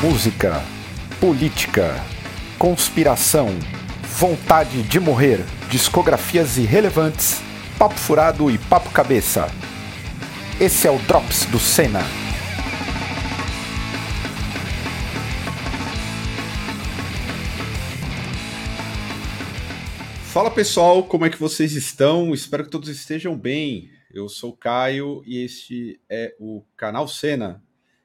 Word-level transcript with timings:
música, 0.00 0.62
política, 1.20 1.92
conspiração, 2.56 3.48
vontade 4.16 4.80
de 4.84 5.00
morrer, 5.00 5.44
discografias 5.68 6.56
irrelevantes, 6.56 7.42
papo 7.76 7.96
furado 7.96 8.48
e 8.48 8.56
papo 8.58 8.90
cabeça. 8.90 9.48
Esse 10.60 10.86
é 10.86 10.90
o 10.92 11.00
Drops 11.00 11.46
do 11.46 11.58
Senna. 11.58 12.02
Fala 20.32 20.52
pessoal, 20.52 21.02
como 21.02 21.26
é 21.26 21.30
que 21.30 21.40
vocês 21.40 21.72
estão? 21.72 22.32
Espero 22.32 22.62
que 22.62 22.70
todos 22.70 22.88
estejam 22.88 23.36
bem. 23.36 23.90
Eu 24.14 24.28
sou 24.28 24.50
o 24.50 24.56
Caio 24.56 25.24
e 25.26 25.42
este 25.42 26.00
é 26.08 26.36
o 26.38 26.62
canal 26.76 27.08
Cena. 27.08 27.60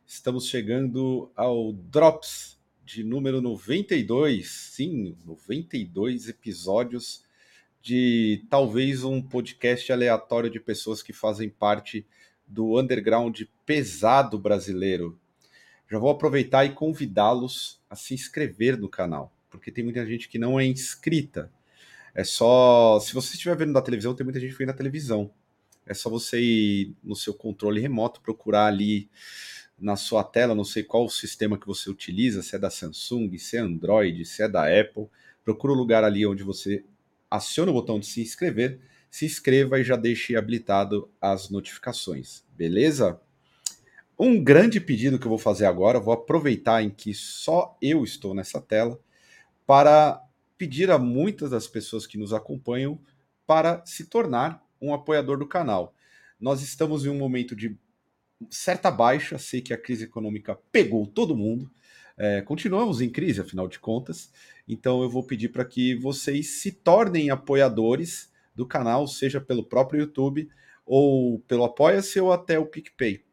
Estamos 0.06 0.48
chegando 0.48 1.32
ao 1.36 1.72
Drops 1.72 2.60
de 2.84 3.04
número 3.04 3.42
92. 3.42 4.50
Sim, 4.50 5.16
92 5.26 6.28
episódios 6.28 7.24
de 7.82 8.46
talvez 8.50 9.04
um 9.04 9.22
podcast 9.22 9.92
aleatório 9.92 10.50
de 10.50 10.60
pessoas 10.60 11.02
que 11.02 11.14
fazem 11.14 11.50
parte 11.50 12.06
do 12.46 12.80
underground 12.80 13.42
pesado 13.66 14.38
brasileiro. 14.38 15.18
Já 15.90 15.98
vou 15.98 16.10
aproveitar 16.10 16.66
e 16.66 16.74
convidá-los 16.74 17.80
a 17.90 17.96
se 17.96 18.14
inscrever 18.14 18.78
no 18.78 18.90
canal, 18.90 19.34
porque 19.50 19.72
tem 19.72 19.84
muita 19.84 20.06
gente 20.06 20.28
que 20.28 20.38
não 20.38 20.60
é 20.60 20.66
inscrita. 20.66 21.50
É 22.14 22.24
só. 22.24 23.00
Se 23.00 23.14
você 23.14 23.34
estiver 23.36 23.56
vendo 23.56 23.72
na 23.72 23.82
televisão, 23.82 24.14
tem 24.14 24.26
muita 24.26 24.40
gente 24.40 24.54
vendo 24.54 24.68
na 24.68 24.74
televisão. 24.74 25.32
É 25.86 25.94
só 25.94 26.10
você 26.10 26.40
ir 26.40 26.94
no 27.04 27.16
seu 27.16 27.34
controle 27.34 27.82
remoto, 27.82 28.22
procurar 28.22 28.68
ali 28.68 29.10
na 29.78 29.96
sua 29.96 30.24
tela, 30.24 30.56
não 30.56 30.64
sei 30.64 30.84
qual 30.84 31.06
o 31.06 31.10
sistema 31.10 31.58
que 31.58 31.68
você 31.68 31.90
utiliza, 31.90 32.42
se 32.42 32.56
é 32.56 32.60
da 32.60 32.70
Samsung, 32.70 33.38
se 33.38 33.58
é 33.58 33.60
Android, 33.60 34.26
se 34.26 34.44
é 34.44 34.48
da 34.48 34.64
Apple. 34.64 35.08
Procura 35.44 35.74
o 35.74 35.76
lugar 35.76 36.04
ali 36.04 36.26
onde 36.26 36.44
você 36.44 36.84
aciona 37.30 37.72
o 37.72 37.74
botão 37.74 38.00
de 38.00 38.06
se 38.06 38.22
inscrever, 38.22 38.80
se 39.10 39.26
inscreva 39.26 39.80
e 39.80 39.84
já 39.84 39.96
deixe 39.96 40.36
habilitado 40.36 41.10
as 41.20 41.50
notificações, 41.50 42.44
beleza? 42.56 43.20
Um 44.18 44.42
grande 44.44 44.80
pedido 44.80 45.18
que 45.18 45.26
eu 45.26 45.30
vou 45.30 45.38
fazer 45.38 45.66
agora, 45.66 46.00
vou 46.00 46.14
aproveitar 46.14 46.84
em 46.84 46.90
que 46.90 47.14
só 47.14 47.78
eu 47.82 48.04
estou 48.04 48.34
nessa 48.34 48.62
tela, 48.62 49.00
para 49.66 50.22
pedir 50.58 50.92
a 50.92 50.98
muitas 50.98 51.52
das 51.52 51.68
pessoas 51.68 52.06
que 52.06 52.18
nos 52.18 52.32
acompanham 52.32 53.00
para 53.46 53.84
se 53.86 54.06
tornar 54.06 54.64
um 54.82 54.94
apoiador 54.94 55.38
do 55.38 55.48
canal. 55.48 55.94
Nós 56.40 56.62
estamos 56.62 57.06
em 57.06 57.10
um 57.10 57.18
momento 57.18 57.56
de 57.56 57.78
certa 58.50 58.92
baixa, 58.92 59.38
sei 59.38 59.62
que 59.62 59.74
a 59.74 59.78
crise 59.78 60.06
econômica 60.06 60.56
pegou 60.72 61.06
todo 61.06 61.36
mundo. 61.36 61.72
É, 62.18 62.42
continuamos 62.42 63.02
em 63.02 63.10
crise, 63.10 63.42
afinal 63.42 63.68
de 63.68 63.80
contas. 63.80 64.32
Então 64.68 65.02
eu 65.02 65.10
vou 65.10 65.24
pedir 65.24 65.50
para 65.50 65.66
que 65.66 65.96
vocês 65.96 66.62
se 66.62 66.72
tornem 66.72 67.30
apoiadores 67.30 68.32
do 68.56 68.68
canal, 68.68 69.08
seja 69.08 69.42
pelo 69.42 69.64
próprio 69.64 70.02
YouTube 70.02 70.50
ou 70.86 71.40
pelo 71.42 71.64
Apoia-se 71.64 72.20
ou 72.20 72.32
até 72.32 72.60
o 72.60 72.66
PicPay. 72.66 73.24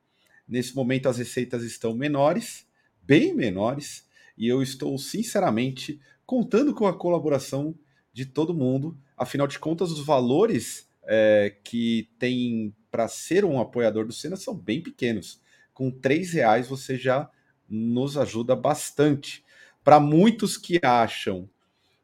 Nesse 0.48 0.74
momento 0.74 1.08
as 1.08 1.18
receitas 1.18 1.62
estão 1.62 1.94
menores, 1.94 2.66
bem 3.02 3.34
menores, 3.34 4.08
e 4.36 4.48
eu 4.48 4.62
estou 4.62 4.96
sinceramente 4.98 6.00
contando 6.24 6.74
com 6.74 6.86
a 6.86 6.96
colaboração 6.96 7.74
de 8.12 8.24
todo 8.24 8.54
mundo. 8.54 8.98
Afinal 9.16 9.46
de 9.46 9.58
contas, 9.58 9.90
os 9.90 10.04
valores 10.04 10.88
é, 11.04 11.56
que 11.62 12.08
tem 12.18 12.74
para 12.90 13.08
ser 13.08 13.44
um 13.44 13.60
apoiador 13.60 14.06
do 14.06 14.12
Senna 14.12 14.36
são 14.36 14.54
bem 14.54 14.82
pequenos. 14.82 15.40
Com 15.72 15.90
três 15.90 16.32
reais 16.32 16.68
você 16.68 16.96
já 16.96 17.30
nos 17.68 18.16
ajuda 18.18 18.56
bastante. 18.56 19.44
Para 19.84 20.00
muitos 20.00 20.56
que 20.56 20.80
acham 20.82 21.48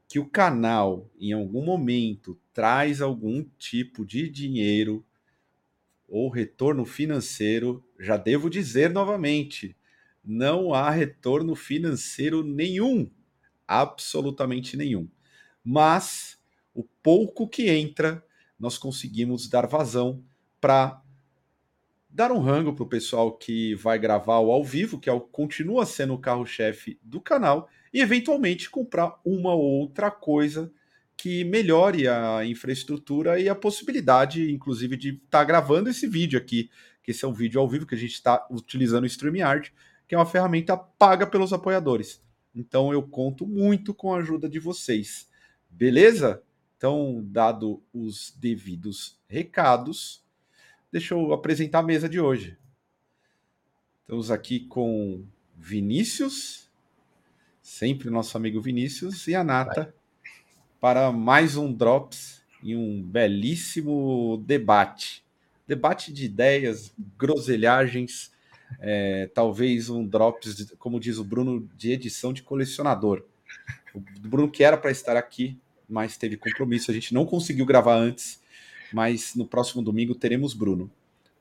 que 0.09 0.19
o 0.19 0.29
canal 0.29 1.11
em 1.19 1.33
algum 1.33 1.65
momento 1.65 2.39
traz 2.55 3.01
algum 3.01 3.45
tipo 3.59 4.07
de 4.07 4.29
dinheiro 4.29 5.05
ou 6.09 6.29
retorno 6.29 6.85
financeiro, 6.85 7.85
já 7.99 8.17
devo 8.17 8.49
dizer 8.49 8.91
novamente, 8.91 9.77
não 10.25 10.73
há 10.73 10.89
retorno 10.91 11.57
financeiro 11.57 12.45
nenhum, 12.45 13.11
absolutamente 13.67 14.77
nenhum. 14.77 15.09
Mas 15.65 16.39
o 16.73 16.85
pouco 17.03 17.49
que 17.49 17.69
entra, 17.69 18.25
nós 18.59 18.79
conseguimos 18.79 19.49
dar 19.49 19.67
vazão 19.67 20.25
para 20.61 21.03
dar 22.09 22.33
um 22.33 22.39
rango 22.39 22.73
para 22.73 22.85
o 22.85 22.89
pessoal 22.89 23.33
que 23.37 23.75
vai 23.75 23.99
gravar 23.99 24.39
o 24.39 24.51
ao 24.51 24.65
vivo, 24.65 24.99
que 24.99 25.09
é 25.09 25.13
o, 25.13 25.21
continua 25.21 25.85
sendo 25.85 26.15
o 26.15 26.19
carro-chefe 26.19 26.99
do 27.03 27.21
canal, 27.21 27.69
e 27.93 28.01
eventualmente 28.01 28.71
comprar 28.71 29.21
uma 29.25 29.55
ou 29.55 29.81
outra 29.81 30.11
coisa 30.11 30.73
que 31.17 31.45
melhore 31.45 32.09
a 32.09 32.45
infraestrutura 32.45 33.41
e 33.41 33.49
a 33.49 33.55
possibilidade, 33.55 34.51
inclusive, 34.53 34.97
de 34.97 35.09
estar 35.11 35.39
tá 35.39 35.45
gravando 35.45 35.89
esse 35.89 36.07
vídeo 36.07 36.39
aqui, 36.39 36.71
que 37.03 37.11
esse 37.11 37.25
é 37.25 37.29
um 37.29 37.33
vídeo 37.33 37.61
ao 37.61 37.69
vivo 37.69 37.87
que 37.87 37.95
a 37.95 37.99
gente 37.99 38.15
está 38.15 38.47
utilizando 38.51 39.05
o 39.05 39.07
StreamYard, 39.07 39.73
que 40.09 40.15
é 40.15 40.19
uma 40.19 40.27
ferramenta 40.27 40.77
paga 40.77 41.27
pelos 41.27 41.53
apoiadores. 41.53 42.23
Então 42.55 42.93
eu 42.93 43.03
conto 43.03 43.47
muito 43.47 43.95
com 43.95 44.15
a 44.15 44.19
ajuda 44.19 44.49
de 44.49 44.59
vocês. 44.59 45.29
Beleza? 45.69 46.43
Então, 46.77 47.23
dado 47.25 47.83
os 47.93 48.35
devidos 48.39 49.19
recados, 49.27 50.26
deixa 50.97 51.13
eu 51.13 51.35
apresentar 51.35 51.81
a 51.81 51.83
mesa 51.83 52.09
de 52.09 52.19
hoje. 52.19 52.57
Estamos 54.01 54.31
aqui 54.31 54.61
com 54.61 55.27
Vinícius, 55.55 56.71
sempre 57.61 58.09
nosso 58.09 58.35
amigo 58.35 58.63
Vinícius, 58.63 59.29
e 59.29 59.35
a 59.35 59.45
Nata, 59.45 59.83
Vai. 59.83 59.93
para 60.81 61.13
mais 61.13 61.55
um 61.55 61.71
Drops 61.71 62.41
e 62.63 62.75
um 62.75 63.03
belíssimo 63.03 64.43
debate. 64.47 65.23
Debate 65.69 66.15
de 66.15 66.25
ideias, 66.25 66.91
groselhagens, 67.19 68.33
é, 68.81 69.29
talvez 69.35 69.91
um 69.91 70.03
Drops, 70.03 70.73
como 70.79 70.99
diz 70.99 71.19
o 71.19 71.25
Bruno, 71.25 71.69
de 71.77 71.93
edição 71.93 72.33
de 72.33 72.43
colecionador. 72.43 73.23
O 73.95 74.01
Bruno 74.01 74.51
que 74.51 74.65
era 74.65 74.79
para 74.79 74.91
estar 74.91 75.15
aqui, 75.15 75.59
mas 75.87 76.17
teve 76.17 76.39
compromisso, 76.39 76.91
a 76.91 76.95
gente 76.95 77.13
não 77.13 77.27
conseguiu 77.27 77.67
gravar 77.67 77.97
antes 77.97 78.41
mas 78.97 79.35
no 79.35 79.47
próximo 79.47 79.83
domingo 79.83 80.15
teremos 80.15 80.55
Bruno. 80.55 80.91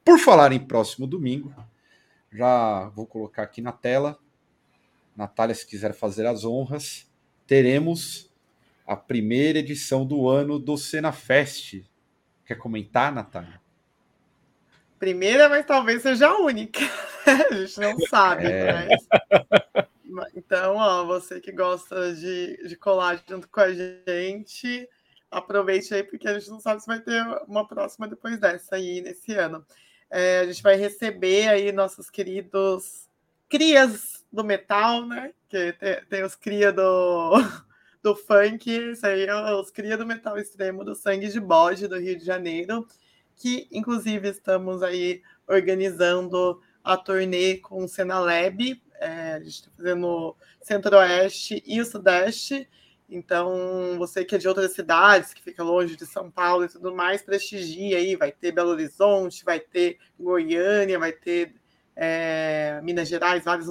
Por 0.04 0.20
falar 0.20 0.52
em 0.52 0.60
próximo 0.60 1.08
domingo, 1.08 1.56
já 2.30 2.90
vou 2.90 3.08
colocar 3.08 3.44
aqui 3.44 3.62
na 3.62 3.72
tela. 3.72 4.20
Natália, 5.16 5.56
se 5.56 5.66
quiser 5.66 5.94
fazer 5.94 6.26
as 6.26 6.44
honras, 6.44 7.10
teremos 7.48 8.30
a 8.86 8.98
primeira 8.98 9.60
edição 9.60 10.06
do 10.06 10.28
ano 10.28 10.60
do 10.60 10.76
Cena 10.76 11.14
Fest. 11.14 11.82
Quer 12.46 12.56
comentar, 12.56 13.10
Natália? 13.14 13.62
Primeira, 15.00 15.48
mas 15.48 15.66
talvez 15.66 16.02
seja 16.02 16.28
a 16.28 16.38
única. 16.38 16.82
a 17.26 17.56
gente 17.56 17.80
não 17.80 17.98
sabe, 18.02 18.48
é... 18.48 18.90
mas... 20.10 20.34
Então, 20.36 20.76
ó, 20.76 21.06
você 21.06 21.40
que 21.40 21.54
gosta 21.54 22.14
de, 22.14 22.68
de 22.68 22.76
colar 22.76 23.24
junto 23.26 23.48
com 23.48 23.62
a 23.62 23.72
gente, 23.72 24.90
aproveite 25.38 25.94
aí, 25.94 26.04
porque 26.04 26.28
a 26.28 26.40
gente 26.40 26.50
não 26.50 26.60
sabe 26.60 26.82
se 26.82 26.88
vai 26.88 27.00
ter 27.00 27.22
uma 27.48 27.68
próxima 27.68 28.08
depois 28.08 28.40
dessa 28.40 28.76
aí 28.76 29.02
nesse 29.02 29.34
ano. 29.34 29.66
É, 30.10 30.40
a 30.40 30.46
gente 30.46 30.64
vai 30.64 30.76
receber 30.76 31.50
aí 31.50 31.72
nossos 31.72 32.10
queridos 32.10 33.10
crias 33.50 34.26
do 34.32 34.44
metal, 34.44 35.06
né? 35.06 35.34
Que 35.50 35.74
tem, 35.74 36.06
tem 36.10 36.24
os 36.24 36.36
cria 36.36 36.72
do, 36.72 37.34
do 38.02 38.16
funk, 38.16 38.70
isso 38.70 39.06
aí 39.06 39.26
é 39.26 39.54
os 39.54 39.72
cria 39.72 39.98
do 39.98 40.06
metal 40.06 40.38
extremo 40.38 40.86
do 40.86 40.96
Sangue 40.96 41.28
de 41.28 41.40
Bode 41.40 41.88
do 41.88 42.00
Rio 42.00 42.18
de 42.18 42.24
Janeiro, 42.24 42.88
que 43.36 43.68
inclusive 43.72 44.30
estamos 44.30 44.82
aí 44.82 45.22
organizando 45.48 46.62
a 46.84 46.96
turnê 46.96 47.58
com 47.58 47.84
o 47.84 47.88
Senalab, 47.88 48.82
é, 49.00 49.34
a 49.34 49.40
gente 49.40 49.54
está 49.54 49.70
fazendo 49.76 50.36
Centro-Oeste 50.62 51.64
e 51.66 51.82
o 51.82 51.86
Sudeste, 51.86 52.70
então, 53.10 53.96
você 53.98 54.26
que 54.26 54.36
é 54.36 54.38
de 54.38 54.48
outras 54.48 54.74
cidades, 54.74 55.34
que 55.34 55.42
fica 55.42 55.64
longe 55.64 55.96
de 55.96 56.06
São 56.06 56.32
Paulo 56.32 56.66
e 56.66 56.70
tudo 56.70 56.94
mais, 56.94 57.22
prestigia 57.22 57.98
aí. 57.98 58.16
Vai 58.16 58.32
ter 58.32 58.52
Belo 58.52 58.72
Horizonte, 58.72 59.46
vai 59.46 59.60
ter 59.60 60.00
Goiânia, 60.20 60.98
vai 60.98 61.12
ter 61.12 61.54
é, 61.96 62.80
Minas 62.84 63.08
Gerais, 63.08 63.44
vários 63.44 63.68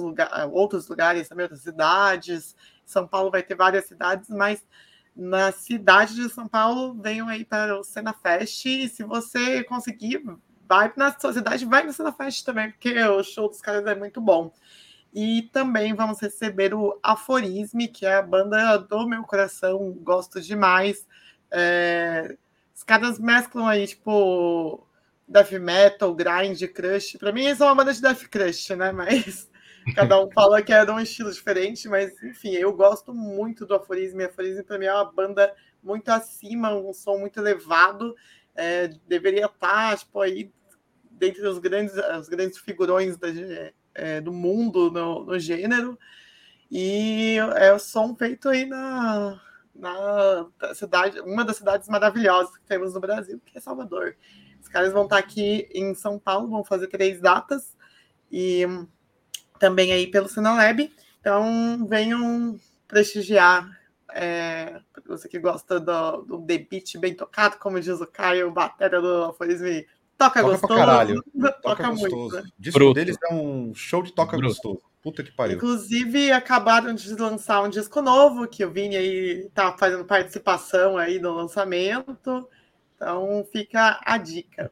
outros 0.51 0.87
lugares 0.87 1.27
também, 1.27 1.43
outras 1.43 1.61
cidades. 1.61 2.55
São 2.85 3.07
Paulo 3.07 3.29
vai 3.29 3.43
ter 3.43 3.55
várias 3.55 3.85
cidades, 3.85 4.29
mas 4.29 4.65
na 5.15 5.51
cidade 5.51 6.15
de 6.15 6.29
São 6.29 6.47
Paulo, 6.47 6.93
venham 7.01 7.27
aí 7.27 7.45
para 7.45 7.79
o 7.79 7.83
Cena 7.83 8.13
Fest. 8.13 8.65
E 8.65 8.87
se 8.87 9.03
você 9.03 9.63
conseguir, 9.63 10.23
vai 10.67 10.91
na 10.95 11.17
sua 11.17 11.33
cidade, 11.33 11.65
vai 11.65 11.83
no 11.83 11.93
Cena 11.93 12.11
Fest 12.11 12.45
também, 12.45 12.71
porque 12.71 12.97
o 13.03 13.23
show 13.23 13.49
dos 13.49 13.61
caras 13.61 13.85
é 13.85 13.95
muito 13.95 14.21
bom. 14.21 14.51
E 15.15 15.43
também 15.53 15.93
vamos 15.93 16.19
receber 16.19 16.73
o 16.73 16.99
Aforisme, 17.01 17.87
que 17.87 18.05
é 18.05 18.15
a 18.15 18.21
banda 18.21 18.77
do 18.77 19.07
meu 19.07 19.23
coração, 19.23 19.93
gosto 19.93 20.41
demais. 20.41 21.07
É... 21.49 22.37
Os 22.75 22.83
caras 22.83 23.17
mesclam 23.17 23.65
aí, 23.65 23.87
tipo, 23.87 24.85
death 25.25 25.53
metal, 25.53 26.13
grind, 26.13 26.61
crush. 26.73 27.17
Para 27.17 27.31
mim, 27.31 27.45
eles 27.45 27.57
são 27.57 27.67
uma 27.67 27.75
banda 27.75 27.93
de 27.93 28.01
death 28.01 28.27
crush, 28.29 28.75
né? 28.75 28.91
Mas 28.91 29.49
Cada 29.93 30.19
um 30.19 30.31
fala 30.31 30.63
que 30.63 30.73
é 30.73 30.83
de 30.83 30.91
um 30.91 30.99
estilo 30.99 31.31
diferente, 31.31 31.87
mas 31.87 32.21
enfim, 32.23 32.51
eu 32.51 32.73
gosto 32.73 33.13
muito 33.13 33.65
do 33.65 33.75
Aforismo. 33.75 34.21
E 34.21 34.27
para 34.63 34.79
mim 34.79 34.85
é 34.85 34.93
uma 34.93 35.11
banda 35.11 35.53
muito 35.83 36.09
acima, 36.09 36.73
um 36.73 36.91
som 36.91 37.19
muito 37.19 37.39
elevado. 37.39 38.15
É, 38.55 38.87
deveria 39.07 39.45
estar, 39.45 39.97
tipo, 39.97 40.19
aí 40.19 40.51
dentre 41.11 41.45
os 41.47 41.59
grandes, 41.59 41.93
os 42.19 42.27
grandes 42.27 42.57
figurões 42.57 43.17
da, 43.17 43.27
é, 43.95 44.21
do 44.21 44.31
mundo 44.31 44.91
no, 44.91 45.25
no, 45.25 45.39
gênero. 45.39 45.97
E 46.69 47.37
é 47.55 47.73
o 47.73 47.79
som 47.79 48.15
feito 48.15 48.49
aí 48.49 48.65
na, 48.65 49.41
na 49.73 50.47
cidade, 50.73 51.19
uma 51.21 51.43
das 51.43 51.57
cidades 51.57 51.87
maravilhosas 51.87 52.55
que 52.57 52.65
temos 52.65 52.93
no 52.93 52.99
Brasil, 52.99 53.41
que 53.45 53.57
é 53.57 53.61
Salvador. 53.61 54.15
Os 54.61 54.67
caras 54.67 54.91
vão 54.91 55.03
estar 55.03 55.17
aqui 55.17 55.69
em 55.73 55.95
São 55.95 56.19
Paulo, 56.19 56.49
vão 56.49 56.63
fazer 56.63 56.87
três 56.87 57.21
datas. 57.21 57.75
E 58.31 58.65
também 59.59 59.93
aí 59.93 60.07
pelo 60.07 60.27
Sinalab. 60.27 60.91
Então, 61.19 61.87
venham 61.87 62.59
prestigiar. 62.87 63.69
É, 64.13 64.79
você 65.05 65.27
que 65.27 65.39
gosta 65.39 65.79
do, 65.79 66.21
do 66.21 66.37
Beat 66.37 66.97
bem 66.97 67.13
tocado, 67.13 67.57
como 67.57 67.79
diz 67.79 67.99
o 67.99 68.07
Caio, 68.07 68.51
bateria 68.51 69.01
do 69.01 69.25
Aforismo, 69.25 69.67
toca, 70.17 70.41
toca 70.41 70.51
gostoso. 70.51 70.67
Pra 70.67 70.85
caralho. 70.85 71.23
Toca, 71.35 71.61
toca 71.61 71.91
muito. 71.91 72.29
Né? 72.35 72.41
O 72.41 72.61
disco 72.61 72.93
deles 72.93 73.17
é 73.29 73.33
um 73.33 73.73
show 73.73 74.01
de 74.03 74.13
toca 74.13 74.37
Bruto. 74.37 74.53
gostoso. 74.53 74.81
Puta 75.01 75.23
que 75.23 75.31
pariu. 75.31 75.57
Inclusive, 75.57 76.31
acabaram 76.31 76.93
de 76.93 77.13
lançar 77.15 77.61
um 77.61 77.69
disco 77.69 78.01
novo, 78.01 78.47
que 78.47 78.65
o 78.65 78.71
Vini 78.71 78.95
aí 78.95 79.49
tá 79.53 79.75
fazendo 79.77 80.03
participação 80.03 80.97
aí 80.97 81.19
no 81.19 81.33
lançamento. 81.33 82.49
Então, 82.95 83.45
fica 83.51 83.99
a 84.03 84.17
dica. 84.17 84.71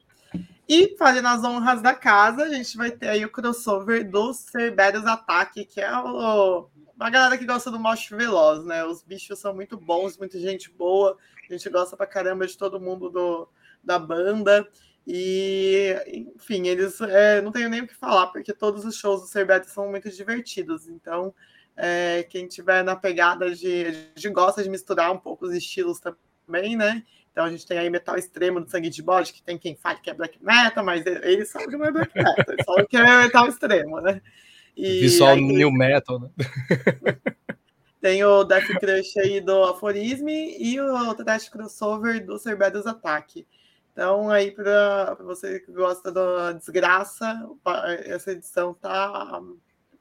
E 0.68 0.96
fazendo 0.98 1.28
as 1.28 1.44
honras 1.44 1.82
da 1.82 1.94
casa, 1.94 2.44
a 2.44 2.50
gente 2.50 2.76
vai 2.78 2.90
ter 2.90 3.10
aí 3.10 3.26
o 3.26 3.32
crossover 3.32 4.10
do 4.10 4.34
Cerberus 4.34 5.06
Ataque, 5.06 5.66
que 5.66 5.82
é 5.82 5.92
o, 5.96 6.68
uma 6.96 7.10
galera 7.10 7.38
que 7.38 7.46
gosta 7.46 7.70
do 7.70 7.80
Mosh 7.80 8.10
Veloz, 8.10 8.64
né? 8.64 8.84
Os 8.86 9.04
bichos 9.04 9.38
são 9.38 9.54
muito 9.54 9.78
bons, 9.78 10.18
muita 10.18 10.40
gente 10.40 10.72
boa, 10.72 11.18
a 11.48 11.54
gente 11.54 11.70
gosta 11.70 11.98
pra 11.98 12.08
caramba 12.08 12.48
de 12.48 12.58
todo 12.58 12.80
mundo 12.80 13.10
do, 13.10 13.48
da 13.84 14.00
banda. 14.00 14.68
E, 15.06 16.26
enfim, 16.36 16.68
eles 16.68 17.00
é, 17.02 17.42
não 17.42 17.52
tenho 17.52 17.70
nem 17.70 17.82
o 17.82 17.88
que 17.88 17.96
falar, 17.96 18.28
porque 18.28 18.54
todos 18.54 18.86
os 18.86 18.96
shows 18.96 19.22
do 19.22 19.28
Cerberus 19.28 19.72
são 19.72 19.90
muito 19.90 20.10
divertidos. 20.10 20.88
Então, 20.88 21.34
é, 21.76 22.24
quem 22.30 22.48
tiver 22.48 22.84
na 22.84 22.96
pegada 22.96 23.54
de. 23.54 23.86
A 23.88 23.92
gente 24.20 24.30
gosta 24.30 24.64
de 24.64 24.70
misturar 24.70 25.12
um 25.12 25.18
pouco 25.18 25.46
os 25.46 25.54
estilos 25.54 26.00
também, 26.00 26.76
né? 26.76 27.04
Então 27.32 27.46
a 27.46 27.50
gente 27.50 27.66
tem 27.66 27.80
aí 27.80 27.90
metal 27.90 28.16
extremo 28.16 28.62
do 28.62 28.70
sangue 28.70 28.92
de 28.92 29.02
bode, 29.02 29.34
que 29.34 29.42
tem 29.42 29.58
quem 29.58 29.76
fale 29.76 30.00
que 30.00 30.10
é 30.10 30.14
black 30.14 30.38
metal, 30.42 30.86
mas 30.86 31.04
eles 31.04 31.50
sabem 31.50 31.68
que 31.68 31.76
não 31.76 31.86
é 31.86 31.92
black 31.92 32.16
metal, 32.16 32.46
eles 32.48 32.66
sabem 32.66 32.86
que 32.86 32.96
é 32.96 33.04
metal 33.04 33.48
extremo, 33.48 34.00
né? 34.00 34.22
E 34.78 35.02
Visual 35.02 35.36
tem... 35.36 35.48
new 35.48 35.72
metal, 35.72 36.20
né? 36.20 36.30
tem 38.00 38.24
o 38.24 38.44
Death 38.44 38.68
Crush 38.80 39.18
aí 39.18 39.42
do 39.42 39.64
Aforisme 39.64 40.56
e 40.60 40.80
o 40.80 41.14
Trash 41.16 41.50
Crossover 41.50 42.24
do 42.24 42.38
Cerberus 42.38 42.86
Attack. 42.86 43.48
Então, 43.94 44.30
aí, 44.30 44.52
para 44.52 45.16
você 45.22 45.62
que 45.62 45.72
gosta 45.72 46.12
da 46.12 46.52
desgraça, 46.52 47.48
essa 48.06 48.32
edição 48.32 48.74
tá 48.74 49.42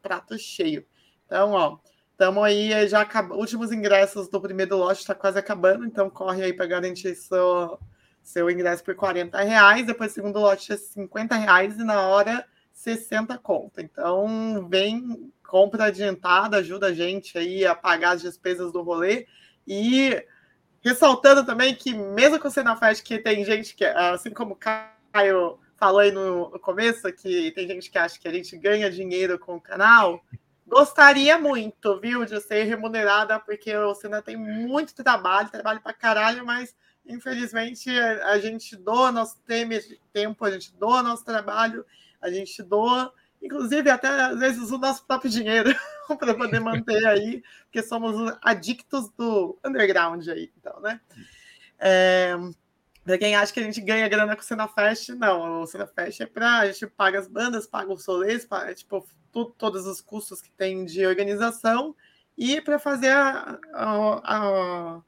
prato 0.02 0.36
cheio. 0.36 0.84
Então, 1.26 1.52
ó, 1.52 1.78
Estamos 2.22 2.44
aí, 2.44 2.72
é, 2.72 2.86
já 2.86 3.00
acabou. 3.00 3.36
Últimos 3.38 3.72
ingressos 3.72 4.28
do 4.28 4.40
primeiro 4.40 4.76
lote 4.76 5.00
está 5.00 5.12
quase 5.12 5.40
acabando, 5.40 5.84
então 5.84 6.08
corre 6.08 6.44
aí 6.44 6.52
para 6.52 6.66
garantir 6.66 7.16
seu, 7.16 7.76
seu 8.22 8.48
ingresso 8.48 8.84
por 8.84 8.94
40 8.94 9.42
reais. 9.42 9.86
Depois, 9.86 10.12
segundo 10.12 10.38
lote 10.38 10.72
é 10.72 10.76
50 10.76 11.34
reais 11.34 11.78
e 11.80 11.82
na 11.82 12.06
hora 12.06 12.46
60 12.72 13.36
conto. 13.38 13.80
Então, 13.80 14.68
vem, 14.68 15.32
compra 15.44 15.86
adiantada, 15.86 16.58
ajuda 16.58 16.86
a 16.86 16.94
gente 16.94 17.36
aí 17.36 17.66
a 17.66 17.74
pagar 17.74 18.12
as 18.12 18.22
despesas 18.22 18.70
do 18.70 18.82
rolê. 18.82 19.26
E 19.66 20.24
ressaltando 20.82 21.46
também 21.46 21.74
que, 21.74 21.94
mesmo 21.94 22.38
com 22.38 22.48
o 22.48 22.50
Cenafest, 22.50 23.02
que 23.02 23.18
tem 23.18 23.44
gente 23.44 23.74
que, 23.74 23.84
assim 23.84 24.30
como 24.30 24.54
o 24.54 24.56
Caio 24.56 25.58
falou 25.76 26.00
aí 26.00 26.10
no, 26.12 26.50
começo, 26.60 27.12
que 27.12 27.50
tem 27.52 27.66
gente 27.66 27.90
que 27.90 27.98
acha 27.98 28.18
que 28.18 28.28
a 28.28 28.32
gente 28.32 28.56
ganha 28.56 28.90
dinheiro 28.90 29.38
com 29.38 29.56
o 29.56 29.60
canal. 29.60 30.22
Gostaria 30.66 31.38
muito, 31.38 32.00
viu, 32.00 32.24
de 32.24 32.40
ser 32.40 32.64
remunerada, 32.64 33.38
porque 33.38 33.76
o 33.76 33.94
Senna 33.94 34.22
tem 34.22 34.36
muito 34.36 34.94
trabalho, 34.94 35.50
trabalho 35.50 35.80
pra 35.80 35.92
caralho, 35.92 36.44
mas 36.44 36.74
infelizmente 37.06 37.90
a 37.90 38.38
gente 38.38 38.76
doa 38.76 39.10
nosso 39.10 39.36
tempo, 40.12 40.44
a 40.44 40.50
gente 40.50 40.72
doa 40.76 41.02
nosso 41.02 41.24
trabalho, 41.24 41.84
a 42.20 42.30
gente 42.30 42.62
doa, 42.62 43.12
inclusive 43.42 43.90
até 43.90 44.08
às 44.08 44.38
vezes 44.38 44.70
o 44.70 44.78
nosso 44.78 45.04
próprio 45.06 45.30
dinheiro 45.30 45.74
para 46.18 46.34
poder 46.34 46.60
manter 46.60 47.04
aí, 47.06 47.42
porque 47.64 47.82
somos 47.82 48.36
adictos 48.42 49.10
do 49.10 49.58
underground 49.64 50.26
aí, 50.28 50.52
então, 50.56 50.80
né? 50.80 51.00
É, 51.78 52.34
para 53.04 53.18
quem 53.18 53.34
acha 53.34 53.52
que 53.52 53.58
a 53.58 53.64
gente 53.64 53.80
ganha 53.80 54.08
grana 54.08 54.36
com 54.36 54.42
o 54.42 54.44
Senafest, 54.44 55.10
não. 55.10 55.62
O 55.62 55.66
Senafest 55.66 56.22
é 56.22 56.26
para 56.26 56.60
a 56.60 56.66
gente 56.66 56.86
paga 56.86 57.18
as 57.18 57.26
bandas, 57.26 57.66
paga 57.66 57.92
os 57.92 58.04
solês, 58.04 58.44
paga, 58.46 58.72
tipo, 58.74 59.04
tu, 59.32 59.46
todos 59.46 59.86
os 59.86 60.00
custos 60.00 60.40
que 60.40 60.52
tem 60.52 60.84
de 60.84 61.04
organização 61.04 61.96
e 62.38 62.60
para 62.60 62.78
fazer 62.78 63.10
a, 63.10 63.58
a, 63.74 65.02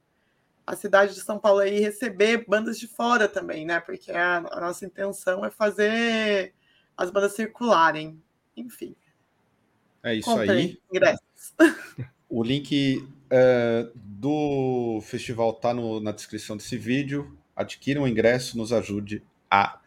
a, 0.67 0.77
cidade 0.77 1.15
de 1.15 1.21
São 1.21 1.39
Paulo 1.39 1.61
aí 1.61 1.79
receber 1.79 2.45
bandas 2.49 2.79
de 2.79 2.89
fora 2.89 3.29
também, 3.29 3.65
né? 3.65 3.79
Porque 3.81 4.11
a, 4.11 4.39
a 4.39 4.61
nossa 4.61 4.85
intenção 4.85 5.45
é 5.45 5.51
fazer 5.51 6.53
as 6.97 7.11
bandas 7.11 7.35
circularem. 7.35 8.21
Enfim. 8.57 8.95
É 10.03 10.15
isso 10.15 10.31
aí. 10.39 10.79
Ingressos. 10.91 11.55
O 12.27 12.43
link 12.43 12.97
uh, 12.99 13.93
do 13.95 14.99
festival 15.03 15.53
tá 15.53 15.73
no, 15.73 16.01
na 16.01 16.11
descrição 16.11 16.57
desse 16.57 16.77
vídeo 16.77 17.39
adquira 17.55 18.01
um 18.01 18.09
ingresso, 18.09 18.57
nos 18.57 18.73
ajude 18.73 19.23
a 19.51 19.79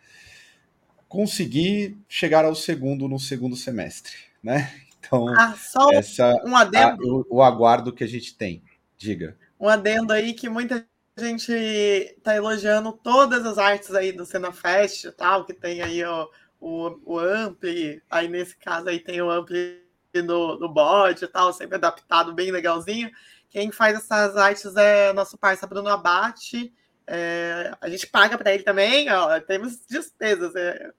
conseguir 1.07 1.97
chegar 2.07 2.45
ao 2.45 2.55
segundo 2.55 3.07
no 3.07 3.19
segundo 3.19 3.55
semestre, 3.55 4.13
né? 4.41 4.73
Então, 4.99 5.27
ah, 5.29 5.55
só 5.55 5.91
essa, 5.91 6.33
um 6.45 6.55
adendo. 6.55 7.03
A, 7.03 7.07
o, 7.07 7.37
o, 7.37 7.41
aguardo 7.41 7.93
que 7.93 8.03
a 8.03 8.07
gente 8.07 8.35
tem. 8.35 8.61
Diga. 8.97 9.37
Um 9.59 9.67
adendo 9.67 10.11
aí 10.11 10.33
que 10.33 10.49
muita 10.49 10.85
gente 11.17 11.51
está 11.51 12.35
elogiando 12.35 12.91
todas 12.91 13.45
as 13.45 13.57
artes 13.57 13.93
aí 13.95 14.11
do 14.11 14.25
Cena 14.25 14.51
Fest 14.51 15.05
e 15.05 15.11
tal, 15.11 15.45
que 15.45 15.53
tem 15.53 15.81
aí 15.81 16.03
ó, 16.03 16.27
o, 16.59 16.99
o 17.05 17.19
Ampli, 17.19 18.01
aí 18.09 18.27
nesse 18.27 18.55
caso 18.57 18.89
aí 18.89 18.99
tem 18.99 19.21
o 19.21 19.29
Ampli 19.29 19.83
no, 20.15 20.57
no 20.59 20.69
bode 20.69 21.25
e 21.25 21.27
tal, 21.27 21.53
sempre 21.53 21.75
adaptado, 21.75 22.33
bem 22.33 22.51
legalzinho. 22.51 23.11
Quem 23.49 23.71
faz 23.71 23.97
essas 23.97 24.35
artes 24.35 24.75
é 24.75 25.13
nosso 25.13 25.37
parceiro 25.37 25.73
Bruno 25.73 25.89
Abate, 25.89 26.73
é, 27.07 27.71
a 27.79 27.89
gente 27.89 28.05
paga 28.07 28.37
para 28.37 28.53
ele 28.53 28.63
também, 28.63 29.09
ó, 29.09 29.39
temos 29.39 29.79
despesas. 29.87 30.53
É, 30.55 30.91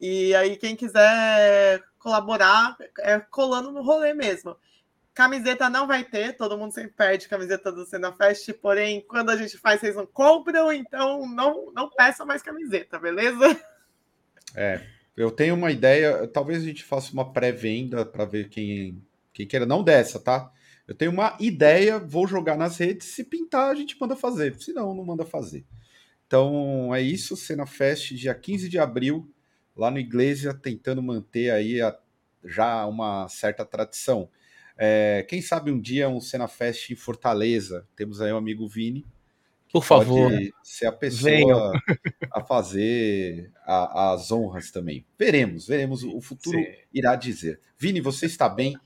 e 0.00 0.34
aí, 0.34 0.56
quem 0.56 0.74
quiser 0.74 1.82
colaborar, 1.98 2.76
é 2.98 3.20
colando 3.20 3.70
no 3.70 3.82
rolê 3.82 4.14
mesmo. 4.14 4.56
Camiseta 5.14 5.68
não 5.68 5.86
vai 5.86 6.02
ter, 6.02 6.36
todo 6.36 6.56
mundo 6.56 6.72
sempre 6.72 6.92
pede 6.92 7.28
camiseta 7.28 7.70
do 7.70 7.84
Cena 7.84 8.12
Fest, 8.12 8.50
porém, 8.54 9.04
quando 9.06 9.30
a 9.30 9.36
gente 9.36 9.58
faz, 9.58 9.78
vocês 9.78 9.94
não 9.94 10.06
compram, 10.06 10.72
então 10.72 11.28
não, 11.28 11.70
não 11.72 11.90
peçam 11.90 12.24
mais 12.26 12.42
camiseta, 12.42 12.98
beleza? 12.98 13.60
É, 14.54 14.80
eu 15.16 15.30
tenho 15.30 15.54
uma 15.54 15.70
ideia, 15.70 16.26
talvez 16.28 16.62
a 16.62 16.66
gente 16.66 16.84
faça 16.84 17.12
uma 17.12 17.32
pré-venda 17.32 18.04
para 18.04 18.24
ver 18.24 18.48
quem, 18.48 19.02
quem 19.32 19.46
queira, 19.46 19.66
não 19.66 19.82
dessa, 19.82 20.18
tá? 20.18 20.50
Eu 20.86 20.94
tenho 20.94 21.10
uma 21.10 21.36
ideia, 21.38 21.98
vou 21.98 22.26
jogar 22.26 22.56
nas 22.56 22.76
redes, 22.78 23.08
se 23.08 23.24
pintar 23.24 23.70
a 23.70 23.74
gente 23.74 23.96
manda 24.00 24.16
fazer, 24.16 24.54
se 24.60 24.72
não, 24.72 24.94
não 24.94 25.04
manda 25.04 25.24
fazer. 25.24 25.64
Então 26.26 26.94
é 26.94 27.00
isso, 27.00 27.36
Cena 27.36 27.66
Fest, 27.66 28.14
dia 28.14 28.34
15 28.34 28.68
de 28.68 28.78
abril, 28.78 29.30
lá 29.76 29.90
no 29.90 29.98
Iglesia, 29.98 30.54
tentando 30.54 31.02
manter 31.02 31.50
aí 31.50 31.80
a, 31.80 31.96
já 32.44 32.86
uma 32.86 33.28
certa 33.28 33.64
tradição. 33.64 34.28
É, 34.76 35.24
quem 35.28 35.42
sabe 35.42 35.70
um 35.70 35.80
dia 35.80 36.08
um 36.08 36.20
Cena 36.20 36.48
Fest 36.48 36.90
em 36.90 36.96
Fortaleza, 36.96 37.86
temos 37.94 38.20
aí 38.20 38.32
o 38.32 38.34
um 38.34 38.38
amigo 38.38 38.66
Vini, 38.66 39.06
por 39.72 39.82
favor, 39.82 40.30
ser 40.62 40.86
a 40.86 40.92
pessoa 40.92 41.30
venham. 41.30 41.72
a 42.30 42.44
fazer 42.44 43.50
a, 43.64 44.12
as 44.12 44.30
honras 44.30 44.70
também. 44.70 45.06
Veremos, 45.18 45.66
veremos, 45.66 46.04
o 46.04 46.20
futuro 46.20 46.58
Sim. 46.58 46.66
irá 46.92 47.16
dizer. 47.16 47.58
Vini, 47.78 48.00
você 48.00 48.26
está 48.26 48.50
bem? 48.50 48.76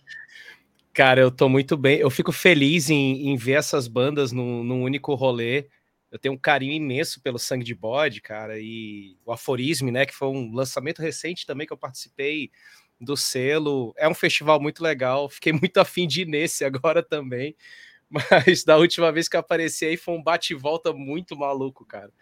Cara, 0.95 1.21
eu 1.21 1.31
tô 1.31 1.49
muito 1.49 1.77
bem. 1.77 1.99
Eu 1.99 2.09
fico 2.09 2.31
feliz 2.31 2.89
em, 2.89 3.29
em 3.29 3.37
ver 3.37 3.55
essas 3.55 3.89
bandas 3.89 4.31
num, 4.31 4.63
num, 4.63 4.83
único 4.85 5.13
rolê. 5.15 5.69
Eu 6.11 6.21
tenho 6.21 6.35
um 6.35 6.39
carinho 6.39 6.73
imenso 6.73 7.21
pelo 7.21 7.39
Sangue 7.39 7.65
de 7.65 7.75
Bode, 7.75 8.23
cara, 8.23 8.59
e 8.59 9.17
o 9.27 9.33
Aforisme, 9.33 9.91
né, 9.91 10.07
que 10.07 10.15
foi 10.15 10.29
um 10.29 10.55
lançamento 10.55 11.03
recente 11.03 11.45
também 11.45 11.67
que 11.67 11.73
eu 11.73 11.77
participei 11.77 12.51
do 13.01 13.17
selo. 13.17 13.93
É 13.99 14.09
um 14.09 14.15
festival 14.15 14.61
muito 14.61 14.83
legal. 14.83 15.29
Fiquei 15.29 15.53
muito 15.53 15.79
afim 15.79 16.07
de 16.07 16.23
ir 16.23 16.27
nesse 16.27 16.65
agora 16.65 17.03
também. 17.03 17.57
Mas 18.09 18.65
da 18.65 18.77
última 18.77 19.11
vez 19.11 19.29
que 19.29 19.37
eu 19.37 19.41
apareci 19.41 19.85
aí 19.85 19.97
foi 19.97 20.15
um 20.15 20.23
bate-volta 20.23 20.93
muito 20.93 21.37
maluco, 21.37 21.85
cara. 21.85 22.13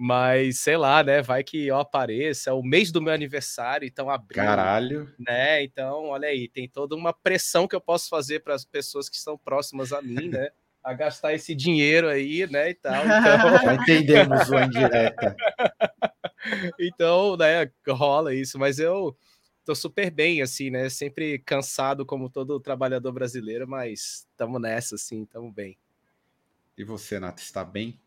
Mas 0.00 0.60
sei 0.60 0.76
lá, 0.76 1.02
né? 1.02 1.20
Vai 1.20 1.42
que 1.42 1.66
eu 1.66 1.76
apareça. 1.76 2.50
É 2.50 2.52
o 2.52 2.62
mês 2.62 2.92
do 2.92 3.02
meu 3.02 3.12
aniversário, 3.12 3.86
então 3.86 4.08
abril. 4.08 4.42
Caralho. 4.42 5.12
Né? 5.18 5.64
Então, 5.64 6.04
olha 6.06 6.28
aí, 6.28 6.48
tem 6.48 6.68
toda 6.68 6.94
uma 6.94 7.12
pressão 7.12 7.66
que 7.66 7.74
eu 7.74 7.80
posso 7.80 8.08
fazer 8.08 8.40
para 8.40 8.54
as 8.54 8.64
pessoas 8.64 9.08
que 9.08 9.16
estão 9.16 9.36
próximas 9.36 9.92
a 9.92 10.00
mim, 10.00 10.28
né? 10.28 10.50
A 10.84 10.94
gastar 10.94 11.34
esse 11.34 11.52
dinheiro 11.52 12.08
aí, 12.08 12.48
né? 12.48 12.70
E 12.70 12.74
tal. 12.74 13.04
Então... 13.04 13.58
Já 13.64 13.74
entendemos 13.74 14.48
o 14.48 14.58
indireta. 14.60 15.36
então, 16.78 17.36
né? 17.36 17.68
Rola 17.88 18.32
isso, 18.32 18.56
mas 18.56 18.78
eu 18.78 19.16
tô 19.68 19.74
super 19.74 20.10
bem, 20.10 20.40
assim, 20.40 20.70
né? 20.70 20.88
Sempre 20.88 21.38
cansado 21.40 22.06
como 22.06 22.30
todo 22.30 22.58
trabalhador 22.58 23.12
brasileiro, 23.12 23.68
mas 23.68 24.26
estamos 24.30 24.58
nessa, 24.58 24.94
assim, 24.94 25.24
estamos 25.24 25.52
bem. 25.52 25.76
E 26.74 26.82
você, 26.82 27.20
Nath, 27.20 27.40
está 27.40 27.62
bem? 27.62 28.00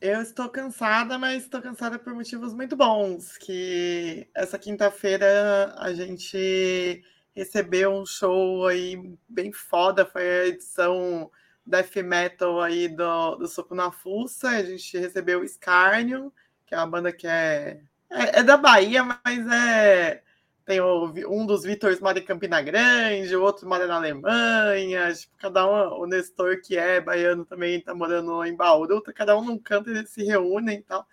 Eu 0.00 0.22
estou 0.22 0.48
cansada, 0.48 1.18
mas 1.18 1.42
estou 1.42 1.60
cansada 1.60 1.98
por 1.98 2.14
motivos 2.14 2.54
muito 2.54 2.74
bons. 2.74 3.36
Que 3.36 4.26
essa 4.34 4.58
quinta-feira 4.58 5.74
a 5.76 5.92
gente 5.92 7.04
recebeu 7.34 7.92
um 7.92 8.06
show 8.06 8.66
aí 8.66 9.18
bem 9.28 9.52
foda, 9.52 10.06
foi 10.06 10.22
a 10.22 10.46
edição 10.46 11.30
death 11.66 11.94
metal 11.96 12.62
aí 12.62 12.88
do, 12.88 13.36
do 13.36 13.46
Soco 13.46 13.74
na 13.74 13.92
Fuça. 13.92 14.48
A 14.48 14.62
gente 14.62 14.96
recebeu 14.96 15.40
o 15.40 15.44
Escárnio, 15.44 16.32
que 16.64 16.74
é 16.74 16.78
uma 16.78 16.86
banda 16.86 17.12
que 17.12 17.26
é, 17.26 17.82
é, 18.10 18.40
é 18.40 18.42
da 18.42 18.56
Bahia, 18.56 19.02
mas 19.04 19.46
é 19.50 20.22
tem 20.66 20.80
o, 20.80 21.12
um 21.28 21.46
dos 21.46 21.62
Vitors 21.62 22.00
mora 22.00 22.18
em 22.18 22.24
Campina 22.24 22.60
Grande, 22.60 23.36
o 23.36 23.42
outro 23.42 23.68
mora 23.68 23.86
na 23.86 23.94
Alemanha, 23.96 25.14
tipo, 25.14 25.32
cada 25.38 25.64
um, 25.64 26.00
o 26.00 26.06
Nestor, 26.06 26.60
que 26.60 26.76
é 26.76 27.00
baiano, 27.00 27.44
também 27.44 27.80
tá 27.80 27.94
morando 27.94 28.44
em 28.44 28.54
Bauru, 28.54 29.00
tá 29.00 29.12
cada 29.12 29.38
um 29.38 29.44
num 29.44 29.58
canto, 29.58 29.90
eles 29.90 30.10
se 30.10 30.24
reúnem 30.24 30.80
e 30.80 30.82
tal. 30.82 31.06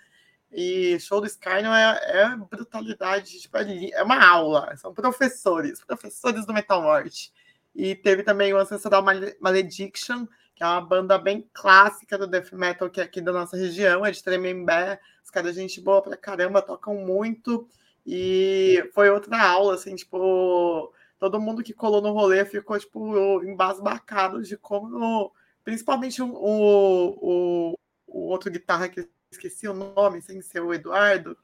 E 0.52 1.00
show 1.00 1.22
do 1.22 1.28
Skyrim 1.28 1.68
é, 1.68 2.22
é 2.22 2.36
brutalidade, 2.36 3.40
tipo, 3.40 3.56
é, 3.58 3.92
é 3.92 4.04
uma 4.04 4.28
aula, 4.28 4.76
são 4.76 4.92
professores, 4.92 5.84
professores 5.86 6.48
do 6.48 6.54
Metal 6.54 6.82
Norte. 6.82 7.32
E 7.76 7.96
teve 7.96 8.24
também 8.24 8.54
o 8.54 8.58
Ancestral 8.58 9.04
Malediction, 9.40 10.26
que 10.56 10.64
é 10.64 10.66
uma 10.66 10.82
banda 10.82 11.18
bem 11.18 11.48
clássica 11.54 12.18
do 12.18 12.28
death 12.28 12.52
metal 12.54 12.90
que 12.90 13.02
é 13.02 13.04
aqui 13.04 13.22
da 13.22 13.32
nossa 13.32 13.58
região, 13.58 14.06
é 14.06 14.12
de 14.12 14.24
Tremembé. 14.24 15.00
Os 15.24 15.30
caras, 15.30 15.56
gente 15.56 15.82
boa 15.82 16.02
pra 16.02 16.18
caramba, 16.18 16.62
tocam 16.62 16.96
muito. 16.96 17.68
E 18.06 18.90
foi 18.94 19.10
outra 19.10 19.42
aula, 19.42 19.76
assim, 19.76 19.96
tipo, 19.96 20.94
todo 21.18 21.40
mundo 21.40 21.64
que 21.64 21.74
colou 21.74 22.02
no 22.02 22.12
rolê 22.12 22.46
ficou, 22.46 22.78
tipo, 22.78 23.44
embasbacado 23.44 24.44
de 24.44 24.58
como, 24.58 25.32
principalmente 25.64 26.22
o, 26.22 26.28
o, 26.34 27.80
o 28.08 28.20
outro 28.28 28.52
guitarra 28.52 28.90
que 28.90 29.08
esqueci 29.32 29.68
o 29.68 29.74
nome, 29.74 30.22
sem 30.22 30.42
ser 30.42 30.62
o 30.62 30.74
Eduardo. 30.74 31.38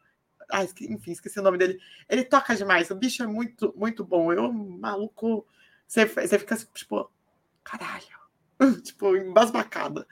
Ah, 0.52 0.64
enfim, 0.64 1.12
esqueci 1.12 1.40
o 1.40 1.44
nome 1.44 1.58
dele. 1.58 1.80
Ele 2.10 2.24
toca 2.24 2.56
demais, 2.56 2.90
o 2.92 2.96
bicho 2.96 3.24
é 3.24 3.28
muito, 3.28 3.74
muito 3.76 4.04
bom. 4.04 4.34
Eu, 4.34 4.52
maluco, 4.52 5.48
você, 5.88 6.06
você 6.06 6.38
fica 6.38 6.56
tipo, 6.74 7.10
caralho, 7.64 8.19
tipo, 8.84 9.16
embasbacada. 9.16 10.08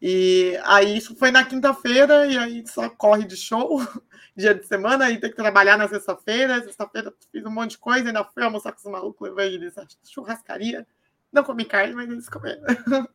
E 0.00 0.58
aí 0.64 0.96
isso 0.96 1.16
foi 1.16 1.30
na 1.30 1.44
quinta-feira, 1.44 2.26
e 2.26 2.36
aí 2.36 2.66
só 2.66 2.88
corre 2.90 3.24
de 3.24 3.36
show, 3.36 3.80
dia 4.36 4.54
de 4.54 4.66
semana, 4.66 5.10
e 5.10 5.18
tem 5.18 5.30
que 5.30 5.36
trabalhar 5.36 5.78
na 5.78 5.88
sexta-feira. 5.88 6.62
Sexta-feira 6.62 7.12
fiz 7.32 7.44
um 7.44 7.50
monte 7.50 7.72
de 7.72 7.78
coisa, 7.78 8.08
ainda 8.08 8.24
fui 8.24 8.42
almoçar 8.42 8.72
com 8.72 8.78
os 8.78 8.92
malucos, 8.92 9.28
levei 9.28 9.54
eles 9.54 9.76
a 9.78 9.86
churrascaria. 10.04 10.86
Não 11.32 11.42
comi 11.42 11.64
carne, 11.64 11.94
mas 11.94 12.10
eles 12.10 12.28
comeram. 12.28 12.62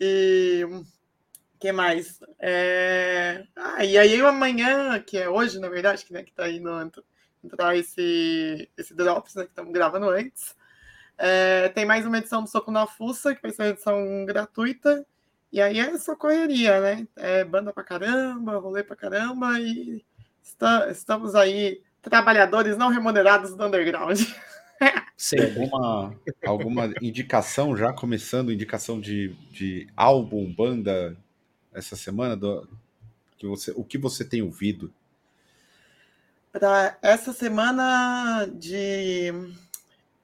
e 0.00 0.64
que 1.62 1.70
mais? 1.70 2.18
É... 2.40 3.46
Ah, 3.54 3.84
e 3.84 3.96
aí 3.96 4.20
amanhã, 4.20 4.98
que 5.00 5.16
é 5.16 5.28
hoje, 5.28 5.60
na 5.60 5.68
verdade, 5.68 6.04
que, 6.04 6.12
né, 6.12 6.24
que 6.24 6.32
tá 6.32 6.48
indo 6.48 6.68
entrar 7.42 7.76
esse, 7.76 8.68
esse 8.76 8.94
Drops, 8.94 9.34
né, 9.36 9.44
que 9.44 9.50
estamos 9.50 9.72
gravando 9.72 10.08
antes. 10.08 10.56
É, 11.24 11.68
tem 11.68 11.86
mais 11.86 12.04
uma 12.04 12.18
edição 12.18 12.42
do 12.42 12.50
Soco 12.50 12.72
na 12.72 12.84
Fuça, 12.84 13.32
que 13.32 13.40
vai 13.40 13.52
ser 13.52 13.62
uma 13.62 13.68
edição 13.68 14.24
gratuita. 14.26 15.06
E 15.52 15.62
aí 15.62 15.78
é 15.78 15.96
só 15.96 16.16
correria, 16.16 16.80
né? 16.80 17.06
É 17.14 17.44
banda 17.44 17.72
pra 17.72 17.84
caramba, 17.84 18.58
rolê 18.58 18.82
pra 18.82 18.96
caramba 18.96 19.56
e 19.60 20.04
está, 20.42 20.90
estamos 20.90 21.36
aí, 21.36 21.80
trabalhadores 22.02 22.76
não 22.76 22.88
remunerados 22.88 23.54
do 23.54 23.64
underground. 23.64 24.18
Sim. 25.16 25.36
Alguma, 25.44 26.16
alguma 26.44 26.94
indicação 27.00 27.76
já 27.76 27.92
começando, 27.92 28.50
indicação 28.50 29.00
de, 29.00 29.28
de 29.52 29.86
álbum, 29.96 30.52
banda 30.52 31.16
essa 31.72 31.94
semana? 31.94 32.36
Do, 32.36 32.68
que 33.38 33.46
você, 33.46 33.70
o 33.76 33.84
que 33.84 33.96
você 33.96 34.24
tem 34.24 34.42
ouvido? 34.42 34.92
Para 36.50 36.98
essa 37.00 37.32
semana 37.32 38.44
de 38.52 39.32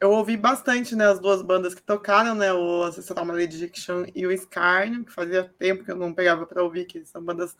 eu 0.00 0.10
ouvi 0.12 0.36
bastante, 0.36 0.94
né, 0.94 1.06
as 1.06 1.18
duas 1.18 1.42
bandas 1.42 1.74
que 1.74 1.82
tocaram, 1.82 2.34
né, 2.34 2.52
o 2.52 2.84
Ancestral 2.84 3.24
Malediction 3.24 4.04
e 4.14 4.26
o 4.26 4.36
Scarnio, 4.36 5.04
que 5.04 5.12
fazia 5.12 5.52
tempo 5.58 5.84
que 5.84 5.90
eu 5.90 5.96
não 5.96 6.14
pegava 6.14 6.46
para 6.46 6.62
ouvir, 6.62 6.84
que 6.86 7.04
são 7.04 7.22
bandas 7.22 7.56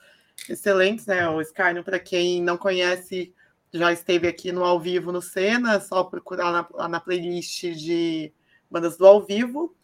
excelentes, 0.49 1.07
né, 1.07 1.29
o 1.29 1.43
Scarnio, 1.43 1.83
para 1.83 1.99
quem 1.99 2.41
não 2.43 2.57
conhece, 2.57 3.35
já 3.73 3.93
esteve 3.93 4.29
aqui 4.29 4.53
no 4.53 4.65
ao 4.65 4.79
vivo 4.79 5.11
no 5.11 5.21
Cena, 5.21 5.75
é 5.75 5.81
só 5.81 6.05
procurar 6.05 6.53
na, 6.53 6.69
lá 6.73 6.89
na 6.89 7.01
playlist 7.01 7.65
de 7.75 8.33
bandas 8.71 8.97
do 8.97 9.07
ao 9.07 9.25
vivo. 9.25 9.75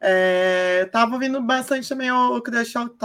É, 0.00 0.78
eu 0.82 0.90
tava 0.90 1.14
ouvindo 1.14 1.40
bastante 1.42 1.88
também 1.88 2.10
o 2.10 2.40
Crush 2.40 2.76
Out 2.76 2.96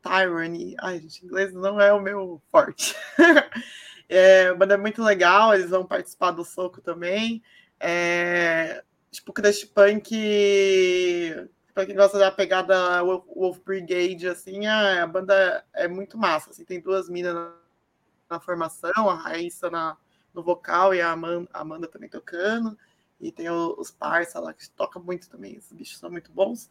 Tyranny, 0.00 0.74
ai 0.80 0.98
gente, 1.00 1.24
inglês 1.24 1.52
não 1.52 1.80
é 1.80 1.92
o 1.92 2.00
meu 2.00 2.40
forte. 2.50 2.94
é, 4.08 4.54
banda 4.54 4.74
é 4.74 4.78
muito 4.78 5.02
legal, 5.02 5.54
eles 5.54 5.68
vão 5.68 5.84
participar 5.84 6.30
do 6.30 6.44
Soco 6.44 6.80
também, 6.80 7.42
é, 7.80 8.84
tipo, 9.10 9.32
Crush 9.32 9.64
Punk, 9.64 10.14
pra 11.72 11.86
quem 11.86 11.96
gosta 11.96 12.18
da 12.18 12.30
pegada 12.30 13.02
Wolf, 13.02 13.58
Brigade, 13.64 14.28
assim, 14.28 14.66
a, 14.66 15.02
a, 15.02 15.06
banda 15.06 15.64
é 15.72 15.88
muito 15.88 16.18
massa. 16.18 16.50
Assim, 16.50 16.64
tem 16.64 16.78
duas 16.78 17.08
minas 17.08 17.34
na, 17.34 17.52
na, 18.28 18.40
formação, 18.40 19.08
a 19.08 19.14
Raíssa 19.14 19.70
na, 19.70 19.96
no 20.34 20.42
vocal 20.42 20.94
e 20.94 21.00
a 21.00 21.10
Amanda, 21.12 21.48
a 21.54 21.60
Amanda 21.60 21.88
também 21.88 22.10
tocando. 22.10 22.76
E 23.18 23.32
tem 23.32 23.48
o, 23.48 23.74
os 23.78 23.90
parça 23.90 24.38
lá 24.38 24.52
que 24.52 24.68
tocam 24.70 25.02
muito 25.02 25.28
também, 25.30 25.56
esses 25.56 25.72
bichos 25.72 25.98
são 25.98 26.10
muito 26.10 26.30
bons. 26.30 26.68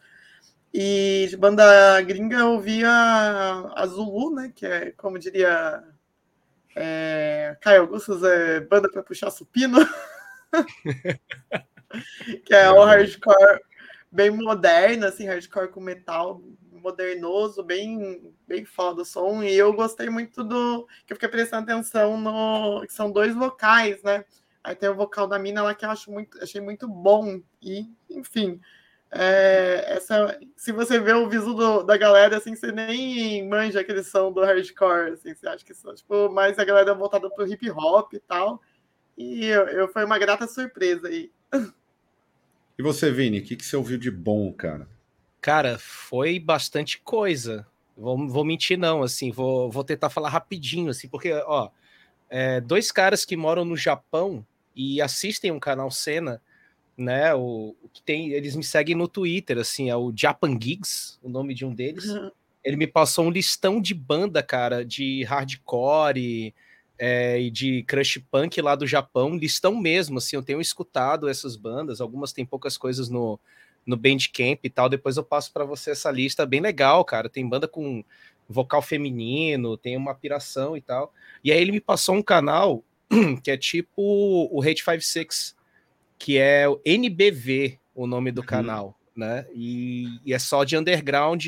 E 0.71 1.25
de 1.27 1.35
banda 1.35 1.99
gringa 2.01 2.37
eu 2.37 2.51
ouvi 2.53 2.83
a, 2.85 3.85
Zulu, 3.87 4.35
né? 4.35 4.51
Que 4.55 4.65
é, 4.67 4.91
como 4.91 5.17
diria 5.17 5.83
é, 6.75 7.57
Caio 7.61 7.81
Augustus, 7.81 8.21
é 8.23 8.59
banda 8.59 8.89
para 8.91 9.01
puxar 9.01 9.31
supino. 9.31 9.77
que 12.45 12.53
é 12.53 12.69
o 12.69 12.83
hardcore 12.83 13.61
bem 14.11 14.31
moderno, 14.31 15.05
assim, 15.05 15.27
hardcore 15.27 15.69
com 15.69 15.79
metal 15.79 16.41
modernoso, 16.71 17.61
bem, 17.61 18.33
bem 18.47 18.65
foda 18.65 19.01
o 19.01 19.05
som. 19.05 19.43
E 19.43 19.53
eu 19.53 19.73
gostei 19.73 20.09
muito 20.09 20.43
do. 20.43 20.87
que 21.05 21.13
eu 21.13 21.15
fiquei 21.15 21.29
prestando 21.29 21.63
atenção 21.63 22.19
no. 22.19 22.85
que 22.85 22.93
são 22.93 23.11
dois 23.11 23.35
vocais, 23.35 24.01
né? 24.03 24.25
Aí 24.63 24.75
tem 24.75 24.89
o 24.89 24.95
vocal 24.95 25.27
da 25.27 25.39
mina 25.39 25.61
lá 25.61 25.73
que 25.73 25.85
eu 25.85 25.89
acho 25.89 26.11
muito, 26.11 26.41
achei 26.41 26.61
muito 26.61 26.87
bom. 26.87 27.41
E, 27.61 27.85
enfim. 28.09 28.59
É, 29.11 29.95
essa, 29.95 30.39
se 30.55 30.71
você 30.71 30.99
vê 30.99 31.13
o 31.13 31.27
viso 31.27 31.55
do, 31.55 31.81
da 31.81 31.97
galera, 31.97 32.37
assim, 32.37 32.55
você 32.55 32.71
nem 32.71 33.47
manja 33.47 33.79
aquele 33.79 34.03
som 34.03 34.31
do 34.31 34.41
hardcore, 34.43 35.13
assim, 35.13 35.33
você 35.33 35.47
acha 35.47 35.65
que 35.65 35.73
são, 35.73 35.95
tipo, 35.95 36.29
mais 36.29 36.59
a 36.59 36.63
galera 36.63 36.93
voltada 36.93 37.27
pro 37.29 37.47
hip 37.47 37.71
hop 37.71 38.13
e 38.13 38.19
tal. 38.19 38.61
E 39.19 39.45
eu, 39.45 39.67
eu 39.67 39.87
foi 39.89 40.05
uma 40.05 40.17
grata 40.17 40.47
surpresa 40.47 41.09
aí. 41.09 41.29
E 42.77 42.81
você, 42.81 43.11
Vini, 43.11 43.39
o 43.39 43.43
que, 43.43 43.57
que 43.57 43.65
você 43.65 43.75
ouviu 43.75 43.97
de 43.97 44.09
bom, 44.09 44.53
cara? 44.53 44.87
Cara, 45.41 45.77
foi 45.77 46.39
bastante 46.39 47.01
coisa. 47.01 47.67
Vou, 47.97 48.25
vou 48.29 48.45
mentir, 48.45 48.77
não, 48.77 49.03
assim, 49.03 49.29
vou, 49.29 49.69
vou 49.69 49.83
tentar 49.83 50.09
falar 50.09 50.29
rapidinho, 50.29 50.89
assim, 50.89 51.09
porque, 51.09 51.33
ó, 51.33 51.69
é, 52.29 52.61
dois 52.61 52.93
caras 52.93 53.25
que 53.25 53.35
moram 53.35 53.65
no 53.65 53.75
Japão 53.75 54.45
e 54.73 55.01
assistem 55.01 55.51
um 55.51 55.59
canal 55.59 55.91
Cena, 55.91 56.41
né, 56.95 57.35
o, 57.35 57.75
o, 57.83 57.89
que 57.89 58.01
tem, 58.01 58.31
eles 58.31 58.55
me 58.55 58.63
seguem 58.63 58.95
no 58.95 59.09
Twitter, 59.09 59.57
assim, 59.57 59.89
é 59.89 59.95
o 59.97 60.13
Japan 60.15 60.57
Gigs, 60.57 61.19
o 61.21 61.27
nome 61.27 61.53
de 61.53 61.65
um 61.65 61.75
deles. 61.75 62.05
Uhum. 62.05 62.31
Ele 62.63 62.77
me 62.77 62.87
passou 62.87 63.25
um 63.25 63.31
listão 63.31 63.81
de 63.81 63.93
banda, 63.93 64.41
cara, 64.41 64.85
de 64.85 65.23
hardcore, 65.25 66.53
é, 66.99 67.39
e 67.39 67.49
de 67.49 67.81
crush 67.83 68.19
punk 68.29 68.61
lá 68.61 68.75
do 68.75 68.85
Japão, 68.85 69.37
listão 69.37 69.73
mesmo, 69.75 70.17
assim, 70.17 70.35
eu 70.35 70.43
tenho 70.43 70.59
escutado 70.59 71.29
essas 71.29 71.55
bandas, 71.55 72.01
algumas 72.01 72.33
tem 72.33 72.45
poucas 72.45 72.77
coisas 72.77 73.07
no, 73.07 73.39
no 73.85 73.95
Bandcamp 73.95 74.59
e 74.63 74.69
tal, 74.69 74.89
depois 74.89 75.15
eu 75.15 75.23
passo 75.23 75.53
para 75.53 75.63
você 75.63 75.91
essa 75.91 76.11
lista, 76.11 76.45
bem 76.45 76.59
legal, 76.59 77.05
cara, 77.05 77.29
tem 77.29 77.47
banda 77.47 77.69
com 77.69 78.03
vocal 78.49 78.81
feminino, 78.81 79.77
tem 79.77 79.95
uma 79.95 80.13
piração 80.13 80.75
e 80.75 80.81
tal, 80.81 81.13
e 81.41 81.53
aí 81.53 81.61
ele 81.61 81.71
me 81.71 81.79
passou 81.79 82.15
um 82.15 82.21
canal 82.21 82.83
que 83.41 83.49
é 83.49 83.55
tipo 83.55 84.49
o 84.51 84.61
Hate 84.61 84.83
56, 84.83 85.55
que 86.17 86.37
é 86.37 86.67
o 86.67 86.81
NBV, 86.83 87.79
o 87.95 88.05
nome 88.05 88.29
do 88.29 88.41
uhum. 88.41 88.47
canal, 88.47 88.99
né? 89.15 89.47
E, 89.53 90.19
e, 90.25 90.33
é 90.33 90.39
só 90.39 90.65
de 90.65 90.75
underground 90.75 91.45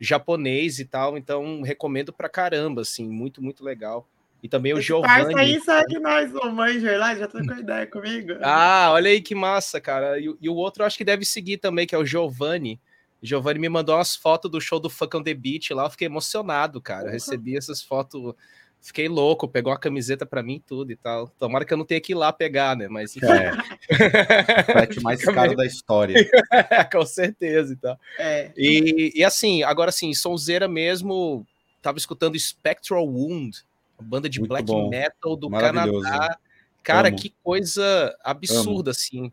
japonês 0.00 0.80
e 0.80 0.84
tal, 0.84 1.16
então 1.16 1.62
recomendo 1.62 2.12
pra 2.12 2.28
caramba, 2.28 2.82
assim, 2.82 3.08
muito, 3.08 3.40
muito 3.40 3.62
legal. 3.62 4.08
E 4.42 4.48
também 4.48 4.74
o 4.74 4.80
Giovanni. 4.80 5.38
aí 5.38 5.60
segue 5.60 6.00
nós, 6.00 6.34
o 6.34 6.50
Manger 6.50 6.98
lá, 6.98 7.14
já 7.14 7.28
trocou 7.28 7.56
ideia 7.56 7.86
comigo. 7.86 8.32
Ah, 8.42 8.88
olha 8.90 9.08
aí 9.08 9.20
que 9.20 9.36
massa, 9.36 9.80
cara. 9.80 10.18
E, 10.18 10.34
e, 10.40 10.48
o 10.48 10.54
outro 10.54 10.84
acho 10.84 10.98
que 10.98 11.04
deve 11.04 11.24
seguir 11.24 11.58
também, 11.58 11.86
que 11.86 11.94
é 11.94 11.98
o 11.98 12.04
Giovanni. 12.04 12.80
Giovanni 13.22 13.60
me 13.60 13.68
mandou 13.68 13.94
umas 13.94 14.16
fotos 14.16 14.50
do 14.50 14.60
show 14.60 14.80
do 14.80 14.90
Fuck 14.90 15.16
on 15.16 15.22
the 15.22 15.32
Beach 15.32 15.72
lá, 15.72 15.84
eu 15.84 15.90
fiquei 15.90 16.06
emocionado, 16.06 16.80
cara. 16.80 17.06
Uhum. 17.06 17.12
Recebi 17.12 17.56
essas 17.56 17.80
fotos, 17.80 18.34
fiquei 18.80 19.08
louco, 19.08 19.46
pegou 19.46 19.72
uma 19.72 19.78
camiseta 19.78 20.26
para 20.26 20.42
mim 20.42 20.60
tudo 20.66 20.90
e 20.90 20.96
tal. 20.96 21.28
Tomara 21.38 21.64
que 21.64 21.72
eu 21.72 21.78
não 21.78 21.84
tenha 21.84 22.00
que 22.00 22.10
ir 22.10 22.16
lá 22.16 22.32
pegar, 22.32 22.76
né? 22.76 22.88
Mas 22.88 23.16
enfim. 23.16 23.26
É. 23.26 23.52
mais 25.02 25.24
caro 25.24 25.54
da 25.54 25.64
história. 25.64 26.28
Com 26.92 27.06
certeza 27.06 27.72
e 27.72 27.76
tal. 27.76 27.96
É. 28.18 28.50
E, 28.56 29.12
e 29.14 29.24
assim, 29.24 29.62
agora 29.62 29.90
assim, 29.90 30.12
sonzeira 30.12 30.66
mesmo, 30.66 31.46
tava 31.80 31.98
escutando 31.98 32.36
Spectral 32.36 33.06
Wound, 33.06 33.64
banda 34.02 34.28
de 34.28 34.38
Muito 34.40 34.50
black 34.50 34.66
bom. 34.66 34.88
metal 34.88 35.36
do 35.36 35.48
Canadá. 35.50 36.38
Cara, 36.82 37.08
Amo. 37.08 37.16
que 37.16 37.34
coisa 37.42 38.16
absurda, 38.22 38.90
Amo. 38.90 38.96
assim. 38.96 39.32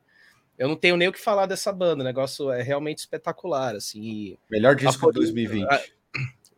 Eu 0.58 0.68
não 0.68 0.76
tenho 0.76 0.98
nem 0.98 1.08
o 1.08 1.14
que 1.14 1.20
falar 1.20 1.46
dessa 1.46 1.72
banda, 1.72 2.04
o 2.04 2.06
negócio 2.06 2.52
é 2.52 2.62
realmente 2.62 3.00
espetacular, 3.00 3.76
assim. 3.76 4.38
Melhor 4.50 4.76
disco 4.76 5.08
de 5.08 5.14
2020. 5.14 5.68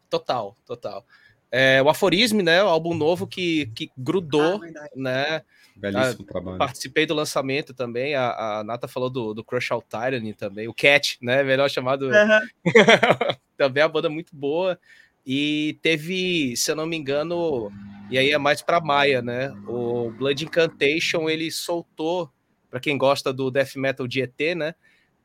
Total, 0.10 0.58
total. 0.65 1.06
É, 1.51 1.82
o 1.84 1.89
Aforisme, 1.89 2.41
né, 2.41 2.63
o 2.63 2.68
álbum 2.68 2.94
novo 2.94 3.27
que, 3.27 3.68
que 3.75 3.91
grudou, 3.98 4.62
ah, 4.63 4.89
né? 4.96 5.41
Belíssimo 5.75 6.25
ah, 6.27 6.32
trabalho. 6.32 6.58
Participei 6.58 7.06
do 7.06 7.13
lançamento 7.13 7.74
também, 7.74 8.15
a, 8.15 8.60
a 8.60 8.63
Nata 8.63 8.88
falou 8.88 9.10
do, 9.10 9.34
do 9.34 9.44
Crush 9.44 9.72
Out 9.72 9.86
Tyranny 9.89 10.34
também, 10.34 10.68
o 10.68 10.74
Cat, 10.74 11.18
né, 11.22 11.44
melhor 11.44 11.70
chamado. 11.70 12.08
Uhum. 12.08 12.63
também 13.58 13.82
é 13.82 13.86
uma 13.86 13.91
banda 13.91 14.10
muito 14.10 14.36
boa. 14.36 14.80
E 15.25 15.77
teve, 15.82 16.56
se 16.56 16.72
eu 16.72 16.75
não 16.75 16.88
me 16.88 16.98
engano, 16.98 17.72
e 18.12 18.18
aí 18.18 18.32
é 18.32 18.38
mais 18.38 18.62
para 18.62 18.82
Maia, 18.82 19.22
né? 19.22 19.51
O 19.65 20.12
Blood 20.12 20.44
Incantation 20.44 21.30
ele 21.30 21.50
soltou, 21.50 22.30
para 22.70 22.80
quem 22.80 22.98
gosta 22.98 23.32
do 23.32 23.50
death 23.50 23.75
metal 23.75 24.06
de 24.08 24.22
ET, 24.22 24.56
né? 24.56 24.75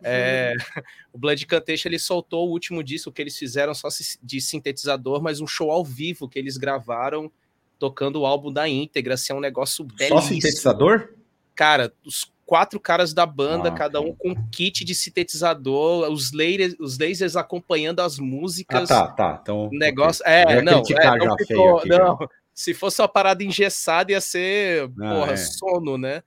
É, 0.02 0.54
o 1.12 1.18
Blood 1.18 1.44
Incantation 1.44 1.88
ele 1.88 1.98
soltou 1.98 2.48
o 2.48 2.52
último 2.52 2.84
disco 2.84 3.10
que 3.10 3.20
eles 3.20 3.36
fizeram 3.36 3.74
só 3.74 3.88
de 4.22 4.40
sintetizador, 4.40 5.20
mas 5.20 5.40
um 5.40 5.46
show 5.46 5.70
ao 5.70 5.84
vivo 5.84 6.28
que 6.28 6.38
eles 6.38 6.56
gravaram 6.56 7.30
tocando 7.78 8.20
o 8.20 8.26
álbum 8.26 8.52
da 8.52 8.68
íntegra, 8.68 9.14
assim, 9.14 9.32
é 9.32 9.36
um 9.36 9.40
negócio 9.40 9.84
belíssimo. 9.84 10.20
Só 10.20 10.28
sintetizador? 10.28 11.10
Cara, 11.54 11.92
os 12.04 12.30
quatro 12.46 12.78
caras 12.78 13.12
da 13.12 13.26
banda, 13.26 13.68
ah, 13.68 13.72
cada 13.72 14.00
um 14.00 14.14
com 14.14 14.34
kit 14.50 14.84
de 14.84 14.94
sintetizador, 14.94 16.08
os 16.10 16.32
lasers, 16.32 16.76
os 16.78 16.98
lasers 16.98 17.34
acompanhando 17.34 18.00
as 18.00 18.18
músicas. 18.18 18.90
Ah, 18.90 19.08
tá, 19.08 19.12
tá. 19.12 19.38
Então, 19.42 19.68
negócio, 19.72 20.22
é, 20.26 20.62
não, 20.62 20.82
é, 20.82 21.18
não, 21.18 21.36
ficou, 21.36 21.78
aqui, 21.78 21.88
não. 21.88 22.18
Se 22.56 22.72
fosse 22.72 23.02
uma 23.02 23.08
parada 23.08 23.44
engessada 23.44 24.12
ia 24.12 24.20
ser, 24.20 24.84
ah, 24.84 25.14
porra, 25.14 25.32
é. 25.32 25.36
sono, 25.36 25.98
né? 25.98 26.22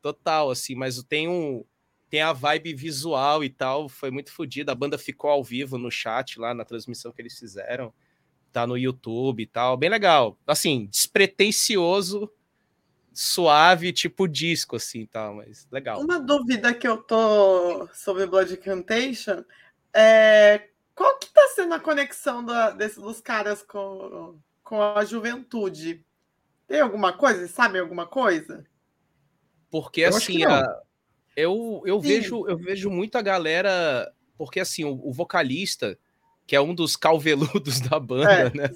Total, 0.00 0.50
assim, 0.50 0.74
mas 0.74 1.02
tem 1.02 1.28
um 1.28 1.62
tem 2.08 2.22
a 2.22 2.32
vibe 2.32 2.74
visual 2.74 3.42
e 3.42 3.50
tal, 3.50 3.88
foi 3.88 4.10
muito 4.10 4.32
fodida. 4.32 4.72
A 4.72 4.74
banda 4.74 4.96
ficou 4.96 5.30
ao 5.30 5.42
vivo 5.42 5.76
no 5.76 5.90
chat 5.90 6.38
lá 6.38 6.54
na 6.54 6.64
transmissão 6.64 7.12
que 7.12 7.20
eles 7.20 7.38
fizeram. 7.38 7.92
Tá 8.52 8.66
no 8.66 8.78
YouTube 8.78 9.42
e 9.42 9.46
tal, 9.46 9.76
bem 9.76 9.90
legal. 9.90 10.38
Assim, 10.46 10.86
despretensioso 10.86 12.30
suave, 13.12 13.92
tipo 13.92 14.26
disco, 14.26 14.76
assim, 14.76 15.06
tal, 15.06 15.34
mas 15.34 15.68
legal. 15.70 16.00
Uma 16.00 16.18
dúvida 16.18 16.72
que 16.72 16.88
eu 16.88 16.96
tô 16.96 17.88
sobre 17.92 18.26
Blood 18.26 18.56
Cantation 18.56 19.44
é 19.92 20.68
qual 20.94 21.18
que 21.18 21.32
tá 21.32 21.52
sendo 21.54 21.74
a 21.74 21.80
conexão 21.80 22.44
da, 22.44 22.70
desse, 22.70 23.00
dos 23.00 23.20
caras 23.20 23.62
com, 23.62 24.38
com 24.64 24.82
a 24.82 25.04
juventude? 25.04 26.04
Tem 26.66 26.80
alguma 26.80 27.12
coisa? 27.12 27.46
Sabe 27.46 27.78
alguma 27.78 28.06
coisa? 28.06 28.64
Porque 29.70 30.00
eu 30.00 30.08
assim, 30.08 30.44
a, 30.44 30.66
eu, 31.36 31.82
eu 31.84 32.00
vejo 32.00 32.48
eu 32.48 32.56
vejo 32.56 32.90
muita 32.90 33.20
galera, 33.20 34.10
porque 34.36 34.58
assim, 34.58 34.84
o, 34.84 35.08
o 35.08 35.12
vocalista 35.12 35.96
que 36.46 36.54
é 36.54 36.60
um 36.60 36.74
dos 36.74 36.96
calveludos 36.96 37.80
da 37.88 37.98
banda, 37.98 38.32
é. 38.32 38.50
né? 38.50 38.70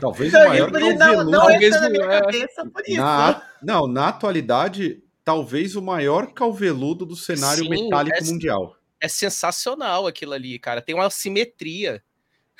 Talvez 0.00 0.32
o 0.32 0.36
maior 0.36 0.70
calveludo. 0.70 0.98
Não, 0.98 1.24
não 1.24 1.46
talvez 1.46 1.80
na 1.80 1.90
minha 1.90 2.04
é... 2.04 2.20
cabeça 2.20 2.66
por 2.66 2.82
isso. 2.86 2.96
Na, 2.96 3.42
não, 3.62 3.86
na 3.86 4.08
atualidade, 4.08 5.02
talvez 5.24 5.76
o 5.76 5.82
maior 5.82 6.32
calveludo 6.32 7.04
do 7.04 7.16
cenário 7.16 7.64
Sim, 7.64 7.70
metálico 7.70 8.18
é, 8.18 8.24
mundial. 8.24 8.76
É 9.00 9.08
sensacional 9.08 10.06
aquilo 10.06 10.32
ali, 10.32 10.58
cara. 10.58 10.80
Tem 10.80 10.94
uma 10.94 11.10
simetria. 11.10 12.02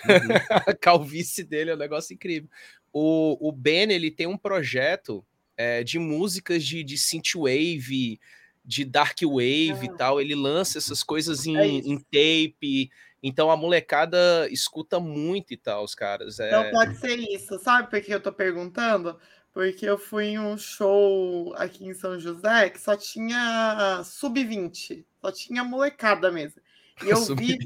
Uhum. 0.05 0.59
a 0.67 0.75
calvície 0.77 1.45
dele 1.45 1.71
é 1.71 1.75
um 1.75 1.79
negócio 1.79 2.15
incrível. 2.15 2.49
O, 2.93 3.49
o 3.49 3.53
Ben, 3.53 3.91
ele 3.93 4.11
tem 4.11 4.27
um 4.27 4.39
projeto 4.39 5.25
é, 5.57 5.83
de 5.83 5.99
músicas 5.99 6.65
de, 6.65 6.83
de 6.83 6.97
synthwave, 6.97 8.21
de 8.65 8.85
dark 8.85 9.19
wave 9.23 9.81
ah. 9.81 9.85
e 9.85 9.97
tal. 9.97 10.21
Ele 10.21 10.35
lança 10.35 10.79
essas 10.79 11.03
coisas 11.03 11.47
em, 11.47 11.57
é 11.57 11.67
em 11.67 11.99
tape 11.99 12.91
então 13.23 13.51
a 13.51 13.57
molecada 13.57 14.49
escuta 14.51 15.01
muito 15.01 15.53
e 15.53 15.57
tal, 15.57 15.85
os 15.85 15.95
caras. 15.95 16.39
É... 16.39 16.51
Não 16.51 16.71
pode 16.71 16.97
ser 16.99 17.19
isso, 17.19 17.59
sabe 17.59 17.91
por 17.91 18.01
que 18.01 18.13
eu 18.15 18.21
tô 18.21 18.33
perguntando? 18.33 19.19
Porque 19.53 19.87
eu 19.87 19.99
fui 19.99 20.27
em 20.27 20.39
um 20.39 20.57
show 20.57 21.53
aqui 21.57 21.85
em 21.85 21.95
São 21.95 22.19
José 22.19 22.71
que 22.71 22.81
só 22.81 22.97
tinha 22.97 24.03
sub-20, 24.05 25.05
só 25.21 25.33
tinha 25.33 25.65
molecada 25.65 26.31
mesmo. 26.31 26.61
E 27.05 27.09
eu 27.11 27.35
vi. 27.35 27.59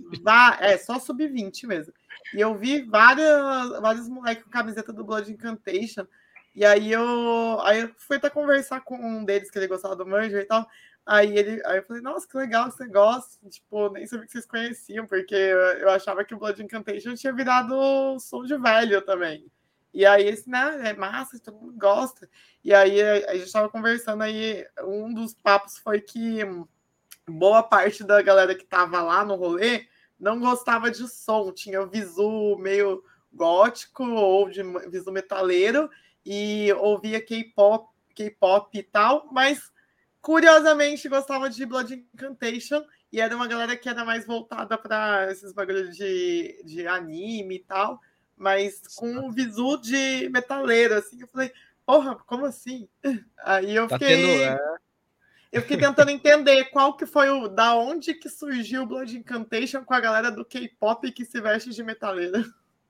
É, 0.61 0.79
só 0.79 0.99
sub-20 0.99 1.67
mesmo. 1.67 1.93
E 2.35 2.41
eu 2.41 2.57
vi 2.57 2.83
várias, 2.83 3.81
vários 3.81 4.09
moleques 4.09 4.45
com 4.45 4.51
camiseta 4.51 4.93
do 4.93 5.05
Blood 5.05 5.31
Incantation. 5.31 6.07
E 6.55 6.65
aí 6.65 6.93
eu, 6.93 7.61
aí 7.63 7.81
eu 7.81 7.91
fui 7.97 8.17
até 8.17 8.29
conversar 8.29 8.81
com 8.83 8.97
um 8.97 9.25
deles 9.25 9.51
que 9.51 9.59
ele 9.59 9.67
gostava 9.67 9.97
do 9.97 10.07
Manger 10.07 10.43
e 10.43 10.47
tal. 10.47 10.67
Aí 11.05 11.37
ele, 11.37 11.61
aí 11.67 11.79
eu 11.79 11.83
falei, 11.83 12.03
nossa, 12.03 12.29
que 12.29 12.37
legal 12.37 12.71
você 12.71 12.87
gosta. 12.87 13.49
Tipo, 13.49 13.91
nem 13.91 14.07
sabia 14.07 14.27
que 14.27 14.33
vocês 14.33 14.47
conheciam, 14.47 15.07
porque 15.07 15.35
eu, 15.35 15.91
achava 15.91 16.25
que 16.25 16.35
o 16.35 16.39
Blood 16.39 16.63
Incantation 16.63 17.15
tinha 17.15 17.33
virado 17.33 18.19
som 18.21 18.45
de 18.45 18.57
velho 18.57 19.03
também. 19.03 19.47
E 19.95 20.07
aí, 20.07 20.27
esse, 20.27 20.49
né, 20.49 20.91
é 20.91 20.95
massa, 20.95 21.39
todo 21.39 21.59
mundo 21.59 21.75
gosta. 21.77 22.29
E 22.65 22.73
aí 22.73 23.03
a 23.03 23.35
gente 23.35 23.47
estava 23.47 23.69
conversando 23.69 24.23
aí, 24.23 24.65
um 24.85 25.13
dos 25.13 25.35
papos 25.35 25.79
foi 25.79 26.01
que 26.01 26.41
boa 27.29 27.63
parte 27.63 28.05
da 28.05 28.23
galera 28.23 28.55
que 28.55 28.65
tava 28.65 29.03
lá 29.03 29.25
no 29.25 29.35
rolê 29.35 29.87
não 30.23 30.41
gostava 30.41 30.91
de 30.91 31.07
som, 31.07 31.53
tinha 31.53 31.85
visu 31.85 32.57
meio 32.59 33.05
gótico 33.33 34.05
ou 34.05 34.49
de 34.49 34.63
visu 34.89 35.13
metaleiro 35.13 35.91
e 36.25 36.73
ouvia 36.75 37.21
K-pop, 37.21 37.89
K-pop 38.15 38.79
e 38.79 38.83
tal, 38.83 39.29
mas 39.31 39.73
Curiosamente, 40.23 41.09
gostava 41.09 41.51
de 41.51 41.67
Blood 41.67 42.07
Incantation 42.15 42.85
e 43.13 43.21
era 43.21 43.35
uma 43.35 43.49
galera 43.49 43.77
que 43.77 43.89
era 43.89 44.05
mais 44.05 44.25
voltada 44.25 44.79
para 44.79 45.29
esses 45.33 45.53
bagulhos 45.53 45.97
de, 45.97 46.63
de 46.65 46.87
anime 46.87 47.57
e 47.57 47.59
tal, 47.59 48.01
mas 48.37 48.83
com 48.95 49.09
um 49.09 49.33
visu 49.33 49.77
de 49.79 50.29
metaleiro, 50.29 50.95
assim. 50.95 51.21
Eu 51.21 51.27
falei, 51.27 51.53
porra, 51.85 52.15
como 52.25 52.47
assim? 52.47 52.89
Aí 53.45 53.75
eu 53.75 53.89
tá 53.89 53.99
fiquei. 53.99 54.17
Tendo, 54.17 54.43
é... 54.45 54.77
Eu 55.53 55.61
fiquei 55.61 55.77
tentando 55.77 56.11
entender 56.11 56.65
qual 56.71 56.97
que 56.97 57.05
foi 57.05 57.29
o. 57.29 57.47
Da 57.47 57.77
onde 57.77 58.15
que 58.15 58.31
surgiu 58.31 58.83
o 58.83 58.87
Blood 58.87 59.19
Incantation 59.19 59.85
com 59.85 59.93
a 59.93 60.01
galera 60.01 60.31
do 60.31 60.47
K-pop 60.47 61.13
que 61.13 61.27
se 61.27 61.41
veste 61.43 61.71
de 61.71 61.83
metaleiro. 61.83 62.43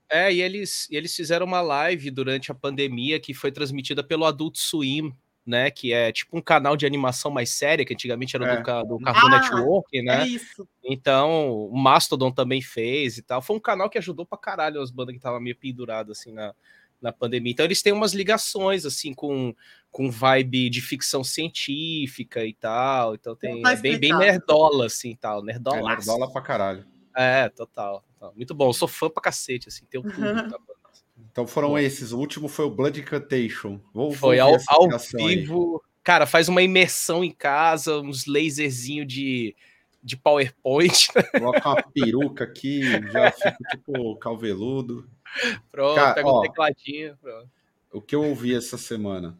É, 0.08 0.32
e 0.32 0.40
eles, 0.40 0.88
e 0.90 0.96
eles 0.96 1.16
fizeram 1.16 1.44
uma 1.44 1.60
live 1.60 2.10
durante 2.10 2.52
a 2.52 2.54
pandemia 2.54 3.18
que 3.18 3.34
foi 3.34 3.50
transmitida 3.50 4.04
pelo 4.04 4.26
Adult 4.26 4.56
Swim, 4.58 5.12
né? 5.44 5.70
Que 5.72 5.92
é 5.92 6.12
tipo 6.12 6.38
um 6.38 6.40
canal 6.42 6.76
de 6.76 6.86
animação 6.86 7.32
mais 7.32 7.50
séria, 7.50 7.84
que 7.84 7.94
antigamente 7.94 8.36
era 8.36 8.46
é. 8.46 8.56
do, 8.62 8.84
do 8.84 8.98
Cartoon 9.00 9.26
ah, 9.26 9.40
Network, 9.40 10.02
né? 10.02 10.22
É 10.22 10.26
isso. 10.28 10.68
Então, 10.84 11.50
o 11.66 11.76
Mastodon 11.76 12.30
também 12.30 12.62
fez 12.62 13.18
e 13.18 13.22
tal. 13.22 13.42
Foi 13.42 13.56
um 13.56 13.60
canal 13.60 13.90
que 13.90 13.98
ajudou 13.98 14.24
pra 14.24 14.38
caralho 14.38 14.80
as 14.80 14.90
bandas 14.92 15.14
que 15.14 15.18
estavam 15.18 15.40
meio 15.40 15.56
penduradas, 15.56 16.20
assim, 16.20 16.30
na, 16.30 16.54
na 17.02 17.12
pandemia. 17.12 17.52
Então, 17.52 17.66
eles 17.66 17.82
têm 17.82 17.92
umas 17.92 18.14
ligações, 18.14 18.86
assim, 18.86 19.12
com, 19.12 19.54
com 19.90 20.10
vibe 20.10 20.70
de 20.70 20.80
ficção 20.80 21.24
científica 21.24 22.44
e 22.46 22.54
tal. 22.54 23.14
Então, 23.14 23.34
tem 23.34 23.62
é 23.66 23.76
bem, 23.76 23.98
bem 23.98 24.16
nerdola, 24.16 24.86
assim, 24.86 25.16
tal. 25.16 25.42
Nerdola. 25.42 25.92
É, 25.92 25.96
nerdola 25.96 26.32
pra 26.32 26.40
caralho. 26.40 26.86
É, 27.14 27.48
total, 27.48 28.02
total. 28.14 28.32
Muito 28.36 28.54
bom. 28.54 28.68
Eu 28.68 28.72
sou 28.72 28.88
fã 28.88 29.10
pra 29.10 29.22
cacete, 29.22 29.68
assim, 29.68 29.84
tem 29.84 30.00
tudo. 30.00 30.14
Tá 30.48 30.58
então 31.30 31.46
foram 31.46 31.70
Bom. 31.70 31.78
esses. 31.78 32.12
O 32.12 32.18
último 32.18 32.48
foi 32.48 32.66
o 32.66 32.70
Blood 32.70 33.00
Incantation. 33.00 33.80
Vou, 33.92 34.12
foi 34.12 34.38
vou 34.38 34.58
ao, 34.68 34.90
ao 34.92 34.98
vivo. 34.98 35.82
Aí. 35.82 35.92
Cara, 36.04 36.26
faz 36.26 36.48
uma 36.48 36.62
imersão 36.62 37.22
em 37.24 37.30
casa, 37.30 38.00
uns 38.00 38.26
laserzinhos 38.26 39.06
de, 39.06 39.54
de 40.02 40.16
PowerPoint. 40.16 41.08
Coloca 41.38 41.68
uma 41.68 41.82
peruca 41.82 42.44
aqui, 42.44 42.82
já 43.10 43.30
fica 43.30 43.56
tipo 43.70 44.16
calveludo. 44.16 45.08
Pronto, 45.70 45.94
Cara, 45.94 46.14
pega 46.14 46.28
ó, 46.28 46.38
um 46.38 46.42
tecladinho. 46.42 47.16
Pronto. 47.20 47.50
O 47.92 48.00
que 48.00 48.14
eu 48.14 48.24
ouvi 48.24 48.54
essa 48.54 48.76
semana? 48.76 49.38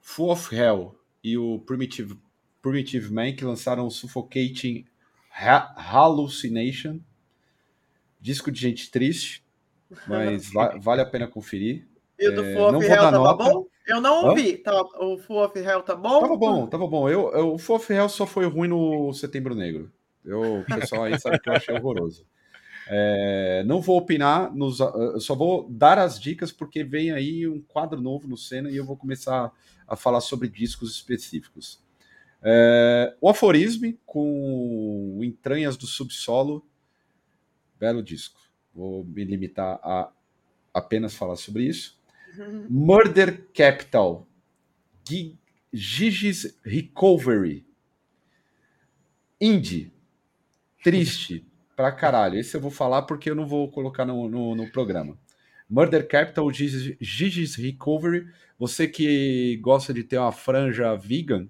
Full 0.00 0.30
of 0.30 0.54
Hell 0.54 0.98
e 1.22 1.36
o 1.36 1.58
Primitive, 1.60 2.18
Primitive 2.62 3.12
Man 3.12 3.34
que 3.34 3.44
lançaram 3.44 3.86
o 3.86 3.90
Suffocating 3.90 4.86
Ha 5.30 5.74
Hallucination. 5.76 7.00
Disco 8.20 8.50
de 8.50 8.60
gente 8.60 8.90
triste, 8.90 9.44
mas 10.06 10.52
va 10.52 10.76
vale 10.80 11.02
a 11.02 11.06
pena 11.06 11.26
conferir. 11.28 11.86
E 12.18 12.28
o 12.28 12.34
do 12.34 12.44
é, 12.44 12.54
Full 12.54 12.76
of 12.76 12.86
Hell 12.86 12.96
tava 12.96 13.10
nota. 13.18 13.44
bom? 13.44 13.66
Eu 13.86 14.00
não 14.00 14.26
ouvi. 14.26 14.56
Tava, 14.58 14.82
o 15.00 15.16
Full 15.18 15.44
of 15.44 15.58
Hell 15.58 15.82
tá 15.82 15.94
bom? 15.94 16.20
Tava 16.20 16.36
bom, 16.36 16.66
tava 16.66 16.86
bom. 16.86 17.08
Eu, 17.08 17.30
eu, 17.32 17.52
o 17.52 17.58
Full 17.58 17.76
of 17.76 17.92
Hell 17.92 18.08
só 18.08 18.26
foi 18.26 18.46
ruim 18.46 18.68
no 18.68 19.12
Setembro 19.12 19.54
Negro. 19.54 19.92
Eu, 20.24 20.60
o 20.60 20.64
pessoal 20.64 21.04
aí 21.04 21.18
sabe 21.20 21.38
que 21.38 21.48
eu 21.48 21.54
achei 21.54 21.74
horroroso. 21.74 22.26
É, 22.88 23.64
não 23.66 23.80
vou 23.80 23.98
opinar, 23.98 24.54
nos, 24.54 24.78
eu 24.78 25.20
só 25.20 25.34
vou 25.34 25.68
dar 25.68 25.98
as 25.98 26.20
dicas 26.20 26.52
porque 26.52 26.84
vem 26.84 27.10
aí 27.10 27.46
um 27.46 27.60
quadro 27.60 28.00
novo 28.00 28.28
no 28.28 28.36
Cena 28.36 28.70
e 28.70 28.76
eu 28.76 28.84
vou 28.84 28.96
começar 28.96 29.52
a 29.88 29.96
falar 29.96 30.20
sobre 30.20 30.48
discos 30.48 30.92
específicos. 30.92 31.82
É, 32.42 33.16
o 33.20 33.28
Aforisme 33.28 33.98
com 34.06 35.20
Entranhas 35.22 35.76
do 35.76 35.86
Subsolo, 35.86 36.64
belo 37.78 38.02
disco. 38.02 38.40
Vou 38.72 39.04
me 39.04 39.24
limitar 39.24 39.80
a 39.82 40.10
apenas 40.72 41.14
falar 41.14 41.36
sobre 41.36 41.64
isso. 41.64 41.98
Murder 42.68 43.46
Capital, 43.54 44.26
Gigi's 45.72 46.58
Recovery, 46.64 47.66
Indie, 49.40 49.92
triste 50.82 51.46
pra 51.74 51.92
caralho. 51.92 52.38
Esse 52.38 52.56
eu 52.56 52.60
vou 52.60 52.70
falar 52.70 53.02
porque 53.02 53.30
eu 53.30 53.34
não 53.34 53.46
vou 53.46 53.70
colocar 53.70 54.04
no, 54.04 54.28
no, 54.28 54.54
no 54.54 54.70
programa. 54.70 55.18
Murder 55.68 56.06
Capital, 56.08 56.50
Gigi's 56.50 57.56
Recovery. 57.56 58.26
Você 58.58 58.88
que 58.88 59.58
gosta 59.58 59.92
de 59.92 60.02
ter 60.02 60.16
uma 60.16 60.32
franja 60.32 60.94
vegan, 60.94 61.48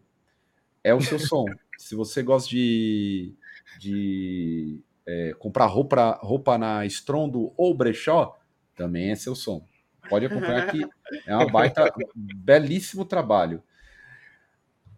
é 0.83 0.95
o 0.95 1.01
seu 1.01 1.19
som. 1.19 1.45
Se 1.79 1.95
você 1.95 2.23
gosta 2.23 2.49
de, 2.49 3.35
de 3.79 4.81
é, 5.07 5.35
comprar 5.39 5.67
roupa, 5.67 6.19
roupa 6.23 6.57
na 6.57 6.87
Strondo 6.87 7.53
ou 7.57 7.75
Brechó, 7.75 8.37
também 8.75 9.11
é 9.11 9.15
seu 9.15 9.35
som. 9.35 9.65
Pode 10.09 10.27
acompanhar 10.27 10.71
que 10.71 10.87
é 11.27 11.35
uma 11.35 11.47
baita, 11.47 11.93
belíssimo 12.15 13.05
trabalho. 13.05 13.63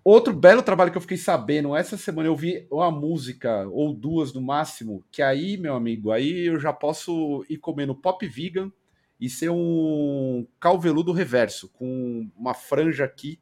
Outro 0.04 0.32
belo 0.32 0.62
trabalho 0.62 0.90
que 0.90 0.96
eu 0.96 1.02
fiquei 1.02 1.18
sabendo, 1.18 1.76
essa 1.76 1.96
semana 1.96 2.28
eu 2.28 2.36
vi 2.36 2.66
uma 2.70 2.90
música, 2.90 3.68
ou 3.68 3.92
duas 3.92 4.32
no 4.32 4.40
máximo, 4.40 5.04
que 5.10 5.20
aí, 5.20 5.58
meu 5.58 5.74
amigo, 5.74 6.10
aí 6.10 6.46
eu 6.46 6.58
já 6.58 6.72
posso 6.72 7.44
ir 7.48 7.58
comendo 7.58 7.94
pop 7.94 8.26
vegan 8.26 8.72
e 9.20 9.28
ser 9.28 9.50
um 9.50 10.46
calveludo 10.58 11.12
reverso, 11.12 11.68
com 11.70 12.30
uma 12.36 12.54
franja 12.54 13.04
aqui, 13.04 13.38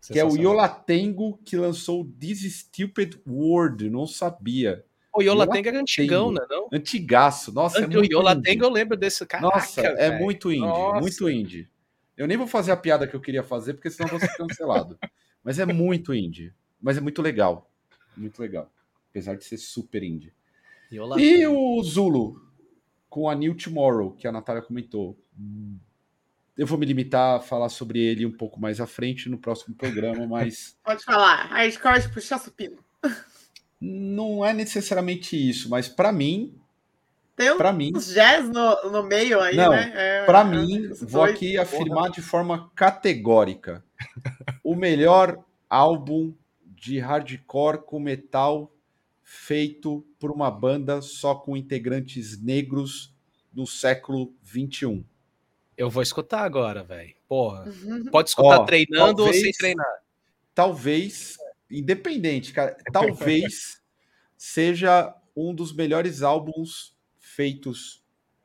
que 0.00 0.18
é 0.18 0.24
o 0.24 0.36
Yolatengo, 0.36 1.38
que 1.44 1.56
lançou 1.56 2.04
This 2.04 2.42
Stupid 2.42 3.16
World, 3.26 3.90
não 3.90 4.06
sabia. 4.06 4.84
O 5.18 5.22
Yolatengo 5.22 5.68
é 5.68 5.76
antigão, 5.76 6.30
né? 6.30 6.40
Não? 6.48 6.68
Antigaço, 6.72 7.52
nossa. 7.52 7.84
Ant 7.84 7.92
é 7.92 7.98
o 7.98 8.04
Yolatengo 8.04 8.64
eu 8.64 8.70
lembro 8.70 8.96
desse 8.96 9.26
cara. 9.26 9.42
Nossa, 9.42 9.80
é 9.80 10.16
muito 10.16 10.52
indie, 10.52 10.60
nossa. 10.60 11.00
muito 11.00 11.28
indie. 11.28 11.68
Eu 12.16 12.28
nem 12.28 12.36
vou 12.36 12.46
fazer 12.46 12.70
a 12.70 12.76
piada 12.76 13.06
que 13.06 13.16
eu 13.16 13.20
queria 13.20 13.42
fazer, 13.42 13.74
porque 13.74 13.90
senão 13.90 14.06
eu 14.06 14.18
vou 14.18 14.20
ser 14.20 14.36
cancelado. 14.36 14.96
Mas 15.42 15.58
é 15.58 15.66
muito 15.66 16.14
indie. 16.14 16.54
Mas 16.80 16.96
é 16.96 17.00
muito 17.00 17.20
legal. 17.20 17.68
Muito 18.16 18.40
legal. 18.40 18.72
Apesar 19.10 19.34
de 19.34 19.44
ser 19.44 19.56
super 19.56 20.04
indie. 20.04 20.32
E 20.90 21.46
o 21.46 21.82
Zulu, 21.82 22.40
com 23.08 23.28
a 23.28 23.34
New 23.34 23.56
Tomorrow, 23.56 24.12
que 24.12 24.28
a 24.28 24.32
Natália 24.32 24.62
comentou. 24.62 25.18
Eu 26.56 26.66
vou 26.66 26.78
me 26.78 26.86
limitar 26.86 27.36
a 27.36 27.40
falar 27.40 27.70
sobre 27.70 27.98
ele 27.98 28.24
um 28.24 28.36
pouco 28.36 28.60
mais 28.60 28.80
à 28.80 28.86
frente 28.86 29.28
no 29.28 29.38
próximo 29.38 29.74
programa, 29.74 30.26
mas. 30.28 30.78
Pode 30.84 31.04
falar. 31.04 31.52
A 31.52 31.66
escola 31.66 32.00
puxar 32.08 32.38
supino. 32.38 32.78
Não 33.80 34.44
é 34.44 34.52
necessariamente 34.52 35.36
isso, 35.36 35.68
mas 35.68 35.88
para 35.88 36.12
mim. 36.12 36.54
Tem 37.36 37.52
uns 37.52 37.72
mim, 37.72 37.92
jazz 37.92 38.48
no, 38.48 38.90
no 38.90 39.04
meio 39.04 39.40
aí, 39.40 39.54
não, 39.54 39.70
né? 39.70 39.92
É, 39.94 40.24
para 40.24 40.40
é, 40.40 40.44
mim, 40.44 40.90
vou 41.02 41.22
aqui 41.22 41.56
afirmar 41.56 42.10
de 42.10 42.20
forma 42.20 42.68
categórica 42.74 43.84
o 44.64 44.74
melhor 44.74 45.38
álbum 45.70 46.34
de 46.64 46.98
hardcore 46.98 47.78
com 47.78 48.00
metal 48.00 48.72
feito 49.22 50.04
por 50.18 50.32
uma 50.32 50.50
banda 50.50 51.00
só 51.00 51.34
com 51.34 51.56
integrantes 51.56 52.42
negros 52.42 53.14
no 53.52 53.66
século 53.66 54.32
21. 54.42 55.04
Eu 55.76 55.90
vou 55.90 56.02
escutar 56.02 56.42
agora, 56.42 56.82
velho. 56.82 57.14
Porra. 57.28 57.66
Uhum. 57.66 58.06
Pode 58.06 58.30
escutar 58.30 58.60
Ó, 58.60 58.64
treinando 58.64 59.16
talvez, 59.16 59.36
ou 59.36 59.42
sem 59.42 59.52
treinar. 59.52 60.02
Talvez, 60.54 61.36
independente, 61.70 62.52
cara, 62.52 62.76
talvez 62.92 63.80
seja 64.36 65.14
um 65.36 65.54
dos 65.54 65.72
melhores 65.72 66.22
álbuns 66.22 66.96
feitos 67.18 68.02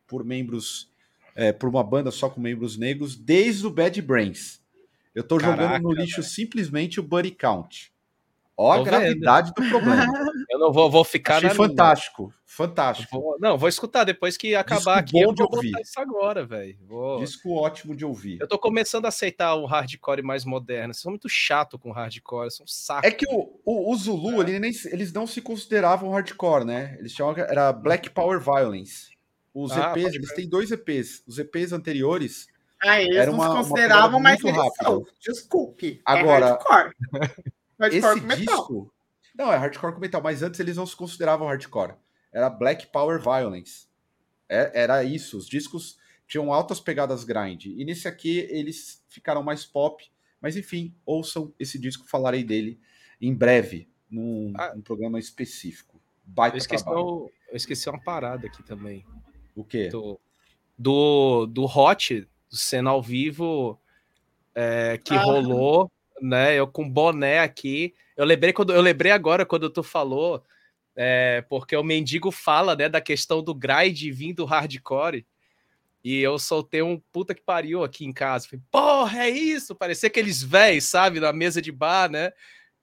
por 0.07 0.23
membros, 0.23 0.91
é, 1.36 1.51
por 1.51 1.69
uma 1.69 1.83
banda 1.83 2.12
só 2.12 2.29
com 2.29 2.41
membros 2.41 2.77
negros, 2.77 3.15
desde 3.15 3.65
o 3.65 3.69
Bad 3.69 4.01
Brains. 4.01 4.62
Eu 5.13 5.23
tô 5.23 5.38
Caraca, 5.38 5.63
jogando 5.63 5.83
no 5.83 5.91
lixo 5.93 6.23
simplesmente 6.23 6.99
o 6.99 7.03
Buddy 7.03 7.31
Count. 7.31 7.92
Ó 8.56 8.72
a 8.72 8.84
gravidade 8.84 9.52
do 9.54 9.68
problema. 9.68 10.06
Eu 10.50 10.60
não 10.60 10.72
vou, 10.72 10.89
vou 10.89 11.04
ficar 11.04 11.38
Achei 11.38 11.50
fantástico, 11.50 12.24
minha. 12.24 12.36
fantástico. 12.46 13.20
Vou, 13.20 13.38
não, 13.39 13.58
vou 13.58 13.68
escutar 13.68 14.04
depois 14.04 14.38
que 14.38 14.54
acabar 14.54 15.02
Disco 15.02 15.18
aqui. 15.18 15.26
eu 15.26 15.34
vou 15.34 15.48
ouvir. 15.52 15.72
isso 15.82 16.00
agora, 16.00 16.46
velho. 16.46 16.78
Vou... 16.88 17.20
Disco 17.20 17.56
ótimo 17.56 17.96
de 17.96 18.06
ouvir. 18.06 18.39
Eu 18.39 18.48
tô 18.48 18.60
começando 18.60 19.06
a 19.06 19.08
aceitar 19.08 19.56
o 19.56 19.66
hardcore 19.66 20.22
mais 20.22 20.46
moderno. 20.46 20.94
Vocês 20.94 21.02
são 21.02 21.12
muito 21.12 21.28
chato 21.28 21.80
com 21.80 21.92
hardcore, 21.92 22.52
são 22.52 22.66
um 22.66 22.68
saco. 22.68 23.08
É 23.08 23.10
que 23.10 23.26
o, 23.28 23.60
o, 23.66 23.92
o 23.92 23.96
Zulu, 23.96 24.44
é. 24.44 24.50
ele 24.50 24.60
nem, 24.60 24.72
eles 24.92 25.12
não 25.12 25.26
se 25.26 25.42
consideravam 25.42 26.12
hardcore, 26.12 26.66
né? 26.66 26.96
Eles 27.00 27.13
chamavam 27.13 27.44
era 27.44 27.74
Black 27.74 28.12
Power 28.12 28.39
Violence. 28.39 29.12
Os 29.52 29.72
ah, 29.72 29.94
EPs, 29.96 30.13
eles 30.13 30.34
têm 30.34 30.48
dois 30.48 30.72
EPs. 30.72 31.24
Os 31.26 31.39
EPs 31.39 31.72
anteriores 31.74 32.48
ah, 32.84 33.02
eles 33.02 33.16
era 33.16 33.32
uma, 33.32 33.48
não 33.48 33.63
se 33.63 33.70
consideravam, 33.70 34.20
mas 34.20 34.44
eles 34.44 34.56
rápida. 34.56 34.84
são. 34.84 35.06
Desculpe. 35.20 36.02
É 36.08 36.12
Agora, 36.12 36.60
é 36.72 37.44
hardcore. 37.79 38.01
hardcore 38.01 38.33
esse 38.33 38.45
disco... 38.45 38.93
Não, 39.36 39.51
é 39.51 39.57
hardcore 39.57 39.93
com 39.93 39.99
metal, 39.99 40.21
mas 40.21 40.43
antes 40.43 40.59
eles 40.59 40.77
não 40.77 40.86
se 40.86 40.95
consideravam 40.95 41.47
hardcore. 41.47 41.95
Era 42.31 42.49
Black 42.49 42.88
Power 42.88 43.19
Violence. 43.19 43.88
É, 44.47 44.71
era 44.81 45.03
isso. 45.03 45.38
Os 45.38 45.47
discos 45.47 45.97
tinham 46.27 46.53
altas 46.53 46.79
pegadas 46.79 47.23
grind. 47.23 47.65
E 47.65 47.83
nesse 47.83 48.07
aqui 48.07 48.39
eles 48.49 49.03
ficaram 49.07 49.41
mais 49.41 49.65
pop. 49.65 50.03
Mas 50.39 50.55
enfim, 50.55 50.93
ouçam 51.05 51.53
esse 51.57 51.79
disco, 51.79 52.07
falarei 52.07 52.43
dele 52.43 52.79
em 53.21 53.33
breve, 53.33 53.88
num, 54.09 54.53
ah, 54.57 54.73
num 54.75 54.81
programa 54.81 55.17
específico. 55.17 55.99
Baita 56.25 56.57
eu 56.57 56.59
esqueci, 56.59 56.86
eu 56.88 57.31
esqueci 57.53 57.89
uma 57.89 58.01
parada 58.01 58.47
aqui 58.47 58.62
também. 58.63 59.05
O 59.55 59.63
quê? 59.63 59.88
Do, 59.88 60.19
do, 60.77 61.45
do 61.45 61.65
Hot, 61.65 62.27
cena 62.49 62.89
ao 62.89 63.01
vivo 63.01 63.79
é, 64.53 64.97
que 64.97 65.13
ah. 65.13 65.21
rolou, 65.21 65.91
né? 66.23 66.55
Eu 66.55 66.67
com 66.67 66.89
boné 66.89 67.39
aqui. 67.39 67.93
Eu 68.15 68.25
lembrei 68.25 68.53
quando 68.53 68.73
eu 68.73 68.81
lembrei 68.81 69.12
agora 69.12 69.45
quando 69.45 69.69
tu 69.69 69.83
falou, 69.83 70.43
é, 70.95 71.43
porque 71.49 71.75
o 71.75 71.83
mendigo 71.83 72.31
fala, 72.31 72.75
né, 72.75 72.88
da 72.88 73.01
questão 73.01 73.43
do 73.43 73.53
grind 73.53 74.01
vindo 74.12 74.45
hardcore. 74.45 75.25
E 76.03 76.19
eu 76.19 76.38
soltei 76.39 76.81
um 76.81 76.99
puta 77.12 77.33
que 77.33 77.41
pariu 77.41 77.83
aqui 77.83 78.05
em 78.05 78.13
casa. 78.13 78.47
Falei, 78.47 78.63
porra, 78.71 79.25
é 79.25 79.29
isso? 79.29 79.75
Parecia 79.75 80.07
aqueles 80.07 80.43
véis, 80.43 80.86
sabe, 80.86 81.19
na 81.19 81.31
mesa 81.31 81.62
de 81.62 81.71
bar, 81.71 82.09
né? 82.09 82.31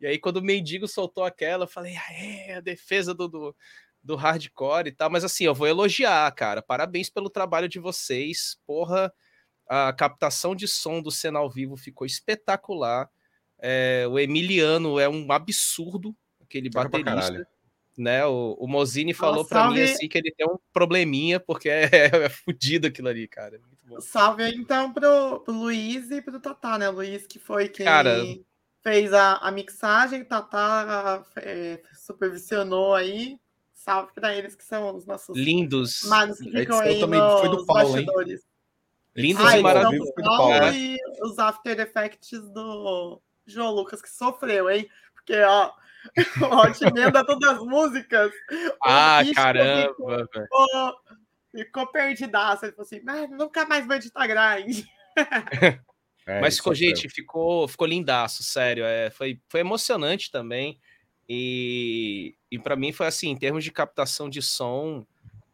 E 0.00 0.07
aí, 0.07 0.18
quando 0.18 0.38
o 0.38 0.42
mendigo 0.42 0.88
soltou 0.88 1.24
aquela, 1.24 1.64
eu 1.64 1.68
falei, 1.68 1.94
ah, 1.96 2.12
é, 2.14 2.55
a 2.55 2.61
defesa 2.61 3.12
do, 3.14 3.29
do, 3.29 3.57
do 4.03 4.16
hardcore 4.16 4.88
e 4.88 4.92
tal. 4.92 5.11
Mas 5.11 5.24
assim, 5.24 5.44
eu 5.44 5.55
vou 5.55 5.66
elogiar, 5.66 6.31
cara. 6.33 6.62
Parabéns 6.62 7.11
pelo 7.11 7.29
trabalho 7.29 7.68
de 7.68 7.79
vocês. 7.79 8.59
Porra, 8.66 9.12
a 9.68 9.92
captação 9.92 10.57
de 10.57 10.66
som 10.66 11.03
do 11.03 11.11
Cena 11.11 11.38
ao 11.38 11.50
vivo 11.50 11.76
ficou 11.76 12.07
espetacular. 12.07 13.11
É, 13.61 14.07
o 14.09 14.18
Emiliano 14.18 14.99
é 14.99 15.09
um 15.09 15.31
absurdo, 15.31 16.16
aquele 16.40 16.70
Toca 16.70 16.88
baterista. 16.88 17.46
Né? 17.96 18.25
O, 18.25 18.57
o 18.59 18.66
Mozini 18.66 19.12
falou 19.12 19.44
para 19.44 19.70
mim 19.70 19.83
assim 19.83 20.09
que 20.09 20.16
ele 20.16 20.33
tem 20.33 20.46
um 20.46 20.57
probleminha, 20.73 21.38
porque 21.38 21.68
é, 21.68 21.85
é, 21.92 22.07
é 22.25 22.29
fudido 22.31 22.87
aquilo 22.87 23.09
ali, 23.09 23.29
cara. 23.29 23.57
É 23.57 24.01
salve 24.01 24.49
então 24.55 24.92
pro, 24.92 25.40
pro 25.40 25.53
Luiz 25.53 26.11
e 26.11 26.23
pro 26.23 26.40
Tatá, 26.40 26.79
né? 26.79 26.88
O 26.88 26.92
Luiz 26.92 27.27
que 27.27 27.38
foi 27.38 27.68
quem 27.68 27.85
cara, 27.85 28.23
fez 28.83 29.12
a, 29.12 29.35
a 29.37 29.51
mixagem, 29.51 30.25
Tatá 30.25 31.25
é, 31.37 31.83
supervisionou 31.94 32.94
aí. 32.94 33.38
Salve 33.75 34.12
para 34.14 34.35
eles 34.35 34.55
que 34.55 34.64
são 34.64 34.94
os 34.94 35.07
nossos 35.07 35.37
lindos. 35.37 36.03
magos 36.05 36.38
que 36.38 36.51
ficam 36.51 36.79
aí 36.79 37.01
também 37.01 37.18
nos 37.18 37.40
foi 37.40 37.49
do 37.49 37.66
Paulo, 37.66 37.92
bastidores. 37.92 38.40
Hein? 38.40 38.46
Lindos 39.16 39.44
ah, 39.44 39.59
e 39.59 39.62
maravilhosos. 39.62 40.77
E 40.77 40.99
os 41.23 41.38
After 41.38 41.81
Effects 41.81 42.51
do 42.53 43.20
João 43.53 43.73
Lucas, 43.73 44.01
que 44.01 44.11
sofreu, 44.11 44.71
hein? 44.71 44.89
Porque, 45.15 45.41
ó, 45.43 45.73
o 46.41 46.57
Hot 46.57 46.85
emenda 46.85 47.25
todas 47.25 47.51
as 47.51 47.59
músicas. 47.61 48.33
Ah, 48.85 49.21
caramba, 49.35 49.95
ficou, 50.33 50.97
ficou 51.55 51.87
perdidaço. 51.89 52.65
Ele 52.65 52.73
falou 52.73 52.87
assim, 52.87 53.01
mas 53.03 53.31
nunca 53.31 53.67
mais 53.67 53.87
vai 53.87 53.99
editar 53.99 54.27
grind. 54.27 54.85
É, 56.27 56.41
Mas 56.41 56.57
ficou, 56.57 56.75
gente, 56.75 57.09
ficou, 57.09 57.67
ficou 57.67 57.87
lindaço, 57.87 58.45
sério. 58.45 58.85
É, 58.85 59.11
foi, 59.11 59.41
foi 59.49 59.61
emocionante 59.61 60.31
também. 60.31 60.79
E, 61.29 62.37
e 62.51 62.59
para 62.59 62.77
mim 62.77 62.93
foi 62.93 63.07
assim, 63.07 63.31
em 63.31 63.37
termos 63.37 63.65
de 63.65 63.73
captação 63.73 64.29
de 64.29 64.41
som, 64.43 65.05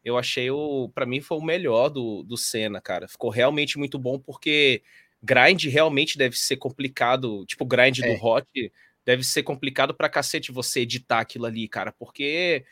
eu 0.03 0.17
achei 0.17 0.51
o. 0.51 0.89
para 0.93 1.05
mim 1.05 1.21
foi 1.21 1.37
o 1.37 1.43
melhor 1.43 1.89
do, 1.89 2.21
do 2.21 2.37
Senna, 2.37 2.79
cara. 2.81 3.07
Ficou 3.07 3.29
realmente 3.29 3.77
muito 3.77 3.97
bom, 3.97 4.19
porque 4.19 4.83
grind 5.27 5.65
realmente 5.65 6.17
deve 6.17 6.37
ser 6.37 6.57
complicado. 6.57 7.45
Tipo, 7.45 7.65
o 7.65 7.67
grind 7.67 7.99
é. 7.99 8.15
do 8.15 8.23
Hot 8.23 8.71
deve 9.05 9.23
ser 9.23 9.43
complicado 9.43 9.93
pra 9.93 10.09
cacete 10.09 10.51
você 10.51 10.81
editar 10.81 11.19
aquilo 11.19 11.45
ali, 11.45 11.67
cara, 11.67 11.91
porque 11.91 12.65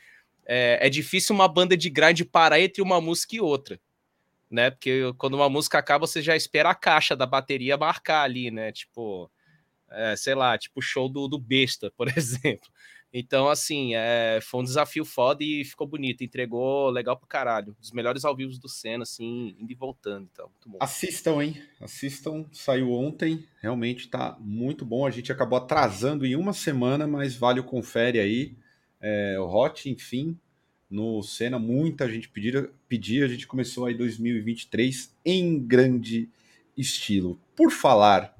é, 0.44 0.86
é 0.86 0.90
difícil 0.90 1.34
uma 1.34 1.48
banda 1.48 1.76
de 1.76 1.90
grind 1.90 2.22
parar 2.24 2.60
entre 2.60 2.82
uma 2.82 3.00
música 3.00 3.36
e 3.36 3.40
outra 3.40 3.80
né? 4.50 4.70
Porque 4.70 5.12
quando 5.18 5.34
uma 5.34 5.48
música 5.48 5.78
acaba, 5.78 6.06
você 6.06 6.22
já 6.22 6.36
espera 6.36 6.70
a 6.70 6.74
caixa 6.74 7.16
da 7.16 7.26
bateria 7.26 7.76
marcar 7.76 8.22
ali, 8.22 8.50
né? 8.50 8.72
Tipo, 8.72 9.30
é, 9.90 10.16
sei 10.16 10.34
lá, 10.34 10.56
tipo 10.56 10.80
o 10.80 10.82
show 10.82 11.08
do, 11.08 11.28
do 11.28 11.38
Besta, 11.38 11.92
por 11.96 12.08
exemplo. 12.08 12.68
Então, 13.18 13.48
assim, 13.48 13.94
é, 13.94 14.40
foi 14.42 14.60
um 14.60 14.62
desafio 14.62 15.02
foda 15.02 15.42
e 15.42 15.64
ficou 15.64 15.86
bonito. 15.86 16.22
Entregou 16.22 16.90
legal 16.90 17.16
pro 17.16 17.26
caralho. 17.26 17.74
Dos 17.80 17.90
melhores 17.90 18.26
ao 18.26 18.36
vivo 18.36 18.52
do 18.58 18.68
Senna, 18.68 19.04
assim, 19.04 19.56
indo 19.58 19.72
e 19.72 19.74
voltando. 19.74 20.28
Então, 20.30 20.50
muito 20.50 20.68
bom. 20.68 20.76
Assistam, 20.82 21.42
hein? 21.42 21.62
Assistam. 21.80 22.44
Saiu 22.52 22.92
ontem. 22.92 23.42
Realmente 23.62 24.08
tá 24.08 24.36
muito 24.38 24.84
bom. 24.84 25.06
A 25.06 25.10
gente 25.10 25.32
acabou 25.32 25.56
atrasando 25.56 26.26
em 26.26 26.36
uma 26.36 26.52
semana, 26.52 27.06
mas 27.06 27.34
vale 27.34 27.58
o 27.58 27.64
confere 27.64 28.20
aí. 28.20 28.54
É, 29.00 29.40
o 29.40 29.46
Hot, 29.46 29.88
enfim, 29.88 30.38
no 30.90 31.22
Senna. 31.22 31.58
Muita 31.58 32.06
gente 32.10 32.28
pedia, 32.28 32.68
pedia. 32.86 33.24
A 33.24 33.28
gente 33.28 33.46
começou 33.46 33.86
aí 33.86 33.94
2023 33.94 35.16
em 35.24 35.58
grande 35.58 36.28
estilo. 36.76 37.40
Por 37.56 37.70
falar 37.70 38.36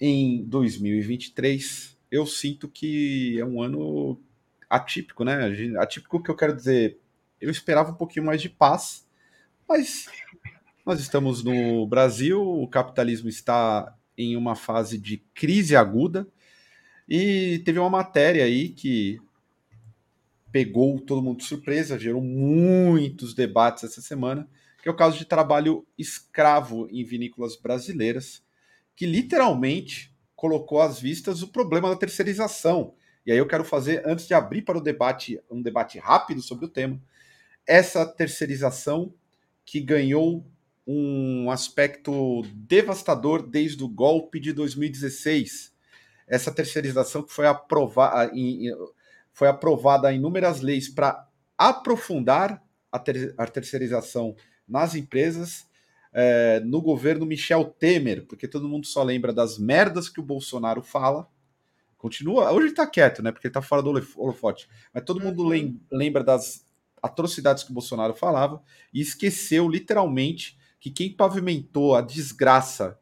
em 0.00 0.44
2023 0.44 1.95
eu 2.16 2.26
sinto 2.26 2.68
que 2.68 3.38
é 3.38 3.44
um 3.44 3.62
ano 3.62 4.20
atípico, 4.68 5.24
né? 5.24 5.52
Atípico 5.78 6.22
que 6.22 6.30
eu 6.30 6.36
quero 6.36 6.54
dizer, 6.54 6.98
eu 7.40 7.50
esperava 7.50 7.92
um 7.92 7.96
pouquinho 7.96 8.24
mais 8.24 8.40
de 8.40 8.48
paz, 8.48 9.06
mas 9.68 10.06
nós 10.84 11.00
estamos 11.00 11.44
no 11.44 11.86
Brasil, 11.86 12.40
o 12.40 12.66
capitalismo 12.68 13.28
está 13.28 13.94
em 14.16 14.36
uma 14.36 14.54
fase 14.54 14.98
de 14.98 15.18
crise 15.34 15.76
aguda 15.76 16.26
e 17.08 17.60
teve 17.64 17.78
uma 17.78 17.90
matéria 17.90 18.44
aí 18.44 18.70
que 18.70 19.20
pegou 20.50 20.98
todo 21.00 21.22
mundo 21.22 21.38
de 21.38 21.44
surpresa, 21.44 21.98
gerou 21.98 22.22
muitos 22.22 23.34
debates 23.34 23.84
essa 23.84 24.00
semana, 24.00 24.48
que 24.82 24.88
é 24.88 24.92
o 24.92 24.96
caso 24.96 25.18
de 25.18 25.26
trabalho 25.26 25.86
escravo 25.98 26.88
em 26.90 27.04
vinícolas 27.04 27.56
brasileiras, 27.56 28.42
que 28.94 29.04
literalmente 29.04 30.15
colocou 30.36 30.80
às 30.82 31.00
vistas 31.00 31.42
o 31.42 31.48
problema 31.48 31.88
da 31.88 31.96
terceirização. 31.96 32.94
E 33.24 33.32
aí 33.32 33.38
eu 33.38 33.48
quero 33.48 33.64
fazer, 33.64 34.06
antes 34.06 34.28
de 34.28 34.34
abrir 34.34 34.62
para 34.62 34.78
o 34.78 34.80
debate, 34.80 35.40
um 35.50 35.62
debate 35.62 35.98
rápido 35.98 36.42
sobre 36.42 36.66
o 36.66 36.68
tema, 36.68 37.00
essa 37.66 38.06
terceirização 38.06 39.12
que 39.64 39.80
ganhou 39.80 40.46
um 40.86 41.50
aspecto 41.50 42.42
devastador 42.54 43.42
desde 43.42 43.82
o 43.82 43.88
golpe 43.88 44.38
de 44.38 44.52
2016. 44.52 45.74
Essa 46.28 46.52
terceirização 46.52 47.22
que 47.22 47.32
foi, 47.32 47.46
aprova 47.46 48.30
foi 49.32 49.48
aprovada 49.48 50.12
em 50.12 50.16
inúmeras 50.16 50.60
leis 50.60 50.88
para 50.88 51.28
aprofundar 51.58 52.62
a, 52.92 52.98
ter 52.98 53.34
a 53.36 53.46
terceirização 53.46 54.36
nas 54.68 54.94
empresas 54.94 55.66
é, 56.18 56.60
no 56.60 56.80
governo 56.80 57.26
Michel 57.26 57.62
Temer, 57.78 58.24
porque 58.26 58.48
todo 58.48 58.66
mundo 58.66 58.86
só 58.86 59.02
lembra 59.02 59.34
das 59.34 59.58
merdas 59.58 60.08
que 60.08 60.18
o 60.18 60.22
Bolsonaro 60.22 60.80
fala. 60.80 61.28
Continua. 61.98 62.50
Hoje 62.52 62.68
ele 62.68 62.74
tá 62.74 62.86
quieto, 62.86 63.22
né? 63.22 63.30
Porque 63.30 63.46
ele 63.46 63.52
tá 63.52 63.60
fora 63.60 63.82
do 63.82 63.90
holofote. 64.16 64.66
Mas 64.94 65.04
todo 65.04 65.20
mundo 65.20 65.46
lembra 65.92 66.24
das 66.24 66.66
atrocidades 67.02 67.64
que 67.64 67.70
o 67.70 67.74
Bolsonaro 67.74 68.14
falava 68.14 68.62
e 68.94 69.00
esqueceu 69.00 69.68
literalmente 69.68 70.56
que 70.80 70.90
quem 70.90 71.12
pavimentou 71.12 71.94
a 71.94 72.00
desgraça 72.00 72.98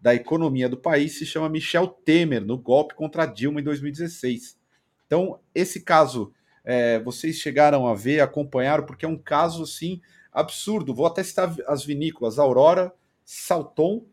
da 0.00 0.12
economia 0.12 0.68
do 0.68 0.76
país 0.76 1.16
se 1.16 1.24
chama 1.24 1.48
Michel 1.48 1.86
Temer, 1.86 2.44
no 2.44 2.58
golpe 2.58 2.96
contra 2.96 3.26
Dilma 3.26 3.60
em 3.60 3.64
2016. 3.64 4.58
Então, 5.06 5.38
esse 5.54 5.82
caso, 5.82 6.32
é, 6.64 6.98
vocês 6.98 7.36
chegaram 7.36 7.86
a 7.86 7.94
ver, 7.94 8.20
acompanharam, 8.20 8.84
porque 8.84 9.04
é 9.06 9.08
um 9.08 9.18
caso 9.18 9.62
assim 9.62 10.00
absurdo. 10.36 10.94
Vou 10.94 11.06
até 11.06 11.24
citar 11.24 11.56
as 11.66 11.82
vinícolas: 11.82 12.38
Aurora, 12.38 12.94
Salton 13.24 14.04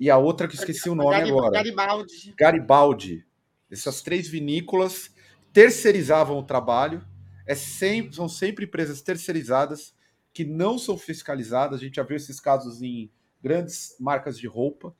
e 0.00 0.08
a 0.08 0.16
outra 0.16 0.48
que 0.48 0.54
esqueci 0.54 0.88
o 0.88 0.94
nome 0.94 1.14
agora. 1.16 1.52
Garibaldi. 1.52 2.34
Garibaldi. 2.36 3.26
Essas 3.70 4.00
três 4.00 4.26
vinícolas 4.26 5.14
terceirizavam 5.52 6.38
o 6.38 6.42
trabalho. 6.42 7.06
É 7.46 7.54
sempre, 7.54 8.16
são 8.16 8.28
sempre 8.28 8.64
empresas 8.64 9.02
terceirizadas 9.02 9.94
que 10.32 10.44
não 10.44 10.78
são 10.78 10.96
fiscalizadas. 10.96 11.78
A 11.78 11.84
gente 11.84 11.96
já 11.96 12.02
viu 12.02 12.16
esses 12.16 12.40
casos 12.40 12.80
em 12.80 13.10
grandes 13.42 13.96
marcas 14.00 14.38
de 14.38 14.46
roupa. 14.46 14.94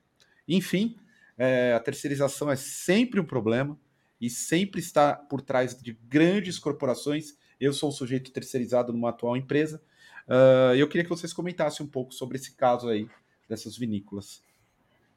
Enfim, 0.47 0.97
é, 1.39 1.73
a 1.73 1.81
terceirização 1.81 2.51
é 2.51 2.57
sempre 2.57 3.19
um 3.21 3.25
problema 3.25 3.79
e 4.21 4.29
sempre 4.29 4.81
está 4.81 5.15
por 5.15 5.41
trás 5.41 5.81
de 5.81 5.93
grandes 6.09 6.59
corporações. 6.59 7.37
Eu 7.61 7.73
sou 7.73 7.89
um 7.89 7.93
sujeito 7.93 8.31
terceirizado 8.31 8.93
numa 8.93 9.11
atual 9.11 9.37
empresa 9.37 9.81
Uh, 10.29 10.75
eu 10.77 10.87
queria 10.87 11.05
que 11.05 11.09
vocês 11.09 11.33
comentassem 11.33 11.85
um 11.85 11.89
pouco 11.89 12.13
sobre 12.13 12.37
esse 12.37 12.55
caso 12.55 12.89
aí 12.89 13.09
dessas 13.49 13.77
vinícolas. 13.77 14.43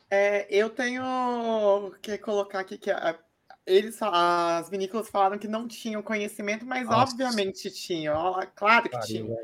É, 0.10 0.48
eu 0.50 0.70
tenho 0.70 1.94
que 2.02 2.18
colocar 2.18 2.60
aqui 2.60 2.78
que 2.78 2.90
a, 2.90 3.18
eles, 3.66 3.98
as 4.02 4.70
vinícolas 4.70 5.10
falaram 5.10 5.38
que 5.38 5.48
não 5.48 5.68
tinham 5.68 6.02
conhecimento, 6.02 6.66
mas 6.66 6.86
Nossa. 6.86 7.12
obviamente 7.12 7.70
tinham, 7.72 8.16
claro 8.56 8.90
que 8.90 9.00
tinham. 9.02 9.36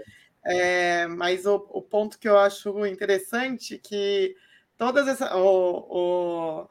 É, 0.46 1.08
mas 1.08 1.46
o, 1.46 1.56
o, 1.70 1.82
ponto 1.82 2.18
que 2.18 2.28
eu 2.28 2.38
acho 2.38 2.86
interessante 2.86 3.76
é 3.76 3.78
que 3.78 4.36
todas 4.78 5.06
essas, 5.08 5.30
o, 5.34 5.40
o, 5.90 6.68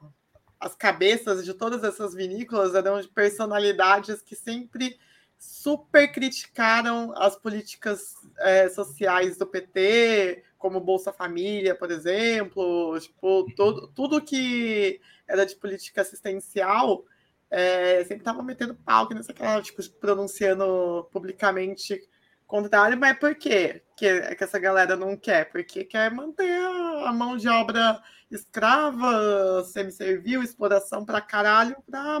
as 0.59 0.73
cabeças 0.73 1.45
de 1.45 1.53
todas 1.53 1.83
essas 1.83 2.15
vinícolas 2.15 2.73
eram 2.73 2.99
de 2.99 3.07
personalidades 3.07 4.21
que 4.23 4.35
sempre 4.35 4.97
super 5.37 6.11
criticaram 6.11 7.13
as 7.15 7.35
políticas 7.35 8.15
é, 8.39 8.69
sociais 8.69 9.37
do 9.37 9.45
PT, 9.45 10.43
como 10.57 10.79
Bolsa 10.79 11.13
Família, 11.13 11.75
por 11.75 11.91
exemplo, 11.91 12.99
tipo, 12.99 13.45
todo, 13.55 13.87
tudo 13.89 14.21
que 14.21 14.99
era 15.27 15.45
de 15.45 15.55
política 15.55 16.01
assistencial, 16.01 17.05
é, 17.49 17.99
sempre 17.99 18.17
estava 18.17 18.41
metendo 18.41 18.75
pau, 18.75 19.07
que 19.07 19.13
nessa 19.13 19.33
cara, 19.33 19.61
tipo, 19.61 19.81
pronunciando 19.99 21.07
publicamente 21.11 22.01
contrário, 22.45 22.97
mas 22.97 23.19
por 23.19 23.35
quê 23.35 23.83
que, 23.95 24.35
que 24.35 24.43
essa 24.43 24.57
galera 24.57 24.95
não 24.95 25.17
quer? 25.17 25.51
Porque 25.51 25.83
quer 25.83 26.09
manter 26.11 26.59
a 27.05 27.11
mão 27.11 27.35
de 27.35 27.47
obra 27.49 28.01
escrava, 28.31 29.63
semi-servil, 29.65 30.43
exploração 30.43 31.05
para 31.05 31.21
caralho, 31.21 31.75
para 31.89 32.19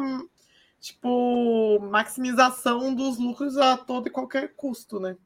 tipo, 0.87 1.79
maximização 1.91 2.95
dos 2.95 3.17
lucros 3.17 3.57
a 3.57 3.77
todo 3.77 4.07
e 4.07 4.11
qualquer 4.11 4.53
custo, 4.55 4.99
né? 4.99 5.17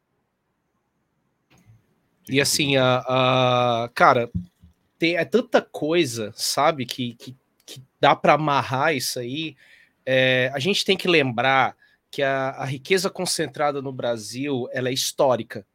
E 2.28 2.40
assim, 2.40 2.78
a, 2.78 3.04
a 3.08 3.90
cara, 3.94 4.32
tem, 4.98 5.18
é 5.18 5.26
tanta 5.26 5.62
coisa, 5.62 6.32
sabe, 6.36 6.86
que, 6.86 7.16
que, 7.16 7.36
que 7.66 7.84
dá 8.00 8.16
para 8.16 8.34
amarrar 8.34 8.96
isso 8.96 9.20
aí. 9.20 9.56
É, 10.06 10.52
a 10.54 10.60
gente 10.60 10.86
tem 10.86 10.98
que 10.98 11.08
lembrar 11.08 11.76
que 12.10 12.24
a, 12.24 12.50
a 12.52 12.66
riqueza 12.66 13.10
concentrada 13.10 13.82
no 13.82 13.92
Brasil 13.92 14.68
ela 14.72 14.90
é 14.90 14.94
histórica, 14.94 15.66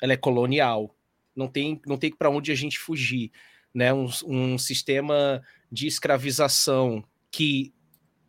ela 0.00 0.12
é 0.12 0.16
colonial, 0.16 0.94
não 1.34 1.48
tem, 1.48 1.80
não 1.86 1.96
tem 1.96 2.14
para 2.14 2.30
onde 2.30 2.52
a 2.52 2.54
gente 2.54 2.78
fugir. 2.78 3.30
Né? 3.72 3.92
Um, 3.92 4.08
um 4.24 4.58
sistema 4.58 5.42
de 5.70 5.86
escravização 5.86 7.04
que 7.30 7.72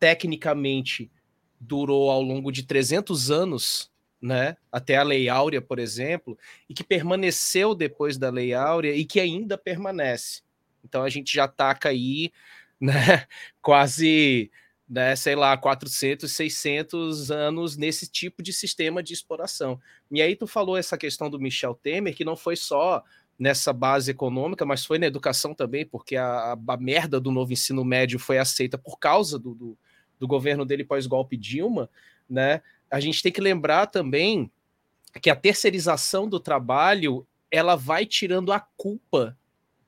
tecnicamente 0.01 1.11
durou 1.59 2.09
ao 2.09 2.23
longo 2.23 2.51
de 2.51 2.63
300 2.63 3.29
anos, 3.29 3.91
né, 4.19 4.57
até 4.71 4.97
a 4.97 5.03
Lei 5.03 5.29
Áurea, 5.29 5.61
por 5.61 5.77
exemplo, 5.77 6.35
e 6.67 6.73
que 6.73 6.83
permaneceu 6.83 7.75
depois 7.75 8.17
da 8.17 8.31
Lei 8.31 8.51
Áurea 8.51 8.95
e 8.95 9.05
que 9.05 9.19
ainda 9.19 9.59
permanece. 9.59 10.41
Então 10.83 11.03
a 11.03 11.09
gente 11.09 11.31
já 11.31 11.47
taca 11.47 11.89
aí, 11.89 12.31
né, 12.81 13.27
quase, 13.61 14.49
né, 14.89 15.15
sei 15.15 15.35
lá, 15.35 15.55
400, 15.55 16.31
600 16.31 17.29
anos 17.29 17.77
nesse 17.77 18.09
tipo 18.09 18.41
de 18.41 18.51
sistema 18.51 19.03
de 19.03 19.13
exploração. 19.13 19.79
E 20.09 20.19
aí 20.19 20.35
tu 20.35 20.47
falou 20.47 20.77
essa 20.77 20.97
questão 20.97 21.29
do 21.29 21.39
Michel 21.39 21.75
Temer, 21.75 22.15
que 22.15 22.25
não 22.25 22.35
foi 22.35 22.55
só 22.55 23.03
nessa 23.37 23.71
base 23.71 24.09
econômica, 24.09 24.65
mas 24.65 24.83
foi 24.83 24.97
na 24.97 25.05
educação 25.05 25.53
também, 25.53 25.85
porque 25.85 26.15
a, 26.15 26.53
a 26.53 26.77
merda 26.77 27.19
do 27.19 27.31
novo 27.31 27.53
ensino 27.53 27.85
médio 27.85 28.17
foi 28.17 28.39
aceita 28.39 28.79
por 28.79 28.97
causa 28.97 29.37
do, 29.37 29.53
do 29.53 29.77
do 30.21 30.27
governo 30.27 30.63
dele 30.63 30.83
pós-golpe 30.83 31.35
Dilma, 31.35 31.89
né? 32.29 32.61
A 32.91 32.99
gente 32.99 33.23
tem 33.23 33.31
que 33.31 33.41
lembrar 33.41 33.87
também 33.87 34.51
que 35.19 35.31
a 35.31 35.35
terceirização 35.35 36.29
do 36.29 36.39
trabalho 36.39 37.25
ela 37.49 37.75
vai 37.75 38.05
tirando 38.05 38.53
a 38.53 38.59
culpa 38.59 39.35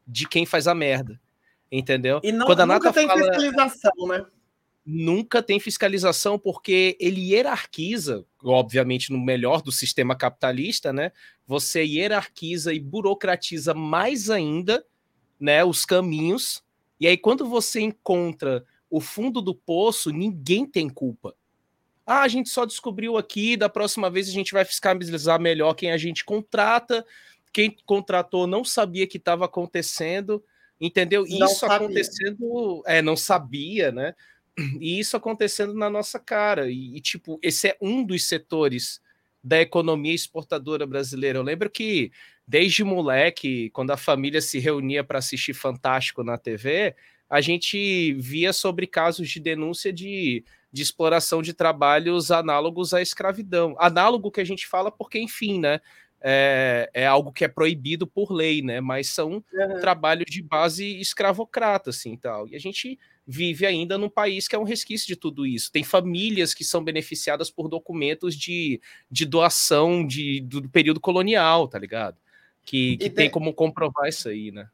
de 0.07 0.27
quem 0.27 0.43
faz 0.43 0.67
a 0.67 0.73
merda. 0.73 1.21
Entendeu? 1.71 2.19
E 2.23 2.31
não, 2.31 2.47
Quando 2.47 2.61
a 2.61 2.65
Nata 2.65 2.91
tem 2.91 3.07
fala... 3.07 3.21
fiscalização, 3.21 4.07
né? 4.07 4.25
nunca 4.85 5.41
tem 5.41 5.59
fiscalização 5.59 6.37
porque 6.37 6.97
ele 6.99 7.31
hierarquiza, 7.31 8.25
obviamente 8.43 9.11
no 9.13 9.19
melhor 9.19 9.61
do 9.61 9.71
sistema 9.71 10.15
capitalista, 10.15 10.91
né? 10.91 11.11
Você 11.47 11.85
hierarquiza 11.85 12.73
e 12.73 12.79
burocratiza 12.79 13.73
mais 13.73 14.29
ainda, 14.29 14.85
né, 15.39 15.63
os 15.63 15.85
caminhos. 15.85 16.61
E 16.99 17.07
aí 17.07 17.15
quando 17.15 17.47
você 17.47 17.79
encontra 17.79 18.65
o 18.93 19.01
fundo 19.01 19.41
do 19.41 19.55
poço, 19.55 20.11
ninguém 20.11 20.67
tem 20.67 20.87
culpa. 20.87 21.35
Ah, 22.05 22.21
a 22.21 22.27
gente 22.27 22.49
só 22.49 22.63
descobriu 22.63 23.17
aqui, 23.17 23.57
da 23.57 23.67
próxima 23.67 24.07
vez 24.07 24.29
a 24.29 24.31
gente 24.31 24.53
vai 24.53 24.63
fiscalizar 24.63 25.39
melhor 25.39 25.73
quem 25.73 25.91
a 25.91 25.97
gente 25.97 26.23
contrata. 26.23 27.03
Quem 27.51 27.75
contratou 27.87 28.45
não 28.45 28.63
sabia 28.63 29.07
que 29.07 29.17
estava 29.17 29.45
acontecendo, 29.45 30.43
entendeu? 30.79 31.25
Não 31.27 31.47
isso 31.47 31.61
sabia. 31.61 31.77
acontecendo, 31.77 32.83
é, 32.85 33.01
não 33.01 33.17
sabia, 33.17 33.91
né? 33.91 34.13
E 34.79 34.99
isso 34.99 35.17
acontecendo 35.17 35.73
na 35.73 35.89
nossa 35.89 36.19
cara. 36.19 36.69
E, 36.69 36.95
e, 36.95 37.01
tipo, 37.01 37.39
esse 37.41 37.69
é 37.69 37.77
um 37.81 38.03
dos 38.03 38.27
setores 38.27 39.01
da 39.43 39.59
economia 39.59 40.13
exportadora 40.13 40.85
brasileira. 40.85 41.39
Eu 41.39 41.43
lembro 41.43 41.67
que 41.67 42.11
desde 42.47 42.83
moleque, 42.83 43.71
quando 43.71 43.89
a 43.89 43.97
família 43.97 44.39
se 44.39 44.59
reunia 44.59 45.03
para 45.03 45.17
assistir 45.17 45.55
Fantástico 45.55 46.23
na 46.23 46.37
TV, 46.37 46.95
a 47.33 47.41
gente 47.41 48.13
via 48.13 48.53
sobre 48.53 48.85
casos 48.85 49.27
de 49.27 49.39
denúncia 49.39 49.91
de, 49.91 50.45
de 50.71 50.83
exploração 50.83 51.41
de 51.41 51.51
trabalhos 51.51 52.29
análogos 52.29 52.93
à 52.93 53.01
escravidão. 53.01 53.75
Análogo 53.79 54.29
que 54.29 54.39
a 54.39 54.43
gente 54.43 54.67
fala 54.67 54.91
porque, 54.91 55.17
enfim, 55.17 55.59
né? 55.59 55.81
É, 56.21 56.91
é, 56.93 57.07
algo 57.07 57.31
que 57.31 57.43
é 57.43 57.47
proibido 57.47 58.05
por 58.05 58.31
lei, 58.31 58.61
né? 58.61 58.79
Mas 58.79 59.09
são 59.09 59.43
uhum. 59.51 59.81
trabalhos 59.81 60.27
de 60.29 60.43
base 60.43 60.99
escravocrata, 61.01 61.89
assim, 61.89 62.15
tal. 62.15 62.47
E 62.47 62.55
a 62.55 62.59
gente 62.59 62.99
vive 63.25 63.65
ainda 63.65 63.97
num 63.97 64.09
país 64.09 64.47
que 64.47 64.55
é 64.55 64.59
um 64.59 64.63
resquício 64.63 65.07
de 65.07 65.15
tudo 65.15 65.43
isso. 65.43 65.71
Tem 65.71 65.83
famílias 65.83 66.53
que 66.53 66.63
são 66.63 66.83
beneficiadas 66.83 67.49
por 67.49 67.67
documentos 67.67 68.35
de, 68.35 68.79
de 69.09 69.25
doação 69.25 70.05
de, 70.05 70.39
do 70.41 70.69
período 70.69 70.99
colonial, 70.99 71.67
tá 71.67 71.79
ligado? 71.79 72.15
Que, 72.63 72.95
que 72.95 73.09
tem 73.09 73.27
como 73.27 73.55
comprovar 73.55 74.07
isso 74.07 74.29
aí, 74.29 74.51
né? 74.51 74.69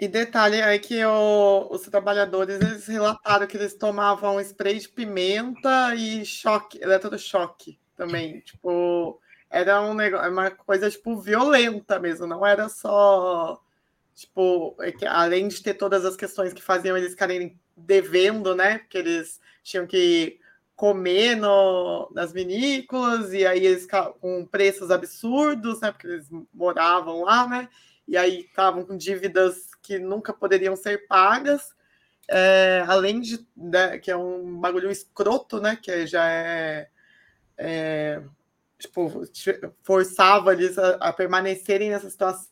E 0.00 0.06
detalhe 0.06 0.60
é 0.60 0.78
que 0.78 1.04
o, 1.04 1.68
os 1.70 1.82
trabalhadores 1.82 2.60
eles 2.60 2.86
relataram 2.86 3.46
que 3.48 3.56
eles 3.56 3.74
tomavam 3.74 4.40
spray 4.40 4.78
de 4.78 4.88
pimenta 4.88 5.94
e 5.96 6.24
choque, 6.24 6.80
eletrochoque 6.80 7.80
também. 7.96 8.40
Tipo, 8.40 9.20
era 9.50 9.80
um 9.82 9.94
negócio, 9.94 10.30
uma 10.30 10.50
coisa 10.52 10.88
tipo 10.88 11.20
violenta 11.20 11.98
mesmo, 11.98 12.26
não 12.26 12.46
era 12.46 12.68
só 12.68 13.60
tipo, 14.14 14.76
é 14.80 15.06
além 15.06 15.48
de 15.48 15.62
ter 15.62 15.74
todas 15.74 16.04
as 16.04 16.16
questões 16.16 16.52
que 16.52 16.62
faziam 16.62 16.96
eles 16.96 17.12
ficarem 17.12 17.58
devendo, 17.76 18.54
né? 18.54 18.78
Porque 18.78 18.98
eles 18.98 19.40
tinham 19.62 19.86
que 19.86 20.38
comer 20.76 21.36
no, 21.36 22.08
nas 22.14 22.32
vinícolas, 22.32 23.32
e 23.32 23.44
aí 23.46 23.66
eles 23.66 23.86
com 24.20 24.46
preços 24.46 24.92
absurdos, 24.92 25.80
né? 25.80 25.90
Porque 25.90 26.06
eles 26.06 26.28
moravam 26.52 27.22
lá, 27.24 27.48
né? 27.48 27.68
E 28.06 28.16
aí 28.16 28.40
estavam 28.40 28.84
com 28.84 28.96
dívidas 28.96 29.68
que 29.88 29.98
nunca 29.98 30.34
poderiam 30.34 30.76
ser 30.76 31.06
pagas. 31.06 31.74
É, 32.30 32.84
além 32.86 33.22
de 33.22 33.48
né, 33.56 33.96
que 33.98 34.10
é 34.10 34.16
um 34.16 34.60
bagulho 34.60 34.90
escroto, 34.90 35.58
né? 35.62 35.76
Que 35.76 36.06
já 36.06 36.30
é, 36.30 36.90
é 37.56 38.22
tipo, 38.78 39.24
forçava 39.82 40.52
eles 40.52 40.76
a, 40.76 40.96
a 40.96 41.12
permanecerem 41.12 41.88
nessa 41.88 42.10
situação 42.10 42.48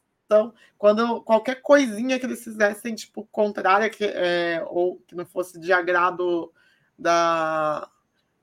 quando 0.79 1.20
qualquer 1.22 1.61
coisinha 1.62 2.18
que 2.18 2.27
eles 2.27 2.42
fizessem, 2.42 2.94
tipo, 2.94 3.29
contrária, 3.31 3.88
que, 3.88 4.05
é, 4.05 4.64
ou 4.66 4.99
que 5.07 5.14
não 5.14 5.25
fosse 5.27 5.61
de 5.61 5.72
agrado 5.72 6.53
da, 6.99 7.88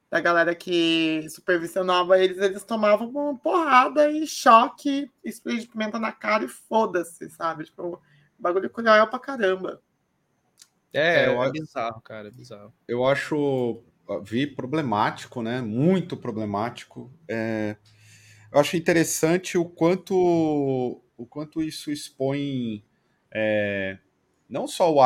da 0.09 0.21
galera 0.21 0.55
que 0.55 1.27
supervisionava 1.29 2.17
eles, 2.19 2.37
eles 2.37 2.63
tomavam 2.63 3.09
uma 3.09 3.37
porrada 3.37 4.09
e 4.09 4.25
choque, 4.25 5.11
spray 5.25 5.59
de 5.59 5.67
pimenta 5.67 5.99
na 5.99 6.11
cara 6.11 6.45
e 6.45 6.47
foda-se, 6.47 7.29
sabe? 7.31 7.65
Tipo, 7.65 7.99
bagulho 8.43 8.69
cruel 8.69 9.07
pra 9.07 9.19
caramba. 9.19 9.81
É, 10.93 11.25
é, 11.25 11.33
é 11.33 11.51
bizarro, 11.51 12.01
cara, 12.01 12.27
é 12.27 12.31
bizarro. 12.31 12.71
Eu 12.87 13.03
acho, 13.05 13.81
vi 14.23 14.45
problemático, 14.45 15.41
né? 15.41 15.61
Muito 15.61 16.15
problemático. 16.15 17.11
É, 17.27 17.75
eu 18.51 18.59
acho 18.59 18.77
interessante 18.77 19.57
o 19.57 19.65
quanto 19.65 21.01
o 21.15 21.25
quanto 21.25 21.61
isso 21.61 21.91
expõe 21.91 22.83
é, 23.33 23.97
não 24.49 24.67
só 24.67 24.93
o 24.93 24.99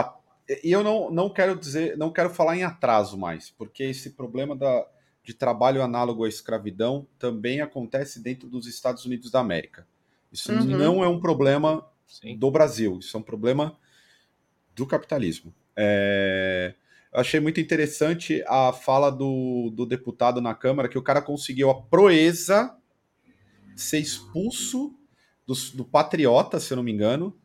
e 0.63 0.71
eu 0.71 0.84
não, 0.84 1.12
não 1.12 1.30
quero 1.30 1.58
dizer, 1.58 1.97
não 1.97 2.12
quero 2.12 2.30
falar 2.30 2.56
em 2.56 2.63
atraso 2.63 3.17
mais, 3.17 3.52
porque 3.52 3.84
esse 3.84 4.12
problema 4.12 4.56
da, 4.56 4.88
de 5.21 5.34
trabalho 5.34 5.84
análogo 5.84 6.23
à 6.23 6.30
escravidão 6.30 7.06
também 7.19 7.60
acontece 7.60 8.21
dentro 8.21 8.47
dos 8.47 8.65
Estados 8.65 9.06
Unidos 9.06 9.30
da 9.30 9.41
América. 9.41 9.86
Isso 10.32 10.52
uhum. 10.54 10.63
não 10.63 11.04
é 11.04 11.08
um 11.08 11.19
problema 11.19 11.86
Sim. 12.08 12.38
do 12.38 12.50
Brasil, 12.50 13.00
isso 13.00 13.15
é 13.15 13.20
um 13.20 13.24
problema 13.24 13.78
do 14.76 14.88
capitalismo. 14.88 15.54
É, 15.76 16.74
eu 17.13 17.20
achei 17.20 17.39
muito 17.39 17.60
interessante 17.60 18.43
a 18.48 18.72
fala 18.74 19.12
do, 19.12 19.72
do 19.74 19.86
deputado 19.86 20.41
na 20.41 20.56
Câmara, 20.56 20.88
que 20.88 20.98
o 20.98 21.04
cara 21.04 21.22
conseguiu 21.22 21.70
a 21.70 21.82
proeza 21.82 22.76
de 23.76 23.82
ser 23.82 24.00
expulso 24.00 24.96
do, 25.46 25.54
do 25.76 25.86
Patriota, 25.86 26.60
se 26.60 26.74
eu 26.74 26.78
não 26.78 26.84
me 26.84 26.91
engano. 26.91 27.36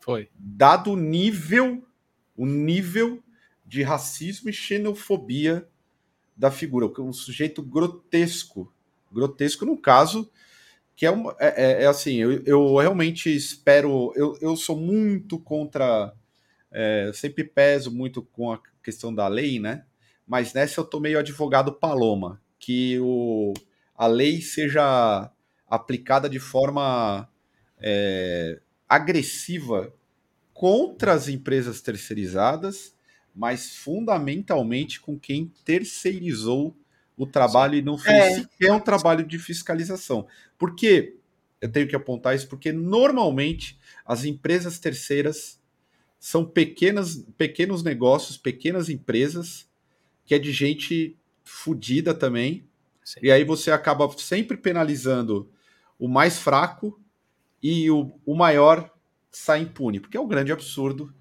Foi. 0.00 0.28
Dado 0.34 0.92
o 0.92 0.96
nível, 0.96 1.86
o 2.36 2.46
nível 2.46 3.22
de 3.64 3.82
racismo 3.82 4.50
e 4.50 4.52
xenofobia 4.52 5.68
da 6.36 6.50
figura. 6.50 6.90
Um 7.00 7.12
sujeito 7.12 7.62
grotesco. 7.62 8.72
Grotesco, 9.12 9.66
no 9.66 9.76
caso, 9.76 10.30
que 11.00 11.06
é, 11.06 11.10
é, 11.38 11.46
é, 11.56 11.82
é 11.84 11.86
assim, 11.86 12.16
eu, 12.16 12.44
eu, 12.44 12.76
realmente 12.76 13.34
espero. 13.34 14.12
Eu, 14.14 14.36
eu 14.38 14.54
sou 14.54 14.76
muito 14.76 15.38
contra. 15.38 16.14
É, 16.70 17.10
sempre 17.14 17.42
peso 17.42 17.90
muito 17.90 18.20
com 18.20 18.52
a 18.52 18.60
questão 18.82 19.12
da 19.12 19.26
lei, 19.26 19.58
né? 19.58 19.86
Mas 20.26 20.52
nessa 20.52 20.78
eu 20.78 20.84
tô 20.84 21.00
meio 21.00 21.18
advogado 21.18 21.72
Paloma, 21.72 22.38
que 22.58 22.98
o, 23.00 23.54
a 23.96 24.06
lei 24.06 24.42
seja 24.42 25.32
aplicada 25.66 26.28
de 26.28 26.38
forma 26.38 27.26
é, 27.80 28.60
agressiva 28.86 29.94
contra 30.52 31.14
as 31.14 31.28
empresas 31.28 31.80
terceirizadas, 31.80 32.94
mas 33.34 33.74
fundamentalmente 33.74 35.00
com 35.00 35.18
quem 35.18 35.50
terceirizou 35.64 36.76
o 37.20 37.26
trabalho 37.26 37.74
Sim. 37.74 37.80
e 37.80 37.82
não 37.82 37.98
fez 37.98 38.16
é. 38.16 38.34
sequer 38.40 38.72
um 38.72 38.80
trabalho 38.80 39.26
de 39.26 39.38
fiscalização. 39.38 40.26
Por 40.56 40.74
quê? 40.74 41.18
Eu 41.60 41.70
tenho 41.70 41.86
que 41.86 41.94
apontar 41.94 42.34
isso 42.34 42.48
porque 42.48 42.72
normalmente 42.72 43.78
as 44.06 44.24
empresas 44.24 44.78
terceiras 44.78 45.60
são 46.18 46.46
pequenas, 46.46 47.22
pequenos 47.36 47.82
negócios, 47.82 48.38
pequenas 48.38 48.88
empresas 48.88 49.68
que 50.24 50.34
é 50.34 50.38
de 50.38 50.50
gente 50.50 51.14
fodida 51.44 52.14
também. 52.14 52.66
Sim. 53.04 53.20
E 53.22 53.30
aí 53.30 53.44
você 53.44 53.70
acaba 53.70 54.10
sempre 54.16 54.56
penalizando 54.56 55.50
o 55.98 56.08
mais 56.08 56.38
fraco 56.38 56.98
e 57.62 57.90
o, 57.90 58.18
o 58.24 58.34
maior 58.34 58.90
sai 59.30 59.60
impune, 59.60 60.00
porque 60.00 60.16
é 60.16 60.20
um 60.20 60.28
grande 60.28 60.52
absurdo 60.52 61.14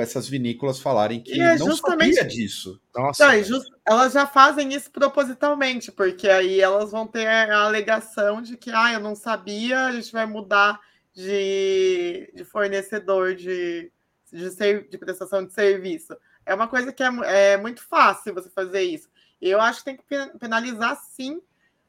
essas 0.00 0.28
vinícolas 0.28 0.80
falarem 0.80 1.20
que 1.20 1.40
é 1.40 1.56
não 1.56 1.68
justamente... 1.68 2.16
sabia 2.16 2.28
disso. 2.28 2.80
Nossa, 2.92 3.28
não, 3.28 3.44
just... 3.44 3.75
Elas 3.86 4.12
já 4.12 4.26
fazem 4.26 4.72
isso 4.74 4.90
propositalmente, 4.90 5.92
porque 5.92 6.28
aí 6.28 6.60
elas 6.60 6.90
vão 6.90 7.06
ter 7.06 7.26
a 7.26 7.60
alegação 7.60 8.42
de 8.42 8.56
que 8.56 8.70
ah, 8.70 8.92
eu 8.92 9.00
não 9.00 9.14
sabia, 9.14 9.86
a 9.86 9.92
gente 9.92 10.12
vai 10.12 10.26
mudar 10.26 10.80
de, 11.14 12.30
de 12.34 12.44
fornecedor 12.44 13.34
de, 13.34 13.92
de, 14.32 14.50
ser... 14.50 14.88
de 14.88 14.98
prestação 14.98 15.46
de 15.46 15.52
serviço. 15.52 16.16
É 16.44 16.54
uma 16.54 16.66
coisa 16.66 16.92
que 16.92 17.02
é, 17.02 17.52
é 17.52 17.56
muito 17.56 17.82
fácil 17.82 18.34
você 18.34 18.50
fazer 18.50 18.82
isso. 18.82 19.08
Eu 19.40 19.60
acho 19.60 19.80
que 19.80 19.84
tem 19.84 19.96
que 19.96 20.38
penalizar 20.38 20.96
sim 20.96 21.40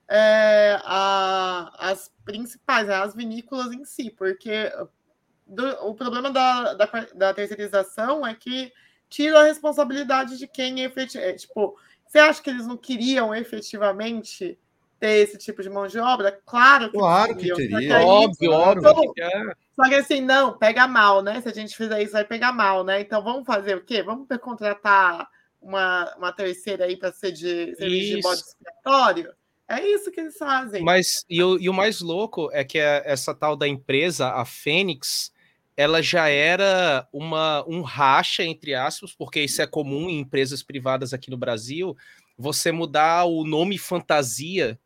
é, 0.08 0.80
a, 0.84 1.72
as 1.80 2.12
principais, 2.24 2.88
né, 2.88 2.95
as 2.95 3.16
vinícolas 3.16 3.74
em 3.74 3.84
si, 3.84 4.10
porque 4.10 4.72
do, 5.45 5.68
o 5.86 5.93
problema 5.93 6.32
da, 6.32 6.74
da, 6.74 6.86
da, 7.14 7.34
terceirização 7.34 8.26
é 8.26 8.34
que 8.34 8.72
tira 9.10 9.39
a 9.39 9.43
responsabilidade 9.43 10.38
de 10.38 10.48
quem 10.48 10.82
efetivamente. 10.82 11.18
É, 11.18 11.34
tipo, 11.34 11.78
você 12.08 12.20
acha 12.20 12.41
que 12.41 12.49
eles 12.49 12.66
não 12.66 12.78
queriam 12.78 13.34
efetivamente 13.36 14.58
ter 14.99 15.24
esse 15.24 15.38
tipo 15.38 15.62
de 15.62 15.70
mão 15.70 15.88
de 15.88 15.99
obra? 15.99 16.39
Claro 16.45 16.91
que 16.91 16.97
Claro 16.97 17.36
que 17.36 17.53
teria. 17.53 17.99
Óbvio, 17.99 18.51
óbvio. 18.51 18.93
Só 19.76 19.84
que 19.88 19.95
assim, 19.95 20.22
não, 20.22 20.58
pega 20.58 20.88
mal, 20.88 21.22
né? 21.22 21.39
Se 21.41 21.49
a 21.49 21.53
gente 21.53 21.76
fizer 21.76 22.01
isso, 22.01 22.14
vai 22.14 22.26
pegar 22.26 22.51
mal, 22.51 22.84
né? 22.84 23.01
Então 23.01 23.24
vamos 23.24 23.45
fazer 23.45 23.78
o 23.78 23.84
quê? 23.84 24.01
Vamos 24.01 24.28
contratar 24.41 25.28
uma, 25.62 26.16
uma 26.18 26.32
terceira 26.32 26.86
aí 26.86 26.97
para 26.97 27.12
ser 27.12 27.32
de 27.32 27.76
serviço 27.76 28.16
de 28.16 28.22
bode 28.22 28.41
expiatório? 28.41 29.34
É 29.68 29.86
isso 29.86 30.10
que 30.12 30.22
eles 30.22 30.38
fazem. 30.38 30.82
Mas 30.82 31.26
e 31.30 31.43
o, 31.43 31.60
e 31.60 31.70
o 31.70 31.74
mais 31.74 31.99
louco 31.99 32.49
é 32.53 32.64
que 32.64 32.80
essa 32.80 33.36
tal 33.36 33.55
da 33.55 33.68
empresa, 33.68 34.30
a 34.30 34.45
Fênix, 34.45 35.32
ela 35.78 36.02
já 36.02 36.28
era 36.28 37.08
uma, 37.14 37.64
um 37.68 37.82
racha, 37.82 38.44
entre 38.44 38.74
aspas, 38.74 39.14
porque 39.14 39.42
isso 39.42 39.62
é 39.62 39.68
comum 39.68 40.10
em 40.10 40.20
empresas 40.20 40.64
privadas 40.64 41.14
aqui 41.14 41.30
no 41.30 41.38
Brasil, 41.38 41.96
você 42.36 42.72
mudar 42.72 43.26
o 43.26 43.46
nome 43.46 43.78
fantasia 43.78 44.80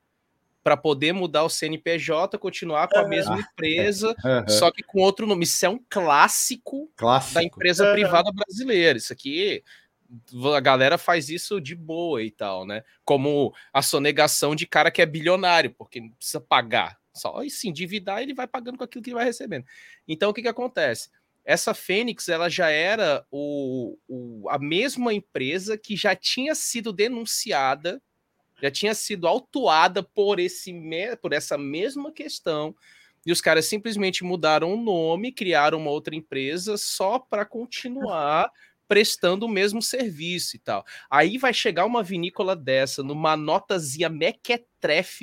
para 0.62 0.78
poder 0.78 1.14
mudar 1.14 1.44
o 1.44 1.50
CNPJ, 1.50 2.38
continuar 2.38 2.88
com 2.88 3.00
a 3.00 3.08
mesma 3.08 3.39
empresa, 3.39 4.14
uhum. 4.24 4.48
só 4.48 4.70
que 4.70 4.84
com 4.84 5.00
outro 5.00 5.26
nome. 5.26 5.44
Isso 5.44 5.66
é 5.66 5.70
um 5.70 5.80
clássico, 5.89 6.92
clássico. 6.96 7.36
da 7.36 7.44
empresa 7.44 7.88
uhum. 7.88 7.94
privada 7.94 8.32
brasileira. 8.32 8.98
Isso 8.98 9.12
aqui 9.12 9.64
a 10.54 10.60
galera 10.60 10.98
faz 10.98 11.30
isso 11.30 11.62
de 11.62 11.74
boa 11.74 12.22
e 12.22 12.30
tal, 12.30 12.66
né? 12.66 12.84
Como 13.06 13.54
a 13.72 13.82
sonegação 13.82 14.54
de 14.54 14.68
cara 14.68 14.92
que 14.92 15.02
é 15.02 15.06
bilionário, 15.06 15.74
porque 15.78 16.02
não 16.02 16.10
precisa 16.10 16.42
pagar. 16.42 17.01
Só 17.14 17.41
se 17.49 17.68
endividar, 17.68 18.22
ele 18.22 18.34
vai 18.34 18.47
pagando 18.47 18.78
com 18.78 18.84
aquilo 18.84 19.03
que 19.03 19.09
ele 19.09 19.16
vai 19.16 19.26
recebendo. 19.26 19.66
Então, 20.07 20.30
o 20.30 20.34
que, 20.34 20.41
que 20.41 20.47
acontece? 20.47 21.09
Essa 21.43 21.74
Fênix, 21.74 22.30
ela 22.30 22.49
já 22.49 22.70
era 22.70 23.26
o, 23.32 23.97
o, 24.07 24.49
a 24.49 24.59
mesma 24.59 25.14
empresa 25.14 25.78
que 25.78 25.95
já 25.95 26.16
tinha 26.16 26.53
sido 26.53 26.93
denunciada, 26.93 28.01
já 28.62 28.70
tinha 28.70 28.93
sido 28.93 29.28
autuada 29.28 30.03
por, 30.03 30.39
esse, 30.39 30.74
por 31.22 31.34
essa 31.34 31.57
mesma 31.57 32.12
questão, 32.12 32.76
e 33.26 33.32
os 33.32 33.41
caras 33.41 33.66
simplesmente 33.66 34.24
mudaram 34.24 34.74
o 34.74 34.82
nome, 34.82 35.32
criaram 35.32 35.80
uma 35.80 35.91
outra 35.91 36.16
empresa 36.16 36.78
só 36.78 37.20
para 37.20 37.45
continuar 37.45 38.51
prestando 38.88 39.45
o 39.45 39.49
mesmo 39.49 39.82
serviço 39.82 40.55
e 40.55 40.59
tal. 40.59 40.86
Aí 41.09 41.38
vai 41.38 41.53
chegar 41.53 41.86
uma 41.86 42.03
vinícola 42.03 42.55
dessa, 42.55 43.01
numa 43.01 43.38
notazinha 43.38 44.09
mequetrefe 44.09 44.70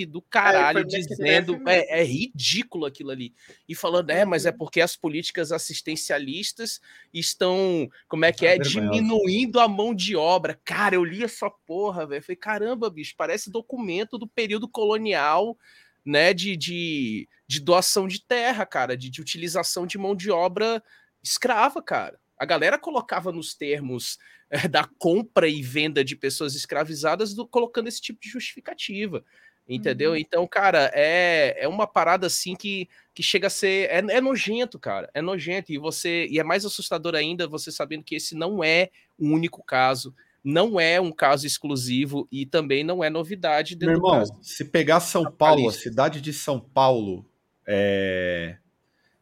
do 0.06 0.22
caralho, 0.22 0.80
é, 0.80 0.84
dizendo 0.84 1.61
é, 1.66 2.00
é, 2.00 2.04
ridículo 2.04 2.86
aquilo 2.86 3.11
ali. 3.11 3.34
E 3.68 3.74
falando, 3.74 4.11
é, 4.11 4.24
mas 4.24 4.46
é 4.46 4.50
uhum. 4.50 4.59
porque 4.59 4.80
as 4.80 4.96
políticas 4.96 5.50
assistencialistas 5.52 6.80
estão, 7.12 7.88
como 8.06 8.24
é 8.24 8.32
que 8.32 8.46
é, 8.46 8.59
diminuindo 8.59 9.59
a 9.61 9.66
mão 9.66 9.94
de 9.94 10.14
obra. 10.14 10.59
Cara, 10.64 10.94
eu 10.94 11.04
li 11.04 11.24
essa 11.24 11.50
porra, 11.50 12.06
velho. 12.06 12.22
Falei, 12.22 12.36
caramba, 12.36 12.88
bicho, 12.88 13.14
parece 13.16 13.50
documento 13.50 14.16
do 14.16 14.26
período 14.26 14.68
colonial, 14.68 15.59
né, 16.04 16.32
de, 16.32 16.56
de, 16.56 17.28
de 17.46 17.61
doação 17.61 18.06
de 18.06 18.24
terra, 18.24 18.64
cara, 18.64 18.96
de, 18.96 19.11
de 19.11 19.20
utilização 19.20 19.86
de 19.86 19.98
mão 19.98 20.14
de 20.14 20.30
obra 20.30 20.82
escrava, 21.22 21.82
cara. 21.82 22.18
A 22.38 22.44
galera 22.44 22.78
colocava 22.78 23.32
nos 23.32 23.54
termos 23.54 24.18
é, 24.50 24.66
da 24.68 24.84
compra 24.98 25.48
e 25.48 25.62
venda 25.62 26.04
de 26.04 26.16
pessoas 26.16 26.54
escravizadas, 26.54 27.34
do, 27.34 27.46
colocando 27.46 27.88
esse 27.88 28.00
tipo 28.00 28.20
de 28.20 28.28
justificativa. 28.28 29.24
Entendeu? 29.69 30.12
Uhum. 30.12 30.16
Então, 30.16 30.47
cara, 30.47 30.91
é, 30.95 31.57
é 31.61 31.69
uma 31.69 31.87
parada 31.87 32.27
assim 32.27 32.57
que, 32.57 32.89
que 33.14 33.23
chega 33.23 33.49
a 33.49 33.51
ser. 33.51 33.91
É, 33.91 33.99
é 33.99 34.21
nojento, 34.21 34.79
cara. 34.79 35.11
É 35.12 35.21
nojento. 35.21 35.71
E 35.73 35.79
você. 35.79 36.27
E 36.31 36.39
é 36.39 36.45
mais 36.45 36.64
assustador 36.64 37.14
ainda 37.14 37.47
você 37.47 37.71
sabendo 37.71 38.03
que 38.03 38.14
esse 38.14 38.35
não 38.35 38.64
é 38.64 38.89
o 39.19 39.29
único 39.29 39.62
caso 39.62 40.14
não 40.43 40.81
é 40.81 41.01
um 41.01 41.12
caso 41.12 41.47
exclusivo 41.47 42.27
e 42.31 42.47
também 42.47 42.83
não 42.83 43.03
é 43.03 43.11
novidade 43.11 43.77
Meu 43.77 43.91
irmão, 43.91 44.25
se 44.41 44.64
pegar 44.64 45.01
São 45.01 45.31
Paulo, 45.31 45.69
a 45.69 45.73
cidade 45.73 46.21
de 46.21 46.33
São 46.33 46.59
Paulo, 46.59 47.29
é... 47.66 48.57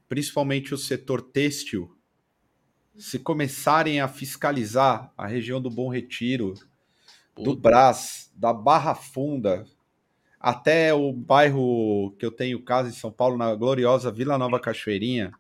principalmente 0.09 0.73
o 0.73 0.79
setor 0.79 1.21
têxtil, 1.21 1.97
se 2.97 3.19
começarem 3.19 4.01
a 4.01 4.09
fiscalizar 4.09 5.13
a 5.17 5.27
região 5.27 5.61
do 5.61 5.71
Bom 5.71 5.89
Retiro, 5.89 6.55
do 7.35 7.57
Brás, 7.57 8.31
da 8.35 8.53
Barra 8.53 8.95
Funda, 8.95 9.67
até 10.47 10.95
o 10.95 11.13
bairro 11.13 12.15
que 12.21 12.25
eu 12.25 12.31
tenho 12.31 12.63
casa 12.63 12.89
em 12.89 12.93
São 12.93 13.11
Paulo, 13.11 13.37
na 13.37 13.53
gloriosa 13.57 14.13
Vila 14.13 14.39
Nova 14.39 14.61
Cachoeirinha, 14.61 15.33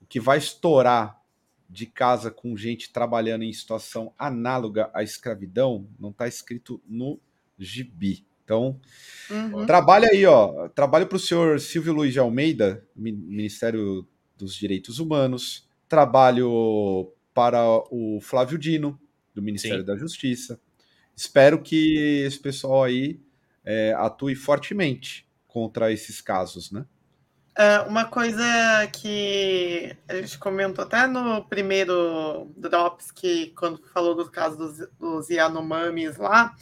o 0.00 0.06
que 0.06 0.20
vai 0.20 0.38
estourar 0.38 1.20
de 1.68 1.86
casa 1.86 2.30
com 2.30 2.56
gente 2.56 2.92
trabalhando 2.92 3.42
em 3.42 3.52
situação 3.52 4.14
análoga 4.16 4.88
à 4.94 5.02
escravidão 5.02 5.88
não 5.98 6.10
está 6.10 6.28
escrito 6.28 6.80
no 6.86 7.18
gibi. 7.58 8.24
Então, 8.44 8.80
uhum. 9.28 9.66
trabalha 9.66 10.10
aí, 10.12 10.24
ó. 10.26 10.68
Trabalho 10.68 11.08
para 11.08 11.16
o 11.16 11.18
senhor 11.18 11.58
Silvio 11.58 11.92
Luiz 11.92 12.12
de 12.12 12.20
Almeida, 12.20 12.86
Ministério 12.94 14.06
dos 14.38 14.54
Direitos 14.54 15.00
Humanos 15.00 15.66
trabalho 15.88 17.12
para 17.34 17.66
o 17.90 18.20
Flávio 18.22 18.56
Dino, 18.56 18.96
do 19.34 19.42
Ministério 19.42 19.80
Sim. 19.80 19.86
da 19.86 19.96
Justiça. 19.96 20.60
Espero 21.16 21.60
que 21.60 22.22
esse 22.24 22.38
pessoal 22.38 22.84
aí 22.84 23.20
é, 23.64 23.94
atue 23.96 24.34
fortemente 24.34 25.26
contra 25.46 25.92
esses 25.92 26.20
casos, 26.20 26.70
né? 26.70 26.84
É, 27.56 27.80
uma 27.80 28.06
coisa 28.06 28.42
que 28.94 29.94
a 30.08 30.14
gente 30.16 30.38
comentou 30.38 30.84
até 30.84 31.06
no 31.06 31.44
primeiro 31.44 32.50
Drops, 32.56 33.10
que 33.10 33.48
quando 33.48 33.82
falou 33.92 34.14
do 34.14 34.30
caso 34.30 34.56
dos, 34.56 34.88
dos 34.98 35.28
Yanomamis 35.28 36.16
lá, 36.16 36.54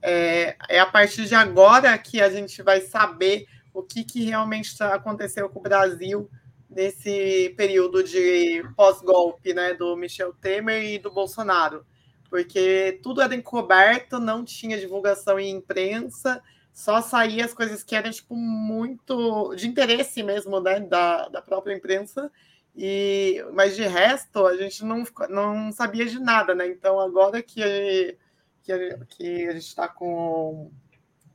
é, 0.00 0.56
é, 0.68 0.78
a 0.78 0.86
partir 0.86 1.24
de 1.26 1.34
agora 1.34 1.98
que 1.98 2.20
a 2.20 2.30
gente 2.30 2.62
vai 2.62 2.80
saber 2.80 3.46
o 3.74 3.82
que, 3.82 4.04
que 4.04 4.24
realmente 4.24 4.80
aconteceu 4.80 5.48
com 5.48 5.58
o 5.58 5.62
Brasil 5.62 6.30
nesse 6.70 7.52
período 7.56 8.04
de 8.04 8.62
pós-golpe, 8.76 9.52
né, 9.52 9.74
do 9.74 9.96
Michel 9.96 10.32
Temer 10.34 10.84
e 10.84 10.98
do 10.98 11.10
Bolsonaro, 11.10 11.84
porque 12.28 13.00
tudo 13.02 13.22
era 13.22 13.34
encoberto, 13.34 14.18
não 14.18 14.44
tinha 14.44 14.78
divulgação 14.78 15.38
em 15.38 15.50
imprensa, 15.50 16.42
só 16.72 17.00
saía 17.02 17.44
as 17.44 17.54
coisas 17.54 17.82
que 17.82 17.96
eram 17.96 18.10
tipo 18.10 18.36
muito 18.36 19.54
de 19.56 19.66
interesse 19.66 20.22
mesmo, 20.22 20.60
né, 20.60 20.80
da, 20.80 21.28
da 21.28 21.42
própria 21.42 21.74
imprensa. 21.74 22.30
E 22.76 23.44
mas 23.52 23.74
de 23.74 23.82
resto 23.82 24.46
a 24.46 24.56
gente 24.56 24.84
não 24.84 25.04
não 25.28 25.72
sabia 25.72 26.06
de 26.06 26.20
nada, 26.20 26.54
né? 26.54 26.68
Então 26.68 27.00
agora 27.00 27.42
que 27.42 28.16
que, 28.62 28.98
que 29.08 29.48
a 29.48 29.52
gente 29.52 29.66
está 29.66 29.88
com 29.88 30.70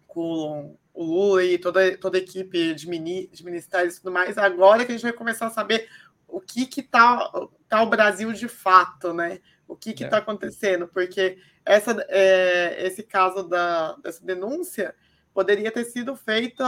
com 0.07 0.77
o 0.93 1.03
Lula 1.03 1.43
e 1.43 1.57
toda, 1.57 1.97
toda 1.97 2.17
a 2.17 2.21
equipe 2.21 2.73
de, 2.75 2.87
mini, 2.87 3.27
de 3.27 3.43
ministérios 3.43 3.95
e 3.95 4.01
tudo 4.01 4.11
mais, 4.13 4.37
agora 4.37 4.85
que 4.85 4.91
a 4.91 4.95
gente 4.95 5.03
vai 5.03 5.13
começar 5.13 5.47
a 5.47 5.49
saber 5.49 5.89
o 6.27 6.39
que 6.39 6.65
que 6.65 6.83
tá, 6.83 7.31
tá 7.67 7.81
o 7.81 7.89
Brasil 7.89 8.31
de 8.31 8.47
fato, 8.47 9.13
né? 9.13 9.39
O 9.73 9.75
que 9.75 9.93
que 9.93 10.03
é. 10.03 10.07
acontecendo, 10.07 10.87
porque 10.87 11.37
essa, 11.65 12.05
é, 12.09 12.85
esse 12.85 13.01
caso 13.03 13.43
da, 13.43 13.93
dessa 13.97 14.23
denúncia 14.23 14.93
poderia 15.33 15.71
ter 15.71 15.83
sido 15.85 16.15
feito 16.15 16.63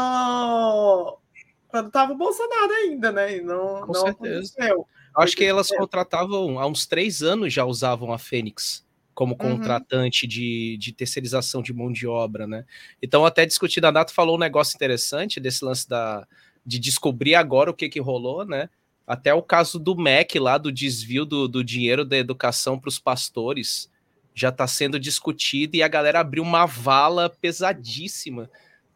quando 1.68 1.88
estava 1.88 2.14
o 2.14 2.18
Bolsonaro 2.18 2.72
ainda, 2.72 3.12
né? 3.12 3.38
E 3.38 3.42
não, 3.42 3.82
Com 3.82 3.94
não 3.94 4.02
certeza. 4.02 4.54
aconteceu. 4.58 4.88
Acho 5.16 5.38
que 5.38 5.46
elas 5.46 5.70
contratavam, 5.70 6.60
há 6.60 6.68
uns 6.68 6.86
três 6.86 7.22
anos 7.22 7.54
já 7.54 7.64
usavam 7.64 8.12
a 8.12 8.18
Fênix 8.18 8.86
como 9.14 9.32
uhum. 9.32 9.38
contratante 9.38 10.26
uhum. 10.26 10.30
de, 10.30 10.78
de 10.78 10.92
terceirização 10.92 11.62
de 11.62 11.74
mão 11.74 11.90
de 11.90 12.06
obra, 12.06 12.46
né? 12.46 12.66
Então, 13.02 13.26
até 13.26 13.46
discutindo, 13.46 13.86
a 13.86 13.92
Nato 13.92 14.14
falou 14.14 14.36
um 14.36 14.40
negócio 14.40 14.76
interessante 14.76 15.40
desse 15.40 15.64
lance 15.64 15.88
da, 15.88 16.28
de 16.66 16.78
descobrir 16.78 17.34
agora 17.34 17.72
o 17.72 17.74
que, 17.74 17.88
que 17.88 18.00
rolou, 18.00 18.44
né? 18.44 18.70
Até 19.08 19.34
o 19.34 19.42
caso 19.42 19.78
do 19.78 19.96
MEC 19.96 20.40
lá, 20.40 20.58
do 20.58 20.72
desvio 20.72 21.26
do, 21.26 21.48
do 21.48 21.64
dinheiro 21.64 22.04
da 22.04 22.18
educação 22.18 22.80
para 22.80 22.90
os 22.90 22.98
pastores, 22.98 23.90
já 24.34 24.50
está 24.50 24.68
sendo 24.68 25.00
discutido 25.00 25.76
e 25.76 25.84
a 25.84 25.88
galera 25.88 26.20
abriu 26.20 26.44
uma 26.44 26.66
vala 26.66 27.30
pesadíssima 27.30 28.50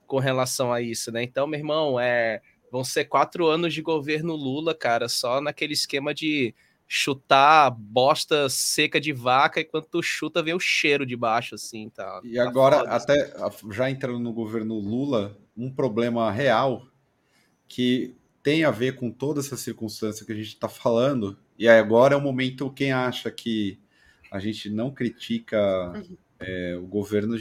com 0.05 0.17
relação 0.19 0.73
a 0.73 0.81
isso, 0.81 1.11
né? 1.11 1.23
Então, 1.23 1.45
meu 1.45 1.59
irmão, 1.59 1.99
é, 1.99 2.41
vão 2.71 2.83
ser 2.83 3.05
quatro 3.05 3.47
anos 3.47 3.73
de 3.73 3.81
governo 3.81 4.35
Lula, 4.35 4.73
cara, 4.73 5.07
só 5.07 5.39
naquele 5.39 5.73
esquema 5.73 6.13
de 6.13 6.53
chutar 6.87 7.69
bosta 7.69 8.49
seca 8.49 8.99
de 8.99 9.13
vaca, 9.13 9.59
e 9.59 9.63
quando 9.63 9.85
tu 9.85 10.01
chuta, 10.01 10.41
vem 10.41 10.55
o 10.55 10.59
cheiro 10.59 11.05
de 11.05 11.15
baixo, 11.15 11.53
assim, 11.53 11.87
tá. 11.89 12.19
E 12.23 12.35
tá 12.35 12.43
agora, 12.43 12.79
foda, 12.79 12.89
até 12.89 13.33
assim. 13.37 13.71
já 13.71 13.89
entrando 13.91 14.19
no 14.19 14.33
governo 14.33 14.73
Lula, 14.79 15.37
um 15.55 15.71
problema 15.71 16.31
real 16.31 16.87
que 17.67 18.15
tem 18.49 18.63
a 18.63 18.71
ver 18.71 18.95
com 18.95 19.11
toda 19.11 19.41
essa 19.41 19.55
circunstância 19.55 20.25
que 20.25 20.31
a 20.31 20.35
gente 20.35 20.47
está 20.47 20.67
falando, 20.67 21.37
e 21.55 21.67
agora 21.67 22.15
é 22.15 22.17
o 22.17 22.21
momento, 22.21 22.71
quem 22.71 22.91
acha 22.91 23.29
que 23.29 23.77
a 24.31 24.39
gente 24.39 24.71
não 24.71 24.89
critica 24.89 25.93
é, 26.39 26.75
o 26.75 26.87
governo 26.87 27.37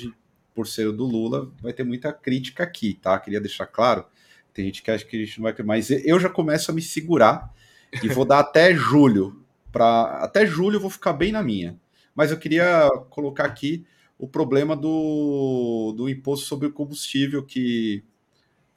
por 0.54 0.66
ser 0.66 0.92
do 0.92 1.06
Lula, 1.06 1.50
vai 1.62 1.72
ter 1.72 1.82
muita 1.82 2.12
crítica 2.12 2.62
aqui, 2.62 2.92
tá? 2.92 3.18
Queria 3.18 3.40
deixar 3.40 3.64
claro. 3.64 4.04
Tem 4.52 4.66
gente 4.66 4.82
que 4.82 4.90
acha 4.90 5.02
que 5.02 5.16
a 5.16 5.24
gente 5.24 5.40
não 5.40 5.44
vai. 5.44 5.54
Mas 5.64 5.90
eu 5.90 6.20
já 6.20 6.28
começo 6.28 6.70
a 6.70 6.74
me 6.74 6.82
segurar 6.82 7.54
e 8.02 8.09
vou 8.09 8.26
dar 8.26 8.40
até 8.40 8.74
julho. 8.74 9.42
Pra, 9.72 10.22
até 10.22 10.44
julho 10.44 10.76
eu 10.76 10.80
vou 10.80 10.90
ficar 10.90 11.14
bem 11.14 11.32
na 11.32 11.42
minha. 11.42 11.80
Mas 12.14 12.30
eu 12.30 12.36
queria 12.36 12.86
colocar 13.09 13.46
aqui 13.46 13.86
o 14.18 14.28
problema 14.28 14.76
do, 14.76 15.94
do 15.96 16.06
imposto 16.06 16.44
sobre 16.44 16.66
o 16.68 16.72
combustível 16.72 17.42
que 17.42 18.04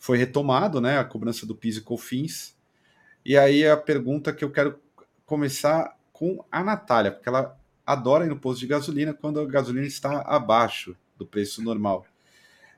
foi 0.01 0.17
retomado, 0.17 0.81
né? 0.81 0.97
A 0.97 1.05
cobrança 1.05 1.45
do 1.45 1.53
PIS 1.53 1.77
e 1.77 1.81
COFINS. 1.81 2.57
E 3.23 3.37
aí 3.37 3.67
a 3.67 3.77
pergunta 3.77 4.33
que 4.33 4.43
eu 4.43 4.49
quero 4.49 4.79
começar 5.27 5.95
com 6.11 6.43
a 6.51 6.63
Natália, 6.63 7.11
porque 7.11 7.29
ela 7.29 7.55
adora 7.85 8.25
ir 8.25 8.29
no 8.29 8.39
posto 8.39 8.61
de 8.61 8.65
gasolina 8.65 9.13
quando 9.13 9.39
a 9.39 9.45
gasolina 9.45 9.85
está 9.85 10.21
abaixo 10.21 10.97
do 11.15 11.23
preço 11.23 11.61
normal. 11.61 12.03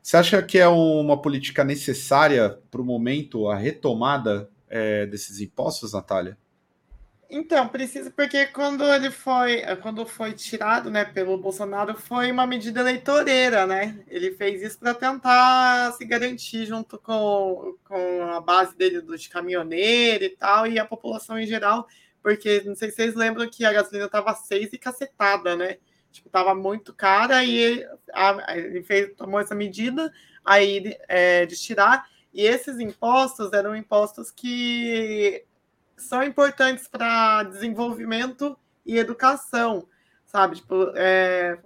Você 0.02 0.18
acha 0.18 0.44
que 0.44 0.58
é 0.60 0.68
uma 0.68 1.22
política 1.22 1.64
necessária 1.64 2.60
para 2.70 2.82
o 2.82 2.86
momento, 2.86 3.48
a 3.48 3.56
retomada 3.56 4.50
é, 4.70 5.06
desses 5.06 5.40
impostos, 5.40 5.94
Natália? 5.94 6.38
Então, 7.36 7.68
precisa, 7.68 8.12
porque 8.12 8.46
quando 8.46 8.84
ele 8.84 9.10
foi, 9.10 9.64
quando 9.82 10.06
foi 10.06 10.34
tirado, 10.34 10.92
né, 10.92 11.04
pelo 11.04 11.36
Bolsonaro, 11.36 11.96
foi 12.00 12.32
uma 12.32 12.46
medida 12.46 12.82
eleitoreira, 12.82 13.66
né? 13.66 14.00
Ele 14.08 14.30
fez 14.36 14.62
isso 14.62 14.78
para 14.78 14.94
tentar 14.94 15.94
se 15.94 16.06
garantir 16.06 16.68
junto 16.68 17.00
com, 17.00 17.76
com 17.86 18.22
a 18.22 18.40
base 18.40 18.78
dele 18.78 19.02
dos 19.02 19.26
caminhoneiros 19.26 20.28
e 20.28 20.30
tal, 20.30 20.68
e 20.68 20.78
a 20.78 20.86
população 20.86 21.40
em 21.40 21.48
geral, 21.48 21.88
porque 22.22 22.62
não 22.68 22.76
sei 22.76 22.92
se 22.92 22.98
vocês 22.98 23.16
lembram 23.16 23.50
que 23.50 23.66
a 23.66 23.74
gasolina 23.74 24.06
estava 24.06 24.36
seis 24.36 24.72
e 24.72 24.78
cacetada, 24.78 25.56
né? 25.56 25.78
Tipo, 26.12 26.30
tava 26.30 26.54
muito 26.54 26.94
cara 26.94 27.44
e 27.44 27.58
ele, 27.58 27.88
a, 28.14 28.56
ele 28.56 28.84
fez, 28.84 29.12
tomou 29.16 29.40
essa 29.40 29.56
medida 29.56 30.14
aí 30.46 30.96
é, 31.08 31.48
de 31.48 31.56
tirar, 31.56 32.06
e 32.32 32.44
esses 32.46 32.80
impostos 32.80 33.52
eram 33.54 33.76
impostos 33.76 34.30
que 34.30 35.44
são 35.98 36.24
importantes 36.24 36.88
para 36.88 37.44
desenvolvimento 37.44 38.58
e 38.86 38.98
educação, 38.98 39.88
sabe? 40.26 40.58
Tipo, 40.58 40.92
é, 40.96 41.58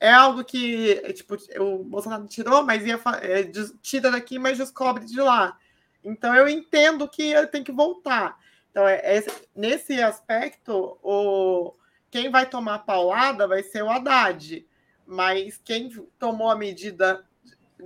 é 0.00 0.12
algo 0.12 0.44
que 0.44 1.12
tipo, 1.12 1.36
o 1.60 1.84
Bolsonaro 1.84 2.26
tirou, 2.26 2.62
mas 2.62 2.84
ia, 2.86 3.00
é, 3.22 3.50
tira 3.82 4.10
daqui, 4.10 4.38
mas 4.38 4.58
descobre 4.58 5.04
de 5.04 5.20
lá. 5.20 5.58
Então 6.04 6.34
eu 6.34 6.48
entendo 6.48 7.08
que 7.08 7.22
ele 7.22 7.46
tem 7.46 7.64
que 7.64 7.72
voltar. 7.72 8.38
Então, 8.70 8.86
é, 8.86 8.96
é, 8.96 9.24
nesse 9.54 10.02
aspecto, 10.02 10.98
o, 11.02 11.74
quem 12.10 12.30
vai 12.30 12.44
tomar 12.44 12.80
paulada 12.80 13.48
vai 13.48 13.62
ser 13.62 13.82
o 13.82 13.88
Haddad. 13.88 14.66
Mas 15.06 15.56
quem 15.64 15.88
tomou 16.18 16.50
a 16.50 16.56
medida 16.56 17.24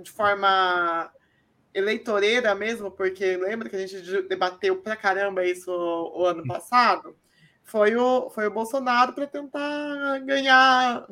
de 0.01 0.11
forma 0.11 1.09
eleitoreira 1.73 2.53
mesmo, 2.53 2.91
porque 2.91 3.37
lembra 3.37 3.69
que 3.69 3.75
a 3.75 3.85
gente 3.85 4.21
debateu 4.23 4.81
pra 4.81 4.95
caramba 4.95 5.45
isso 5.45 5.71
o, 5.71 6.25
ano 6.25 6.45
passado? 6.45 7.15
Foi 7.63 7.95
o, 7.95 8.29
foi 8.29 8.47
o 8.47 8.51
Bolsonaro 8.51 9.13
para 9.13 9.27
tentar 9.27 10.19
ganhar, 10.19 11.07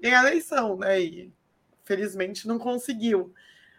ganhar 0.00 0.20
a 0.20 0.28
eleição, 0.28 0.76
né? 0.78 1.00
E 1.00 1.32
felizmente 1.84 2.46
não 2.46 2.58
conseguiu. 2.58 3.34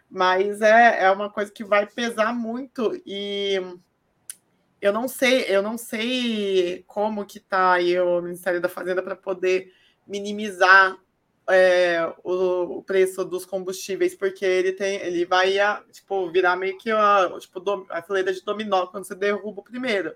Mas 0.10 0.62
é, 0.62 1.04
é 1.04 1.12
uma 1.12 1.30
coisa 1.30 1.52
que 1.52 1.64
vai 1.64 1.88
pesar 1.88 2.34
muito 2.34 3.02
e 3.06 3.60
eu 4.82 4.94
não 4.94 5.08
sei, 5.08 5.46
eu 5.48 5.62
não 5.62 5.78
sei 5.78 6.84
como 6.86 7.26
que 7.26 7.40
tá 7.40 7.74
aí 7.74 8.00
o 8.00 8.22
Ministério 8.22 8.62
da 8.62 8.70
Fazenda 8.70 9.02
para 9.02 9.16
poder 9.16 9.74
minimizar 10.08 10.98
é, 11.48 12.14
o, 12.24 12.78
o, 12.78 12.84
preço 12.84 13.24
dos 13.24 13.46
combustíveis, 13.46 14.16
porque 14.16 14.46
ele 14.46 14.72
tem, 14.72 14.96
ele 15.02 15.26
vai 15.26 15.56
tipo, 15.92 16.30
virar 16.32 16.56
meio 16.56 16.78
que 16.78 16.90
a, 16.92 17.32
tipo, 17.40 17.88
a 17.90 18.02
fileira 18.02 18.34
de 18.34 18.44
dominó 18.44 18.88
quando 18.88 19.06
você 19.06 19.16
derruba 19.16 19.62
o 19.62 19.64
primeiro. 19.64 20.16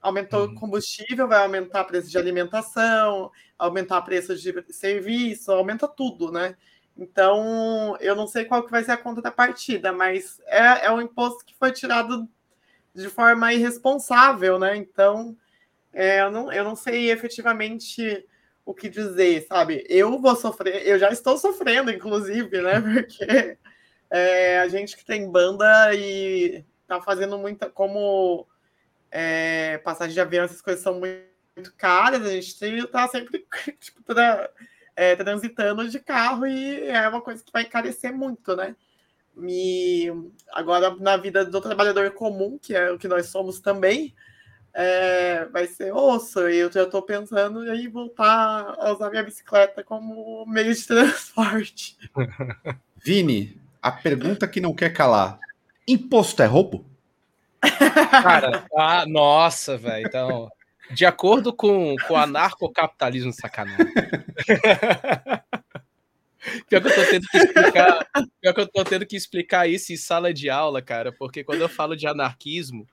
Aumentou 0.00 0.46
uhum. 0.46 0.52
o 0.52 0.54
combustível, 0.54 1.28
vai 1.28 1.42
aumentar 1.42 1.82
o 1.82 1.86
preço 1.86 2.10
de 2.10 2.18
alimentação, 2.18 3.30
aumentar 3.58 3.98
o 3.98 4.04
preço 4.04 4.36
de 4.36 4.72
serviço, 4.72 5.52
aumenta 5.52 5.88
tudo, 5.88 6.30
né? 6.30 6.56
Então, 6.96 7.96
eu 8.00 8.14
não 8.14 8.26
sei 8.26 8.44
qual 8.44 8.64
que 8.64 8.70
vai 8.70 8.84
ser 8.84 8.92
a 8.92 8.96
conta 8.96 9.20
da 9.20 9.30
partida, 9.30 9.92
mas 9.92 10.40
é, 10.46 10.86
é 10.86 10.90
um 10.92 11.00
imposto 11.00 11.44
que 11.44 11.54
foi 11.56 11.72
tirado 11.72 12.28
de 12.94 13.08
forma 13.08 13.52
irresponsável, 13.52 14.58
né? 14.58 14.76
Então, 14.76 15.36
é, 15.92 16.20
eu, 16.20 16.30
não, 16.30 16.52
eu 16.52 16.64
não 16.64 16.76
sei 16.76 17.10
efetivamente 17.10 18.24
o 18.64 18.74
que 18.74 18.88
dizer, 18.88 19.46
sabe? 19.46 19.84
Eu 19.88 20.18
vou 20.18 20.34
sofrer, 20.34 20.86
eu 20.86 20.98
já 20.98 21.10
estou 21.10 21.36
sofrendo, 21.36 21.90
inclusive, 21.90 22.62
né? 22.62 22.80
Porque 22.80 23.58
é, 24.10 24.58
a 24.60 24.68
gente 24.68 24.96
que 24.96 25.04
tem 25.04 25.30
banda 25.30 25.94
e 25.94 26.64
tá 26.86 27.00
fazendo 27.00 27.38
muita. 27.38 27.68
Como 27.68 28.46
é, 29.10 29.78
passagem 29.78 30.14
de 30.14 30.20
avião, 30.20 30.44
essas 30.44 30.62
coisas 30.62 30.82
são 30.82 30.98
muito, 30.98 31.74
caras, 31.76 32.22
a 32.22 32.30
gente 32.30 32.86
tá 32.88 33.06
sempre 33.08 33.46
tipo, 33.78 34.02
tra, 34.14 34.50
é, 34.96 35.14
transitando 35.14 35.88
de 35.88 36.00
carro 36.00 36.46
e 36.46 36.88
é 36.88 37.08
uma 37.08 37.20
coisa 37.20 37.42
que 37.44 37.52
vai 37.52 37.62
encarecer 37.62 38.12
muito, 38.12 38.56
né? 38.56 38.74
E 39.42 40.12
agora, 40.52 40.94
na 40.96 41.16
vida 41.16 41.44
do 41.44 41.60
trabalhador 41.60 42.12
comum, 42.12 42.58
que 42.58 42.74
é 42.74 42.90
o 42.92 42.98
que 42.98 43.08
nós 43.08 43.26
somos 43.26 43.60
também, 43.60 44.14
é, 44.74 45.44
vai 45.46 45.66
ser 45.66 45.94
osso. 45.94 46.48
E 46.48 46.56
eu 46.56 46.72
já 46.72 46.82
estou 46.82 47.00
pensando 47.00 47.72
em 47.72 47.88
voltar 47.88 48.74
a 48.78 48.92
usar 48.92 49.10
minha 49.10 49.22
bicicleta 49.22 49.84
como 49.84 50.44
meio 50.46 50.74
de 50.74 50.86
transporte. 50.86 51.96
Vini, 52.96 53.60
a 53.80 53.92
pergunta 53.92 54.48
que 54.48 54.60
não 54.60 54.74
quer 54.74 54.90
calar: 54.90 55.38
imposto 55.86 56.42
é 56.42 56.46
roubo? 56.46 56.84
Cara, 58.10 58.66
ah, 58.76 59.06
nossa, 59.06 59.78
velho. 59.78 60.06
Então, 60.06 60.50
de 60.90 61.06
acordo 61.06 61.52
com, 61.52 61.94
com 62.06 62.14
o 62.14 62.16
anarcocapitalismo, 62.16 63.32
sacanagem. 63.32 63.86
Pior 66.68 66.82
que 66.82 66.88
eu 66.88 66.94
tô 66.94 67.04
tendo 67.06 67.26
que 67.26 67.38
explicar, 67.38 68.06
pior 68.40 68.52
que 68.52 68.60
eu 68.60 68.68
tô 68.68 68.84
tendo 68.84 69.06
que 69.06 69.16
explicar 69.16 69.66
isso 69.66 69.94
em 69.94 69.96
sala 69.96 70.32
de 70.32 70.50
aula, 70.50 70.82
cara, 70.82 71.10
porque 71.10 71.42
quando 71.42 71.62
eu 71.62 71.70
falo 71.70 71.96
de 71.96 72.06
anarquismo, 72.06 72.86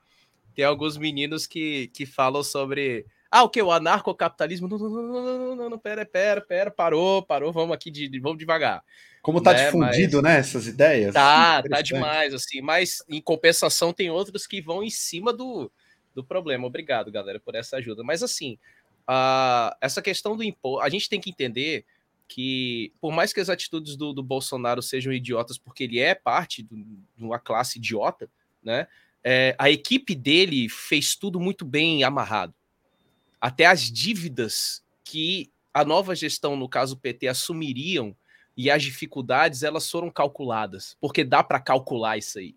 tem 0.52 0.66
alguns 0.66 0.98
meninos 0.98 1.48
que, 1.48 1.88
que 1.88 2.06
falam 2.06 2.44
sobre. 2.44 3.06
Ah, 3.30 3.44
o 3.44 3.50
que? 3.50 3.62
O 3.62 3.72
anarcocapitalismo? 3.72 4.68
Não, 4.68 4.78
não, 4.78 4.90
não, 4.90 5.38
não, 5.38 5.56
não, 5.56 5.70
não, 5.70 5.80
pera, 5.80 6.06
pera, 6.06 6.42
pera, 6.42 6.70
parou, 6.70 7.24
parou, 7.24 7.52
vamos 7.52 7.74
aqui, 7.74 7.90
de, 7.90 8.20
vamos 8.20 8.38
devagar. 8.38 8.84
Como 9.22 9.42
tá 9.42 9.54
né? 9.54 9.66
difundido, 9.66 10.22
Mas... 10.22 10.24
né, 10.24 10.40
essas 10.40 10.68
ideias? 10.68 11.14
Tá, 11.14 11.62
tá 11.62 11.82
demais, 11.82 12.34
assim, 12.34 12.60
mas 12.60 13.04
em 13.08 13.22
compensação 13.22 13.94
tem 13.94 14.10
outros 14.10 14.48
que 14.48 14.62
vão 14.62 14.84
em 14.84 14.90
cima 14.90 15.32
do, 15.32 15.72
do 16.14 16.24
problema. 16.24 16.66
Obrigado, 16.66 17.12
galera, 17.12 17.40
por 17.40 17.56
essa 17.56 17.78
ajuda. 17.78 18.04
Mas 18.04 18.24
assim, 18.24 18.58
a, 19.08 19.78
essa 19.80 20.02
questão 20.02 20.36
do 20.36 20.44
imposto, 20.44 20.84
a 20.84 20.90
gente 20.90 21.08
tem 21.08 21.22
que 21.22 21.30
entender 21.30 21.86
que, 22.28 22.94
por 23.00 23.12
mais 23.12 23.34
que 23.34 23.40
as 23.40 23.50
atitudes 23.50 23.96
do, 23.96 24.14
do 24.14 24.24
Bolsonaro 24.24 24.82
sejam 24.82 25.12
idiotas, 25.12 25.58
porque 25.58 25.84
ele 25.84 26.00
é 26.00 26.16
parte 26.16 26.64
de 26.64 26.76
uma 27.20 27.38
classe 27.38 27.78
idiota, 27.78 28.30
né? 28.64 28.88
É, 29.24 29.56
a 29.58 29.70
equipe 29.70 30.16
dele 30.16 30.68
fez 30.70 31.16
tudo 31.16 31.40
muito 31.40 31.64
bem 31.64 32.04
amarrado. 32.04 32.54
Até 33.40 33.66
as 33.66 33.92
dívidas 33.92 34.84
que 35.04 35.52
a 35.74 35.86
nova 35.86 36.16
gestão, 36.16 36.56
no 36.56 36.68
caso 36.68 36.98
PT, 36.98 37.28
assumiriam 37.28 38.16
e 38.56 38.70
as 38.70 38.84
dificuldades, 38.84 39.64
elas 39.64 39.90
foram 39.90 40.12
calculadas, 40.12 40.98
porque 41.00 41.24
dá 41.24 41.44
para 41.44 41.60
calcular 41.60 42.18
isso 42.18 42.40
aí. 42.40 42.56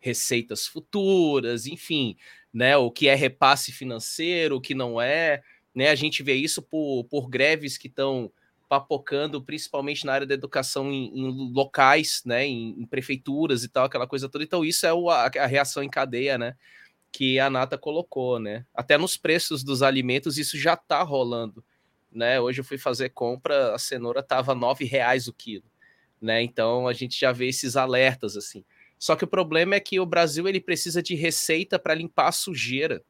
Receitas 0.00 0.66
futuras, 0.66 1.66
enfim, 1.66 2.16
né? 2.52 2.76
O 2.76 2.90
que 2.90 3.08
é 3.08 3.14
repasse 3.14 3.72
financeiro, 3.72 4.56
o 4.56 4.60
que 4.60 4.74
não 4.74 5.00
é. 5.00 5.42
Né, 5.74 5.90
a 5.90 5.94
gente 5.94 6.22
vê 6.22 6.34
isso 6.34 6.62
por, 6.62 7.04
por 7.04 7.28
greves 7.28 7.76
que 7.76 7.86
estão 7.86 8.32
papocando, 8.68 9.42
principalmente 9.42 10.04
na 10.04 10.12
área 10.12 10.26
da 10.26 10.34
educação 10.34 10.90
em, 10.92 11.06
em 11.14 11.52
locais, 11.52 12.22
né, 12.24 12.46
em, 12.46 12.80
em, 12.80 12.86
prefeituras 12.86 13.64
e 13.64 13.68
tal, 13.68 13.84
aquela 13.84 14.06
coisa 14.06 14.28
toda. 14.28 14.44
Então 14.44 14.64
isso 14.64 14.86
é 14.86 14.92
o, 14.92 15.08
a, 15.08 15.26
a, 15.26 15.46
reação 15.46 15.82
em 15.82 15.88
cadeia, 15.88 16.36
né, 16.36 16.54
que 17.12 17.38
a 17.38 17.48
Nata 17.48 17.78
colocou, 17.78 18.38
né. 18.38 18.66
Até 18.74 18.98
nos 18.98 19.16
preços 19.16 19.62
dos 19.62 19.82
alimentos 19.82 20.38
isso 20.38 20.58
já 20.58 20.74
está 20.74 21.02
rolando, 21.02 21.64
né. 22.10 22.40
Hoje 22.40 22.60
eu 22.60 22.64
fui 22.64 22.78
fazer 22.78 23.10
compra, 23.10 23.74
a 23.74 23.78
cenoura 23.78 24.22
tava 24.22 24.54
nove 24.54 24.84
reais 24.84 25.28
o 25.28 25.32
quilo, 25.32 25.70
né. 26.20 26.42
Então 26.42 26.88
a 26.88 26.92
gente 26.92 27.18
já 27.18 27.32
vê 27.32 27.48
esses 27.48 27.76
alertas 27.76 28.36
assim. 28.36 28.64
Só 28.98 29.14
que 29.14 29.24
o 29.24 29.28
problema 29.28 29.74
é 29.74 29.80
que 29.80 30.00
o 30.00 30.06
Brasil 30.06 30.48
ele 30.48 30.60
precisa 30.60 31.02
de 31.02 31.14
receita 31.14 31.78
para 31.78 31.94
limpar 31.94 32.28
a 32.28 32.32
sujeira 32.32 33.04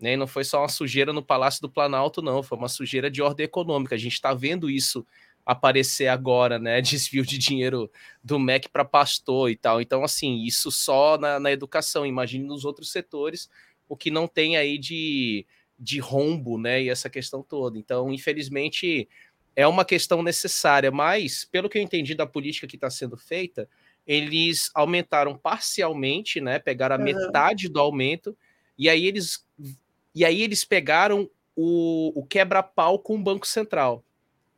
né? 0.00 0.12
E 0.12 0.16
não 0.16 0.26
foi 0.26 0.44
só 0.44 0.60
uma 0.60 0.68
sujeira 0.68 1.12
no 1.12 1.22
Palácio 1.22 1.62
do 1.62 1.70
Planalto, 1.70 2.20
não, 2.22 2.42
foi 2.42 2.58
uma 2.58 2.68
sujeira 2.68 3.10
de 3.10 3.22
ordem 3.22 3.44
econômica. 3.44 3.94
A 3.94 3.98
gente 3.98 4.12
está 4.12 4.34
vendo 4.34 4.68
isso 4.68 5.06
aparecer 5.44 6.08
agora, 6.08 6.58
né? 6.58 6.80
Desvio 6.82 7.24
de 7.24 7.38
dinheiro 7.38 7.90
do 8.22 8.38
MEC 8.38 8.68
para 8.68 8.84
pastor 8.84 9.50
e 9.50 9.56
tal. 9.56 9.80
Então, 9.80 10.02
assim, 10.02 10.42
isso 10.42 10.70
só 10.70 11.16
na, 11.16 11.38
na, 11.38 11.52
educação. 11.52 12.04
Imagine 12.04 12.44
nos 12.44 12.64
outros 12.64 12.90
setores 12.90 13.48
o 13.88 13.96
que 13.96 14.10
não 14.10 14.26
tem 14.26 14.56
aí 14.56 14.76
de, 14.76 15.46
de 15.78 16.00
rombo, 16.00 16.58
né? 16.58 16.82
E 16.82 16.88
essa 16.90 17.08
questão 17.08 17.42
toda. 17.42 17.78
Então, 17.78 18.12
infelizmente, 18.12 19.08
é 19.54 19.66
uma 19.66 19.84
questão 19.84 20.22
necessária, 20.22 20.90
mas, 20.90 21.44
pelo 21.44 21.68
que 21.68 21.78
eu 21.78 21.82
entendi 21.82 22.14
da 22.14 22.26
política 22.26 22.66
que 22.66 22.76
está 22.76 22.90
sendo 22.90 23.16
feita, 23.16 23.68
eles 24.06 24.70
aumentaram 24.74 25.36
parcialmente, 25.38 26.40
né? 26.40 26.58
Pegaram 26.58 26.96
a 26.96 26.98
uhum. 26.98 27.04
metade 27.04 27.68
do 27.68 27.80
aumento, 27.80 28.36
e 28.78 28.88
aí 28.88 29.06
eles 29.06 29.46
e 30.16 30.24
aí 30.24 30.40
eles 30.40 30.64
pegaram 30.64 31.30
o, 31.54 32.18
o 32.18 32.26
quebra-pau 32.26 32.98
com 32.98 33.16
o 33.16 33.22
Banco 33.22 33.46
Central. 33.46 34.02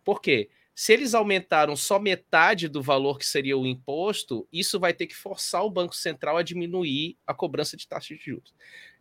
Por 0.04 0.22
quê? 0.22 0.48
Se 0.72 0.92
eles 0.92 1.14
aumentaram 1.14 1.74
só 1.74 1.98
metade 1.98 2.68
do 2.68 2.80
valor 2.80 3.18
que 3.18 3.26
seria 3.26 3.58
o 3.58 3.66
imposto, 3.66 4.46
isso 4.52 4.78
vai 4.78 4.94
ter 4.94 5.08
que 5.08 5.16
forçar 5.16 5.64
o 5.64 5.70
Banco 5.70 5.96
Central 5.96 6.36
a 6.36 6.44
diminuir 6.44 7.16
a 7.26 7.34
cobrança 7.34 7.76
de 7.76 7.88
taxa 7.88 8.14
de 8.14 8.22
juros. 8.24 8.54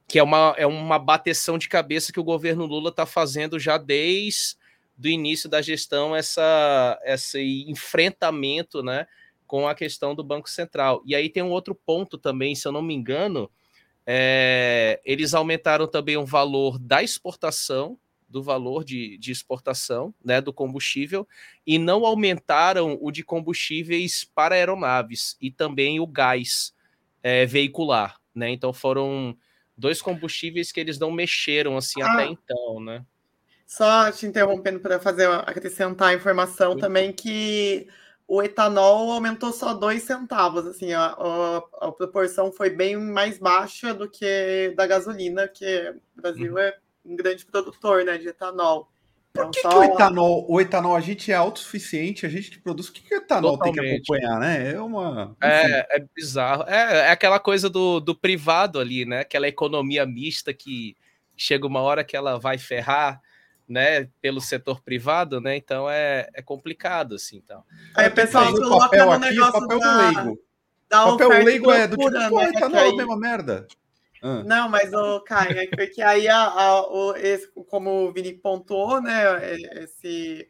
Que 0.07 0.17
é 0.17 0.23
uma, 0.23 0.55
é 0.57 0.65
uma 0.65 0.97
bateção 0.97 1.59
de 1.59 1.69
cabeça 1.69 2.11
que 2.11 2.19
o 2.19 2.23
governo 2.23 2.65
Lula 2.65 2.89
está 2.89 3.05
fazendo 3.05 3.59
já 3.59 3.77
desde 3.77 4.57
o 4.99 5.07
início 5.07 5.47
da 5.47 5.61
gestão, 5.61 6.15
essa, 6.15 6.99
esse 7.03 7.69
enfrentamento 7.69 8.81
né, 8.81 9.05
com 9.45 9.67
a 9.67 9.75
questão 9.75 10.15
do 10.15 10.23
Banco 10.23 10.49
Central. 10.49 11.03
E 11.05 11.13
aí 11.13 11.29
tem 11.29 11.43
um 11.43 11.51
outro 11.51 11.75
ponto 11.75 12.17
também, 12.17 12.55
se 12.55 12.67
eu 12.67 12.71
não 12.71 12.81
me 12.81 12.95
engano, 12.95 13.47
É, 14.09 15.01
eles 15.03 15.33
aumentaram 15.33 15.85
também 15.85 16.15
o 16.15 16.25
valor 16.25 16.79
da 16.79 17.03
exportação, 17.03 17.99
do 18.29 18.41
valor 18.41 18.85
de, 18.85 19.17
de 19.17 19.33
exportação 19.33 20.13
né, 20.23 20.39
do 20.39 20.53
combustível, 20.53 21.27
e 21.65 21.77
não 21.77 22.05
aumentaram 22.05 22.97
o 23.01 23.11
de 23.11 23.21
combustíveis 23.21 24.23
para 24.23 24.55
aeronaves 24.55 25.35
e 25.41 25.51
também 25.51 25.99
o 25.99 26.07
gás 26.07 26.73
é, 27.21 27.45
veicular. 27.45 28.17
Né? 28.33 28.49
Então 28.49 28.71
foram 28.71 29.37
dois 29.77 30.01
combustíveis 30.01 30.71
que 30.71 30.79
eles 30.79 30.97
não 30.97 31.11
mexeram 31.11 31.75
assim 31.75 32.01
ah. 32.01 32.13
até 32.13 32.27
então, 32.27 32.79
né? 32.79 33.05
Só 33.65 34.09
te 34.13 34.25
interrompendo 34.25 34.79
para 34.79 34.97
fazer 34.97 35.29
acrescentar 35.29 36.09
a 36.09 36.13
informação 36.13 36.77
também 36.77 37.11
que 37.11 37.85
o 38.27 38.43
etanol 38.43 39.11
aumentou 39.11 39.53
só 39.53 39.73
dois 39.73 40.03
centavos, 40.03 40.65
assim, 40.65 40.91
a, 40.91 41.05
a, 41.05 41.57
a, 41.87 41.91
proporção 41.91 42.51
foi 42.51 42.69
bem 42.69 42.97
mais 42.97 43.39
baixa 43.39 43.93
do 43.93 44.09
que 44.09 44.73
da 44.75 44.85
gasolina, 44.85 45.47
que 45.47 45.95
o 46.17 46.21
Brasil 46.21 46.51
uhum. 46.53 46.59
é 46.59 46.77
um 47.05 47.15
grande 47.15 47.45
produtor, 47.45 48.03
né, 48.03 48.17
de 48.17 48.27
etanol. 48.27 48.91
Por 49.31 49.45
então, 49.45 49.51
que, 49.51 49.61
só... 49.61 49.69
que, 49.69 49.75
o 49.77 49.83
etanol, 49.83 50.45
o 50.49 50.59
etanol, 50.59 50.95
a 50.95 50.99
gente 50.99 51.31
é 51.31 51.35
autossuficiente, 51.35 52.25
a 52.25 52.29
gente 52.29 52.51
que 52.51 52.59
produz, 52.59 52.89
o 52.89 52.93
que, 52.93 53.01
que 53.01 53.15
o 53.15 53.17
etanol 53.17 53.57
Totalmente. 53.57 53.79
tem 53.79 54.01
que 54.01 54.11
acompanhar, 54.11 54.39
né? 54.39 54.73
É 54.73 54.81
uma. 54.81 55.35
É, 55.41 55.97
é 55.97 56.05
bizarro. 56.13 56.63
É, 56.67 57.07
é 57.07 57.11
aquela 57.11 57.39
coisa 57.39 57.69
do, 57.69 58.01
do 58.01 58.13
privado 58.13 58.77
ali, 58.79 59.05
né? 59.05 59.21
Aquela 59.21 59.47
economia 59.47 60.05
mista 60.05 60.53
que 60.53 60.97
chega 61.35 61.67
uma 61.67 61.81
hora 61.81 62.03
que 62.03 62.17
ela 62.17 62.37
vai 62.37 62.57
ferrar 62.57 63.21
né, 63.67 64.09
pelo 64.21 64.39
setor 64.39 64.81
privado, 64.81 65.41
né? 65.41 65.57
Então 65.57 65.89
é, 65.89 66.29
é 66.33 66.41
complicado, 66.41 67.15
assim, 67.15 67.37
então. 67.37 67.63
Aí 67.95 68.07
o 68.07 68.13
pessoal 68.13 68.51
coloca 68.53 68.85
papel 68.85 69.05
no 69.05 69.11
aqui, 69.13 69.29
negócio 69.29 69.61
papel 69.61 69.79
da, 69.79 69.91
do 69.91 70.15
leigo. 70.15 70.39
Da 70.89 71.05
papel 71.05 71.29
leigo 71.43 71.71
é 71.71 71.87
do 71.87 71.97
tipo, 71.97 72.09
né? 72.09 72.29
pô, 72.29 72.41
etanol 72.41 72.79
é 72.79 72.89
a 72.89 72.95
mesma 72.95 73.17
merda. 73.17 73.67
Ah. 74.21 74.43
Não, 74.43 74.69
mas 74.69 74.91
o 74.93 75.19
Caio, 75.21 75.59
é 75.59 75.67
porque 75.67 76.01
aí 76.01 76.27
a, 76.27 76.43
a, 76.43 76.81
o, 76.87 77.15
esse, 77.15 77.47
como 77.67 78.07
o 78.07 78.11
Vini 78.13 78.33
pontuou, 78.33 79.01
né? 79.01 79.21
Esse 79.83 80.49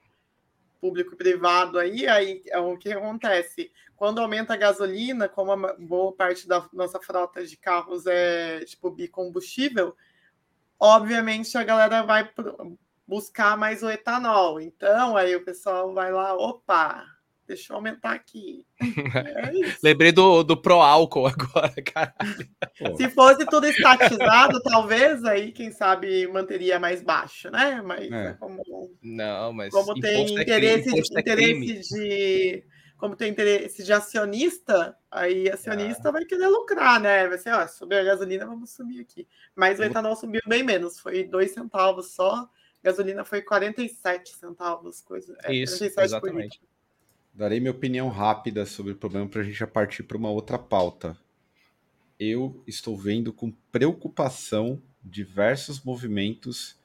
público 0.79 1.15
privado 1.15 1.79
aí, 1.79 2.07
aí 2.07 2.41
é 2.47 2.59
o 2.59 2.77
que 2.77 2.91
acontece. 2.91 3.71
Quando 3.95 4.21
aumenta 4.21 4.53
a 4.53 4.57
gasolina, 4.57 5.27
como 5.27 5.51
a 5.51 5.73
boa 5.73 6.13
parte 6.13 6.47
da 6.47 6.67
nossa 6.71 6.99
frota 6.99 7.43
de 7.43 7.57
carros 7.57 8.05
é 8.05 8.63
tipo 8.63 8.91
bicombustível, 8.91 9.95
obviamente 10.79 11.57
a 11.57 11.63
galera 11.63 12.03
vai 12.03 12.31
buscar 13.07 13.57
mais 13.57 13.81
o 13.81 13.89
etanol. 13.89 14.59
Então, 14.59 15.15
aí 15.15 15.35
o 15.35 15.45
pessoal 15.45 15.93
vai 15.93 16.11
lá, 16.11 16.35
opa, 16.35 17.05
deixa 17.47 17.71
eu 17.71 17.77
aumentar 17.77 18.11
aqui. 18.11 18.65
É 19.17 19.77
Lembrei 19.81 20.11
do, 20.11 20.43
do 20.43 20.57
Pro 20.57 20.81
Álcool 20.81 21.27
agora, 21.27 21.73
caralho. 21.81 22.97
Se 22.97 23.09
fosse 23.09 23.45
tudo 23.45 23.65
estatizado, 23.65 24.61
talvez 24.61 25.23
aí, 25.23 25.51
quem 25.51 25.71
sabe, 25.71 26.27
manteria 26.27 26.79
mais 26.79 27.01
baixo, 27.01 27.49
né? 27.49 27.81
Mas 27.81 28.11
é. 28.11 28.33
como, 28.33 28.61
Não, 29.01 29.53
mas 29.53 29.71
como 29.71 29.93
tem 29.99 30.37
é 30.37 30.41
interesse, 30.41 30.89
é 30.89 31.19
interesse 31.19 31.79
de 31.89 32.63
como 32.97 33.15
tem 33.15 33.29
interesse 33.29 33.83
de 33.83 33.93
acionista, 33.93 34.97
aí 35.11 35.47
acionista 35.47 36.11
vai 36.11 36.25
querer 36.25 36.47
lucrar, 36.47 36.99
né? 36.99 37.27
Vai 37.27 37.37
ser, 37.37 37.53
ó, 37.53 37.67
subir 37.67 37.97
a 37.97 38.03
gasolina, 38.03 38.45
vamos 38.45 38.71
subir 38.71 38.99
aqui. 38.99 39.27
Mas 39.55 39.79
o 39.79 39.83
etanol 39.83 40.15
subiu 40.15 40.41
bem 40.47 40.63
menos, 40.63 40.99
foi 40.99 41.23
dois 41.23 41.53
centavos 41.53 42.15
só 42.15 42.49
gasolina 42.87 43.25
foi 43.25 43.41
47 43.41 44.35
centavos, 44.35 45.01
coisa. 45.01 45.37
É, 45.43 45.53
Isso, 45.53 45.83
exatamente. 45.83 46.61
Darei 47.33 47.59
minha 47.59 47.71
opinião 47.71 48.09
rápida 48.09 48.65
sobre 48.65 48.93
o 48.93 48.95
problema 48.95 49.27
para 49.27 49.41
a 49.41 49.43
gente 49.43 49.57
já 49.57 49.67
partir 49.67 50.03
para 50.03 50.17
uma 50.17 50.29
outra 50.29 50.57
pauta. 50.57 51.17
Eu 52.19 52.63
estou 52.65 52.97
vendo 52.97 53.31
com 53.31 53.51
preocupação 53.71 54.81
diversos 55.03 55.83
movimentos 55.83 56.75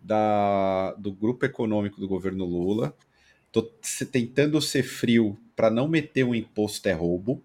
da, 0.00 0.92
do 0.94 1.12
grupo 1.12 1.44
econômico 1.44 2.00
do 2.00 2.08
governo 2.08 2.44
Lula. 2.44 2.96
Estou 3.46 3.70
tentando 4.10 4.60
ser 4.60 4.82
frio 4.82 5.38
para 5.54 5.70
não 5.70 5.86
meter 5.86 6.24
um 6.24 6.34
imposto 6.34 6.88
é 6.88 6.92
roubo. 6.92 7.42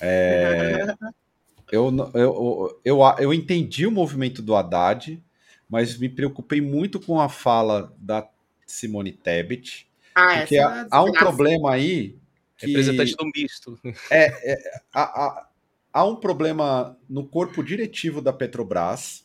É, 0.00 0.84
eu, 1.72 1.90
eu, 1.90 2.12
eu, 2.14 2.80
eu, 2.84 2.98
eu 3.18 3.32
entendi 3.32 3.86
o 3.86 3.90
movimento 3.90 4.42
do 4.42 4.54
Haddad, 4.54 5.22
mas 5.68 5.98
me 5.98 6.08
preocupei 6.08 6.60
muito 6.60 6.98
com 6.98 7.20
a 7.20 7.28
fala 7.28 7.94
da 7.98 8.28
Simone 8.66 9.12
Tebet, 9.12 9.88
ah, 10.14 10.38
porque 10.38 10.58
há, 10.58 10.86
há, 10.90 11.04
um 11.04 11.12
problema 11.12 11.72
aí. 11.72 12.18
Que, 12.56 12.66
Representante 12.66 13.14
do 13.14 13.30
misto. 13.34 13.78
É, 14.10 14.52
é 14.52 14.82
há, 14.92 15.02
há, 15.02 15.48
há, 15.92 16.04
um 16.04 16.16
problema 16.16 16.98
no 17.08 17.24
corpo 17.24 17.62
diretivo 17.62 18.20
da 18.20 18.32
Petrobras. 18.32 19.24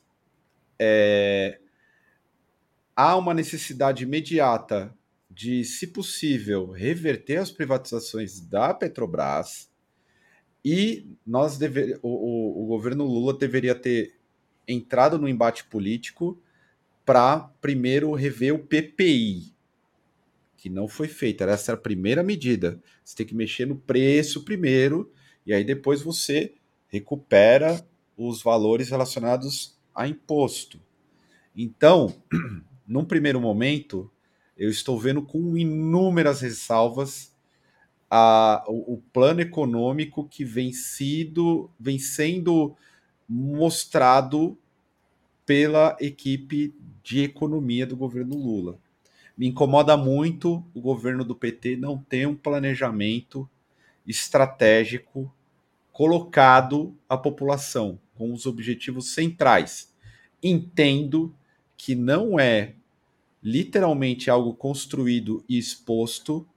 É, 0.77 1.59
há 2.95 3.15
uma 3.15 3.33
necessidade 3.33 4.03
imediata 4.03 4.93
de, 5.31 5.65
se 5.65 5.87
possível, 5.87 6.69
reverter 6.69 7.37
as 7.37 7.49
privatizações 7.49 8.39
da 8.39 8.71
Petrobras. 8.71 9.71
E 10.63 11.07
nós 11.25 11.57
dever, 11.57 11.99
o, 12.03 12.09
o, 12.09 12.63
o 12.63 12.67
governo 12.67 13.03
Lula 13.03 13.33
deveria 13.35 13.73
ter 13.73 14.15
entrado 14.67 15.17
no 15.17 15.27
embate 15.27 15.63
político 15.65 16.41
para 17.05 17.39
primeiro 17.61 18.13
rever 18.13 18.53
o 18.53 18.59
PPI, 18.59 19.53
que 20.57 20.69
não 20.69 20.87
foi 20.87 21.07
feito. 21.07 21.43
Essa 21.43 21.71
era 21.71 21.79
a 21.79 21.81
primeira 21.83 22.23
medida. 22.23 22.81
Você 23.03 23.15
tem 23.15 23.25
que 23.25 23.35
mexer 23.35 23.67
no 23.67 23.75
preço 23.75 24.43
primeiro, 24.43 25.11
e 25.45 25.53
aí 25.53 25.63
depois 25.63 26.01
você 26.01 26.53
recupera 26.87 27.85
os 28.15 28.41
valores 28.41 28.89
relacionados 28.89 29.77
a 29.93 30.07
imposto. 30.07 30.79
Então, 31.55 32.15
num 32.87 33.03
primeiro 33.03 33.41
momento, 33.41 34.09
eu 34.57 34.69
estou 34.69 34.99
vendo 34.99 35.21
com 35.21 35.57
inúmeras 35.57 36.41
ressalvas 36.41 37.33
a, 38.09 38.63
o, 38.67 38.93
o 38.93 38.97
plano 39.11 39.41
econômico 39.41 40.27
que 40.27 40.45
vem, 40.45 40.71
sido, 40.71 41.69
vem 41.79 41.97
sendo 41.97 42.75
mostrado 43.27 44.57
pela 45.45 45.97
equipe 45.99 46.73
de 47.03 47.23
economia 47.23 47.85
do 47.85 47.97
governo 47.97 48.35
Lula. 48.35 48.79
Me 49.37 49.47
incomoda 49.47 49.97
muito 49.97 50.63
o 50.73 50.81
governo 50.81 51.23
do 51.23 51.35
PT 51.35 51.75
não 51.75 51.97
ter 51.97 52.27
um 52.27 52.35
planejamento 52.35 53.49
estratégico 54.05 55.33
colocado 55.91 56.95
à 57.07 57.17
população 57.17 57.99
com 58.15 58.33
os 58.33 58.45
objetivos 58.45 59.13
centrais. 59.13 59.91
Entendo 60.41 61.33
que 61.77 61.95
não 61.95 62.39
é 62.39 62.75
literalmente 63.43 64.29
algo 64.29 64.53
construído 64.53 65.43
e 65.49 65.57
exposto 65.57 66.47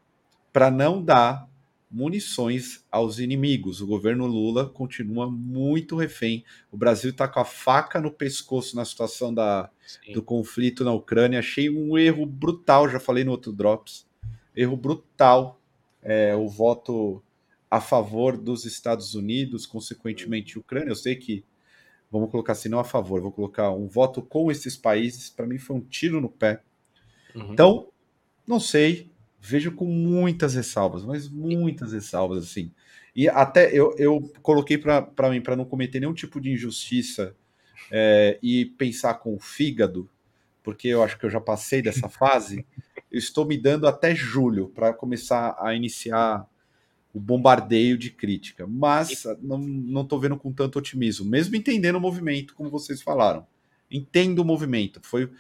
para 0.53 0.71
não 0.71 1.03
dar 1.03 1.49
munições 1.91 2.85
aos 2.91 3.19
inimigos. 3.19 3.81
O 3.81 3.87
governo 3.87 4.27
Lula 4.27 4.69
continua 4.69 5.31
muito 5.31 5.97
refém. 5.97 6.45
O 6.71 6.77
Brasil 6.77 7.11
está 7.11 7.29
com 7.29 7.41
a 7.41 7.45
faca 7.45 8.01
no 8.01 8.11
pescoço 8.11 8.77
na 8.77 8.85
situação 8.85 9.33
da, 9.33 9.71
do 10.13 10.23
conflito 10.23 10.85
na 10.85 10.93
Ucrânia. 10.93 11.39
Achei 11.39 11.71
um 11.71 11.97
erro 11.97 12.27
brutal, 12.27 12.89
já 12.89 12.99
falei 12.99 13.25
no 13.25 13.31
outro 13.31 13.53
Drops. 13.53 14.07
Erro 14.55 14.77
brutal. 14.77 15.61
É, 16.03 16.35
o 16.37 16.49
voto 16.49 17.23
a 17.71 17.81
favor 17.81 18.37
dos 18.37 18.65
Estados 18.65 19.15
Unidos, 19.15 19.67
consequentemente 19.67 20.59
Ucrânia. 20.59 20.91
Eu 20.91 20.97
sei 20.97 21.17
que, 21.17 21.45
vamos 22.11 22.31
colocar 22.31 22.53
assim, 22.53 22.69
não 22.69 22.79
a 22.79 22.85
favor, 22.85 23.21
vou 23.21 23.33
colocar 23.33 23.71
um 23.73 23.89
voto 23.89 24.23
com 24.23 24.51
esses 24.51 24.77
países. 24.77 25.31
Para 25.31 25.47
mim 25.47 25.59
foi 25.59 25.77
um 25.77 25.81
tiro 25.81 26.21
no 26.21 26.29
pé. 26.29 26.63
Uhum. 27.35 27.53
Então, 27.53 27.89
não 28.47 28.61
sei, 28.61 29.11
vejo 29.47 29.73
com 29.73 29.87
muitas 29.87 30.55
ressalvas, 30.55 31.05
mas 31.05 31.29
muitas 31.29 31.93
ressalvas, 31.93 32.45
assim. 32.45 32.73
E 33.15 33.29
até 33.29 33.71
eu, 33.73 33.95
eu 33.97 34.21
coloquei 34.43 34.77
para 34.77 35.31
mim, 35.31 35.41
para 35.41 35.57
não 35.57 35.65
cometer 35.65 36.01
nenhum 36.01 36.13
tipo 36.13 36.41
de 36.41 36.51
injustiça 36.51 37.35
é, 37.91 38.39
e 38.43 38.67
pensar 38.67 39.15
com 39.15 39.35
o 39.35 39.39
fígado, 39.39 40.11
porque 40.63 40.89
eu 40.89 41.03
acho 41.03 41.17
que 41.17 41.25
eu 41.25 41.31
já 41.31 41.41
passei 41.41 41.81
dessa 41.81 42.09
fase, 42.11 42.67
eu 43.11 43.19
estou 43.19 43.47
me 43.47 43.57
dando 43.57 43.87
até 43.87 44.15
julho 44.15 44.69
para 44.69 44.93
começar 44.93 45.57
a 45.61 45.75
iniciar 45.75 46.45
o 47.15 47.21
bombardeio 47.21 47.97
de 47.97 48.11
crítica. 48.11 48.67
Mas 48.67 49.25
não 49.41 50.03
estou 50.03 50.19
vendo 50.19 50.37
com 50.37 50.53
tanto 50.53 50.79
otimismo, 50.79 51.25
mesmo 51.25 51.55
entendendo 51.55 51.97
o 51.97 52.01
movimento, 52.01 52.53
como 52.55 52.69
vocês 52.69 53.01
falaram. 53.01 53.47
Entendo 53.89 54.41
o 54.41 54.45
movimento. 54.45 55.01
Foi 55.05 55.31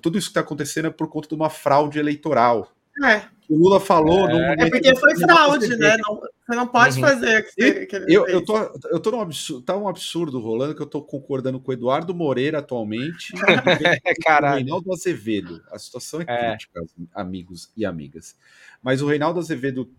Tudo 0.00 0.16
isso 0.16 0.28
que 0.28 0.30
está 0.30 0.40
acontecendo 0.40 0.86
é 0.86 0.90
por 0.90 1.08
conta 1.08 1.28
de 1.28 1.34
uma 1.34 1.50
fraude 1.50 1.98
eleitoral. 1.98 2.75
É 3.04 3.36
o 3.48 3.56
Lula 3.56 3.80
falou. 3.80 4.28
É, 4.28 4.54
é 4.58 4.70
porque 4.70 4.94
foi 4.96 5.16
fraude, 5.16 5.76
né? 5.76 5.96
Não, 5.98 6.16
você 6.16 6.56
não 6.56 6.66
pode 6.66 6.96
uhum. 6.96 7.06
fazer 7.06 7.54
que, 7.54 7.86
que 7.86 7.96
eu, 8.08 8.26
eu, 8.26 8.44
tô, 8.44 8.56
eu 8.90 9.00
tô 9.00 9.10
num 9.10 9.20
absurdo, 9.20 9.62
tá 9.62 9.76
um 9.76 9.88
absurdo 9.88 10.40
rolando 10.40 10.74
que 10.74 10.82
eu 10.82 10.86
tô 10.86 11.02
concordando 11.02 11.60
com 11.60 11.70
o 11.70 11.74
Eduardo 11.74 12.14
Moreira 12.14 12.58
atualmente 12.58 13.32
e 13.34 14.32
o 14.32 14.54
Reinaldo 14.54 14.92
Azevedo. 14.92 15.62
A 15.70 15.78
situação 15.78 16.20
é, 16.20 16.24
é 16.28 16.48
crítica, 16.50 16.84
amigos 17.14 17.70
e 17.76 17.84
amigas. 17.84 18.36
Mas 18.82 19.00
o 19.00 19.06
Reinaldo 19.06 19.38
Azevedo 19.38 19.90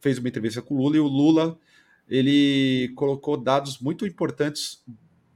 fez 0.00 0.18
uma 0.18 0.28
entrevista 0.28 0.60
com 0.60 0.74
o 0.74 0.78
Lula 0.78 0.96
e 0.96 1.00
o 1.00 1.06
Lula 1.06 1.58
ele 2.08 2.92
colocou 2.94 3.36
dados 3.36 3.78
muito 3.78 4.06
importantes 4.06 4.82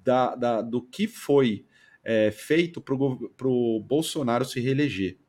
da, 0.04 0.34
da 0.34 0.62
do 0.62 0.82
que 0.82 1.06
foi 1.06 1.64
é, 2.04 2.30
feito 2.30 2.80
para 2.80 2.94
o 2.94 3.80
Bolsonaro 3.80 4.44
se 4.44 4.60
reeleger. 4.60 5.19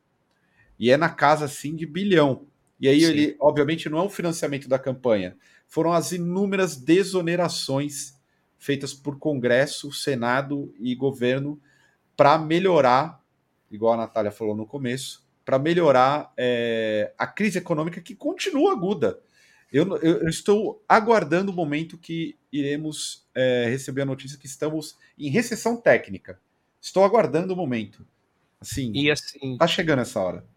E 0.82 0.90
é 0.90 0.98
na 0.98 1.10
casa, 1.10 1.46
assim, 1.46 1.76
de 1.76 1.86
bilhão. 1.86 2.48
E 2.80 2.90
aí, 2.90 3.02
Sim. 3.02 3.12
ele, 3.12 3.36
obviamente, 3.40 3.88
não 3.88 4.00
é 4.00 4.02
o 4.02 4.10
financiamento 4.10 4.68
da 4.68 4.80
campanha, 4.80 5.38
foram 5.68 5.94
as 5.94 6.12
inúmeras 6.12 6.76
desonerações 6.76 8.20
feitas 8.58 8.92
por 8.92 9.20
Congresso, 9.20 9.92
Senado 9.92 10.74
e 10.80 10.96
governo 10.96 11.62
para 12.18 12.40
melhorar, 12.40 13.24
igual 13.70 13.94
a 13.94 13.98
Natália 13.98 14.32
falou 14.32 14.56
no 14.56 14.66
começo, 14.66 15.24
para 15.46 15.60
melhorar 15.60 16.34
é, 16.36 17.14
a 17.16 17.28
crise 17.28 17.60
econômica 17.60 18.02
que 18.02 18.16
continua 18.16 18.72
aguda. 18.72 19.20
Eu, 19.72 19.88
eu, 19.98 20.22
eu, 20.24 20.30
estou 20.30 20.84
aguardando 20.90 21.52
o 21.52 21.56
momento 21.56 21.98
que 21.98 22.36
iremos 22.52 23.26
é, 23.36 23.68
receber 23.70 24.02
a 24.02 24.06
notícia 24.06 24.38
que 24.38 24.48
estamos 24.48 24.98
em 25.18 25.30
recessão 25.30 25.78
técnica. 25.78 26.40
Estou 26.82 27.04
aguardando 27.04 27.54
o 27.54 27.56
momento. 27.58 28.06
Assim, 28.60 28.92
e 28.94 29.10
assim, 29.10 29.58
tá 29.58 29.68
chegando 29.68 30.02
essa 30.02 30.20
hora. 30.20 30.51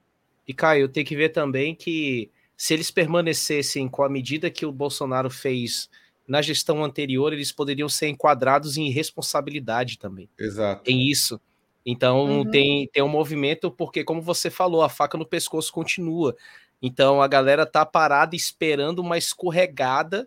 E 0.47 0.53
Caio, 0.53 0.89
tem 0.89 1.05
que 1.05 1.17
ver 1.17 1.31
também 1.31 1.75
que 1.75 2.31
se 2.57 2.75
eles 2.75 2.91
permanecessem 2.91 3.89
com 3.89 4.03
a 4.03 4.09
medida 4.09 4.51
que 4.51 4.67
o 4.67 4.73
Bolsonaro 4.73 5.31
fez 5.31 5.89
na 6.27 6.41
gestão 6.41 6.83
anterior, 6.83 7.33
eles 7.33 7.53
poderiam 7.53 7.89
ser 7.89 8.09
enquadrados 8.09 8.77
em 8.77 8.87
irresponsabilidade 8.87 9.99
também. 9.99 10.29
Exato. 10.39 10.85
Tem 10.85 11.11
isso. 11.11 11.41
Então 11.85 12.39
uhum. 12.39 12.51
tem, 12.51 12.89
tem 12.89 13.03
um 13.03 13.09
movimento, 13.09 13.71
porque, 13.71 14.03
como 14.03 14.23
você 14.23 14.49
falou, 14.49 14.83
a 14.83 14.89
faca 14.89 15.19
no 15.19 15.27
pescoço 15.27 15.73
continua. 15.73 16.35
Então 16.81 17.21
a 17.21 17.29
galera 17.29 17.67
tá 17.67 17.85
parada 17.85 18.35
esperando 18.35 19.01
uma 19.01 19.19
escorregada, 19.19 20.27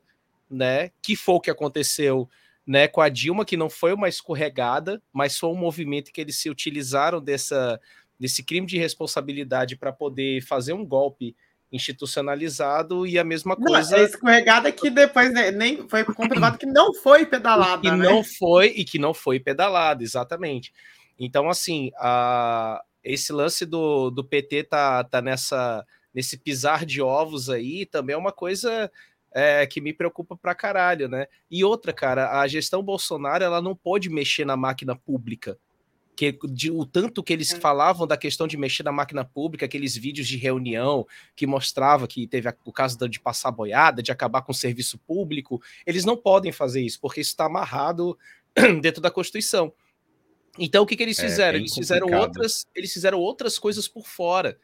né? 0.49 0.91
Que 1.01 1.15
foi 1.15 1.35
o 1.35 1.41
que 1.41 1.49
aconteceu 1.49 2.29
né, 2.67 2.85
com 2.85 2.99
a 2.99 3.07
Dilma, 3.07 3.45
que 3.45 3.55
não 3.55 3.69
foi 3.69 3.93
uma 3.93 4.09
escorregada, 4.09 5.01
mas 5.13 5.37
foi 5.37 5.49
um 5.49 5.55
movimento 5.55 6.11
que 6.11 6.19
eles 6.19 6.37
se 6.37 6.49
utilizaram 6.49 7.21
dessa, 7.21 7.79
desse 8.19 8.43
crime 8.43 8.67
de 8.67 8.77
responsabilidade 8.77 9.75
para 9.75 9.91
poder 9.91 10.41
fazer 10.41 10.73
um 10.73 10.85
golpe 10.85 11.35
institucionalizado 11.71 13.05
e 13.05 13.19
a 13.19 13.23
mesma 13.23 13.55
coisa. 13.55 13.97
Não, 13.97 14.03
a 14.03 14.05
escorregada 14.05 14.71
que 14.71 14.89
depois 14.89 15.33
né, 15.33 15.51
nem 15.51 15.87
foi 15.87 16.03
comprovado 16.03 16.57
que 16.57 16.65
não 16.65 16.93
foi 16.93 17.25
pedalada. 17.25 17.81
que 17.81 17.91
né? 17.91 17.97
não 17.97 18.23
foi 18.23 18.67
e 18.67 18.85
que 18.85 18.97
não 18.97 19.13
foi 19.13 19.39
pedalada, 19.39 20.03
exatamente. 20.03 20.73
Então, 21.19 21.49
assim, 21.49 21.91
a, 21.97 22.81
esse 23.03 23.33
lance 23.33 23.65
do, 23.65 24.09
do 24.09 24.23
PT 24.23 24.63
tá, 24.63 25.03
tá 25.03 25.21
nessa 25.21 25.85
nesse 26.13 26.35
pisar 26.35 26.83
de 26.83 26.99
ovos 26.99 27.47
aí 27.47 27.85
também 27.85 28.15
é 28.15 28.17
uma 28.17 28.31
coisa 28.31 28.91
é, 29.31 29.67
que 29.67 29.79
me 29.79 29.93
preocupa 29.93 30.35
pra 30.35 30.55
caralho, 30.55 31.07
né? 31.07 31.27
E 31.51 31.63
outra, 31.63 31.93
cara, 31.93 32.39
a 32.39 32.47
gestão 32.47 32.81
Bolsonaro 32.81 33.43
ela 33.43 33.61
não 33.61 33.75
pode 33.75 34.09
mexer 34.09 34.43
na 34.43 34.57
máquina 34.57 34.95
pública. 34.95 35.59
Que, 36.17 36.35
de, 36.49 36.71
o 36.71 36.83
tanto 36.83 37.21
que 37.21 37.31
eles 37.31 37.53
é. 37.53 37.59
falavam 37.59 38.07
da 38.07 38.17
questão 38.17 38.47
de 38.47 38.57
mexer 38.57 38.81
na 38.81 38.91
máquina 38.91 39.23
pública, 39.23 39.65
aqueles 39.65 39.95
vídeos 39.95 40.27
de 40.27 40.35
reunião 40.35 41.05
que 41.35 41.45
mostrava 41.45 42.07
que 42.07 42.25
teve 42.25 42.49
a, 42.49 42.55
o 42.65 42.73
caso 42.73 42.97
de 43.07 43.19
passar 43.19 43.51
boiada, 43.51 44.01
de 44.01 44.11
acabar 44.11 44.41
com 44.41 44.51
o 44.51 44.55
serviço 44.55 44.97
público, 44.97 45.61
eles 45.85 46.05
não 46.05 46.17
podem 46.17 46.51
fazer 46.51 46.81
isso, 46.81 46.99
porque 46.99 47.21
isso 47.21 47.29
está 47.29 47.45
amarrado 47.45 48.17
dentro 48.81 48.99
da 48.99 49.11
Constituição. 49.11 49.71
Então 50.57 50.83
o 50.83 50.87
que, 50.87 50.95
que 50.95 51.03
eles 51.03 51.19
é, 51.19 51.21
fizeram? 51.21 51.59
É, 51.59 51.61
eles 51.61 51.75
fizeram 51.75 52.07
outras, 52.11 52.65
eles 52.73 52.91
fizeram 52.91 53.19
outras 53.19 53.59
coisas 53.59 53.87
por 53.87 54.07
fora. 54.07 54.57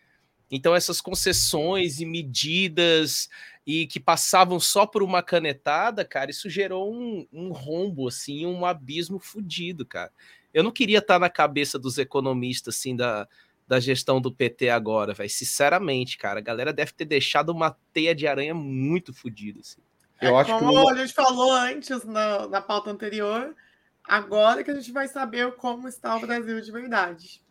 Então 0.50 0.76
essas 0.76 1.00
concessões 1.00 2.00
e 2.00 2.06
medidas 2.06 3.30
e 3.66 3.86
que 3.86 4.00
passavam 4.00 4.60
só 4.60 4.88
por 4.88 5.04
uma 5.04 5.22
canetada, 5.22 6.04
cara, 6.04 6.32
isso 6.32 6.50
gerou 6.50 6.92
um, 6.92 7.28
um 7.32 7.52
rombo, 7.52 8.08
assim, 8.08 8.46
um 8.46 8.66
abismo 8.66 9.20
fudido, 9.20 9.86
cara. 9.86 10.12
Eu 10.54 10.64
não 10.64 10.72
queria 10.72 11.00
estar 11.00 11.20
na 11.20 11.30
cabeça 11.30 11.80
dos 11.80 11.98
economistas, 11.98 12.76
assim, 12.76 12.96
da, 12.96 13.28
da 13.68 13.80
gestão 13.80 14.22
do 14.22 14.32
PT 14.32 14.70
agora, 14.70 15.14
velho. 15.14 15.30
Sinceramente, 15.30 16.18
cara, 16.18 16.40
a 16.40 16.44
galera 16.44 16.72
deve 16.72 16.92
ter 16.94 17.06
deixado 17.06 17.50
uma 17.50 17.76
teia 17.92 18.14
de 18.14 18.28
aranha 18.28 18.54
muito 18.54 19.14
fodida, 19.14 19.60
assim. 19.60 19.82
É 20.20 20.28
Eu 20.28 20.38
acho 20.38 20.58
como 20.58 20.86
que... 20.86 20.92
a 20.92 20.96
gente 20.96 21.14
falou 21.14 21.52
antes 21.52 22.04
na, 22.04 22.48
na 22.48 22.62
pauta 22.62 22.92
anterior, 22.92 23.56
agora 24.04 24.64
que 24.64 24.72
a 24.72 24.76
gente 24.76 24.92
vai 24.92 25.08
saber 25.08 25.52
como 25.54 25.88
está 25.88 26.16
o 26.16 26.20
Brasil 26.20 26.62
de 26.62 26.72
verdade. 26.72 27.42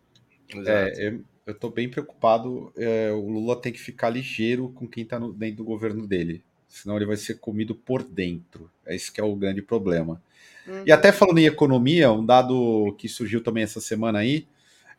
É, 0.66 1.08
eu, 1.08 1.24
eu 1.46 1.54
tô 1.54 1.70
bem 1.70 1.88
preocupado. 1.88 2.72
É, 2.76 3.10
o 3.10 3.28
Lula 3.28 3.60
tem 3.60 3.72
que 3.72 3.80
ficar 3.80 4.10
ligeiro 4.10 4.70
com 4.70 4.86
quem 4.86 5.04
tá 5.04 5.18
no, 5.18 5.32
dentro 5.32 5.56
do 5.56 5.64
governo 5.64 6.06
dele. 6.06 6.42
Senão 6.68 6.96
ele 6.96 7.06
vai 7.06 7.16
ser 7.16 7.34
comido 7.34 7.74
por 7.74 8.02
dentro. 8.02 8.70
É 8.86 8.94
esse 8.94 9.12
que 9.12 9.20
é 9.20 9.24
o 9.24 9.36
grande 9.36 9.60
problema. 9.60 10.22
Uhum. 10.66 10.84
E 10.86 10.92
até 10.92 11.10
falando 11.12 11.38
em 11.38 11.46
economia, 11.46 12.12
um 12.12 12.24
dado 12.24 12.94
que 12.98 13.08
surgiu 13.08 13.42
também 13.42 13.64
essa 13.64 13.80
semana 13.80 14.20
aí 14.20 14.46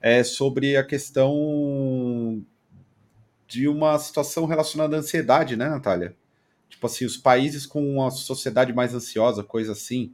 é 0.01 0.23
sobre 0.23 0.75
a 0.75 0.83
questão 0.83 2.43
de 3.47 3.67
uma 3.67 3.97
situação 3.99 4.45
relacionada 4.45 4.95
à 4.95 4.99
ansiedade, 4.99 5.55
né, 5.55 5.69
Natália? 5.69 6.15
Tipo 6.69 6.87
assim, 6.87 7.05
os 7.05 7.15
países 7.15 7.65
com 7.65 7.95
uma 7.95 8.11
sociedade 8.11 8.73
mais 8.73 8.93
ansiosa, 8.93 9.43
coisa 9.43 9.71
assim. 9.71 10.13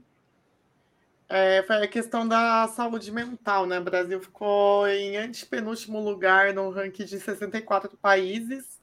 É, 1.28 1.64
foi 1.64 1.78
a 1.78 1.88
questão 1.88 2.28
da 2.28 2.68
saúde 2.68 3.12
mental, 3.12 3.66
né? 3.66 3.80
O 3.80 3.84
Brasil 3.84 4.20
ficou 4.20 4.88
em 4.88 5.16
antepenúltimo 5.16 6.00
lugar 6.00 6.54
no 6.54 6.70
ranking 6.70 7.06
de 7.06 7.20
64 7.20 7.96
países, 7.98 8.80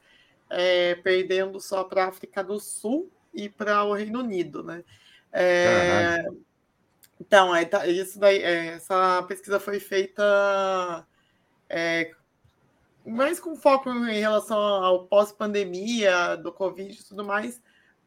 é, 0.49 0.95
perdendo 0.95 1.59
só 1.59 1.83
para 1.83 2.05
a 2.05 2.07
África 2.07 2.43
do 2.43 2.59
Sul 2.59 3.11
e 3.33 3.47
para 3.47 3.83
o 3.83 3.93
Reino 3.93 4.19
Unido, 4.19 4.63
né? 4.63 4.83
É, 5.31 6.25
então, 7.19 7.55
é, 7.55 7.67
isso 7.89 8.19
daí, 8.19 8.41
é, 8.41 8.67
essa 8.75 9.23
pesquisa 9.23 9.59
foi 9.59 9.79
feita 9.79 11.05
é, 11.69 12.11
mais 13.05 13.39
com 13.39 13.55
foco 13.55 13.89
em 13.89 14.19
relação 14.19 14.57
ao 14.57 15.05
pós-pandemia, 15.07 16.35
do 16.37 16.51
Covid 16.51 16.93
e 16.93 17.03
tudo 17.03 17.23
mais, 17.23 17.61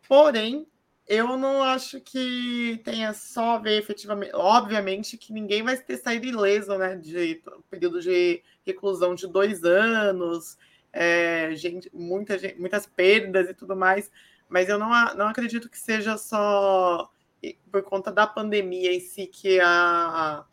porém, 0.06 0.66
eu 1.06 1.36
não 1.36 1.62
acho 1.62 2.00
que 2.00 2.80
tenha 2.84 3.12
só 3.12 3.56
a 3.56 3.58
ver 3.58 3.78
efetivamente. 3.78 4.30
Obviamente 4.32 5.18
que 5.18 5.32
ninguém 5.32 5.62
vai 5.62 5.76
ter 5.76 5.96
saído 5.96 6.26
ileso, 6.26 6.76
né? 6.78 6.94
De 6.96 7.42
período 7.68 8.00
de 8.00 8.42
reclusão 8.64 9.14
de 9.16 9.26
dois 9.26 9.64
anos, 9.64 10.56
é, 10.92 11.50
gente, 11.56 11.90
muita, 11.92 12.38
muitas 12.56 12.86
perdas 12.86 13.50
e 13.50 13.54
tudo 13.54 13.74
mais. 13.74 14.08
Mas 14.48 14.68
eu 14.68 14.78
não, 14.78 14.88
não 15.16 15.26
acredito 15.28 15.68
que 15.68 15.78
seja 15.78 16.16
só 16.16 17.10
por 17.70 17.82
conta 17.82 18.12
da 18.12 18.26
pandemia 18.26 18.92
em 18.92 19.00
si 19.00 19.26
que 19.26 19.60
a, 19.60 20.44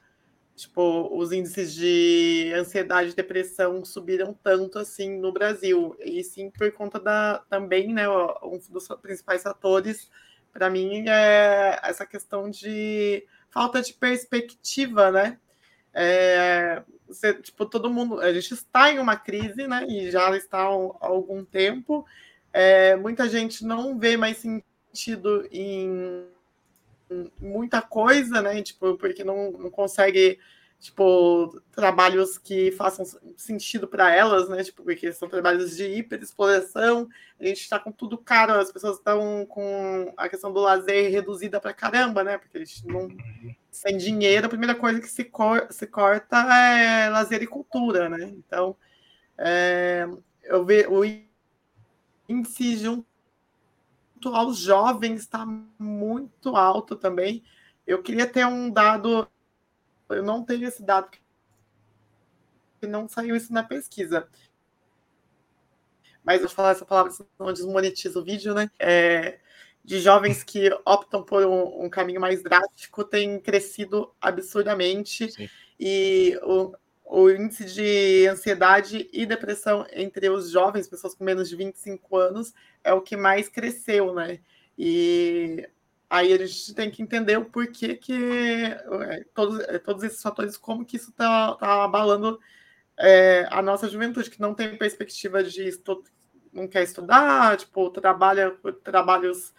tipo, 0.55 1.09
os 1.15 1.31
índices 1.31 1.73
de 1.73 2.51
ansiedade 2.55 3.11
e 3.11 3.15
depressão 3.15 3.83
subiram 3.85 4.33
tanto 4.33 4.79
assim 4.79 5.17
no 5.19 5.31
Brasil. 5.31 5.95
E 5.99 6.23
sim 6.23 6.49
por 6.49 6.71
conta 6.71 6.99
da 6.99 7.39
também, 7.49 7.93
né, 7.93 8.09
um 8.09 8.59
dos 8.69 8.87
principais 9.01 9.43
fatores 9.43 10.09
para 10.51 10.69
mim 10.69 11.07
é 11.07 11.79
essa 11.83 12.05
questão 12.05 12.49
de 12.49 13.23
falta 13.49 13.81
de 13.81 13.93
perspectiva, 13.93 15.11
né? 15.11 15.39
É, 15.93 16.83
você, 17.07 17.33
tipo, 17.33 17.65
todo 17.65 17.89
mundo, 17.89 18.19
a 18.19 18.33
gente 18.33 18.53
está 18.53 18.91
em 18.91 18.99
uma 18.99 19.15
crise, 19.15 19.67
né? 19.67 19.85
E 19.87 20.11
já 20.11 20.35
está 20.35 20.59
há 20.59 20.65
algum 21.01 21.45
tempo. 21.45 22.05
É, 22.51 22.95
muita 22.95 23.29
gente 23.29 23.63
não 23.63 23.97
vê 23.97 24.17
mais 24.17 24.37
sentido 24.37 25.47
em, 25.51 26.25
muita 27.39 27.81
coisa, 27.81 28.41
né? 28.41 28.61
Tipo, 28.61 28.97
porque 28.97 29.23
não, 29.23 29.51
não 29.51 29.69
consegue 29.69 30.39
tipo, 30.79 31.59
trabalhos 31.71 32.37
que 32.37 32.71
façam 32.71 33.03
sentido 33.35 33.87
para 33.87 34.13
elas, 34.13 34.47
né? 34.47 34.63
Tipo, 34.63 34.83
porque 34.83 35.11
são 35.11 35.27
trabalhos 35.27 35.75
de 35.75 35.85
hiperexploração, 35.85 37.09
a 37.39 37.45
gente 37.45 37.61
está 37.61 37.79
com 37.79 37.91
tudo 37.91 38.17
caro, 38.17 38.53
as 38.53 38.71
pessoas 38.71 38.97
estão 38.97 39.45
com 39.47 40.13
a 40.15 40.29
questão 40.29 40.51
do 40.51 40.59
lazer 40.59 41.11
reduzida 41.11 41.59
para 41.59 41.73
caramba, 41.73 42.23
né? 42.23 42.37
Porque 42.37 42.57
a 42.57 42.63
gente 42.63 42.85
não 42.87 43.07
sem 43.71 43.97
dinheiro, 43.97 44.47
a 44.47 44.49
primeira 44.49 44.75
coisa 44.75 44.99
que 44.99 45.07
se, 45.07 45.23
cor, 45.23 45.67
se 45.71 45.85
corta 45.87 46.37
é 46.37 47.09
lazer 47.09 47.41
e 47.43 47.47
cultura, 47.47 48.09
né? 48.09 48.33
Então, 48.37 48.75
é, 49.37 50.07
eu 50.43 50.65
vejo 50.65 50.91
o 50.91 51.03
índice 52.29 52.77
junto 52.77 53.16
aos 54.29 54.57
jovens 54.57 55.21
está 55.21 55.45
muito 55.79 56.55
alto 56.55 56.95
também. 56.95 57.43
Eu 57.85 58.01
queria 58.01 58.27
ter 58.27 58.45
um 58.45 58.69
dado 58.69 59.27
eu 60.09 60.23
não 60.23 60.43
tenho 60.43 60.67
esse 60.67 60.83
dado, 60.83 61.09
porque 62.71 62.87
não 62.87 63.07
saiu 63.07 63.35
isso 63.35 63.51
na 63.51 63.63
pesquisa. 63.63 64.27
Mas 66.23 66.41
eu 66.41 66.47
vou 66.47 66.55
falar 66.55 66.71
essa 66.71 66.85
palavra, 66.85 67.11
senão 67.11 67.53
desmonetiza 67.53 68.19
o 68.19 68.23
vídeo, 68.23 68.53
né? 68.53 68.69
É, 68.79 69.39
de 69.83 69.99
jovens 69.99 70.43
que 70.43 70.69
optam 70.85 71.23
por 71.23 71.45
um, 71.45 71.85
um, 71.85 71.89
caminho 71.89 72.19
mais 72.19 72.43
drástico 72.43 73.03
tem 73.03 73.39
crescido 73.39 74.13
absurdamente. 74.19 75.31
Sim. 75.31 75.49
E 75.79 76.37
o, 76.43 76.73
o 77.09 77.29
índice 77.29 77.65
de 77.65 78.27
ansiedade 78.27 79.09
e 79.13 79.25
depressão 79.25 79.85
entre 79.93 80.29
os 80.29 80.51
jovens, 80.51 80.87
pessoas 80.87 81.15
com 81.15 81.23
menos 81.23 81.49
de 81.49 81.55
25 81.55 82.17
anos, 82.17 82.53
é 82.83 82.93
o 82.93 83.01
que 83.01 83.15
mais 83.15 83.49
cresceu, 83.49 84.13
né? 84.13 84.39
E 84.77 85.67
Aí 86.09 86.31
a 86.31 86.37
gente 86.45 86.73
tem 86.73 86.89
que 86.89 87.01
entender 87.01 87.37
o 87.37 87.45
porquê 87.45 87.95
que 87.95 88.13
é, 88.13 89.25
todos, 89.33 89.59
é, 89.61 89.77
todos 89.77 90.03
esses 90.03 90.21
fatores, 90.21 90.55
como 90.55 90.85
que 90.85 90.95
isso 90.95 91.09
está 91.09 91.53
tá 91.55 91.83
abalando 91.83 92.39
é, 92.97 93.45
a 93.51 93.61
nossa 93.61 93.89
juventude, 93.89 94.29
que 94.29 94.39
não 94.39 94.53
tem 94.53 94.77
perspectiva 94.77 95.43
de 95.43 95.67
estu 95.67 96.03
não 96.53 96.67
quer 96.67 96.83
estudar, 96.83 97.57
tipo, 97.57 97.89
trabalha 97.91 98.51
trabalhos 98.83 99.53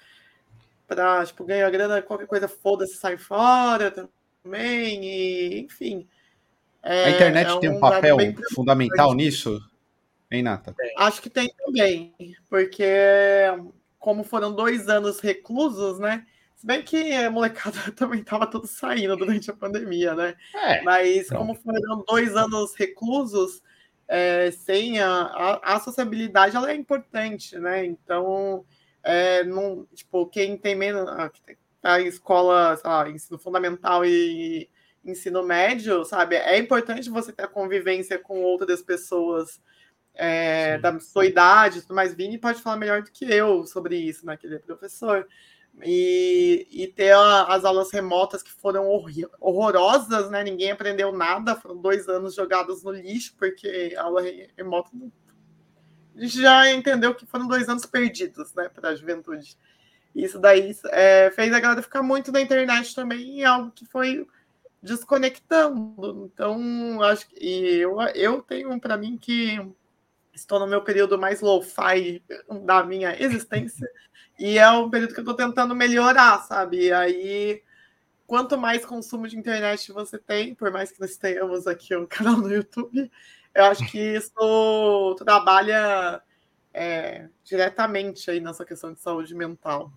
para 0.87 1.25
tipo, 1.27 1.45
ganhar 1.45 1.71
grana, 1.71 2.03
qualquer 2.03 2.27
coisa, 2.27 2.49
foda-se, 2.49 2.97
sai 2.97 3.17
fora 3.19 3.91
também, 3.91 5.05
e, 5.05 5.61
enfim. 5.61 6.09
É, 6.83 7.05
a 7.05 7.11
internet 7.11 7.51
é 7.51 7.59
tem 7.59 7.70
um 7.70 7.81
papel 7.81 8.16
fundamental 8.55 9.12
nisso, 9.14 9.61
hein, 10.31 10.43
Nata? 10.43 10.74
Acho 10.97 11.20
que 11.20 11.29
tem 11.29 11.53
também, 11.59 12.14
porque 12.49 12.85
como 13.99 14.24
foram 14.24 14.53
dois 14.53 14.89
anos 14.89 15.20
reclusos, 15.20 15.99
né? 15.99 16.24
Se 16.57 16.66
bem 16.66 16.83
que 16.83 17.12
a 17.12 17.31
molecada 17.31 17.79
também 17.95 18.20
estava 18.20 18.47
tudo 18.47 18.66
saindo 18.66 19.16
durante 19.16 19.51
a 19.51 19.55
pandemia, 19.55 20.14
né? 20.14 20.35
É, 20.55 20.83
Mas 20.83 21.29
como 21.29 21.55
foram 21.55 22.05
dois 22.07 22.37
anos 22.37 22.74
reclusos, 22.74 23.62
é, 24.09 24.51
sem 24.51 25.01
a, 25.01 25.09
a, 25.09 25.74
a, 25.74 25.81
sociabilidade, 25.81 26.57
ela 26.57 26.70
é 26.70 26.74
importante, 26.74 27.57
né? 27.59 27.85
Então, 27.85 28.64
é, 29.03 29.45
não, 29.45 29.87
tipo, 29.95 30.26
quem 30.26 30.57
tem 30.57 30.74
menos 30.74 31.09
a 31.83 32.01
escola, 32.01 32.76
sei 32.76 32.91
lá, 32.91 33.09
ensino 33.09 33.39
fundamental 33.39 34.05
e 34.05 34.68
ensino 35.11 35.43
médio, 35.43 36.05
sabe? 36.05 36.37
É 36.37 36.59
importante 36.59 37.11
você 37.11 37.33
ter 37.33 37.45
a 37.45 37.49
convivência 37.49 38.19
com 38.19 38.43
outras 38.43 38.83
pessoas 38.83 39.61
é, 40.15 40.79
da 40.79 40.99
sua 41.01 41.27
idade, 41.27 41.83
mais. 41.91 42.15
Vini 42.15 42.39
pode 42.39 42.61
falar 42.61 42.77
melhor 42.77 43.03
do 43.03 43.11
que 43.11 43.25
eu 43.25 43.67
sobre 43.67 43.97
isso, 43.97 44.27
né? 44.27 44.37
Que 44.37 44.47
ele 44.47 44.57
é 44.57 44.59
professor 44.59 45.27
e, 45.83 46.67
e 46.71 46.87
ter 46.89 47.13
a, 47.13 47.45
as 47.45 47.65
aulas 47.65 47.93
remotas 47.93 48.43
que 48.43 48.51
foram 48.51 48.87
horrorosas, 49.41 50.31
né? 50.31 50.43
Ninguém 50.43 50.73
aprendeu 50.73 51.13
nada, 51.13 51.55
foram 51.55 51.77
dois 51.77 52.09
anos 52.09 52.35
jogados 52.35 52.83
no 52.83 52.91
lixo, 52.91 53.35
porque 53.39 53.95
a 53.97 54.03
aula 54.03 54.23
remota 54.57 54.91
a 56.19 56.21
gente 56.21 56.43
já 56.43 56.71
entendeu 56.73 57.15
que 57.15 57.25
foram 57.25 57.47
dois 57.47 57.69
anos 57.69 57.87
perdidos, 57.87 58.53
né, 58.53 58.69
para 58.69 58.89
a 58.89 58.95
juventude. 58.97 59.57
Isso 60.13 60.37
daí 60.41 60.77
é, 60.87 61.31
fez 61.31 61.53
a 61.53 61.61
galera 61.61 61.81
ficar 61.81 62.03
muito 62.03 62.33
na 62.33 62.41
internet 62.41 62.93
também, 62.93 63.45
algo 63.45 63.71
que 63.71 63.87
foi 63.87 64.27
desconectando. 64.83 66.31
Então, 66.33 67.03
acho 67.03 67.29
que 67.29 67.79
eu, 67.79 68.01
eu 68.14 68.43
tenho 68.43 68.79
para 68.81 68.97
mim 68.97 69.16
que 69.16 69.59
estou 70.33 70.59
no 70.59 70.66
meu 70.66 70.83
período 70.83 71.18
mais 71.18 71.41
low-fi 71.41 72.22
da 72.64 72.83
minha 72.85 73.20
existência. 73.20 73.89
E 74.39 74.59
é 74.59 74.70
um 74.70 74.89
período 74.89 75.12
que 75.12 75.20
eu 75.20 75.22
estou 75.22 75.35
tentando 75.35 75.74
melhorar, 75.74 76.41
sabe? 76.43 76.87
E 76.87 76.93
aí, 76.93 77.62
quanto 78.26 78.57
mais 78.57 78.87
consumo 78.87 79.26
de 79.26 79.37
internet 79.37 79.91
você 79.93 80.16
tem, 80.18 80.55
por 80.55 80.70
mais 80.70 80.93
que 80.93 81.01
nós 81.01 81.16
tenhamos 81.16 81.66
aqui 81.66 81.97
um 81.97 82.07
canal 82.07 82.37
no 82.37 82.53
YouTube, 82.53 83.11
eu 83.55 83.64
acho 83.64 83.85
que 83.91 83.99
isso 83.99 85.16
trabalha 85.18 86.22
é, 86.72 87.29
diretamente 87.43 88.31
aí 88.31 88.39
nessa 88.39 88.64
questão 88.64 88.93
de 88.93 89.01
saúde 89.01 89.35
mental. 89.35 89.93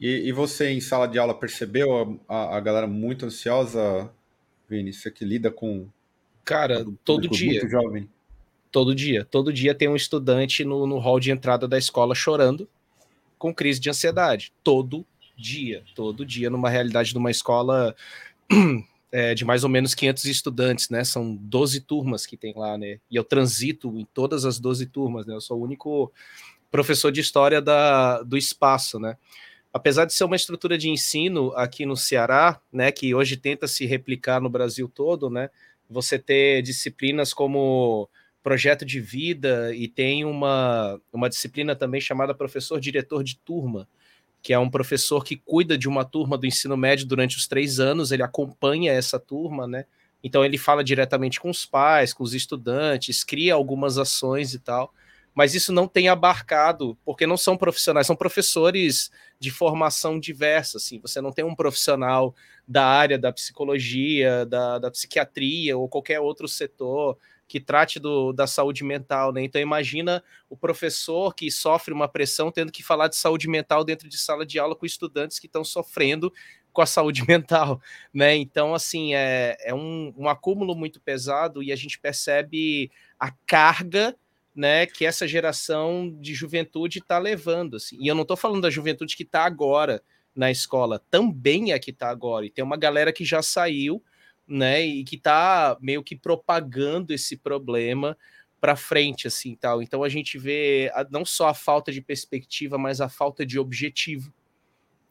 E, 0.00 0.28
e 0.28 0.32
você, 0.32 0.70
em 0.70 0.80
sala 0.80 1.06
de 1.06 1.18
aula, 1.18 1.34
percebeu 1.34 2.20
a, 2.28 2.56
a 2.56 2.60
galera 2.60 2.86
muito 2.86 3.26
ansiosa, 3.26 4.10
Vini? 4.68 4.92
Você 4.92 5.10
que 5.10 5.24
lida 5.24 5.50
com. 5.50 5.88
Cara, 6.44 6.84
todo 7.04 7.28
dia. 7.28 7.60
Muito 7.60 7.68
jovem. 7.68 8.08
Todo 8.70 8.94
dia. 8.94 9.24
Todo 9.24 9.52
dia 9.52 9.74
tem 9.74 9.88
um 9.88 9.96
estudante 9.96 10.64
no, 10.64 10.86
no 10.86 10.98
hall 10.98 11.18
de 11.18 11.30
entrada 11.30 11.66
da 11.66 11.78
escola 11.78 12.14
chorando 12.14 12.68
com 13.38 13.54
crise 13.54 13.80
de 13.80 13.88
ansiedade. 13.88 14.52
Todo 14.62 15.06
dia, 15.36 15.82
todo 15.94 16.24
dia, 16.24 16.50
numa 16.50 16.70
realidade 16.70 17.12
de 17.12 17.18
uma 17.18 17.30
escola 17.30 17.94
é, 19.12 19.32
de 19.34 19.44
mais 19.44 19.64
ou 19.64 19.70
menos 19.70 19.94
500 19.94 20.24
estudantes, 20.26 20.90
né? 20.90 21.04
São 21.04 21.34
12 21.34 21.80
turmas 21.80 22.26
que 22.26 22.36
tem 22.36 22.54
lá, 22.54 22.76
né? 22.76 22.98
E 23.10 23.16
eu 23.16 23.24
transito 23.24 23.88
em 23.98 24.06
todas 24.12 24.44
as 24.44 24.58
12 24.58 24.86
turmas, 24.86 25.26
né? 25.26 25.34
Eu 25.34 25.40
sou 25.40 25.58
o 25.58 25.62
único 25.62 26.12
professor 26.70 27.10
de 27.10 27.20
história 27.20 27.60
da, 27.62 28.22
do 28.22 28.36
espaço, 28.36 28.98
né? 28.98 29.16
Apesar 29.72 30.04
de 30.04 30.12
ser 30.14 30.24
uma 30.24 30.36
estrutura 30.36 30.78
de 30.78 30.88
ensino 30.88 31.52
aqui 31.54 31.84
no 31.84 31.96
Ceará, 31.96 32.60
né, 32.72 32.90
que 32.90 33.14
hoje 33.14 33.36
tenta 33.36 33.66
se 33.66 33.84
replicar 33.86 34.40
no 34.40 34.48
Brasil 34.48 34.88
todo, 34.88 35.28
né? 35.28 35.50
Você 35.88 36.18
ter 36.18 36.62
disciplinas 36.62 37.32
como 37.32 38.08
projeto 38.42 38.84
de 38.84 39.00
vida 39.00 39.74
e 39.74 39.88
tem 39.88 40.24
uma, 40.24 41.00
uma 41.12 41.28
disciplina 41.28 41.74
também 41.74 42.00
chamada 42.00 42.34
professor 42.34 42.80
diretor 42.80 43.24
de 43.24 43.36
turma, 43.38 43.88
que 44.40 44.52
é 44.52 44.58
um 44.58 44.70
professor 44.70 45.24
que 45.24 45.36
cuida 45.36 45.76
de 45.76 45.88
uma 45.88 46.04
turma 46.04 46.38
do 46.38 46.46
ensino 46.46 46.76
médio 46.76 47.06
durante 47.06 47.36
os 47.36 47.48
três 47.48 47.80
anos, 47.80 48.12
ele 48.12 48.22
acompanha 48.22 48.92
essa 48.92 49.18
turma, 49.18 49.66
né? 49.66 49.84
Então 50.22 50.44
ele 50.44 50.58
fala 50.58 50.84
diretamente 50.84 51.40
com 51.40 51.50
os 51.50 51.66
pais, 51.66 52.12
com 52.12 52.22
os 52.22 52.34
estudantes, 52.34 53.24
cria 53.24 53.54
algumas 53.54 53.98
ações 53.98 54.54
e 54.54 54.60
tal, 54.60 54.94
mas 55.36 55.54
isso 55.54 55.70
não 55.70 55.86
tem 55.86 56.08
abarcado, 56.08 56.96
porque 57.04 57.26
não 57.26 57.36
são 57.36 57.58
profissionais, 57.58 58.06
são 58.06 58.16
professores 58.16 59.10
de 59.38 59.50
formação 59.50 60.18
diversa, 60.18 60.78
assim, 60.78 60.98
você 60.98 61.20
não 61.20 61.30
tem 61.30 61.44
um 61.44 61.54
profissional 61.54 62.34
da 62.66 62.86
área 62.86 63.18
da 63.18 63.30
psicologia, 63.30 64.46
da, 64.46 64.78
da 64.78 64.90
psiquiatria 64.90 65.76
ou 65.76 65.90
qualquer 65.90 66.20
outro 66.20 66.48
setor, 66.48 67.18
que 67.46 67.60
trate 67.60 68.00
do, 68.00 68.32
da 68.32 68.46
saúde 68.46 68.82
mental, 68.82 69.30
né? 69.30 69.42
Então 69.42 69.60
imagina 69.60 70.24
o 70.48 70.56
professor 70.56 71.34
que 71.34 71.50
sofre 71.50 71.92
uma 71.92 72.08
pressão 72.08 72.50
tendo 72.50 72.72
que 72.72 72.82
falar 72.82 73.08
de 73.08 73.16
saúde 73.16 73.46
mental 73.46 73.84
dentro 73.84 74.08
de 74.08 74.18
sala 74.18 74.44
de 74.44 74.58
aula 74.58 74.74
com 74.74 74.86
estudantes 74.86 75.38
que 75.38 75.46
estão 75.46 75.62
sofrendo 75.62 76.32
com 76.72 76.80
a 76.80 76.86
saúde 76.86 77.22
mental, 77.28 77.78
né? 78.12 78.34
Então, 78.34 78.74
assim, 78.74 79.14
é, 79.14 79.54
é 79.60 79.74
um, 79.74 80.14
um 80.16 80.28
acúmulo 80.30 80.74
muito 80.74 80.98
pesado 80.98 81.62
e 81.62 81.70
a 81.70 81.76
gente 81.76 82.00
percebe 82.00 82.90
a 83.20 83.30
carga 83.46 84.16
né, 84.56 84.86
que 84.86 85.04
essa 85.04 85.28
geração 85.28 86.10
de 86.18 86.34
juventude 86.34 86.98
está 86.98 87.18
levando. 87.18 87.76
Assim. 87.76 87.98
E 88.00 88.08
eu 88.08 88.14
não 88.14 88.22
estou 88.22 88.36
falando 88.36 88.62
da 88.62 88.70
juventude 88.70 89.14
que 89.14 89.22
está 89.22 89.44
agora 89.44 90.02
na 90.34 90.50
escola, 90.50 91.02
também 91.10 91.72
é 91.72 91.78
que 91.78 91.90
está 91.90 92.08
agora. 92.08 92.46
E 92.46 92.50
tem 92.50 92.64
uma 92.64 92.76
galera 92.76 93.12
que 93.12 93.24
já 93.24 93.42
saiu, 93.42 94.02
né? 94.46 94.84
E 94.84 95.04
que 95.04 95.16
está 95.16 95.76
meio 95.80 96.02
que 96.02 96.16
propagando 96.16 97.12
esse 97.12 97.36
problema 97.36 98.16
para 98.60 98.76
frente, 98.76 99.26
assim, 99.26 99.54
tal. 99.54 99.82
Então 99.82 100.02
a 100.02 100.08
gente 100.08 100.38
vê 100.38 100.90
a, 100.94 101.06
não 101.10 101.24
só 101.24 101.48
a 101.48 101.54
falta 101.54 101.92
de 101.92 102.00
perspectiva, 102.00 102.78
mas 102.78 103.00
a 103.00 103.08
falta 103.08 103.44
de 103.44 103.58
objetivo. 103.58 104.32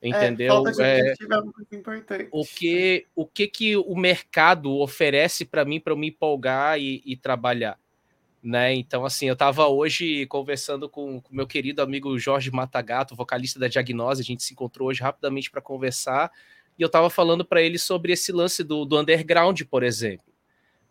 É, 0.01 0.09
entendeu? 0.09 0.47
É, 0.47 0.49
falta 0.49 0.71
de 0.71 0.81
é, 0.81 0.99
objetivo 1.01 1.33
é 1.33 1.41
muito 1.41 1.75
importante. 1.75 2.29
O 2.31 2.45
que 2.45 3.07
o 3.15 3.25
que, 3.25 3.47
que 3.47 3.77
o 3.77 3.95
mercado 3.95 4.71
oferece 4.77 5.45
para 5.45 5.65
mim 5.65 5.79
para 5.79 5.93
eu 5.93 5.97
me 5.97 6.09
empolgar 6.09 6.79
e, 6.79 7.01
e, 7.05 7.15
trabalhar? 7.15 7.79
Né? 8.45 8.75
Então, 8.75 9.03
assim, 9.03 9.25
eu 9.25 9.33
estava 9.33 9.67
hoje 9.67 10.27
conversando 10.27 10.87
com 10.87 11.17
o 11.17 11.23
meu 11.31 11.47
querido 11.47 11.81
amigo 11.81 12.15
Jorge 12.19 12.51
Matagato, 12.51 13.15
vocalista 13.15 13.59
da 13.59 13.67
Diagnose, 13.67 14.21
a 14.21 14.23
gente 14.23 14.43
se 14.43 14.53
encontrou 14.53 14.89
hoje 14.89 15.01
rapidamente 15.01 15.49
para 15.49 15.59
conversar, 15.59 16.31
e 16.77 16.83
eu 16.83 16.85
estava 16.85 17.09
falando 17.09 17.43
para 17.43 17.59
ele 17.59 17.79
sobre 17.79 18.13
esse 18.13 18.31
lance 18.31 18.63
do, 18.63 18.85
do 18.85 18.99
underground, 18.99 19.59
por 19.63 19.81
exemplo, 19.81 20.31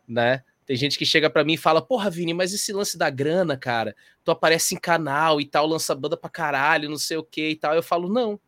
né? 0.09 0.43
Tem 0.67 0.77
gente 0.77 0.99
que 0.99 1.07
chega 1.07 1.31
para 1.31 1.45
mim 1.45 1.53
e 1.53 1.59
fala: 1.59 1.81
Porra, 1.81 2.11
Vini, 2.11 2.35
mas 2.35 2.53
esse 2.53 2.73
lance 2.73 2.99
da 2.99 3.09
grana, 3.09 3.57
cara, 3.57 3.95
tu 4.25 4.33
aparece 4.33 4.75
em 4.75 4.79
canal 4.79 5.41
e 5.41 5.45
tal, 5.45 5.65
lança 5.65 5.95
banda 5.95 6.17
pra 6.17 6.31
caralho, 6.31 6.91
não 6.91 6.99
sei 6.99 7.19
o 7.19 7.23
que 7.23 7.51
e 7.51 7.55
tal. 7.57 7.75
Eu 7.75 7.85
falo: 7.85 8.09
Não, 8.09 8.41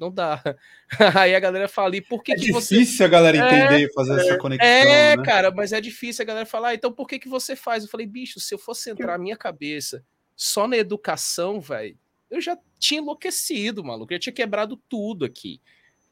não 0.00 0.10
dá. 0.10 0.42
Aí 1.20 1.34
a 1.34 1.40
galera 1.40 1.68
fala: 1.68 1.96
E 1.96 2.00
por 2.00 2.22
que, 2.22 2.32
é 2.32 2.34
que 2.34 2.52
difícil 2.52 2.96
você... 2.96 3.04
a 3.04 3.08
galera 3.08 3.36
é, 3.36 3.40
entender 3.40 3.86
e 3.86 3.92
fazer 3.92 4.18
é, 4.18 4.20
essa 4.20 4.38
conexão. 4.38 4.68
É, 4.68 5.16
né? 5.16 5.22
cara, 5.22 5.50
mas 5.50 5.72
é 5.72 5.80
difícil 5.80 6.22
a 6.22 6.26
galera 6.26 6.46
falar: 6.46 6.68
ah, 6.68 6.74
Então 6.74 6.92
por 6.92 7.06
que, 7.06 7.18
que 7.18 7.28
você 7.28 7.54
faz? 7.54 7.84
Eu 7.84 7.90
falei: 7.90 8.06
Bicho, 8.06 8.40
se 8.40 8.54
eu 8.54 8.58
fosse 8.58 8.90
entrar 8.90 9.14
a 9.14 9.18
minha 9.18 9.36
cabeça 9.36 10.02
só 10.34 10.66
na 10.66 10.76
educação, 10.76 11.60
velho, 11.60 11.96
eu 12.30 12.40
já 12.40 12.58
tinha 12.78 13.00
enlouquecido, 13.00 13.84
maluco, 13.84 14.12
eu 14.12 14.16
já 14.16 14.20
tinha 14.20 14.32
quebrado 14.32 14.76
tudo 14.88 15.24
aqui 15.24 15.60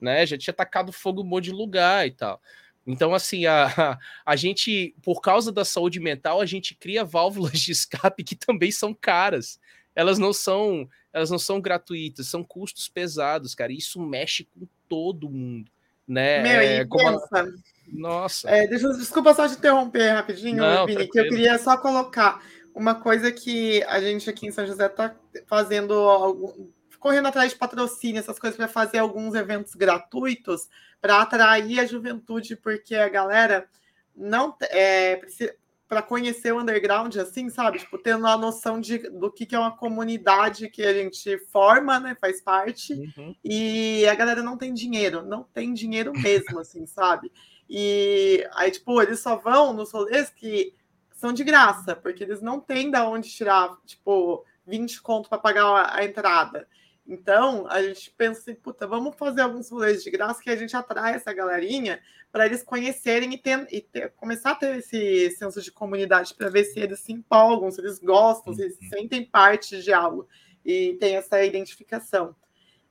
né? 0.01 0.25
Já 0.25 0.39
tinha 0.39 0.53
atacado 0.53 0.93
fogo 0.93 1.23
um 1.23 1.27
monte 1.27 1.45
de 1.45 1.53
lugar 1.53 2.07
e 2.07 2.11
tal. 2.11 2.41
Então, 2.87 3.15
assim, 3.15 3.47
a, 3.47 3.99
a, 4.25 4.37
gente, 4.37 4.95
por 5.03 5.21
causa 5.21 5.53
da 5.53 5.65
saúde 5.65 6.01
mental, 6.01 6.41
a 6.41 6.47
gente 6.47 6.75
cria 6.75 7.05
válvulas 7.05 7.61
de 7.61 7.73
escape 7.73 8.25
que 8.25 8.37
também 8.37 8.71
são 8.71 8.95
caras. 8.95 9.59
Elas 9.99 10.17
não 10.17 10.33
são, 10.33 10.89
elas 11.13 11.29
não 11.29 11.41
são 11.41 11.61
gratuitas, 11.61 12.29
são 12.29 12.45
custos 12.45 12.89
pesados, 12.89 13.53
cara. 13.53 13.73
Isso 13.73 14.01
mexe 14.01 14.45
com 14.45 14.65
todo 14.89 15.29
mundo, 15.29 15.69
né? 16.07 16.41
Meu, 16.41 16.61
é, 16.61 16.85
pensa, 16.85 17.53
Nossa. 17.89 18.49
É, 18.49 18.69
deixa, 18.69 18.89
desculpa 18.91 19.35
só 19.35 19.49
te 19.49 19.55
interromper 19.55 20.13
rapidinho, 20.13 20.59
não, 20.59 20.87
Vini, 20.87 21.09
que 21.09 21.19
eu 21.19 21.29
queria 21.29 21.59
só 21.59 21.77
colocar 21.77 22.41
uma 22.73 22.95
coisa 22.95 23.33
que 23.33 23.83
a 23.89 24.01
gente 24.01 24.31
aqui 24.31 24.47
em 24.47 24.53
São 24.53 24.65
José 24.65 24.87
está 24.87 25.17
fazendo 25.49 25.95
algum, 25.95 26.69
correndo 27.01 27.27
atrás 27.27 27.51
de 27.51 27.59
patrocínio, 27.59 28.21
essas 28.21 28.39
coisas, 28.39 28.57
para 28.57 28.69
fazer 28.69 28.99
alguns 28.99 29.35
eventos 29.35 29.75
gratuitos 29.75 30.69
para 31.01 31.21
atrair 31.23 31.81
a 31.81 31.87
juventude, 31.87 32.55
porque 32.55 32.95
a 32.95 33.09
galera 33.09 33.69
não 34.15 34.55
é, 34.71 35.17
precisa, 35.17 35.53
para 35.89 36.03
conhecer 36.03 36.53
o 36.53 36.61
underground, 36.61 37.17
assim, 37.17 37.49
sabe? 37.49 37.79
Tipo, 37.79 37.97
tendo 37.97 38.27
a 38.27 38.37
noção 38.37 38.79
de, 38.79 38.99
do 38.99 39.33
que, 39.33 39.47
que 39.47 39.55
é 39.55 39.59
uma 39.59 39.75
comunidade 39.75 40.69
que 40.69 40.83
a 40.83 40.93
gente 40.93 41.39
forma, 41.51 41.99
né? 41.99 42.15
Faz 42.21 42.43
parte. 42.43 42.93
Uhum. 42.93 43.35
E 43.43 44.07
a 44.07 44.15
galera 44.15 44.43
não 44.43 44.59
tem 44.59 44.75
dinheiro, 44.75 45.23
não 45.23 45.43
tem 45.43 45.73
dinheiro 45.73 46.13
mesmo, 46.13 46.59
assim, 46.61 46.87
sabe? 46.87 47.33
E 47.69 48.47
aí, 48.53 48.71
tipo, 48.71 49.01
eles 49.01 49.21
só 49.21 49.37
vão 49.37 49.73
nos 49.73 49.91
rolês 49.91 50.29
que 50.29 50.75
são 51.15 51.33
de 51.33 51.43
graça, 51.43 51.97
porque 51.97 52.23
eles 52.23 52.43
não 52.43 52.61
têm 52.61 52.91
da 52.91 53.09
onde 53.09 53.31
tirar, 53.31 53.75
tipo, 53.87 54.45
20 54.67 55.01
conto 55.01 55.29
para 55.31 55.39
pagar 55.39 55.65
a, 55.65 55.97
a 55.97 56.05
entrada. 56.05 56.69
Então, 57.09 57.67
a 57.71 57.83
gente 57.83 58.11
pensa 58.11 58.41
assim, 58.41 58.55
puta, 58.55 58.87
vamos 58.87 59.17
fazer 59.17 59.41
alguns 59.41 59.71
rolês 59.71 60.05
de 60.05 60.11
graça 60.11 60.43
que 60.43 60.51
a 60.51 60.57
gente 60.57 60.77
atrai 60.77 61.15
essa 61.15 61.33
galerinha 61.33 61.99
para 62.31 62.45
eles 62.45 62.63
conhecerem 62.63 63.33
e, 63.33 63.39
ter, 63.39 63.67
e 63.73 63.81
ter, 63.81 64.11
começar 64.11 64.51
a 64.51 64.55
ter 64.55 64.77
esse 64.77 65.31
senso 65.31 65.63
de 65.63 65.73
comunidade 65.73 66.35
para 66.35 66.51
ver 66.51 66.65
se 66.65 66.79
eles 66.79 67.01
se 67.01 67.11
empolgam, 67.11 67.71
se 67.71 67.81
eles 67.81 67.99
gostam, 67.99 68.53
se 68.53 68.61
eles 68.61 68.79
uhum. 68.83 68.89
sentem 68.91 69.25
parte 69.25 69.83
de 69.83 69.91
algo 69.91 70.29
e 70.63 70.99
tem 71.01 71.17
essa 71.17 71.43
identificação. 71.43 72.37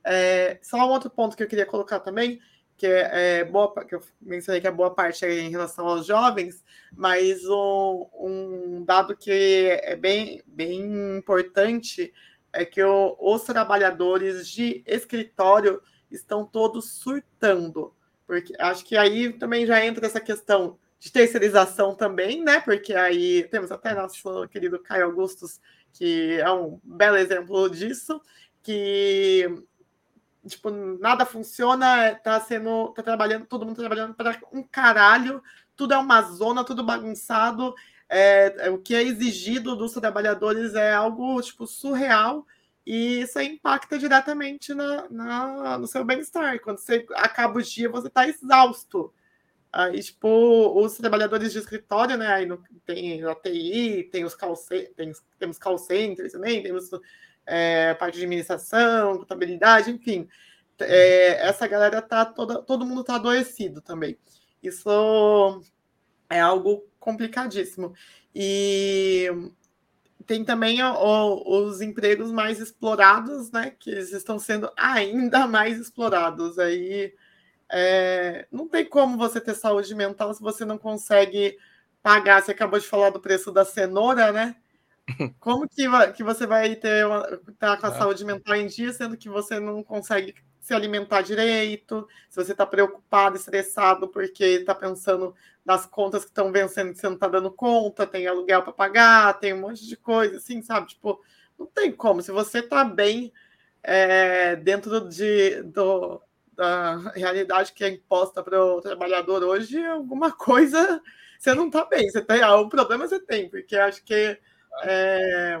É, 0.02 0.58
só 0.62 0.78
um 0.78 0.90
outro 0.90 1.10
ponto 1.10 1.36
que 1.36 1.42
eu 1.44 1.48
queria 1.48 1.66
colocar 1.66 2.00
também, 2.00 2.40
que 2.76 2.88
é, 2.88 3.38
é 3.40 3.44
boa, 3.44 3.72
que 3.84 3.94
eu 3.94 4.02
mencionei 4.20 4.60
que 4.60 4.66
é 4.66 4.72
boa 4.72 4.92
parte 4.92 5.24
é 5.24 5.40
em 5.40 5.50
relação 5.50 5.86
aos 5.86 6.06
jovens, 6.06 6.64
mas 6.92 7.44
um, 7.44 8.06
um 8.14 8.84
dado 8.84 9.16
que 9.16 9.78
é 9.82 9.94
bem, 9.94 10.42
bem 10.44 11.16
importante 11.18 12.12
é 12.52 12.64
que 12.64 12.82
o, 12.82 13.16
os 13.18 13.42
trabalhadores 13.42 14.48
de 14.48 14.82
escritório 14.86 15.82
estão 16.10 16.44
todos 16.44 16.92
surtando. 16.92 17.94
Porque 18.26 18.52
acho 18.58 18.84
que 18.84 18.96
aí 18.96 19.32
também 19.32 19.66
já 19.66 19.84
entra 19.84 20.06
essa 20.06 20.20
questão 20.20 20.78
de 20.98 21.12
terceirização 21.12 21.94
também, 21.94 22.42
né? 22.42 22.60
Porque 22.60 22.94
aí 22.94 23.44
temos 23.44 23.70
até 23.70 23.94
nosso 23.94 24.48
querido 24.48 24.78
Caio 24.78 25.06
Augustus, 25.06 25.60
que 25.92 26.38
é 26.40 26.50
um 26.50 26.80
belo 26.82 27.16
exemplo 27.16 27.68
disso, 27.70 28.20
que 28.62 29.46
tipo, 30.46 30.70
nada 30.70 31.26
funciona, 31.26 32.14
tá 32.16 32.40
sendo, 32.40 32.88
tá 32.88 33.02
trabalhando, 33.02 33.46
todo 33.46 33.66
mundo 33.66 33.76
trabalhando 33.76 34.14
para 34.14 34.38
um 34.52 34.62
caralho, 34.62 35.42
tudo 35.76 35.94
é 35.94 35.98
uma 35.98 36.22
zona, 36.22 36.64
tudo 36.64 36.82
bagunçado, 36.84 37.74
é, 38.08 38.66
é, 38.66 38.70
o 38.70 38.78
que 38.78 38.94
é 38.94 39.02
exigido 39.02 39.76
dos 39.76 39.92
trabalhadores 39.92 40.74
é 40.74 40.92
algo 40.92 41.40
tipo 41.42 41.66
surreal 41.66 42.46
e 42.86 43.20
isso 43.20 43.38
impacta 43.40 43.98
diretamente 43.98 44.72
na, 44.72 45.06
na 45.10 45.78
no 45.78 45.86
seu 45.86 46.04
bem-estar. 46.04 46.58
Quando 46.60 46.78
você 46.78 47.06
acaba 47.16 47.58
o 47.58 47.62
dia, 47.62 47.88
você 47.88 48.08
está 48.08 48.26
exausto. 48.26 49.12
Tipo, 50.02 50.82
os 50.82 50.96
trabalhadores 50.96 51.52
de 51.52 51.58
escritório, 51.58 52.16
né? 52.16 52.26
Aí 52.28 52.46
no, 52.46 52.62
tem 52.86 53.22
a 53.22 53.34
TI, 53.34 54.08
tem 54.10 54.24
os 54.24 54.34
call, 54.34 54.56
tem, 54.96 55.12
temos 55.38 55.58
call 55.58 55.76
centers 55.76 56.32
também, 56.32 56.62
temos 56.62 56.88
é, 57.46 57.94
parte 57.94 58.16
de 58.16 58.24
administração, 58.24 59.18
contabilidade, 59.18 59.90
enfim. 59.90 60.26
É, 60.80 61.46
essa 61.46 61.66
galera 61.66 62.00
tá 62.00 62.24
toda, 62.24 62.62
todo 62.62 62.86
mundo 62.86 63.04
tá 63.04 63.16
adoecido 63.16 63.82
também. 63.82 64.18
Isso 64.62 65.60
é 66.28 66.40
algo 66.40 66.84
complicadíssimo. 66.98 67.94
E 68.34 69.28
tem 70.26 70.44
também 70.44 70.82
o, 70.82 71.64
os 71.64 71.80
empregos 71.80 72.30
mais 72.30 72.60
explorados, 72.60 73.50
né? 73.50 73.74
Que 73.78 73.90
eles 73.90 74.12
estão 74.12 74.38
sendo 74.38 74.70
ainda 74.76 75.46
mais 75.46 75.78
explorados. 75.78 76.58
Aí 76.58 77.14
é, 77.70 78.46
não 78.52 78.68
tem 78.68 78.84
como 78.84 79.16
você 79.16 79.40
ter 79.40 79.54
saúde 79.54 79.94
mental 79.94 80.32
se 80.34 80.42
você 80.42 80.64
não 80.64 80.78
consegue 80.78 81.56
pagar. 82.02 82.42
Você 82.42 82.52
acabou 82.52 82.78
de 82.78 82.86
falar 82.86 83.10
do 83.10 83.20
preço 83.20 83.50
da 83.50 83.64
cenoura, 83.64 84.32
né? 84.32 84.56
Como 85.40 85.66
que, 85.66 85.86
que 86.14 86.22
você 86.22 86.46
vai 86.46 86.76
ter 86.76 87.06
uma, 87.06 87.22
tá 87.58 87.78
com 87.78 87.86
a 87.86 87.90
é. 87.90 87.98
saúde 87.98 88.24
mental 88.26 88.56
em 88.56 88.66
dia, 88.66 88.92
sendo 88.92 89.16
que 89.16 89.28
você 89.28 89.58
não 89.58 89.82
consegue 89.82 90.34
se 90.60 90.74
alimentar 90.74 91.22
direito, 91.22 92.06
se 92.28 92.36
você 92.36 92.52
está 92.52 92.66
preocupado, 92.66 93.36
estressado 93.36 94.06
porque 94.06 94.44
está 94.44 94.74
pensando 94.74 95.34
nas 95.68 95.84
contas 95.84 96.24
que 96.24 96.30
estão 96.30 96.50
vencendo 96.50 96.94
que 96.94 96.98
você 96.98 97.06
não 97.06 97.14
está 97.14 97.28
dando 97.28 97.50
conta, 97.50 98.06
tem 98.06 98.26
aluguel 98.26 98.62
para 98.62 98.72
pagar, 98.72 99.38
tem 99.38 99.52
um 99.52 99.60
monte 99.60 99.86
de 99.86 99.98
coisa, 99.98 100.38
assim, 100.38 100.62
sabe? 100.62 100.88
Tipo, 100.88 101.20
não 101.58 101.66
tem 101.66 101.92
como. 101.92 102.22
Se 102.22 102.32
você 102.32 102.60
está 102.60 102.82
bem 102.82 103.30
é, 103.82 104.56
dentro 104.56 105.06
de, 105.10 105.62
do, 105.64 106.22
da 106.54 106.96
realidade 107.14 107.74
que 107.74 107.84
é 107.84 107.90
imposta 107.90 108.42
para 108.42 108.64
o 108.64 108.80
trabalhador 108.80 109.44
hoje, 109.44 109.84
alguma 109.84 110.32
coisa 110.32 111.02
você 111.38 111.54
não 111.54 111.66
está 111.66 111.84
bem. 111.84 112.08
Você 112.08 112.22
tem 112.22 112.40
algum 112.40 112.70
problema, 112.70 113.06
você 113.06 113.20
tem, 113.20 113.50
porque 113.50 113.76
acho 113.76 114.02
que 114.04 114.38
é, 114.84 115.60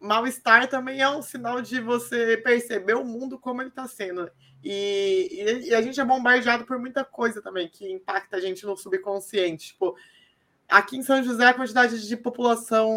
mal-estar 0.00 0.68
também 0.68 1.00
é 1.00 1.08
um 1.08 1.22
sinal 1.22 1.60
de 1.60 1.80
você 1.80 2.36
perceber 2.36 2.94
o 2.94 3.04
mundo 3.04 3.38
como 3.38 3.62
ele 3.62 3.70
está 3.70 3.86
sendo. 3.86 4.30
E, 4.62 5.64
e, 5.68 5.74
a 5.74 5.80
gente 5.80 6.00
é 6.00 6.04
bombardeado 6.04 6.64
por 6.64 6.78
muita 6.78 7.04
coisa 7.04 7.40
também 7.40 7.68
que 7.68 7.90
impacta 7.90 8.36
a 8.36 8.40
gente 8.40 8.66
no 8.66 8.76
subconsciente. 8.76 9.68
Tipo, 9.68 9.96
aqui 10.68 10.96
em 10.96 11.02
São 11.02 11.22
José 11.22 11.46
a 11.46 11.54
quantidade 11.54 12.06
de 12.06 12.16
população 12.16 12.90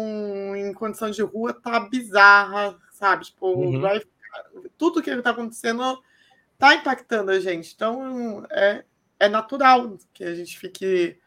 em 0.56 0.72
condição 0.72 1.10
de 1.10 1.22
rua 1.22 1.52
tá 1.52 1.80
bizarra, 1.80 2.76
sabe? 2.90 3.26
Tipo, 3.26 3.48
uhum. 3.48 3.80
vai, 3.80 4.02
tudo 4.76 5.02
que 5.02 5.10
está 5.10 5.30
acontecendo 5.30 6.02
tá 6.58 6.74
impactando 6.74 7.30
a 7.30 7.38
gente. 7.38 7.72
Então 7.74 8.44
é, 8.50 8.84
é 9.18 9.28
natural 9.28 9.96
que 10.12 10.24
a 10.24 10.34
gente 10.34 10.58
fique 10.58 11.18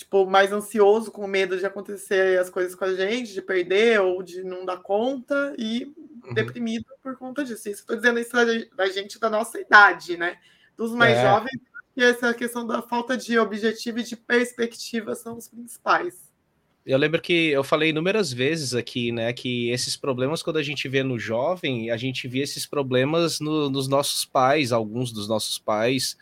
tipo, 0.00 0.26
mais 0.26 0.52
ansioso, 0.52 1.12
com 1.12 1.26
medo 1.26 1.58
de 1.58 1.66
acontecer 1.66 2.38
as 2.38 2.48
coisas 2.48 2.74
com 2.74 2.84
a 2.84 2.94
gente, 2.94 3.32
de 3.32 3.42
perder 3.42 4.00
ou 4.00 4.22
de 4.22 4.42
não 4.42 4.64
dar 4.64 4.78
conta, 4.78 5.54
e 5.58 5.92
uhum. 6.24 6.34
deprimido 6.34 6.86
por 7.02 7.16
conta 7.16 7.44
disso. 7.44 7.68
Isso 7.68 7.80
estou 7.80 7.96
dizendo 7.96 8.18
isso 8.18 8.32
da 8.76 8.86
gente 8.86 9.20
da 9.20 9.30
nossa 9.30 9.60
idade, 9.60 10.16
né? 10.16 10.38
Dos 10.76 10.92
mais 10.92 11.18
é. 11.18 11.22
jovens, 11.22 11.60
e 11.96 12.02
essa 12.02 12.32
questão 12.32 12.66
da 12.66 12.80
falta 12.80 13.16
de 13.16 13.38
objetivo 13.38 13.98
e 13.98 14.02
de 14.02 14.16
perspectiva 14.16 15.14
são 15.14 15.36
os 15.36 15.48
principais. 15.48 16.30
Eu 16.86 16.96
lembro 16.96 17.20
que 17.20 17.48
eu 17.50 17.62
falei 17.62 17.90
inúmeras 17.90 18.32
vezes 18.32 18.74
aqui, 18.74 19.12
né, 19.12 19.34
que 19.34 19.68
esses 19.70 19.98
problemas, 19.98 20.42
quando 20.42 20.56
a 20.56 20.62
gente 20.62 20.88
vê 20.88 21.02
no 21.02 21.18
jovem, 21.18 21.90
a 21.90 21.96
gente 21.98 22.26
vê 22.26 22.38
esses 22.38 22.64
problemas 22.64 23.38
no, 23.38 23.68
nos 23.68 23.86
nossos 23.86 24.24
pais, 24.24 24.72
alguns 24.72 25.12
dos 25.12 25.28
nossos 25.28 25.58
pais, 25.58 26.16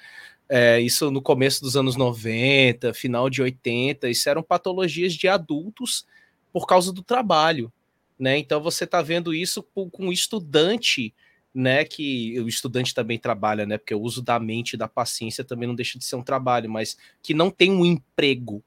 é, 0.48 0.80
isso 0.80 1.10
no 1.10 1.20
começo 1.20 1.60
dos 1.60 1.76
anos 1.76 1.94
90, 1.96 2.94
final 2.94 3.28
de 3.28 3.42
80, 3.42 4.08
isso 4.08 4.28
eram 4.28 4.42
patologias 4.42 5.12
de 5.12 5.28
adultos 5.28 6.06
por 6.52 6.66
causa 6.66 6.92
do 6.92 7.02
trabalho, 7.02 7.70
né? 8.18 8.38
Então 8.38 8.62
você 8.62 8.84
está 8.84 9.02
vendo 9.02 9.34
isso 9.34 9.62
com, 9.62 9.90
com 9.90 10.06
um 10.06 10.12
estudante, 10.12 11.14
né? 11.54 11.84
Que 11.84 12.40
o 12.40 12.48
estudante 12.48 12.94
também 12.94 13.18
trabalha, 13.18 13.66
né? 13.66 13.76
Porque 13.76 13.94
o 13.94 14.00
uso 14.00 14.22
da 14.22 14.40
mente 14.40 14.72
e 14.72 14.76
da 14.78 14.88
paciência 14.88 15.44
também 15.44 15.68
não 15.68 15.74
deixa 15.74 15.98
de 15.98 16.04
ser 16.04 16.16
um 16.16 16.22
trabalho, 16.22 16.70
mas 16.70 16.96
que 17.22 17.34
não 17.34 17.50
tem 17.50 17.70
um 17.70 17.84
emprego, 17.84 18.64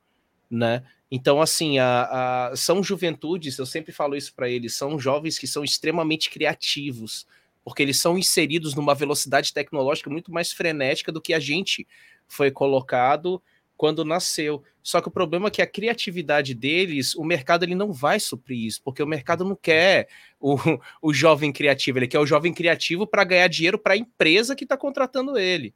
né? 0.49 0.83
Então, 1.09 1.41
assim, 1.41 1.77
a, 1.77 2.49
a, 2.51 2.55
são 2.55 2.81
juventudes, 2.81 3.57
eu 3.57 3.65
sempre 3.65 3.91
falo 3.91 4.15
isso 4.15 4.33
para 4.33 4.49
eles, 4.49 4.77
são 4.77 4.97
jovens 4.97 5.37
que 5.37 5.45
são 5.45 5.61
extremamente 5.61 6.29
criativos, 6.29 7.27
porque 7.63 7.83
eles 7.83 7.97
são 7.97 8.17
inseridos 8.17 8.75
numa 8.75 8.95
velocidade 8.95 9.53
tecnológica 9.53 10.09
muito 10.09 10.31
mais 10.31 10.51
frenética 10.51 11.11
do 11.11 11.21
que 11.21 11.33
a 11.33 11.39
gente 11.39 11.87
foi 12.27 12.49
colocado 12.49 13.41
quando 13.81 14.05
nasceu. 14.05 14.63
Só 14.83 15.01
que 15.01 15.07
o 15.07 15.11
problema 15.11 15.47
é 15.47 15.51
que 15.51 15.61
a 15.61 15.65
criatividade 15.65 16.53
deles, 16.53 17.15
o 17.15 17.23
mercado 17.23 17.63
ele 17.63 17.73
não 17.73 17.91
vai 17.91 18.19
suprir 18.19 18.65
isso, 18.65 18.81
porque 18.83 19.01
o 19.01 19.07
mercado 19.07 19.43
não 19.43 19.55
quer 19.55 20.07
o, 20.39 20.55
o 21.01 21.11
jovem 21.11 21.51
criativo, 21.51 21.97
ele 21.97 22.07
quer 22.07 22.19
o 22.19 22.25
jovem 22.25 22.53
criativo 22.53 23.07
para 23.07 23.23
ganhar 23.23 23.47
dinheiro 23.47 23.79
para 23.79 23.93
a 23.93 23.97
empresa 23.97 24.55
que 24.55 24.65
está 24.65 24.77
contratando 24.77 25.37
ele, 25.37 25.73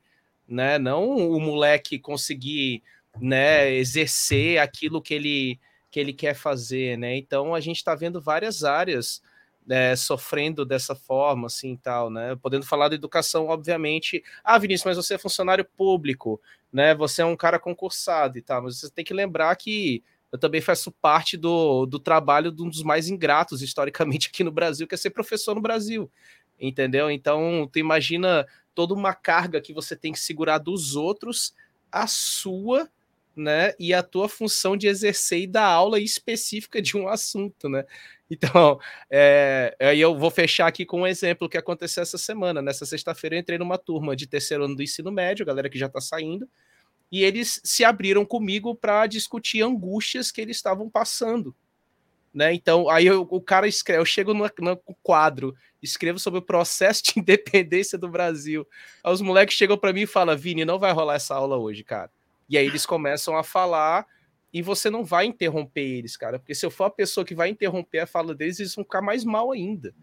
né? 0.47 0.77
Não 0.77 1.17
o 1.17 1.39
moleque 1.39 1.97
conseguir, 1.97 2.83
né, 3.19 3.73
exercer 3.73 4.59
aquilo 4.59 5.01
que 5.01 5.13
ele 5.13 5.59
que 5.89 5.99
ele 5.99 6.11
quer 6.11 6.35
fazer, 6.35 6.97
né? 6.97 7.15
Então 7.17 7.55
a 7.55 7.59
gente 7.59 7.77
está 7.77 7.95
vendo 7.95 8.21
várias 8.21 8.63
áreas 8.63 9.21
é, 9.69 9.95
sofrendo 9.95 10.65
dessa 10.65 10.95
forma, 10.95 11.47
assim, 11.47 11.75
tal, 11.75 12.09
né? 12.09 12.35
Podendo 12.35 12.65
falar 12.65 12.89
da 12.89 12.95
educação, 12.95 13.47
obviamente. 13.47 14.23
Ah, 14.43 14.57
Vinícius, 14.57 14.85
mas 14.85 14.97
você 14.97 15.15
é 15.15 15.17
funcionário 15.17 15.65
público, 15.65 16.39
né? 16.71 16.93
Você 16.95 17.21
é 17.21 17.25
um 17.25 17.35
cara 17.35 17.59
concursado 17.59 18.37
e 18.37 18.41
tal, 18.41 18.63
mas 18.63 18.79
você 18.79 18.89
tem 18.89 19.03
que 19.03 19.13
lembrar 19.13 19.55
que 19.55 20.03
eu 20.31 20.37
também 20.37 20.61
faço 20.61 20.91
parte 20.91 21.37
do, 21.37 21.85
do 21.85 21.97
trabalho 21.97 22.51
de 22.51 22.61
um 22.61 22.69
dos 22.69 22.83
mais 22.83 23.07
ingratos 23.07 23.61
historicamente 23.61 24.27
aqui 24.27 24.43
no 24.43 24.51
Brasil, 24.51 24.87
que 24.87 24.93
é 24.95 24.97
ser 24.97 25.11
professor 25.11 25.55
no 25.55 25.61
Brasil, 25.61 26.11
entendeu? 26.59 27.09
Então, 27.09 27.69
tu 27.71 27.79
imagina 27.79 28.45
toda 28.73 28.93
uma 28.93 29.13
carga 29.13 29.61
que 29.61 29.73
você 29.73 29.95
tem 29.95 30.11
que 30.11 30.19
segurar 30.19 30.57
dos 30.57 30.95
outros, 30.95 31.55
a 31.91 32.05
sua, 32.07 32.89
né? 33.35 33.73
E 33.79 33.93
a 33.93 34.01
tua 34.01 34.29
função 34.29 34.77
de 34.77 34.87
exercer 34.87 35.41
e 35.41 35.47
dar 35.47 35.65
aula 35.65 35.99
específica 35.99 36.81
de 36.81 36.97
um 36.97 37.07
assunto, 37.09 37.67
né? 37.67 37.83
Então, 38.29 38.79
é, 39.09 39.75
aí 39.79 40.01
eu 40.01 40.17
vou 40.17 40.31
fechar 40.31 40.67
aqui 40.67 40.85
com 40.85 41.01
um 41.01 41.07
exemplo 41.07 41.47
que 41.47 41.57
aconteceu 41.57 42.01
essa 42.01 42.17
semana. 42.17 42.61
Nessa 42.61 42.85
sexta-feira 42.85 43.35
eu 43.35 43.39
entrei 43.39 43.57
numa 43.57 43.77
turma 43.77 44.15
de 44.15 44.25
terceiro 44.25 44.65
ano 44.65 44.75
do 44.75 44.81
ensino 44.83 45.11
médio, 45.11 45.45
galera 45.45 45.69
que 45.69 45.77
já 45.77 45.85
está 45.85 46.01
saindo, 46.01 46.49
e 47.11 47.23
eles 47.23 47.61
se 47.63 47.83
abriram 47.83 48.25
comigo 48.25 48.75
para 48.75 49.05
discutir 49.05 49.61
angústias 49.61 50.31
que 50.31 50.41
eles 50.41 50.57
estavam 50.57 50.89
passando. 50.89 51.55
Né? 52.33 52.53
Então, 52.53 52.89
aí 52.89 53.05
eu, 53.05 53.25
o 53.29 53.39
cara 53.39 53.65
escreve, 53.65 54.01
eu 54.01 54.05
chego 54.05 54.33
no, 54.33 54.49
no, 54.59 54.77
quadro, 55.01 55.55
escrevo 55.81 56.19
sobre 56.19 56.39
o 56.39 56.43
processo 56.43 57.01
de 57.03 57.13
independência 57.21 57.97
do 57.97 58.09
Brasil. 58.09 58.67
Aí 59.03 59.13
os 59.13 59.21
moleques 59.21 59.55
chegam 59.55 59.77
para 59.77 59.93
mim 59.93 60.01
e 60.01 60.07
falam: 60.07 60.35
Vini, 60.35 60.65
não 60.65 60.77
vai 60.77 60.91
rolar 60.91 61.15
essa 61.15 61.33
aula 61.33 61.57
hoje, 61.57 61.81
cara. 61.83 62.11
E 62.47 62.57
aí 62.57 62.65
eles 62.65 62.85
começam 62.85 63.35
a 63.35 63.43
falar 63.43 64.05
e 64.53 64.61
você 64.61 64.89
não 64.89 65.03
vai 65.03 65.25
interromper 65.25 65.81
eles, 65.81 66.15
cara, 66.15 66.39
porque 66.39 66.55
se 66.55 66.65
eu 66.65 66.71
for 66.71 66.85
a 66.85 66.89
pessoa 66.89 67.25
que 67.25 67.35
vai 67.35 67.49
interromper 67.49 67.99
a 67.99 68.07
fala 68.07 68.33
deles, 68.33 68.59
eles 68.59 68.73
vão 68.73 68.83
ficar 68.83 69.01
mais 69.01 69.25
mal 69.25 69.51
ainda, 69.51 69.93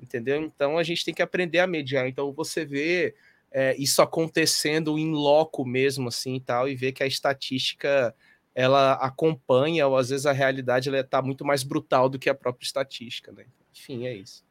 entendeu? 0.00 0.42
Então 0.42 0.76
a 0.76 0.82
gente 0.82 1.04
tem 1.04 1.14
que 1.14 1.22
aprender 1.22 1.60
a 1.60 1.66
mediar. 1.66 2.06
Então 2.06 2.32
você 2.32 2.64
vê 2.64 3.14
é, 3.50 3.74
isso 3.78 4.02
acontecendo 4.02 4.98
em 4.98 5.12
loco 5.12 5.64
mesmo, 5.64 6.08
assim 6.08 6.34
e 6.34 6.40
tal, 6.40 6.68
e 6.68 6.74
ver 6.74 6.92
que 6.92 7.02
a 7.02 7.06
estatística 7.06 8.14
ela 8.54 8.92
acompanha, 8.94 9.86
ou 9.86 9.96
às 9.96 10.10
vezes 10.10 10.26
a 10.26 10.32
realidade 10.32 10.88
ela 10.88 11.00
está 11.00 11.22
muito 11.22 11.44
mais 11.44 11.62
brutal 11.62 12.08
do 12.08 12.18
que 12.18 12.28
a 12.28 12.34
própria 12.34 12.64
estatística, 12.64 13.32
né? 13.32 13.46
Enfim, 13.72 14.06
é 14.06 14.14
isso. 14.14 14.44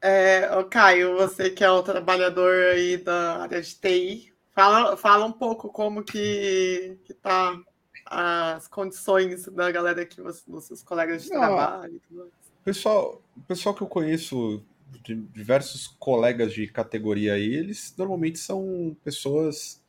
É, 0.00 0.48
Caio, 0.70 1.16
você 1.16 1.48
que 1.48 1.62
é 1.62 1.70
o 1.70 1.82
trabalhador 1.82 2.52
aí 2.72 2.96
da 2.96 3.42
área 3.42 3.62
de 3.62 3.74
TI, 3.74 4.31
fala, 4.54 4.96
fala 4.96 5.24
um 5.24 5.32
pouco 5.32 5.68
como 5.68 6.02
que, 6.02 6.98
que 7.04 7.14
tá 7.14 7.58
as 8.06 8.68
condições 8.68 9.46
da 9.46 9.70
galera 9.70 10.06
você, 10.18 10.42
dos 10.50 10.64
seus 10.64 10.82
colegas 10.82 11.24
de 11.24 11.30
Não, 11.30 11.38
trabalho. 11.40 12.00
Pessoal, 12.64 13.22
pessoal 13.48 13.74
que 13.74 13.82
eu 13.82 13.88
conheço, 13.88 14.62
de 15.02 15.14
diversos 15.14 15.86
colegas 15.98 16.52
de 16.52 16.66
categoria 16.66 17.34
aí, 17.34 17.54
eles 17.54 17.94
normalmente 17.96 18.38
são 18.38 18.96
pessoas 19.02 19.82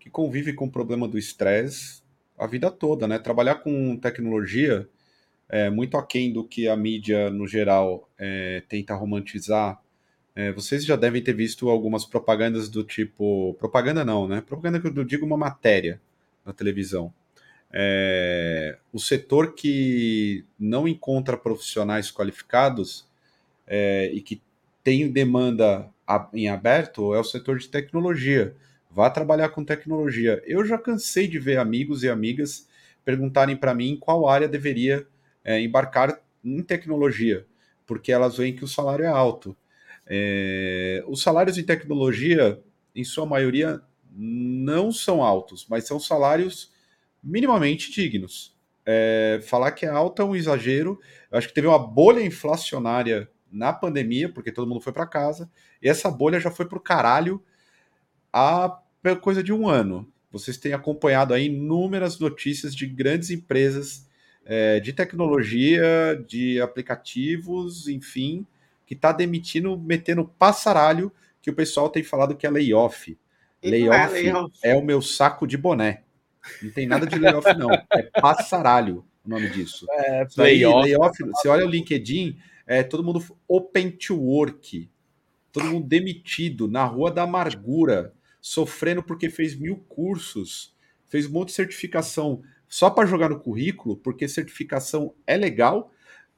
que 0.00 0.08
convivem 0.08 0.54
com 0.54 0.66
o 0.66 0.70
problema 0.70 1.06
do 1.06 1.18
estresse 1.18 2.02
a 2.38 2.46
vida 2.46 2.70
toda, 2.70 3.08
né? 3.08 3.18
Trabalhar 3.18 3.56
com 3.56 3.96
tecnologia 3.96 4.88
é 5.48 5.70
muito 5.70 5.96
aquém 5.96 6.32
do 6.32 6.44
que 6.44 6.68
a 6.68 6.76
mídia, 6.76 7.30
no 7.30 7.46
geral, 7.46 8.08
é, 8.18 8.62
tenta 8.68 8.94
romantizar. 8.94 9.80
É, 10.36 10.52
vocês 10.52 10.84
já 10.84 10.94
devem 10.94 11.22
ter 11.22 11.32
visto 11.32 11.68
algumas 11.68 12.04
propagandas 12.04 12.68
do 12.68 12.84
tipo. 12.84 13.54
Propaganda 13.58 14.04
não, 14.04 14.28
né? 14.28 14.40
Propaganda 14.40 14.78
que 14.78 14.86
eu 14.86 15.04
digo 15.04 15.26
uma 15.26 15.36
matéria 15.36 16.00
na 16.44 16.52
televisão 16.52 17.12
é, 17.78 18.78
o 18.92 18.98
setor 18.98 19.54
que 19.54 20.44
não 20.58 20.86
encontra 20.86 21.36
profissionais 21.36 22.10
qualificados 22.10 23.06
é, 23.66 24.10
e 24.12 24.20
que 24.20 24.40
tem 24.82 25.10
demanda 25.10 25.88
em 26.32 26.48
aberto 26.48 27.14
é 27.14 27.18
o 27.18 27.24
setor 27.24 27.58
de 27.58 27.68
tecnologia. 27.68 28.54
Vá 28.90 29.10
trabalhar 29.10 29.50
com 29.50 29.64
tecnologia. 29.64 30.42
Eu 30.46 30.64
já 30.64 30.78
cansei 30.78 31.26
de 31.28 31.38
ver 31.38 31.58
amigos 31.58 32.02
e 32.02 32.08
amigas 32.08 32.68
perguntarem 33.04 33.56
para 33.56 33.74
mim 33.74 33.98
qual 34.00 34.28
área 34.28 34.48
deveria 34.48 35.06
é, 35.44 35.60
embarcar 35.60 36.20
em 36.44 36.62
tecnologia, 36.62 37.44
porque 37.84 38.10
elas 38.10 38.36
veem 38.36 38.54
que 38.54 38.64
o 38.64 38.68
salário 38.68 39.04
é 39.04 39.08
alto. 39.08 39.56
É, 40.06 41.02
os 41.06 41.22
salários 41.22 41.58
em 41.58 41.64
tecnologia, 41.64 42.62
em 42.94 43.04
sua 43.04 43.26
maioria, 43.26 43.80
não 44.10 44.90
são 44.92 45.22
altos, 45.22 45.66
mas 45.68 45.84
são 45.84 46.00
salários 46.00 46.72
minimamente 47.22 47.90
dignos. 47.90 48.56
É, 48.84 49.40
falar 49.42 49.72
que 49.72 49.84
é 49.84 49.88
alta 49.88 50.22
é 50.22 50.24
um 50.24 50.36
exagero. 50.36 51.00
Eu 51.30 51.38
acho 51.38 51.48
que 51.48 51.54
teve 51.54 51.66
uma 51.66 51.78
bolha 51.78 52.20
inflacionária 52.20 53.28
na 53.50 53.72
pandemia, 53.72 54.32
porque 54.32 54.52
todo 54.52 54.68
mundo 54.68 54.80
foi 54.80 54.92
para 54.92 55.06
casa, 55.06 55.50
e 55.82 55.88
essa 55.88 56.10
bolha 56.10 56.38
já 56.38 56.50
foi 56.50 56.66
para 56.66 56.78
o 56.78 56.80
caralho 56.80 57.42
há 58.32 58.82
coisa 59.20 59.42
de 59.42 59.52
um 59.52 59.68
ano. 59.68 60.10
Vocês 60.30 60.56
têm 60.56 60.72
acompanhado 60.72 61.32
aí 61.32 61.46
inúmeras 61.46 62.18
notícias 62.18 62.74
de 62.74 62.86
grandes 62.86 63.30
empresas 63.30 64.06
é, 64.44 64.80
de 64.80 64.92
tecnologia, 64.92 66.22
de 66.26 66.60
aplicativos, 66.60 67.88
enfim, 67.88 68.46
que 68.86 68.94
está 68.94 69.12
demitindo, 69.12 69.76
metendo 69.76 70.24
passaralho, 70.38 71.12
que 71.42 71.50
o 71.50 71.54
pessoal 71.54 71.90
tem 71.90 72.02
falado 72.02 72.36
que 72.36 72.46
é 72.46 72.50
layoff. 72.50 73.18
Layoff 73.62 74.16
é, 74.16 74.22
layoff 74.22 74.58
é 74.62 74.74
o 74.76 74.84
meu 74.84 75.02
saco 75.02 75.46
de 75.46 75.56
boné. 75.56 76.04
Não 76.62 76.70
tem 76.70 76.86
nada 76.86 77.06
de 77.06 77.18
layoff, 77.18 77.52
não. 77.58 77.68
É 77.72 78.02
passaralho 78.20 79.04
o 79.24 79.28
nome 79.28 79.50
disso. 79.50 79.86
É, 79.90 80.26
layoff. 80.36 80.84
layoff. 80.84 81.18
Você 81.24 81.48
olha 81.48 81.66
o 81.66 81.68
LinkedIn, 81.68 82.38
é 82.66 82.82
todo 82.82 83.02
mundo 83.02 83.24
open 83.48 83.90
to 83.90 84.16
work. 84.16 84.88
Todo 85.52 85.66
mundo 85.66 85.86
demitido, 85.86 86.68
na 86.68 86.84
rua 86.84 87.10
da 87.10 87.22
amargura, 87.22 88.12
sofrendo 88.40 89.02
porque 89.02 89.28
fez 89.28 89.56
mil 89.56 89.78
cursos, 89.88 90.74
fez 91.08 91.26
um 91.26 91.32
monte 91.32 91.48
de 91.48 91.54
certificação 91.54 92.42
só 92.68 92.90
para 92.90 93.06
jogar 93.06 93.30
no 93.30 93.40
currículo, 93.40 93.96
porque 93.96 94.28
certificação 94.28 95.14
é 95.26 95.36
legal, 95.36 95.90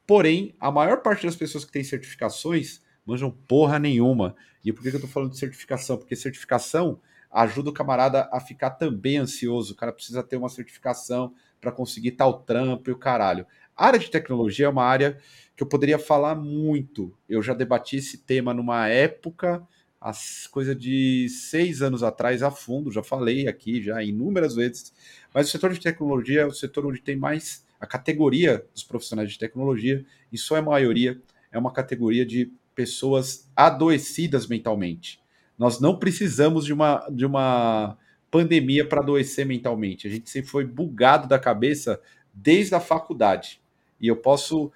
porém, 0.09 0.55
a 0.59 0.71
maior 0.71 1.03
parte 1.03 1.27
das 1.27 1.35
pessoas 1.35 1.63
que 1.63 1.71
têm 1.71 1.83
certificações 1.83 2.81
manjam 3.05 3.29
porra 3.29 3.77
nenhuma. 3.77 4.35
E 4.65 4.73
por 4.73 4.81
que 4.81 4.87
eu 4.87 4.95
estou 4.95 5.07
falando 5.07 5.33
de 5.33 5.37
certificação? 5.37 5.97
Porque 5.99 6.15
certificação 6.15 6.99
ajuda 7.29 7.69
o 7.69 7.73
camarada 7.73 8.27
a 8.33 8.39
ficar 8.39 8.71
também 8.71 9.17
ansioso. 9.17 9.73
O 9.73 9.75
cara 9.75 9.93
precisa 9.93 10.23
ter 10.23 10.35
uma 10.35 10.49
certificação 10.49 11.31
para 11.61 11.71
conseguir 11.71 12.13
tal 12.13 12.41
trampo 12.41 12.89
e 12.89 12.93
o 12.93 12.97
caralho. 12.97 13.45
A 13.77 13.85
área 13.85 13.99
de 13.99 14.09
tecnologia 14.09 14.65
é 14.65 14.69
uma 14.69 14.83
área 14.83 15.19
que 15.55 15.61
eu 15.61 15.67
poderia 15.67 15.99
falar 15.99 16.33
muito. 16.33 17.15
Eu 17.29 17.43
já 17.43 17.53
debati 17.53 17.97
esse 17.97 18.17
tema 18.17 18.51
numa 18.51 18.87
época, 18.87 19.61
as 20.01 20.47
coisa 20.47 20.73
de 20.73 21.29
seis 21.29 21.83
anos 21.83 22.01
atrás, 22.01 22.41
a 22.41 22.49
fundo, 22.49 22.91
já 22.91 23.03
falei 23.03 23.47
aqui 23.47 23.79
já 23.79 24.01
inúmeras 24.03 24.55
vezes. 24.55 24.91
Mas 25.31 25.49
o 25.49 25.51
setor 25.51 25.71
de 25.71 25.79
tecnologia 25.79 26.41
é 26.41 26.45
o 26.47 26.51
setor 26.51 26.87
onde 26.87 26.99
tem 26.99 27.15
mais 27.15 27.68
a 27.79 27.87
categoria 27.87 28.65
dos 28.73 28.83
profissionais 28.83 29.31
de 29.31 29.39
tecnologia, 29.39 30.05
em 30.31 30.37
sua 30.37 30.61
maioria, 30.61 31.19
é 31.51 31.57
uma 31.57 31.71
categoria 31.71 32.25
de 32.25 32.51
pessoas 32.75 33.49
adoecidas 33.55 34.47
mentalmente. 34.47 35.19
Nós 35.57 35.79
não 35.79 35.97
precisamos 35.97 36.65
de 36.65 36.73
uma, 36.73 37.07
de 37.09 37.25
uma 37.25 37.97
pandemia 38.31 38.87
para 38.87 39.01
adoecer 39.01 39.45
mentalmente. 39.45 40.07
A 40.07 40.09
gente 40.09 40.29
sempre 40.29 40.49
foi 40.49 40.65
bugado 40.65 41.27
da 41.27 41.37
cabeça 41.37 41.99
desde 42.33 42.75
a 42.75 42.79
faculdade. 42.79 43.61
E 43.99 44.07
eu 44.07 44.15
posso 44.15 44.71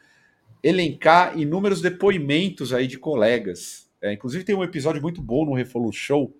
elencar 0.61 1.37
inúmeros 1.37 1.81
depoimentos 1.81 2.73
aí 2.73 2.87
de 2.87 2.97
colegas. 2.97 3.89
É, 4.01 4.13
inclusive 4.13 4.43
tem 4.43 4.55
um 4.55 4.63
episódio 4.63 5.01
muito 5.01 5.21
bom 5.21 5.45
no 5.45 5.53
Refolo 5.53 5.91
Show. 5.91 6.35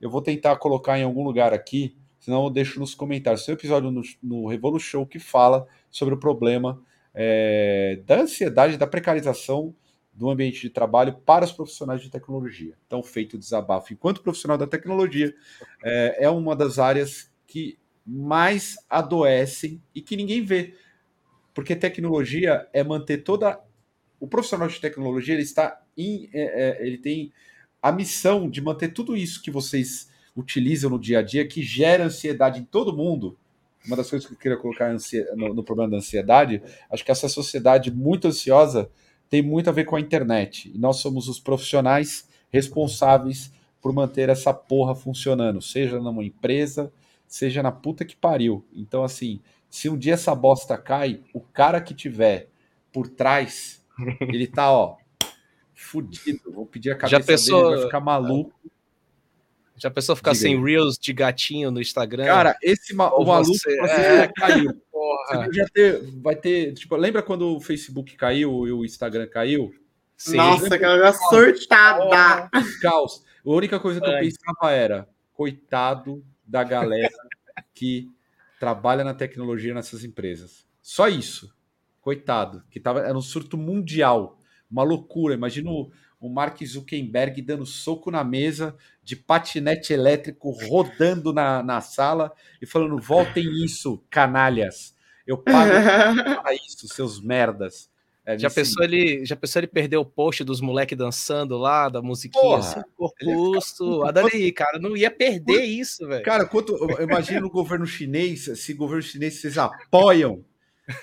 Eu 0.00 0.10
vou 0.10 0.22
tentar 0.22 0.56
colocar 0.56 0.98
em 0.98 1.04
algum 1.04 1.24
lugar 1.24 1.52
aqui, 1.52 1.96
senão 2.22 2.44
eu 2.44 2.50
deixo 2.50 2.78
nos 2.78 2.94
comentários. 2.94 3.48
Um 3.48 3.52
episódio 3.52 3.90
no, 3.90 4.00
no 4.22 4.46
Revolu 4.46 4.78
Show 4.78 5.04
que 5.04 5.18
fala 5.18 5.66
sobre 5.90 6.14
o 6.14 6.18
problema 6.18 6.80
é, 7.12 8.00
da 8.06 8.20
ansiedade, 8.20 8.76
da 8.76 8.86
precarização 8.86 9.74
do 10.12 10.30
ambiente 10.30 10.60
de 10.60 10.70
trabalho 10.70 11.14
para 11.26 11.44
os 11.44 11.50
profissionais 11.50 12.00
de 12.00 12.08
tecnologia. 12.08 12.74
Então, 12.86 13.02
feito 13.02 13.34
o 13.34 13.38
desabafo, 13.38 13.92
enquanto 13.92 14.22
profissional 14.22 14.56
da 14.56 14.68
tecnologia, 14.68 15.34
é, 15.82 16.26
é 16.26 16.30
uma 16.30 16.54
das 16.54 16.78
áreas 16.78 17.28
que 17.44 17.76
mais 18.06 18.76
adoecem 18.88 19.82
e 19.92 20.00
que 20.00 20.16
ninguém 20.16 20.44
vê. 20.44 20.76
Porque 21.52 21.74
tecnologia 21.74 22.68
é 22.72 22.84
manter 22.84 23.18
toda. 23.18 23.60
O 24.20 24.28
profissional 24.28 24.68
de 24.68 24.80
tecnologia 24.80 25.34
ele 25.34 25.42
está 25.42 25.82
em, 25.96 26.30
é, 26.32 26.82
é, 26.82 26.86
ele 26.86 26.98
tem 26.98 27.32
a 27.82 27.90
missão 27.90 28.48
de 28.48 28.60
manter 28.60 28.92
tudo 28.92 29.16
isso 29.16 29.42
que 29.42 29.50
vocês 29.50 30.11
utilizam 30.36 30.90
no 30.90 30.98
dia 30.98 31.18
a 31.18 31.22
dia, 31.22 31.46
que 31.46 31.62
gera 31.62 32.04
ansiedade 32.04 32.60
em 32.60 32.64
todo 32.64 32.96
mundo. 32.96 33.38
Uma 33.86 33.96
das 33.96 34.08
coisas 34.08 34.26
que 34.26 34.34
eu 34.34 34.38
queria 34.38 34.56
colocar 34.56 34.94
no, 35.36 35.54
no 35.54 35.64
problema 35.64 35.90
da 35.90 35.96
ansiedade, 35.96 36.62
acho 36.90 37.04
que 37.04 37.10
essa 37.10 37.28
sociedade 37.28 37.90
muito 37.90 38.28
ansiosa 38.28 38.90
tem 39.28 39.42
muito 39.42 39.68
a 39.68 39.72
ver 39.72 39.84
com 39.84 39.96
a 39.96 40.00
internet. 40.00 40.70
E 40.72 40.78
nós 40.78 40.98
somos 40.98 41.28
os 41.28 41.40
profissionais 41.40 42.28
responsáveis 42.50 43.52
por 43.80 43.92
manter 43.92 44.28
essa 44.28 44.54
porra 44.54 44.94
funcionando, 44.94 45.60
seja 45.60 45.98
numa 45.98 46.22
empresa, 46.22 46.92
seja 47.26 47.62
na 47.62 47.72
puta 47.72 48.04
que 48.04 48.14
pariu. 48.14 48.64
Então, 48.72 49.02
assim, 49.02 49.40
se 49.68 49.88
um 49.88 49.98
dia 49.98 50.14
essa 50.14 50.34
bosta 50.34 50.78
cai, 50.78 51.20
o 51.34 51.40
cara 51.40 51.80
que 51.80 51.94
tiver 51.94 52.48
por 52.92 53.08
trás, 53.08 53.82
ele 54.20 54.46
tá, 54.46 54.70
ó, 54.70 54.96
fudido. 55.74 56.52
Vou 56.52 56.66
pedir 56.66 56.90
a 56.90 56.94
cabeça 56.94 57.18
Já 57.18 57.26
pensou... 57.26 57.62
dele, 57.62 57.76
vai 57.76 57.84
ficar 57.86 58.00
maluco. 58.00 58.52
Já 59.82 59.90
pensou 59.90 60.14
ficar 60.14 60.30
Diga 60.30 60.42
sem 60.42 60.54
aí. 60.54 60.62
Reels 60.62 60.96
de 60.96 61.12
gatinho 61.12 61.72
no 61.72 61.80
Instagram? 61.80 62.26
Cara, 62.26 62.56
esse 62.62 62.94
ma 62.94 63.12
o 63.16 63.24
maluco 63.24 63.52
você... 63.52 63.80
é... 63.80 64.28
caiu. 64.28 64.70
Já 65.52 65.66
ter, 65.72 66.00
vai 66.20 66.36
ter, 66.36 66.72
tipo, 66.74 66.94
lembra 66.94 67.20
quando 67.20 67.56
o 67.56 67.60
Facebook 67.60 68.14
caiu 68.14 68.64
e 68.68 68.70
o 68.70 68.84
Instagram 68.84 69.26
caiu? 69.26 69.74
Sim. 70.16 70.36
Nossa, 70.36 70.72
aquela 70.72 71.12
surtada. 71.12 72.48
Caos. 72.80 73.24
A 73.44 73.50
única 73.50 73.80
coisa 73.80 74.00
que 74.00 74.08
eu 74.08 74.18
pensava 74.20 74.70
era, 74.70 75.08
coitado 75.32 76.24
da 76.46 76.62
galera 76.62 77.10
que 77.74 78.08
trabalha 78.60 79.02
na 79.02 79.14
tecnologia 79.14 79.74
nessas 79.74 80.04
empresas. 80.04 80.64
Só 80.80 81.08
isso. 81.08 81.52
Coitado, 82.00 82.62
que 82.70 82.78
tava, 82.78 83.00
era 83.00 83.18
um 83.18 83.22
surto 83.22 83.56
mundial, 83.58 84.38
uma 84.70 84.84
loucura. 84.84 85.34
Imagina 85.34 85.70
o, 85.70 85.90
o 86.22 86.30
Mark 86.30 86.64
Zuckerberg 86.64 87.42
dando 87.42 87.66
soco 87.66 88.08
na 88.08 88.22
mesa, 88.22 88.76
de 89.02 89.16
patinete 89.16 89.92
elétrico 89.92 90.50
rodando 90.50 91.32
na, 91.32 91.64
na 91.64 91.80
sala 91.80 92.32
e 92.60 92.66
falando: 92.66 92.96
voltem 92.96 93.44
isso, 93.64 94.02
canalhas. 94.08 94.94
Eu 95.26 95.36
pago 95.36 95.72
para 96.40 96.54
isso, 96.54 96.86
seus 96.86 97.20
merdas. 97.20 97.90
É, 98.24 98.38
já, 98.38 98.48
pensou 98.48 98.84
ele, 98.84 99.26
já 99.26 99.34
pensou 99.34 99.58
ele 99.58 99.66
perder 99.66 99.96
o 99.96 100.04
post 100.04 100.44
dos 100.44 100.60
moleques 100.60 100.96
dançando 100.96 101.58
lá, 101.58 101.88
da 101.88 102.00
musiquinha 102.00 102.58
assim, 102.58 102.80
por 102.96 103.12
custo? 103.20 104.04
Adorei, 104.04 104.52
cara, 104.52 104.78
não 104.78 104.96
ia 104.96 105.10
perder 105.10 105.64
isso, 105.64 106.06
velho. 106.06 106.24
Cara, 106.24 106.44
quanto, 106.44 106.72
imagina 107.00 107.44
o 107.44 107.50
governo 107.50 107.84
chinês, 107.84 108.48
se 108.60 108.72
o 108.74 108.76
governo 108.76 109.02
chinês 109.02 109.40
vocês 109.40 109.58
apoiam, 109.58 110.44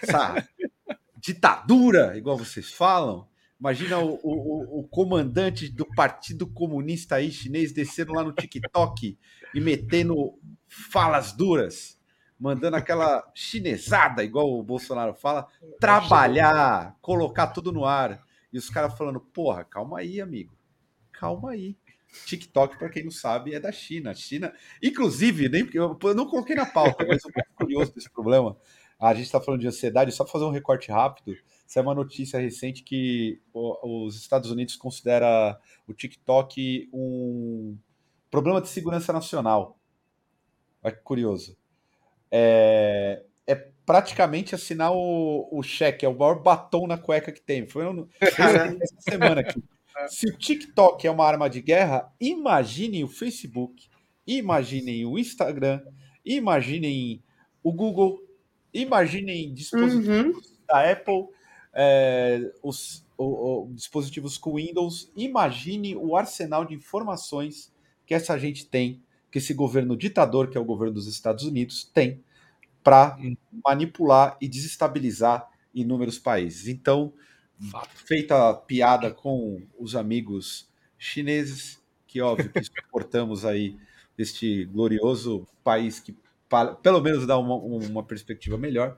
sabe? 0.05 0.47
Ditadura, 1.21 2.17
igual 2.17 2.37
vocês 2.37 2.71
falam. 2.71 3.27
Imagina 3.59 3.99
o, 3.99 4.17
o, 4.23 4.79
o, 4.79 4.87
comandante 4.87 5.67
do 5.67 5.85
Partido 5.85 6.47
Comunista 6.47 7.15
aí 7.15 7.29
chinês 7.29 7.73
descendo 7.73 8.13
lá 8.13 8.23
no 8.23 8.31
TikTok 8.31 9.17
e 9.53 9.59
metendo 9.59 10.39
falas 10.67 11.33
duras, 11.33 11.99
mandando 12.39 12.77
aquela 12.77 13.29
chinesada, 13.35 14.23
igual 14.23 14.49
o 14.49 14.63
Bolsonaro 14.63 15.13
fala, 15.13 15.45
trabalhar, 15.77 16.97
colocar 17.01 17.47
tudo 17.47 17.73
no 17.73 17.83
ar. 17.83 18.23
E 18.51 18.57
os 18.57 18.69
caras 18.69 18.97
falando, 18.97 19.19
porra, 19.19 19.65
calma 19.65 19.99
aí, 19.99 20.21
amigo. 20.21 20.57
Calma 21.11 21.51
aí. 21.51 21.75
TikTok, 22.25 22.77
para 22.77 22.89
quem 22.89 23.03
não 23.03 23.11
sabe, 23.11 23.53
é 23.53 23.59
da 23.59 23.73
China. 23.73 24.15
China, 24.15 24.53
inclusive, 24.81 25.49
nem 25.49 25.69
eu 25.73 26.15
não 26.15 26.25
coloquei 26.25 26.55
na 26.55 26.65
pauta, 26.65 27.05
mas 27.05 27.23
eu 27.23 27.31
tô 27.31 27.41
curioso 27.55 27.93
desse 27.93 28.09
problema. 28.09 28.57
A 28.99 29.13
gente 29.13 29.25
está 29.25 29.39
falando 29.39 29.61
de 29.61 29.67
ansiedade, 29.67 30.11
só 30.11 30.23
para 30.23 30.31
fazer 30.31 30.45
um 30.45 30.51
recorte 30.51 30.91
rápido. 30.91 31.35
Isso 31.69 31.77
é 31.77 31.83
uma 31.83 31.93
notícia 31.93 32.39
recente 32.39 32.81
que 32.81 33.39
os 33.53 34.15
Estados 34.15 34.49
Unidos 34.49 34.75
considera 34.75 35.55
o 35.87 35.93
TikTok 35.93 36.89
um 36.91 37.77
problema 38.31 38.59
de 38.59 38.69
segurança 38.69 39.13
nacional. 39.13 39.77
Olha 40.81 40.95
que 40.95 41.03
curioso. 41.03 41.55
É, 42.31 43.21
é 43.45 43.53
praticamente 43.85 44.55
assinar 44.55 44.91
o, 44.91 45.47
o 45.51 45.61
cheque, 45.61 46.03
é 46.03 46.09
o 46.09 46.17
maior 46.17 46.41
batom 46.41 46.87
na 46.87 46.97
cueca 46.97 47.31
que 47.31 47.41
tem. 47.41 47.67
Foi 47.67 47.85
um, 47.85 48.07
essa 48.19 49.01
semana 49.01 49.41
aqui. 49.41 49.63
Se 50.07 50.27
o 50.27 50.35
TikTok 50.35 51.05
é 51.05 51.11
uma 51.11 51.27
arma 51.27 51.47
de 51.47 51.61
guerra, 51.61 52.11
imaginem 52.19 53.03
o 53.03 53.07
Facebook, 53.07 53.87
imaginem 54.25 55.05
o 55.05 55.19
Instagram, 55.19 55.83
imaginem 56.25 57.23
o 57.61 57.71
Google, 57.71 58.19
Imaginem 58.73 59.53
dispositivos 59.53 60.47
uhum. 60.47 60.57
da 60.67 60.91
Apple, 60.91 61.27
é, 61.81 62.51
os 62.61 63.05
o, 63.17 63.67
o, 63.67 63.73
dispositivos 63.73 64.37
com 64.37 64.55
Windows. 64.55 65.09
Imagine 65.15 65.95
o 65.95 66.17
arsenal 66.17 66.65
de 66.65 66.75
informações 66.75 67.71
que 68.05 68.13
essa 68.13 68.37
gente 68.37 68.65
tem, 68.65 69.01
que 69.31 69.37
esse 69.37 69.53
governo 69.53 69.95
ditador, 69.95 70.49
que 70.49 70.57
é 70.57 70.61
o 70.61 70.65
governo 70.65 70.95
dos 70.95 71.07
Estados 71.07 71.45
Unidos, 71.45 71.89
tem 71.93 72.21
para 72.83 73.17
uhum. 73.17 73.37
manipular 73.63 74.37
e 74.41 74.47
desestabilizar 74.47 75.49
inúmeros 75.73 76.19
países. 76.19 76.67
Então, 76.67 77.13
feita 78.05 78.49
a 78.49 78.53
piada 78.53 79.11
com 79.11 79.61
os 79.77 79.95
amigos 79.95 80.67
chineses, 80.97 81.81
que 82.07 82.19
óbvio 82.21 82.51
que 82.51 82.63
suportamos 82.63 83.45
aí 83.45 83.77
este 84.17 84.65
glorioso 84.65 85.47
país 85.63 85.99
que 85.99 86.13
pelo 86.81 86.99
menos 86.99 87.27
dar 87.27 87.37
uma, 87.37 87.55
uma 87.55 88.03
perspectiva 88.03 88.57
melhor. 88.57 88.97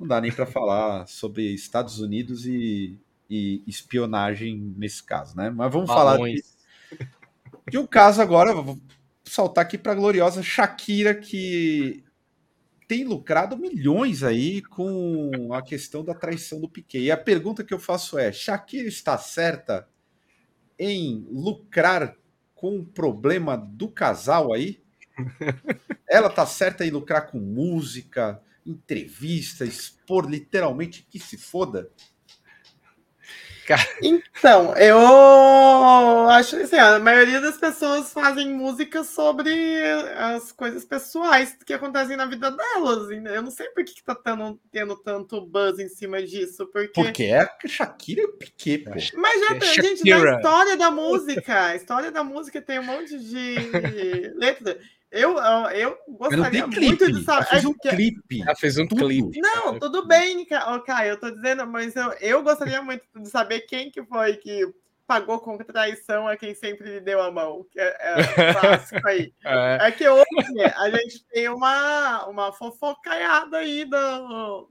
Não 0.00 0.06
dá 0.06 0.18
nem 0.18 0.32
para 0.32 0.46
falar 0.46 1.06
sobre 1.06 1.52
Estados 1.52 2.00
Unidos 2.00 2.46
e, 2.46 2.98
e, 3.28 3.62
espionagem 3.66 4.56
nesse 4.74 5.04
caso, 5.04 5.36
né? 5.36 5.50
Mas 5.50 5.70
vamos 5.70 5.88
Balões. 5.88 6.40
falar 6.88 6.98
de, 6.98 7.72
de, 7.72 7.78
um 7.78 7.86
caso 7.86 8.22
agora. 8.22 8.54
Vou 8.54 8.80
saltar 9.22 9.62
aqui 9.62 9.76
para 9.76 9.92
a 9.92 9.94
gloriosa 9.94 10.42
Shakira, 10.42 11.14
que 11.14 12.02
tem 12.88 13.04
lucrado 13.04 13.58
milhões 13.58 14.22
aí 14.22 14.62
com 14.62 15.52
a 15.52 15.60
questão 15.60 16.02
da 16.02 16.14
traição 16.14 16.58
do 16.62 16.68
Piquet. 16.68 17.02
E 17.02 17.10
a 17.10 17.16
pergunta 17.18 17.62
que 17.62 17.74
eu 17.74 17.78
faço 17.78 18.18
é: 18.18 18.32
Shakira 18.32 18.88
está 18.88 19.18
certa 19.18 19.86
em 20.78 21.26
lucrar 21.30 22.16
com 22.54 22.78
o 22.78 22.86
problema 22.86 23.54
do 23.54 23.86
casal 23.86 24.54
aí? 24.54 24.82
Ela 26.08 26.30
tá 26.30 26.46
certa 26.46 26.86
em 26.86 26.90
lucrar 26.90 27.30
com 27.30 27.38
música, 27.38 28.42
entrevista, 28.66 29.64
expor 29.64 30.28
literalmente 30.28 31.06
que 31.08 31.18
se 31.18 31.36
foda? 31.36 31.90
Então, 34.02 34.74
eu 34.76 36.28
acho 36.30 36.56
assim, 36.56 36.76
a 36.76 36.98
maioria 36.98 37.40
das 37.40 37.56
pessoas 37.56 38.12
fazem 38.12 38.52
música 38.52 39.04
sobre 39.04 39.52
as 40.16 40.50
coisas 40.50 40.84
pessoais 40.84 41.56
que 41.64 41.72
acontecem 41.72 42.16
na 42.16 42.26
vida 42.26 42.50
delas. 42.50 43.10
Eu 43.10 43.42
não 43.42 43.50
sei 43.50 43.68
por 43.68 43.84
que, 43.84 43.94
que 43.94 44.02
tá 44.02 44.14
tendo, 44.14 44.60
tendo 44.72 44.96
tanto 44.96 45.40
buzz 45.46 45.78
em 45.78 45.88
cima 45.88 46.22
disso. 46.22 46.66
Porque, 46.66 46.88
porque 46.88 47.24
é 47.24 47.48
Shakira 47.66 48.22
e 48.22 48.24
o 48.24 48.32
Piquet, 48.32 48.78
pô. 48.78 48.90
Mas 49.16 49.40
já 49.40 49.58
tem, 49.58 49.74
gente, 49.74 50.04
da 50.04 50.36
história 50.36 50.76
da 50.76 50.90
música. 50.90 51.66
A 51.66 51.76
história 51.76 52.10
da 52.10 52.24
música 52.24 52.60
tem 52.60 52.80
um 52.80 52.84
monte 52.84 53.18
de 53.18 54.32
letra. 54.34 54.78
Eu, 55.10 55.36
eu 55.70 55.98
gostaria 56.08 56.66
muito 56.66 57.12
de 57.12 57.24
saber. 57.24 57.38
Ela 57.38 57.44
fez 57.46 57.64
um 57.64 57.74
clipe. 57.74 58.42
Ela 58.42 58.54
fez 58.54 58.78
um 58.78 58.86
tudo. 58.86 59.06
clipe. 59.06 59.40
Não, 59.40 59.78
tudo 59.78 60.06
bem, 60.06 60.46
Caio, 60.46 61.10
eu 61.10 61.20
tô 61.20 61.30
dizendo, 61.30 61.66
mas 61.66 61.96
eu, 61.96 62.12
eu 62.20 62.42
gostaria 62.42 62.80
muito 62.80 63.04
de 63.16 63.28
saber 63.28 63.62
quem 63.62 63.90
que 63.90 64.04
foi 64.04 64.36
que 64.36 64.72
pagou 65.10 65.40
com 65.40 65.58
traição 65.58 66.28
a 66.28 66.36
quem 66.36 66.54
sempre 66.54 66.88
lhe 66.88 67.00
deu 67.00 67.20
a 67.20 67.32
mão. 67.32 67.66
Que 67.72 67.80
é, 67.80 67.96
é 67.98 68.54
clássico 68.54 69.08
aí. 69.08 69.34
É. 69.44 69.88
é. 69.88 69.90
que 69.90 70.08
hoje 70.08 70.24
a 70.76 70.90
gente 70.90 71.24
tem 71.26 71.48
uma, 71.48 72.26
uma 72.26 72.52
fofocaiada 72.52 73.58
aí 73.58 73.84
da, 73.84 74.20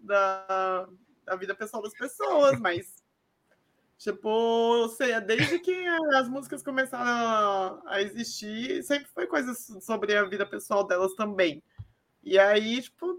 da, 0.01 0.87
da 1.25 1.35
vida 1.35 1.53
pessoal 1.53 1.83
das 1.83 1.93
pessoas, 1.93 2.57
mas 2.57 2.98
Tipo, 3.99 4.87
desde 5.25 5.59
que 5.59 5.85
as 6.15 6.29
músicas 6.29 6.63
começaram 6.63 7.81
a 7.85 8.01
existir, 8.01 8.81
sempre 8.81 9.09
foi 9.13 9.27
coisas 9.27 9.57
sobre 9.81 10.15
a 10.15 10.23
vida 10.23 10.45
pessoal 10.45 10.87
delas 10.87 11.13
também. 11.15 11.61
E 12.23 12.39
aí, 12.39 12.81
tipo, 12.81 13.13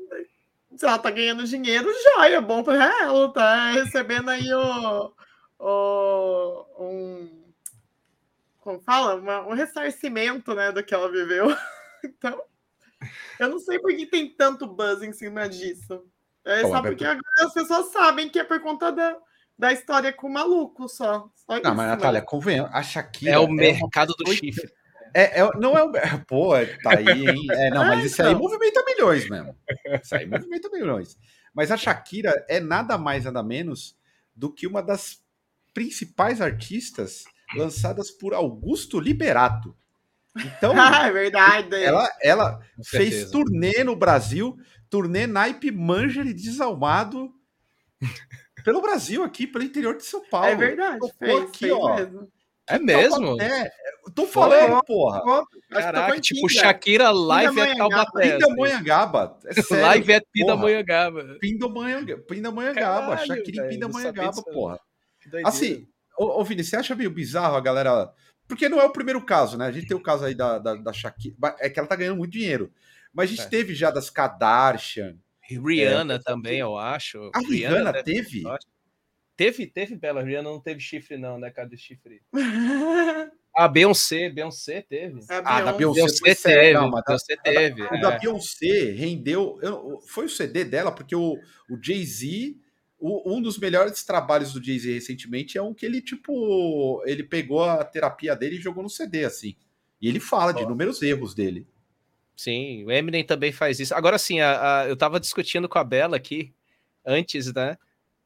se 0.74 0.86
ela 0.86 0.98
tá 0.98 1.10
ganhando 1.10 1.44
dinheiro, 1.44 1.86
já 2.02 2.30
é 2.30 2.40
bom 2.40 2.62
para 2.62 3.02
ela, 3.02 3.30
tá 3.30 3.72
recebendo 3.72 4.30
aí 4.30 4.50
o, 4.54 5.12
o 5.58 6.66
um 6.78 7.40
como 8.60 8.80
fala, 8.80 9.16
Uma, 9.16 9.46
um 9.46 9.52
ressarcimento, 9.52 10.54
né, 10.54 10.72
do 10.72 10.82
que 10.82 10.94
ela 10.94 11.10
viveu. 11.10 11.46
Então, 12.02 12.42
eu 13.38 13.50
não 13.50 13.58
sei 13.58 13.78
por 13.78 13.94
que 13.94 14.06
tem 14.06 14.30
tanto 14.30 14.66
buzz 14.66 15.02
em 15.02 15.12
cima 15.12 15.46
disso. 15.46 16.02
É 16.42 16.62
só 16.62 16.80
porque 16.80 17.04
agora 17.04 17.20
as 17.40 17.52
pessoas 17.52 17.92
sabem 17.92 18.30
que 18.30 18.38
é 18.38 18.44
por 18.44 18.58
conta 18.60 18.90
da 18.90 19.18
da 19.60 19.72
história 19.72 20.10
com 20.10 20.26
o 20.26 20.32
maluco 20.32 20.88
só. 20.88 21.30
só 21.36 21.52
não, 21.52 21.58
isso, 21.58 21.74
mas 21.74 21.86
Natália, 21.86 22.22
convenhamos, 22.22 22.70
a 22.72 22.82
Shakira. 22.82 23.32
É 23.32 23.38
o 23.38 23.44
é 23.44 23.48
mercado 23.48 24.14
do 24.18 24.32
chifre. 24.32 24.72
É, 25.12 25.40
é, 25.40 25.50
não 25.58 25.76
é 25.76 25.84
o. 25.84 25.92
Pô, 26.26 26.52
tá 26.82 26.96
aí, 26.96 27.28
hein? 27.28 27.46
É, 27.50 27.70
não, 27.70 27.84
mas 27.84 28.04
isso 28.04 28.22
aí 28.22 28.34
movimenta 28.34 28.82
milhões 28.84 29.28
mesmo. 29.28 29.54
Isso 30.02 30.14
aí 30.14 30.26
movimenta 30.26 30.70
milhões. 30.70 31.18
Mas 31.52 31.70
a 31.70 31.76
Shakira 31.76 32.44
é 32.48 32.58
nada 32.58 32.96
mais, 32.96 33.24
nada 33.24 33.42
menos 33.42 33.96
do 34.34 34.50
que 34.50 34.66
uma 34.66 34.82
das 34.82 35.22
principais 35.74 36.40
artistas 36.40 37.24
lançadas 37.54 38.10
por 38.10 38.32
Augusto 38.32 38.98
Liberato. 38.98 39.76
Então, 40.36 40.72
ah, 40.80 41.06
é 41.06 41.12
verdade. 41.12 41.74
Ela, 41.74 42.08
ela 42.22 42.60
fez 42.82 43.30
turnê 43.30 43.84
no 43.84 43.94
Brasil, 43.94 44.56
turnê 44.88 45.26
naipe 45.26 45.70
Manger 45.70 46.26
e 46.26 46.32
Desalmado 46.32 47.34
pelo 48.64 48.80
Brasil 48.80 49.22
aqui, 49.22 49.46
pelo 49.46 49.64
interior 49.64 49.96
de 49.96 50.04
São 50.04 50.22
Paulo. 50.28 50.46
É 50.46 50.54
verdade. 50.54 50.98
Fez, 51.18 51.42
aqui, 51.42 51.58
fez 51.58 51.72
ó. 51.72 51.94
Mesmo. 51.96 52.28
É 52.70 52.78
mesmo? 52.78 53.40
É, 53.42 53.68
tô 54.14 54.26
falando, 54.26 54.74
Foi, 54.74 54.82
porra. 54.86 55.44
Caraca, 55.68 56.20
tipo 56.20 56.48
Shakira 56.48 57.10
live 57.10 57.58
é 57.58 57.74
Taubaté. 57.74 58.32
Pindamonhangaba. 58.32 59.38
É 59.44 59.74
live 59.74 60.12
é 60.12 60.20
Pindamonhangaba. 60.32 61.36
Pindamonhangaba. 61.40 62.22
Pindamonhangaba. 62.22 63.16
Shakira 63.26 63.66
em 63.66 63.68
Pindamonhangaba, 63.70 64.42
porra. 64.44 64.80
Assim, 65.44 65.88
ô, 66.16 66.40
ô 66.40 66.44
Vini, 66.44 66.62
você 66.62 66.76
acha 66.76 66.94
meio 66.94 67.10
bizarro 67.10 67.56
a 67.56 67.60
galera... 67.60 68.12
Porque 68.46 68.68
não 68.68 68.80
é 68.80 68.84
o 68.84 68.92
primeiro 68.92 69.24
caso, 69.24 69.56
né? 69.58 69.66
A 69.66 69.72
gente 69.72 69.86
tem 69.86 69.96
o 69.96 70.02
caso 70.02 70.24
aí 70.24 70.34
da, 70.34 70.58
da, 70.58 70.74
da 70.76 70.92
Shakira. 70.92 71.34
É 71.58 71.68
que 71.68 71.78
ela 71.78 71.88
tá 71.88 71.96
ganhando 71.96 72.18
muito 72.18 72.32
dinheiro. 72.32 72.72
Mas 73.12 73.30
a 73.30 73.34
gente 73.34 73.46
é. 73.46 73.48
teve 73.48 73.74
já 73.74 73.90
das 73.90 74.10
Kardashian, 74.10 75.16
Rihanna 75.58 76.14
é, 76.14 76.18
também, 76.18 76.58
eu 76.58 76.76
acho. 76.76 77.30
A 77.34 77.40
Rihanna, 77.40 77.90
Rihanna 77.90 78.02
teve? 78.02 78.42
Teve, 79.36 79.66
teve, 79.66 79.96
Bela. 79.96 80.22
Rihanna 80.22 80.50
não 80.50 80.60
teve 80.60 80.80
chifre, 80.80 81.16
não, 81.16 81.38
né? 81.38 81.50
Cadê 81.50 81.76
chifre? 81.76 82.22
A 83.56 83.66
Beyoncé, 83.66 84.30
Beyoncé 84.30 84.80
teve. 84.80 85.20
A 85.28 85.38
ah, 85.38 85.60
da 85.62 85.72
Beyoncé, 85.72 86.00
Beyoncé 86.00 86.34
teve. 86.34 86.72
Não, 86.72 86.88
mas 86.88 87.02
Beyoncé 87.04 87.36
da, 87.36 87.42
teve. 87.42 87.82
O 87.82 87.94
é. 87.94 88.00
da 88.00 88.10
Beyoncé 88.12 88.92
rendeu. 88.92 89.58
foi 90.06 90.26
o 90.26 90.28
CD 90.28 90.64
dela, 90.64 90.92
porque 90.92 91.16
o, 91.16 91.36
o 91.68 91.78
Jay-Z 91.82 92.56
um 93.02 93.40
dos 93.40 93.58
melhores 93.58 94.04
trabalhos 94.04 94.52
do 94.52 94.62
Jay-Z 94.62 94.92
recentemente 94.92 95.56
é 95.56 95.62
um 95.62 95.72
que 95.72 95.86
ele, 95.86 96.02
tipo, 96.02 97.02
ele 97.06 97.22
pegou 97.22 97.64
a 97.64 97.82
terapia 97.82 98.36
dele 98.36 98.56
e 98.56 98.60
jogou 98.60 98.82
no 98.82 98.90
CD, 98.90 99.24
assim. 99.24 99.56
E 100.00 100.08
ele 100.08 100.20
fala 100.20 100.52
de 100.52 100.62
inúmeros 100.62 101.00
erros 101.00 101.34
dele. 101.34 101.66
Sim, 102.40 102.84
o 102.86 102.90
Eminem 102.90 103.22
também 103.22 103.52
faz 103.52 103.80
isso. 103.80 103.94
Agora 103.94 104.16
sim, 104.16 104.40
a, 104.40 104.80
a, 104.80 104.88
eu 104.88 104.96
tava 104.96 105.20
discutindo 105.20 105.68
com 105.68 105.78
a 105.78 105.84
Bela 105.84 106.16
aqui 106.16 106.54
antes, 107.04 107.52
né? 107.52 107.76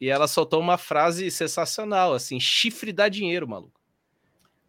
E 0.00 0.08
ela 0.08 0.28
soltou 0.28 0.60
uma 0.60 0.78
frase 0.78 1.32
sensacional, 1.32 2.14
assim, 2.14 2.38
chifre 2.38 2.92
dá 2.92 3.08
dinheiro, 3.08 3.48
maluco. 3.48 3.80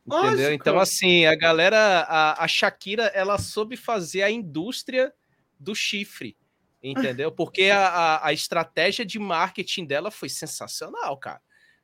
Entendeu? 0.03 0.31
Lógico. 0.31 0.51
Então, 0.51 0.79
assim, 0.79 1.27
a 1.27 1.35
galera, 1.35 1.77
a, 1.77 2.43
a 2.43 2.47
Shakira, 2.47 3.03
ela 3.13 3.37
soube 3.37 3.77
fazer 3.77 4.23
a 4.23 4.31
indústria 4.31 5.13
do 5.59 5.75
chifre, 5.75 6.35
entendeu? 6.81 7.31
Porque 7.31 7.65
a, 7.65 8.25
a, 8.25 8.33
estratégia 8.33 9.05
de 9.05 9.19
marketing 9.19 9.85
dela 9.85 10.09
foi 10.09 10.27
sensacional, 10.27 11.15
cara. 11.17 11.41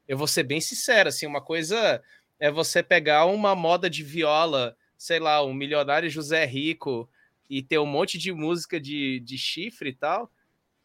Eu 0.08 0.18
vou 0.18 0.26
ser 0.26 0.42
bem 0.42 0.60
sincero, 0.60 1.10
assim, 1.10 1.28
uma 1.28 1.42
coisa 1.42 2.02
é 2.40 2.50
você 2.50 2.82
pegar 2.82 3.26
uma 3.26 3.54
moda 3.54 3.88
de 3.88 4.04
viola, 4.04 4.76
sei 4.98 5.20
lá, 5.20 5.46
um 5.46 5.54
milionário 5.54 6.10
José 6.10 6.44
Rico 6.44 7.08
e 7.52 7.62
ter 7.62 7.78
um 7.80 7.86
monte 7.86 8.18
de 8.18 8.32
música 8.32 8.80
de, 8.80 9.20
de 9.20 9.38
chifre 9.38 9.90
e 9.90 9.94
tal, 9.94 10.32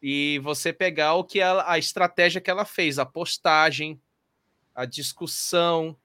e 0.01 0.37
você 0.43 0.73
pegar 0.73 1.13
o 1.13 1.23
que 1.23 1.39
ela, 1.39 1.63
a 1.65 1.79
estratégia 1.79 2.41
que 2.41 2.51
ela 2.51 2.65
fez, 2.65 2.99
a 2.99 3.05
postagem, 3.05 3.97
a 4.75 4.83
discussão, 4.83 5.95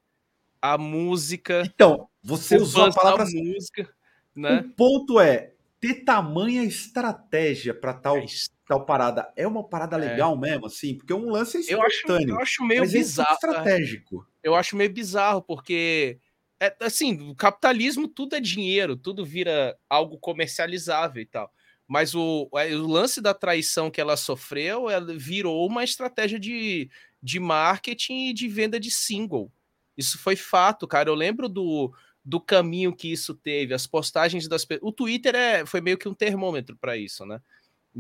a 0.60 0.78
música. 0.78 1.64
Então, 1.66 2.09
você 2.22 2.56
usou 2.59 2.84
a 2.84 2.93
palavra 2.93 3.24
música, 3.24 3.93
né? 4.36 4.60
O 4.60 4.70
ponto 4.74 5.18
é 5.18 5.52
ter 5.80 6.05
tamanha 6.05 6.62
estratégia 6.62 7.74
para 7.74 7.93
tal 7.93 8.18
é 8.18 8.26
tal 8.64 8.86
parada. 8.86 9.32
É 9.34 9.48
uma 9.48 9.64
parada 9.64 9.97
é. 9.97 10.10
legal 10.10 10.39
mesmo, 10.39 10.66
assim, 10.66 10.94
porque 10.97 11.12
um 11.12 11.28
lance 11.28 11.56
é 11.56 11.60
espontâneo. 11.60 12.28
Eu 12.28 12.36
acho, 12.36 12.36
eu 12.36 12.40
acho 12.40 12.64
meio 12.64 12.84
é 12.84 12.86
bizarro. 12.86 13.30
É 13.30 13.34
estratégico. 13.34 14.26
Eu 14.40 14.55
acho 14.55 14.76
meio 14.76 14.93
bizarro 14.93 15.43
porque 15.43 16.20
é, 16.62 16.76
assim, 16.80 17.20
o 17.28 17.34
capitalismo 17.34 18.06
tudo 18.06 18.36
é 18.36 18.40
dinheiro, 18.40 18.97
tudo 18.97 19.24
vira 19.24 19.76
algo 19.90 20.16
comercializável 20.16 21.20
e 21.20 21.26
tal. 21.26 21.52
Mas 21.89 22.14
o, 22.14 22.48
o 22.52 22.86
lance 22.86 23.20
da 23.20 23.34
traição 23.34 23.90
que 23.90 24.01
ela 24.01 24.16
sofreu, 24.16 24.89
ela 24.89 25.12
virou 25.18 25.66
uma 25.66 25.82
estratégia 25.82 26.39
de, 26.39 26.89
de 27.20 27.40
marketing 27.40 28.28
e 28.28 28.32
de 28.32 28.47
venda 28.47 28.78
de 28.78 28.93
single. 28.93 29.51
Isso 29.97 30.18
foi 30.18 30.36
fato, 30.36 30.86
cara. 30.86 31.10
Eu 31.10 31.16
lembro 31.16 31.48
do, 31.48 31.93
do 32.24 32.40
caminho 32.40 32.94
que 32.94 33.10
isso 33.10 33.34
teve, 33.34 33.74
as 33.74 33.86
postagens 33.86 34.47
das 34.47 34.64
pessoas. 34.64 34.89
O 34.89 34.93
Twitter 34.93 35.34
é, 35.34 35.66
foi 35.66 35.80
meio 35.80 35.98
que 35.98 36.09
um 36.09 36.14
termômetro 36.14 36.76
para 36.76 36.97
isso, 36.97 37.26
né? 37.26 37.40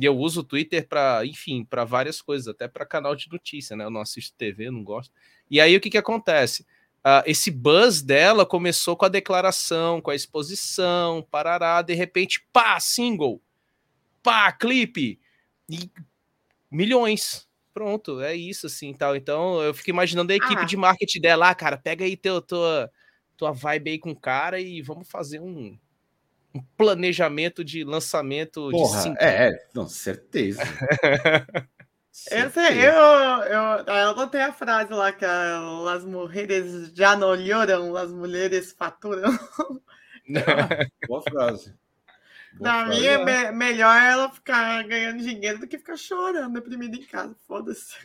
E 0.00 0.04
eu 0.04 0.16
uso 0.16 0.40
o 0.40 0.44
Twitter 0.44 0.86
para, 0.88 1.26
enfim, 1.26 1.64
para 1.64 1.84
várias 1.84 2.22
coisas, 2.22 2.46
até 2.46 2.68
para 2.68 2.86
canal 2.86 3.16
de 3.16 3.28
notícia, 3.28 3.76
né? 3.76 3.84
Eu 3.84 3.90
não 3.90 4.00
assisto 4.00 4.36
TV, 4.38 4.70
não 4.70 4.84
gosto. 4.84 5.12
E 5.50 5.60
aí 5.60 5.76
o 5.76 5.80
que, 5.80 5.90
que 5.90 5.98
acontece? 5.98 6.64
Uh, 7.04 7.22
esse 7.26 7.50
buzz 7.50 8.00
dela 8.00 8.46
começou 8.46 8.96
com 8.96 9.04
a 9.04 9.08
declaração, 9.08 10.00
com 10.00 10.10
a 10.10 10.14
exposição, 10.14 11.26
parará, 11.30 11.82
de 11.82 11.94
repente, 11.94 12.46
pá, 12.52 12.78
single, 12.78 13.42
pá, 14.22 14.52
clipe, 14.52 15.18
e 15.68 15.90
milhões, 16.70 17.48
Pronto, 17.72 18.20
é 18.20 18.34
isso, 18.34 18.66
assim, 18.66 18.92
tal. 18.92 19.16
Então, 19.16 19.60
eu 19.62 19.72
fico 19.72 19.90
imaginando 19.90 20.32
a 20.32 20.36
equipe 20.36 20.60
ah. 20.62 20.64
de 20.64 20.76
marketing 20.76 21.20
dela, 21.20 21.48
ah, 21.48 21.54
cara, 21.54 21.78
pega 21.78 22.04
aí 22.04 22.16
teu, 22.16 22.40
tua, 22.42 22.90
tua 23.36 23.50
vibe 23.50 23.92
aí 23.92 23.98
com 23.98 24.10
o 24.10 24.16
cara 24.18 24.60
e 24.60 24.82
vamos 24.82 25.08
fazer 25.08 25.40
um, 25.40 25.78
um 26.54 26.62
planejamento 26.76 27.64
de 27.64 27.82
lançamento 27.82 28.68
Porra, 28.70 28.96
de 28.98 29.02
cinco. 29.02 29.22
É, 29.22 29.48
é, 29.48 29.68
não, 29.74 29.88
certeza. 29.88 30.62
Esse, 32.12 32.60
eu, 32.60 32.92
eu, 32.92 33.84
eu 33.86 34.14
notei 34.14 34.42
a 34.42 34.52
frase 34.52 34.92
lá 34.92 35.10
que 35.12 35.24
as 35.24 36.04
mulheres 36.04 36.92
já 36.94 37.16
não 37.16 37.28
olham, 37.30 37.96
as 37.96 38.12
mulheres 38.12 38.72
faturam. 38.72 39.30
Ah, 40.36 40.86
boa 41.08 41.20
frase. 41.20 41.74
Na 42.60 42.86
minha, 42.86 43.10
é 43.10 43.50
me 43.50 43.58
melhor 43.58 44.00
ela 44.00 44.30
ficar 44.30 44.84
ganhando 44.84 45.20
dinheiro 45.20 45.58
do 45.58 45.66
que 45.66 45.76
ficar 45.76 45.96
chorando, 45.96 46.52
deprimida 46.52 46.96
em 46.96 47.02
casa. 47.02 47.34
Foda-se. 47.46 47.96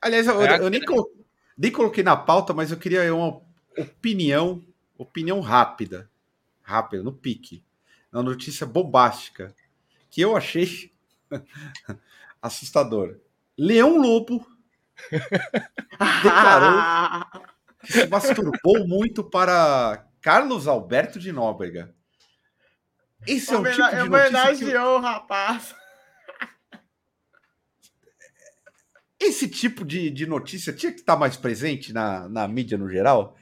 Aliás, 0.00 0.26
eu, 0.26 0.42
é 0.42 0.58
eu 0.58 0.70
nem, 0.70 0.82
colo 0.82 1.10
nem, 1.56 1.70
coloquei 1.70 2.02
na 2.02 2.16
pauta, 2.16 2.54
mas 2.54 2.70
eu 2.70 2.78
queria 2.78 3.14
uma 3.14 3.42
opinião, 3.76 4.64
opinião 4.96 5.40
rápida. 5.40 6.10
Rápida, 6.62 7.02
no 7.02 7.12
pique. 7.12 7.62
Uma 8.10 8.22
notícia 8.22 8.66
bombástica. 8.66 9.54
Que 10.08 10.22
eu 10.22 10.34
achei 10.34 10.90
assustador. 12.40 13.18
Leão 13.56 13.96
Lobo 13.96 14.46
declarou 16.22 17.42
que 17.80 17.92
se 17.92 18.06
masturbou 18.06 18.86
muito 18.86 19.22
para 19.22 20.06
Carlos 20.20 20.66
Alberto 20.66 21.18
de 21.18 21.32
Nóbrega. 21.32 21.94
Esse 23.26 23.54
é 23.54 23.58
um 23.58 23.64
tipo 23.64 23.76
de 23.76 24.00
homenageou 24.02 24.96
o 24.96 25.00
rapaz. 25.00 25.74
Esse 29.18 29.48
tipo 29.48 29.84
de, 29.84 30.10
de 30.10 30.26
notícia 30.26 30.72
tinha 30.72 30.92
que 30.92 31.00
estar 31.00 31.16
mais 31.16 31.36
presente 31.36 31.92
na, 31.92 32.28
na 32.28 32.46
mídia 32.46 32.76
no 32.76 32.90
geral. 32.90 33.36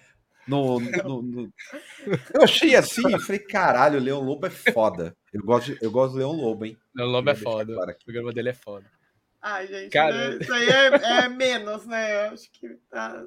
No, 0.47 0.79
no, 0.79 1.23
no... 1.23 1.53
Eu 2.35 2.43
achei 2.43 2.75
assim, 2.77 3.03
eu 3.11 3.21
falei, 3.21 3.41
caralho, 3.41 3.99
o 3.99 4.03
Leão 4.03 4.21
Lobo 4.21 4.47
é 4.47 4.51
foda. 4.51 5.17
Eu 5.33 5.43
gosto, 5.43 5.73
de, 5.73 5.79
eu 5.83 5.91
gosto 5.91 6.13
do 6.13 6.19
Leão 6.19 6.33
Lobo, 6.33 6.67
hein? 6.67 6.77
Leão 6.95 7.09
Lobo 7.09 7.31
é 7.31 7.35
foda. 7.35 7.73
O 7.73 8.05
programa 8.05 8.33
dele 8.33 8.51
é 8.51 8.55
foda. 8.55 8.87
Ai, 9.43 9.67
gente, 9.67 9.91
Cara... 9.91 10.31
Né, 10.31 10.39
isso 10.41 10.53
aí 10.53 10.69
é, 10.69 11.25
é, 11.25 11.29
menos, 11.29 11.85
né? 11.85 12.29
Eu 12.29 12.33
acho 12.33 12.51
que 12.53 12.69
tá. 12.89 13.25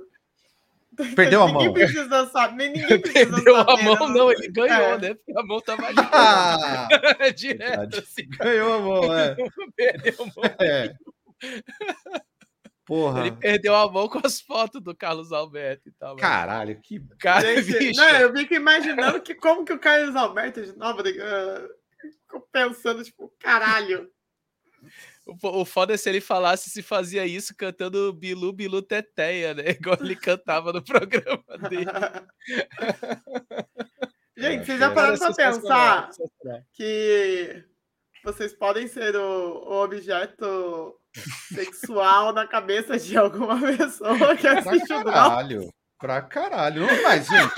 Perdeu 1.14 1.44
a 1.44 1.48
mão. 1.48 1.62
Ninguém 1.62 1.74
precisa 1.74 2.26
saber. 2.28 2.70
Ninguém 2.70 2.88
precisa 3.02 3.34
Perdeu 3.34 3.56
saber, 3.58 3.82
a 3.82 3.84
mão, 3.84 4.10
não, 4.10 4.32
ele 4.32 4.48
ganhou, 4.48 4.94
é. 4.94 4.98
né? 4.98 5.14
Porque 5.14 5.38
a 5.38 5.44
mão 5.44 5.60
tava 5.60 5.86
ali. 5.88 5.98
Ah, 6.00 6.88
Direto, 7.36 8.00
assim. 8.00 8.30
Ganhou 8.30 8.74
a 8.74 8.80
mão, 8.80 9.18
é. 9.18 9.36
Perdeu 9.76 10.14
a 10.20 10.26
mão. 10.26 10.56
É. 10.62 10.96
Porra. 12.86 13.22
Ele 13.22 13.32
perdeu 13.34 13.76
a 13.76 13.92
mão 13.92 14.08
com 14.08 14.22
as 14.24 14.40
fotos 14.40 14.82
do 14.82 14.96
Carlos 14.96 15.34
Alberto 15.34 15.90
e 15.90 15.92
tal. 15.92 16.16
Caralho, 16.16 16.80
que 16.82 17.02
cara, 17.20 17.62
Gente, 17.62 17.98
Não, 17.98 18.10
eu 18.20 18.34
fico 18.34 18.54
imaginando 18.54 19.20
que 19.22 19.36
como 19.36 19.66
que 19.66 19.74
o 19.74 19.80
Carlos 19.80 20.16
Alberto 20.16 20.64
de 20.64 20.78
novo 20.78 21.02
uh, 21.02 22.40
pensando, 22.52 23.04
tipo, 23.04 23.34
caralho. 23.40 24.10
O, 25.26 25.62
o 25.62 25.66
foda 25.66 25.94
é 25.94 25.98
se 25.98 26.08
ele 26.08 26.22
falasse 26.22 26.70
se 26.70 26.84
fazia 26.84 27.26
isso 27.26 27.56
cantando 27.58 28.14
Bilu 28.14 28.54
Bilu 28.54 28.82
Teteia, 28.82 29.54
né? 29.54 29.64
Igual 29.82 29.98
ele 30.00 30.16
cantava 30.16 30.72
no 30.72 30.84
programa 30.84 31.44
dele. 31.70 31.86
Gente, 34.38 34.66
vocês 34.66 34.80
já 34.80 34.92
pararam 34.92 35.18
pra 35.18 35.34
pensar 35.34 36.10
que 36.74 37.64
vocês 38.24 38.54
podem 38.54 38.88
ser 38.88 39.16
o, 39.16 39.22
o, 39.22 39.84
objeto 39.84 40.94
sexual 41.54 42.34
na 42.34 42.46
cabeça 42.46 43.00
de 43.00 43.18
alguma 43.18 43.58
pessoa 43.78 44.36
que 44.36 44.46
assiste 44.46 44.88
pra 44.88 45.04
caralho, 45.04 45.74
Pra 45.98 46.22
caralho. 46.22 46.86
Mas, 47.04 47.28
gente, 47.28 47.54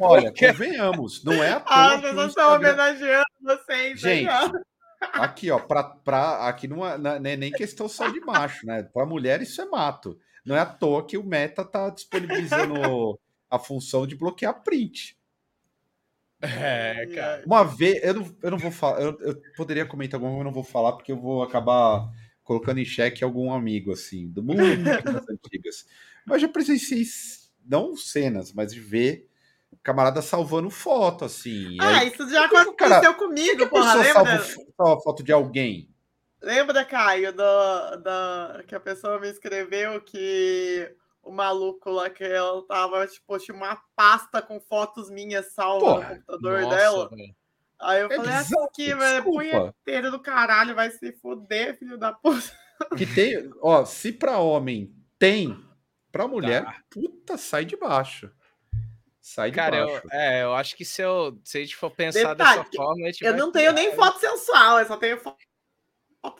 olha, 0.00 0.32
convenhamos, 0.32 1.22
não 1.22 1.34
é 1.34 1.52
a 1.52 1.60
toa. 1.60 1.94
As 1.94 2.00
pessoas 2.00 2.28
estão 2.28 2.54
homenageando 2.54 3.26
vocês. 3.40 4.00
Gente, 4.00 4.28
Aqui, 5.14 5.50
ó, 5.50 5.58
pra, 5.58 5.82
pra, 5.82 6.48
aqui 6.48 6.68
não 6.68 6.86
é, 6.86 7.36
nem 7.36 7.50
questão 7.50 7.88
só 7.88 8.08
de 8.08 8.20
macho, 8.20 8.66
né? 8.66 8.82
Para 8.82 9.06
mulher 9.06 9.42
isso 9.42 9.60
é 9.60 9.64
mato. 9.64 10.18
Não 10.44 10.56
é 10.56 10.60
à 10.60 10.66
toa 10.66 11.04
que 11.06 11.16
o 11.16 11.24
Meta 11.24 11.64
tá 11.64 11.90
disponibilizando 11.90 13.18
a 13.50 13.58
função 13.58 14.06
de 14.06 14.16
bloquear 14.16 14.62
print. 14.62 15.16
É, 16.40 17.06
cara. 17.14 17.42
Uma 17.46 17.62
vez, 17.62 18.02
eu 18.02 18.14
não, 18.14 18.36
eu 18.42 18.50
não 18.50 18.58
vou 18.58 18.70
falar, 18.70 19.00
eu, 19.00 19.16
eu 19.20 19.42
poderia 19.56 19.86
comentar 19.86 20.18
alguma, 20.18 20.32
mas 20.32 20.40
eu 20.40 20.44
não 20.44 20.52
vou 20.52 20.64
falar 20.64 20.92
porque 20.92 21.12
eu 21.12 21.20
vou 21.20 21.42
acabar 21.42 22.10
colocando 22.42 22.78
em 22.78 22.84
xeque 22.84 23.22
algum 23.22 23.52
amigo, 23.52 23.92
assim, 23.92 24.28
do 24.28 24.42
mundo 24.42 24.56
das 25.04 25.28
antigas. 25.28 25.86
Mas 26.26 26.42
já 26.42 26.48
presenciei, 26.48 27.04
não 27.64 27.96
cenas, 27.96 28.52
mas 28.52 28.72
de 28.72 28.80
ver 28.80 29.28
camarada 29.82 30.22
salvando 30.22 30.70
foto, 30.70 31.24
assim. 31.24 31.76
Ah, 31.80 31.98
aí, 31.98 32.08
isso 32.08 32.28
já 32.28 32.46
aconteceu 32.46 32.74
cara, 32.74 33.14
comigo, 33.14 33.68
porra. 33.68 33.94
Lembra? 33.94 34.44
Salva 34.76 35.00
foto 35.02 35.22
de 35.22 35.32
alguém. 35.32 35.88
Lembra, 36.40 36.84
Caio, 36.84 37.32
do, 37.32 37.96
do, 37.98 38.64
que 38.66 38.74
a 38.74 38.80
pessoa 38.80 39.20
me 39.20 39.28
escreveu 39.28 40.00
que 40.00 40.92
o 41.22 41.30
maluco 41.30 41.88
lá 41.88 42.10
que 42.10 42.24
ela 42.24 42.60
tava, 42.66 43.06
tipo, 43.06 43.38
tinha 43.38 43.56
uma 43.56 43.80
pasta 43.94 44.42
com 44.42 44.60
fotos 44.60 45.08
minhas 45.08 45.52
salvas 45.52 46.02
no 46.02 46.14
computador 46.16 46.62
nossa, 46.62 46.76
dela. 46.76 47.08
Véio. 47.10 47.34
Aí 47.80 48.00
eu 48.00 48.10
é 48.10 48.16
falei, 48.16 48.32
essa 48.32 48.64
aqui, 48.64 48.94
velho, 48.94 49.24
punheteira 49.24 50.10
do 50.10 50.20
caralho, 50.20 50.74
vai 50.74 50.90
se 50.90 51.12
foder, 51.12 51.78
filho 51.78 51.96
da 51.96 52.12
puta. 52.12 52.50
Que 52.96 53.06
tem, 53.06 53.50
ó, 53.60 53.84
se 53.84 54.10
pra 54.10 54.38
homem 54.38 54.92
tem, 55.16 55.56
pra 56.10 56.26
mulher, 56.26 56.64
tá. 56.64 56.82
puta, 56.90 57.38
sai 57.38 57.64
de 57.64 57.76
baixo. 57.76 58.28
Sai 59.22 59.52
de 59.52 59.56
Cara, 59.56 59.86
baixo. 59.86 60.02
Eu, 60.04 60.10
é, 60.18 60.42
eu 60.42 60.54
acho 60.54 60.74
que 60.74 60.84
se, 60.84 61.00
eu, 61.00 61.38
se 61.44 61.58
a 61.58 61.60
gente 61.60 61.76
for 61.76 61.92
pensar 61.92 62.34
Detalhe, 62.34 62.58
dessa 62.58 62.76
forma. 62.76 63.08
eu 63.20 63.36
não 63.36 63.52
tenho 63.52 63.72
nem 63.72 63.94
foto 63.94 64.18
sensual, 64.18 64.80
eu 64.80 64.86
só 64.86 64.96
tenho 64.96 65.16
foto 65.16 65.38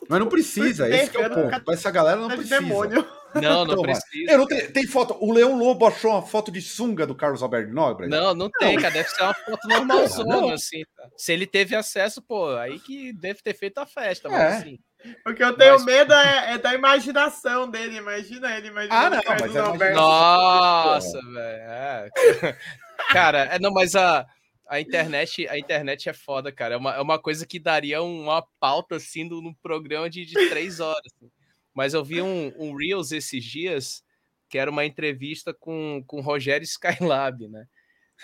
Mas 0.09 0.19
não 0.19 0.27
precisa, 0.27 0.89
esse 0.89 1.15
é 1.15 1.27
o 1.27 1.29
ponto. 1.29 1.71
Essa 1.71 1.89
galera 1.89 2.19
não 2.19 2.27
precisa. 2.27 2.59
Demônio. 2.59 3.07
Não, 3.41 3.65
não 3.65 3.73
então, 3.73 3.81
precisa. 3.81 4.31
Eu 4.31 4.37
não 4.37 4.45
tenho, 4.45 4.71
tem 4.71 4.85
foto. 4.85 5.17
O 5.19 5.31
Leão 5.31 5.57
Lobo 5.57 5.85
achou 5.85 6.11
uma 6.11 6.21
foto 6.21 6.51
de 6.51 6.61
sunga 6.61 7.05
do 7.07 7.15
Carlos 7.15 7.41
Alberto 7.41 7.73
Nobre? 7.73 8.07
Não, 8.07 8.33
não 8.33 8.49
tem, 8.49 8.77
cara. 8.77 8.93
Deve 8.93 9.09
ser 9.09 9.23
uma 9.23 9.33
foto 9.33 9.67
normalzona, 9.67 10.53
assim. 10.53 10.83
Tá? 10.95 11.09
Se 11.17 11.33
ele 11.33 11.47
teve 11.47 11.75
acesso, 11.75 12.21
pô, 12.21 12.55
aí 12.55 12.79
que 12.79 13.11
deve 13.13 13.41
ter 13.41 13.55
feito 13.55 13.79
a 13.79 13.85
festa, 13.85 14.29
mas 14.29 14.41
é. 14.41 14.47
assim. 14.47 14.79
O 15.27 15.33
que 15.33 15.43
eu 15.43 15.53
tenho 15.57 15.73
mas... 15.73 15.85
medo 15.85 16.13
é, 16.13 16.53
é, 16.53 16.57
da 16.57 16.73
imaginação 16.73 17.69
dele. 17.69 17.97
Imagina 17.97 18.55
ele, 18.55 18.67
imagina 18.69 18.95
ah, 18.95 19.09
não, 19.09 19.21
mas 19.27 19.55
Alberto. 19.55 19.95
Nossa, 19.95 21.19
velho. 21.21 21.37
É. 21.37 22.09
Cara, 23.11 23.45
é, 23.45 23.59
não, 23.59 23.71
mas 23.71 23.95
a 23.95 24.25
a 24.67 24.79
internet, 24.79 25.47
a 25.47 25.57
internet 25.57 26.09
é 26.09 26.13
foda, 26.13 26.51
cara. 26.51 26.75
É 26.75 26.77
uma, 26.77 26.95
é 26.95 27.01
uma 27.01 27.19
coisa 27.19 27.45
que 27.45 27.59
daria 27.59 28.01
uma 28.01 28.43
pauta 28.59 28.95
assim 28.95 29.23
num 29.23 29.53
programa 29.61 30.09
de, 30.09 30.25
de 30.25 30.33
três 30.49 30.79
horas. 30.79 31.01
Assim. 31.05 31.29
Mas 31.73 31.93
eu 31.93 32.03
vi 32.03 32.21
um, 32.21 32.53
um 32.57 32.75
Reels 32.75 33.11
esses 33.11 33.43
dias, 33.43 34.03
que 34.49 34.57
era 34.57 34.69
uma 34.69 34.85
entrevista 34.85 35.53
com, 35.53 36.03
com 36.05 36.21
Rogério 36.21 36.63
Skylab, 36.63 37.47
né? 37.47 37.65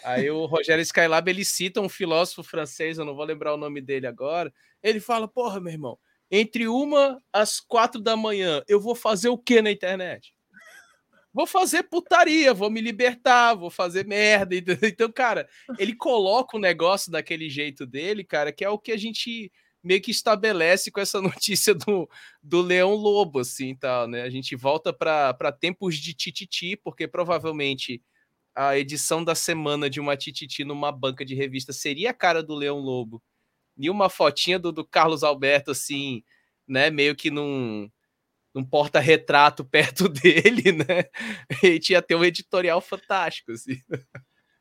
Aí 0.03 0.29
o 0.29 0.45
Rogério 0.45 0.81
Skylab 0.81 1.29
ele 1.29 1.43
cita 1.43 1.81
um 1.81 1.89
filósofo 1.89 2.43
francês, 2.43 2.97
eu 2.97 3.05
não 3.05 3.15
vou 3.15 3.25
lembrar 3.25 3.53
o 3.53 3.57
nome 3.57 3.81
dele 3.81 4.07
agora. 4.07 4.53
Ele 4.81 4.99
fala: 4.99 5.27
Porra, 5.27 5.59
meu 5.59 5.73
irmão, 5.73 5.99
entre 6.31 6.67
uma 6.67 7.21
às 7.33 7.59
quatro 7.59 7.99
da 7.99 8.15
manhã, 8.15 8.63
eu 8.67 8.79
vou 8.79 8.95
fazer 8.95 9.29
o 9.29 9.37
que 9.37 9.61
na 9.61 9.71
internet? 9.71 10.33
Vou 11.33 11.45
fazer 11.45 11.83
putaria, 11.83 12.53
vou 12.53 12.69
me 12.69 12.81
libertar, 12.81 13.53
vou 13.53 13.69
fazer 13.69 14.05
merda. 14.05 14.55
Então, 14.87 15.11
cara, 15.11 15.47
ele 15.77 15.95
coloca 15.95 16.57
o 16.57 16.59
negócio 16.59 17.11
daquele 17.11 17.49
jeito 17.49 17.85
dele, 17.85 18.23
cara, 18.23 18.51
que 18.51 18.63
é 18.63 18.69
o 18.69 18.79
que 18.79 18.91
a 18.91 18.97
gente 18.97 19.51
meio 19.83 20.01
que 20.01 20.11
estabelece 20.11 20.91
com 20.91 20.99
essa 20.99 21.21
notícia 21.21 21.73
do, 21.73 22.09
do 22.41 22.61
Leão 22.61 22.93
Lobo, 22.93 23.39
assim, 23.39 23.75
tal, 23.75 24.07
né? 24.07 24.21
A 24.21 24.29
gente 24.29 24.55
volta 24.55 24.93
para 24.93 25.51
tempos 25.51 25.97
de 25.97 26.13
tititi, 26.13 26.75
porque 26.75 27.07
provavelmente 27.07 28.01
a 28.55 28.77
edição 28.77 29.23
da 29.23 29.35
semana 29.35 29.89
de 29.89 29.99
uma 29.99 30.17
tititi 30.17 30.63
numa 30.63 30.91
banca 30.91 31.23
de 31.23 31.35
revista 31.35 31.71
seria 31.71 32.09
a 32.09 32.13
cara 32.13 32.43
do 32.43 32.55
Leão 32.55 32.79
Lobo. 32.79 33.21
E 33.77 33.89
uma 33.89 34.09
fotinha 34.09 34.59
do, 34.59 34.71
do 34.71 34.85
Carlos 34.85 35.23
Alberto, 35.23 35.71
assim, 35.71 36.23
né? 36.67 36.89
Meio 36.89 37.15
que 37.15 37.31
num, 37.31 37.89
num 38.53 38.65
porta-retrato 38.65 39.63
perto 39.65 40.09
dele, 40.09 40.73
né? 40.73 41.05
E 41.63 41.79
tinha 41.79 42.01
ter 42.01 42.15
um 42.15 42.25
editorial 42.25 42.81
fantástico, 42.81 43.53
assim. 43.53 43.81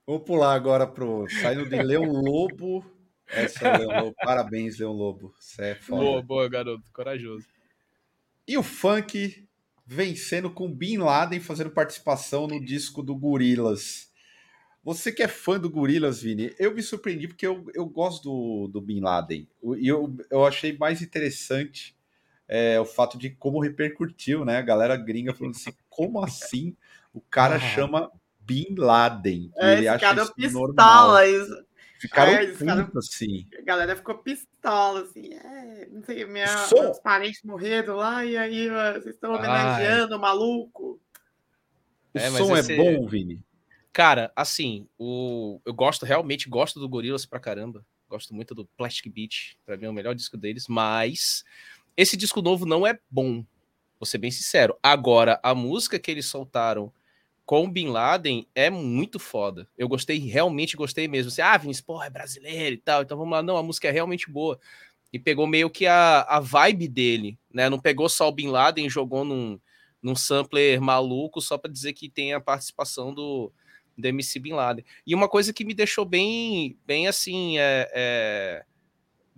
Vamos 0.06 0.24
pular 0.24 0.54
agora 0.54 0.86
pro 0.86 1.28
saindo 1.28 1.68
de 1.68 1.82
Leão 1.82 2.04
Lobo 2.04 2.97
essa 3.28 3.68
é 3.68 3.78
Leão 3.78 4.04
Lobo. 4.04 4.16
Parabéns, 4.22 4.78
Leão 4.78 4.92
Lobo. 4.92 5.34
Você 5.38 5.62
é 5.62 5.74
foda. 5.74 6.02
Boa, 6.02 6.22
boa, 6.22 6.48
garoto. 6.48 6.90
Corajoso. 6.92 7.46
E 8.46 8.56
o 8.56 8.62
funk 8.62 9.46
vencendo 9.86 10.50
com 10.50 10.70
Bin 10.70 10.98
Laden 10.98 11.40
fazendo 11.40 11.70
participação 11.70 12.46
no 12.46 12.62
disco 12.62 13.02
do 13.02 13.14
Gorilas. 13.14 14.08
Você 14.84 15.12
que 15.12 15.22
é 15.22 15.28
fã 15.28 15.58
do 15.58 15.68
Gorilas, 15.68 16.22
Vini, 16.22 16.54
eu 16.58 16.74
me 16.74 16.82
surpreendi 16.82 17.28
porque 17.28 17.46
eu, 17.46 17.66
eu 17.74 17.84
gosto 17.86 18.22
do, 18.24 18.68
do 18.68 18.80
Bin 18.80 19.00
Laden. 19.00 19.48
E 19.78 19.88
eu, 19.88 20.16
eu 20.30 20.46
achei 20.46 20.76
mais 20.76 21.02
interessante 21.02 21.96
é, 22.48 22.80
o 22.80 22.84
fato 22.84 23.18
de 23.18 23.30
como 23.30 23.60
repercutiu, 23.60 24.44
né? 24.44 24.56
A 24.56 24.62
galera 24.62 24.96
gringa 24.96 25.34
falando 25.34 25.54
assim: 25.54 25.72
como 25.90 26.24
assim 26.24 26.76
o 27.12 27.20
cara 27.20 27.56
ah. 27.56 27.60
chama 27.60 28.10
Bin 28.40 28.74
Laden? 28.76 29.50
É, 29.56 29.74
ele 29.74 29.88
acha 29.88 30.06
cara 30.06 30.22
isso 30.22 30.34
pistola, 30.34 31.26
isso. 31.26 31.67
Ficaram 31.98 32.32
é, 32.32 32.46
putos, 32.46 33.08
assim. 33.08 33.46
A 33.58 33.62
galera 33.62 33.96
ficou 33.96 34.18
pistola, 34.18 35.02
assim. 35.02 35.34
É, 35.34 35.88
não 35.90 36.04
sei, 36.04 36.24
minha, 36.24 36.46
Som... 36.66 36.82
meus 36.82 37.00
parentes 37.00 37.42
morreram 37.42 37.96
lá 37.96 38.24
e 38.24 38.36
aí 38.36 38.68
vocês 38.68 39.14
estão 39.16 39.34
homenageando 39.34 40.16
o 40.16 40.20
maluco. 40.20 41.00
O 42.14 42.18
é, 42.18 42.30
som 42.30 42.56
é 42.56 42.60
esse... 42.60 42.72
é 42.72 42.76
bom, 42.76 43.06
Vini? 43.06 43.42
Cara, 43.92 44.32
assim, 44.36 44.88
o... 44.96 45.60
eu 45.64 45.74
gosto, 45.74 46.06
realmente 46.06 46.48
gosto 46.48 46.78
do 46.78 46.88
Gorilas 46.88 47.26
pra 47.26 47.40
caramba. 47.40 47.84
Gosto 48.08 48.32
muito 48.32 48.54
do 48.54 48.64
Plastic 48.64 49.12
Beach. 49.12 49.58
Pra 49.66 49.76
mim 49.76 49.86
é 49.86 49.90
o 49.90 49.92
melhor 49.92 50.14
disco 50.14 50.36
deles, 50.36 50.66
mas 50.68 51.44
esse 51.96 52.16
disco 52.16 52.40
novo 52.40 52.64
não 52.64 52.86
é 52.86 52.96
bom. 53.10 53.44
Vou 53.98 54.06
ser 54.06 54.18
bem 54.18 54.30
sincero. 54.30 54.78
Agora, 54.80 55.40
a 55.42 55.52
música 55.52 55.98
que 55.98 56.12
eles 56.12 56.26
soltaram 56.26 56.92
com 57.48 57.66
Bin 57.66 57.88
Laden 57.88 58.46
é 58.54 58.68
muito 58.68 59.18
foda. 59.18 59.66
Eu 59.74 59.88
gostei, 59.88 60.18
realmente 60.18 60.76
gostei 60.76 61.08
mesmo. 61.08 61.30
Assim, 61.30 61.40
ah, 61.40 61.56
Vinícius, 61.56 61.86
porra, 61.86 62.04
é 62.04 62.10
brasileiro 62.10 62.74
e 62.74 62.78
tal, 62.78 63.00
então 63.00 63.16
vamos 63.16 63.32
lá. 63.32 63.42
Não, 63.42 63.56
a 63.56 63.62
música 63.62 63.88
é 63.88 63.90
realmente 63.90 64.30
boa. 64.30 64.60
E 65.10 65.18
pegou 65.18 65.46
meio 65.46 65.70
que 65.70 65.86
a, 65.86 66.20
a 66.28 66.40
vibe 66.40 66.86
dele, 66.88 67.38
né? 67.50 67.70
Não 67.70 67.80
pegou 67.80 68.06
só 68.06 68.28
o 68.28 68.32
Bin 68.32 68.48
Laden 68.48 68.84
e 68.84 68.90
jogou 68.90 69.24
num, 69.24 69.58
num 70.02 70.14
sampler 70.14 70.78
maluco 70.78 71.40
só 71.40 71.56
para 71.56 71.72
dizer 71.72 71.94
que 71.94 72.10
tem 72.10 72.34
a 72.34 72.40
participação 72.40 73.14
do, 73.14 73.50
do 73.96 74.06
MC 74.06 74.38
Bin 74.38 74.52
Laden. 74.52 74.84
E 75.06 75.14
uma 75.14 75.26
coisa 75.26 75.50
que 75.50 75.64
me 75.64 75.72
deixou 75.72 76.04
bem, 76.04 76.78
bem 76.84 77.08
assim, 77.08 77.56
é, 77.58 77.90
é 77.94 78.64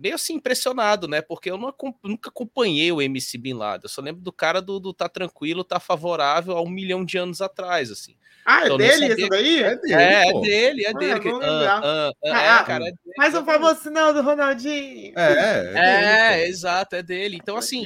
meio 0.01 0.15
assim 0.15 0.33
impressionado, 0.33 1.07
né? 1.07 1.21
Porque 1.21 1.51
eu 1.51 1.57
não, 1.57 1.73
nunca 2.03 2.29
acompanhei 2.29 2.91
o 2.91 3.01
MC 3.01 3.37
Bin 3.37 3.53
Laden. 3.53 3.81
Eu 3.83 3.89
só 3.89 4.01
lembro 4.01 4.21
do 4.21 4.31
cara 4.31 4.61
do, 4.61 4.79
do 4.79 4.93
Tá 4.93 5.07
Tranquilo, 5.07 5.63
Tá 5.63 5.79
Favorável 5.79 6.57
há 6.57 6.61
um 6.61 6.69
milhão 6.69 7.05
de 7.05 7.17
anos 7.17 7.41
atrás, 7.41 7.91
assim. 7.91 8.15
Ah, 8.43 8.61
é 8.61 8.65
então, 8.65 8.77
dele 8.77 9.07
isso 9.13 9.29
daí? 9.29 9.63
É 9.63 9.75
dele, 9.75 9.93
é, 9.93 10.27
é 10.27 10.41
dele, 10.41 10.85
é 10.85 10.89
ah, 10.89 10.93
dele. 10.93 11.27
Ah, 11.27 11.81
ah, 11.83 12.11
ah, 12.25 12.43
é, 12.43 12.49
ah, 12.49 12.63
cara, 12.63 12.83
é 12.87 12.91
dele. 12.91 13.13
Mais 13.15 13.35
um 13.35 13.45
famoso 13.45 13.81
sinal 13.81 14.13
do 14.13 14.21
Ronaldinho. 14.23 15.13
É, 15.15 15.33
é, 15.33 15.73
é, 15.75 16.41
é 16.41 16.47
exato, 16.47 16.95
é 16.95 17.03
dele. 17.03 17.37
Então, 17.39 17.55
assim, 17.55 17.85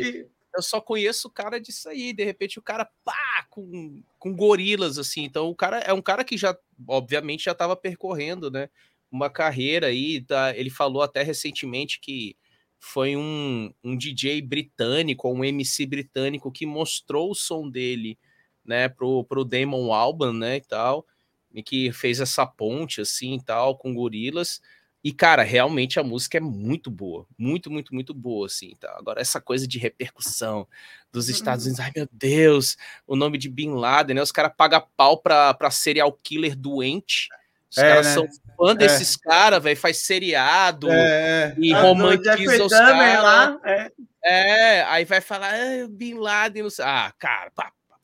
eu 0.56 0.62
só 0.62 0.80
conheço 0.80 1.28
o 1.28 1.32
cara 1.32 1.60
disso 1.60 1.90
aí. 1.90 2.14
De 2.14 2.24
repente, 2.24 2.58
o 2.58 2.62
cara, 2.62 2.90
pá, 3.04 3.46
com, 3.50 4.02
com 4.18 4.34
gorilas, 4.34 4.98
assim. 4.98 5.24
Então, 5.24 5.50
o 5.50 5.56
cara 5.56 5.80
é 5.80 5.92
um 5.92 6.02
cara 6.02 6.24
que 6.24 6.38
já, 6.38 6.58
obviamente, 6.88 7.44
já 7.44 7.52
estava 7.52 7.76
percorrendo, 7.76 8.50
né? 8.50 8.70
Uma 9.12 9.30
carreira 9.30 9.88
aí. 9.88 10.22
Tá? 10.22 10.56
Ele 10.56 10.70
falou 10.70 11.02
até 11.02 11.24
recentemente 11.24 12.00
que 12.00 12.36
foi 12.80 13.16
um, 13.16 13.74
um 13.84 13.98
DJ 13.98 14.42
britânico, 14.42 15.32
um 15.32 15.44
MC 15.44 15.86
britânico 15.86 16.52
que 16.52 16.66
mostrou 16.66 17.32
o 17.32 17.36
som 17.36 17.70
dele, 17.70 18.18
né, 18.64 18.88
pro, 18.88 19.24
pro 19.24 19.44
Damon 19.44 19.92
Alban, 19.92 20.34
né, 20.34 20.58
e 20.58 20.62
tal, 20.62 21.06
e 21.54 21.64
que 21.64 21.92
fez 21.92 22.20
essa 22.20 22.46
ponte, 22.46 23.02
assim, 23.02 23.36
e 23.36 23.44
tal, 23.44 23.78
com 23.78 23.94
gorilas. 23.94 24.62
E, 25.06 25.12
cara, 25.14 25.44
realmente 25.44 26.00
a 26.00 26.04
música 26.04 26.40
é 26.40 26.42
muito 26.42 26.90
boa. 26.90 27.28
Muito, 27.38 27.70
muito, 27.70 27.94
muito 27.94 28.12
boa, 28.12 28.48
assim. 28.48 28.76
Tá? 28.80 28.96
Agora, 28.98 29.22
essa 29.22 29.40
coisa 29.40 29.68
de 29.68 29.78
repercussão 29.78 30.68
dos 31.12 31.30
Estados 31.30 31.66
Unidos, 31.66 31.80
ai 31.80 31.92
meu 31.96 32.10
Deus, 32.12 32.76
o 33.06 33.16
nome 33.16 33.38
de 33.38 33.48
Bin 33.48 33.76
Laden, 33.76 34.16
né? 34.16 34.22
Os 34.24 34.32
caras 34.32 34.52
pagam 34.58 34.84
pau 34.98 35.22
pra, 35.22 35.54
pra 35.54 35.70
serial 35.70 36.12
killer 36.12 36.56
doente. 36.56 37.30
Os 37.76 37.84
é, 37.84 37.90
caras 37.90 38.06
né? 38.06 38.14
são 38.14 38.28
fã 38.56 38.72
é. 38.72 38.76
desses 38.76 39.18
caras, 39.18 39.62
velho, 39.62 39.78
faz 39.78 39.98
seriado 39.98 40.90
é, 40.90 40.96
é. 40.96 41.56
e 41.58 41.74
ah, 41.74 41.82
romantiza 41.82 42.64
os 42.64 42.72
caras. 42.72 43.60
É. 43.66 43.92
é. 44.24 44.84
aí 44.84 45.04
vai 45.04 45.20
falar, 45.20 45.54
ah, 45.54 45.88
Bin 45.90 46.14
Laden, 46.14 46.64
não 46.64 46.70
sei. 46.70 46.86
Ah, 46.86 47.14
cara, 47.20 47.52
pá, 47.52 47.74
pá, 47.90 47.98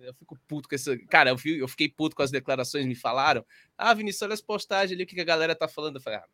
eu 0.00 0.12
fico 0.14 0.36
puto 0.48 0.68
com 0.68 0.74
essa. 0.74 0.98
Cara, 1.08 1.30
eu, 1.30 1.36
eu 1.44 1.68
fiquei 1.68 1.88
puto 1.88 2.16
com 2.16 2.22
as 2.22 2.32
declarações 2.32 2.84
me 2.86 2.96
falaram. 2.96 3.44
Ah, 3.78 3.94
Vinícius, 3.94 4.22
olha 4.22 4.34
as 4.34 4.42
postagens 4.42 4.92
ali, 4.92 5.04
o 5.04 5.06
que 5.06 5.20
a 5.20 5.24
galera 5.24 5.54
tá 5.54 5.68
falando. 5.68 5.96
Eu 5.96 6.02
falei, 6.02 6.18
ah, 6.18 6.24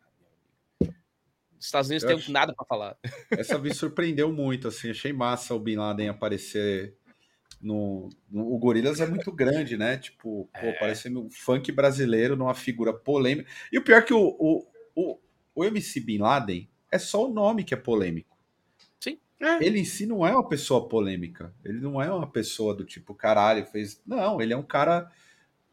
os 1.59 1.66
Estados 1.66 1.90
Unidos 1.90 2.24
tem 2.24 2.32
nada 2.32 2.55
para 2.55 2.65
falar. 2.65 2.97
Essa 3.31 3.59
me 3.59 3.74
surpreendeu 3.74 4.32
muito, 4.32 4.69
assim, 4.69 4.90
achei 4.90 5.12
massa 5.12 5.55
o 5.55 5.61
Bin 5.61 5.77
Laden 5.77 6.09
aparecer 6.09 6.97
no, 7.61 8.09
no, 8.31 8.53
o 8.53 8.59
Gorilas 8.59 9.01
é 9.01 9.07
muito 9.07 9.31
grande, 9.31 9.77
né? 9.77 9.97
Tipo, 9.99 10.49
é. 10.55 10.73
pô, 10.73 10.78
parecendo 10.78 11.20
um 11.24 11.31
funk 11.31 11.70
brasileiro 11.70 12.37
numa 12.37 12.55
figura 12.55 12.93
polêmica. 12.93 13.51
E 13.70 13.78
o 13.78 13.82
pior 13.82 13.99
é 13.99 14.03
que 14.03 14.15
o, 14.15 14.37
o, 14.39 14.66
o, 14.95 15.19
o 15.55 15.65
MC 15.65 16.01
Bin 16.01 16.19
Laden 16.19 16.69
é 16.91 16.99
só 16.99 17.28
o 17.28 17.32
nome 17.32 17.65
que 17.65 17.74
é 17.74 17.77
polêmico. 17.77 18.37
Sim. 18.99 19.19
É. 19.41 19.65
Ele 19.65 19.78
em 19.78 19.85
si 19.85 20.07
não 20.07 20.27
é 20.27 20.32
uma 20.32 20.49
pessoa 20.49 20.89
polêmica. 20.89 21.55
Ele 21.65 21.81
não 21.81 22.01
é 22.01 22.11
uma 22.11 22.27
pessoa 22.27 22.74
do 22.74 22.85
tipo, 22.85 23.15
caralho, 23.15 23.66
fez. 23.66 24.01
Não, 24.07 24.41
ele 24.41 24.53
é 24.53 24.57
um 24.57 24.62
cara 24.62 25.11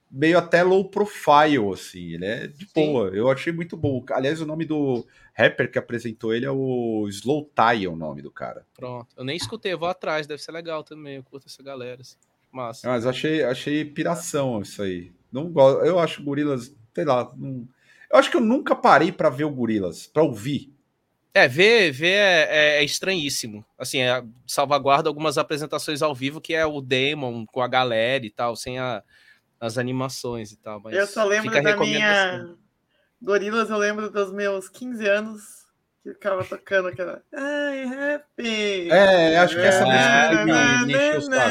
meio 0.09 0.37
até 0.37 0.63
low 0.63 0.89
profile, 0.89 1.71
assim. 1.73 2.13
Ele 2.13 2.25
é 2.25 2.47
de 2.47 2.67
boa. 2.73 3.09
Eu 3.09 3.29
achei 3.29 3.51
muito 3.51 3.75
bom. 3.75 4.03
Aliás, 4.11 4.41
o 4.41 4.45
nome 4.45 4.65
do 4.65 5.05
rapper 5.33 5.71
que 5.71 5.77
apresentou 5.77 6.33
ele 6.33 6.45
é 6.45 6.51
o 6.51 7.07
Slow 7.09 7.51
Tie, 7.55 7.85
é 7.85 7.89
o 7.89 7.95
nome 7.95 8.21
do 8.21 8.31
cara. 8.31 8.65
Pronto. 8.73 9.07
Eu 9.15 9.23
nem 9.23 9.35
escutei, 9.35 9.73
eu 9.73 9.79
vou 9.79 9.89
atrás, 9.89 10.25
deve 10.25 10.41
ser 10.41 10.51
legal 10.51 10.83
também. 10.83 11.17
Eu 11.17 11.23
curto 11.23 11.47
essa 11.47 11.61
galera. 11.61 12.01
Assim. 12.01 12.15
Massa. 12.51 12.87
Mas 12.89 13.05
achei, 13.05 13.43
achei 13.43 13.85
piração 13.85 14.61
isso 14.61 14.81
aí. 14.81 15.11
Não 15.31 15.51
gosto. 15.51 15.85
Eu 15.85 15.99
acho 15.99 16.23
Gorilas, 16.23 16.73
sei 16.93 17.05
lá. 17.05 17.31
Não... 17.35 17.67
Eu 18.09 18.17
acho 18.17 18.31
que 18.31 18.37
eu 18.37 18.41
nunca 18.41 18.75
parei 18.75 19.11
para 19.11 19.29
ver 19.29 19.43
o 19.43 19.51
Gorilas, 19.51 20.07
para 20.07 20.23
ouvir. 20.23 20.73
É, 21.33 21.47
ver, 21.47 21.91
ver 21.91 22.13
é, 22.13 22.47
é, 22.49 22.77
é 22.77 22.83
estranhíssimo. 22.83 23.63
Assim, 23.77 23.99
é, 23.99 24.23
salvaguarda 24.47 25.09
algumas 25.09 25.37
apresentações 25.37 26.01
ao 26.01 26.15
vivo 26.15 26.41
que 26.41 26.53
é 26.53 26.65
o 26.65 26.81
Demon 26.81 27.45
com 27.45 27.61
a 27.61 27.67
galera 27.67 28.25
e 28.25 28.29
tal, 28.31 28.55
sem 28.55 28.79
a 28.79 29.03
as 29.59 29.77
animações 29.77 30.51
e 30.51 30.57
tal. 30.57 30.81
eu 30.91 31.07
só 31.07 31.23
lembro 31.23 31.51
da 31.61 31.77
minha 31.77 32.55
Gorilas, 33.21 33.69
eu 33.69 33.77
lembro 33.77 34.09
dos 34.11 34.31
meus 34.31 34.69
15 34.69 35.07
anos, 35.07 35.41
que 36.03 36.13
ficava 36.13 36.43
tocando 36.43 36.89
aquela. 36.89 37.21
Ai, 37.33 37.83
happy! 38.13 38.91
É, 38.91 39.37
acho 39.39 39.55
que 39.55 39.61
essa 39.61 39.85
música 39.85 40.45
me, 40.45 40.85
me 40.85 40.93
encheu 40.93 41.17
o 41.17 41.21
saco. 41.21 41.47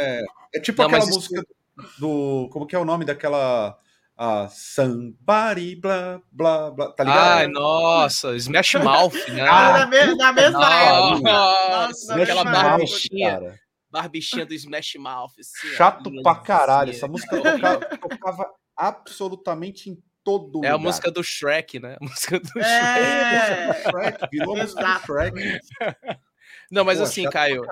É, 0.00 0.22
é 0.54 0.60
tipo 0.60 0.82
Não, 0.82 0.88
aquela 0.88 1.06
música 1.06 1.40
isso... 1.40 1.98
do. 1.98 2.48
Como 2.52 2.66
que 2.66 2.76
é 2.76 2.78
o 2.78 2.84
nome 2.84 3.04
daquela. 3.04 3.78
Ah, 4.20 4.48
somebody, 4.50 5.76
blá, 5.76 6.20
blá, 6.32 6.72
blá, 6.72 6.90
tá 6.90 7.04
ligado? 7.04 7.38
Ai, 7.38 7.46
nossa, 7.46 8.36
Smash 8.36 8.74
Mouth, 8.74 9.14
né? 9.28 9.46
Ah, 9.48 9.78
na, 9.78 9.86
me 9.86 10.14
na 10.16 10.32
mesma 10.32 10.58
nossa, 10.58 11.22
nossa, 11.22 12.22
aquela 12.22 12.44
cara. 12.44 13.60
Barbichinha 13.90 14.46
do 14.46 14.54
Smash 14.54 14.94
Mouth. 14.96 15.32
Assim, 15.38 15.68
Chato 15.74 16.10
ó, 16.18 16.22
pra 16.22 16.36
caralho, 16.36 16.90
essa 16.90 17.08
música 17.08 17.36
tocava, 17.40 17.98
tocava 17.98 18.54
absolutamente 18.76 19.90
em 19.90 20.02
todo 20.22 20.56
lugar. 20.56 20.68
É 20.68 20.72
a 20.72 20.78
música 20.78 21.10
do 21.10 21.22
Shrek, 21.22 21.78
né? 21.80 21.96
A 22.00 22.04
música 22.04 22.38
do 22.38 22.60
é... 22.60 23.82
Shrek. 23.82 24.28
Virou 24.30 24.56
a 24.56 24.62
música 24.62 24.82
do 24.82 25.00
Shrek. 25.00 25.60
Não, 26.70 26.84
mas 26.84 26.98
Pô, 26.98 27.04
assim, 27.04 27.24
Caio, 27.30 27.64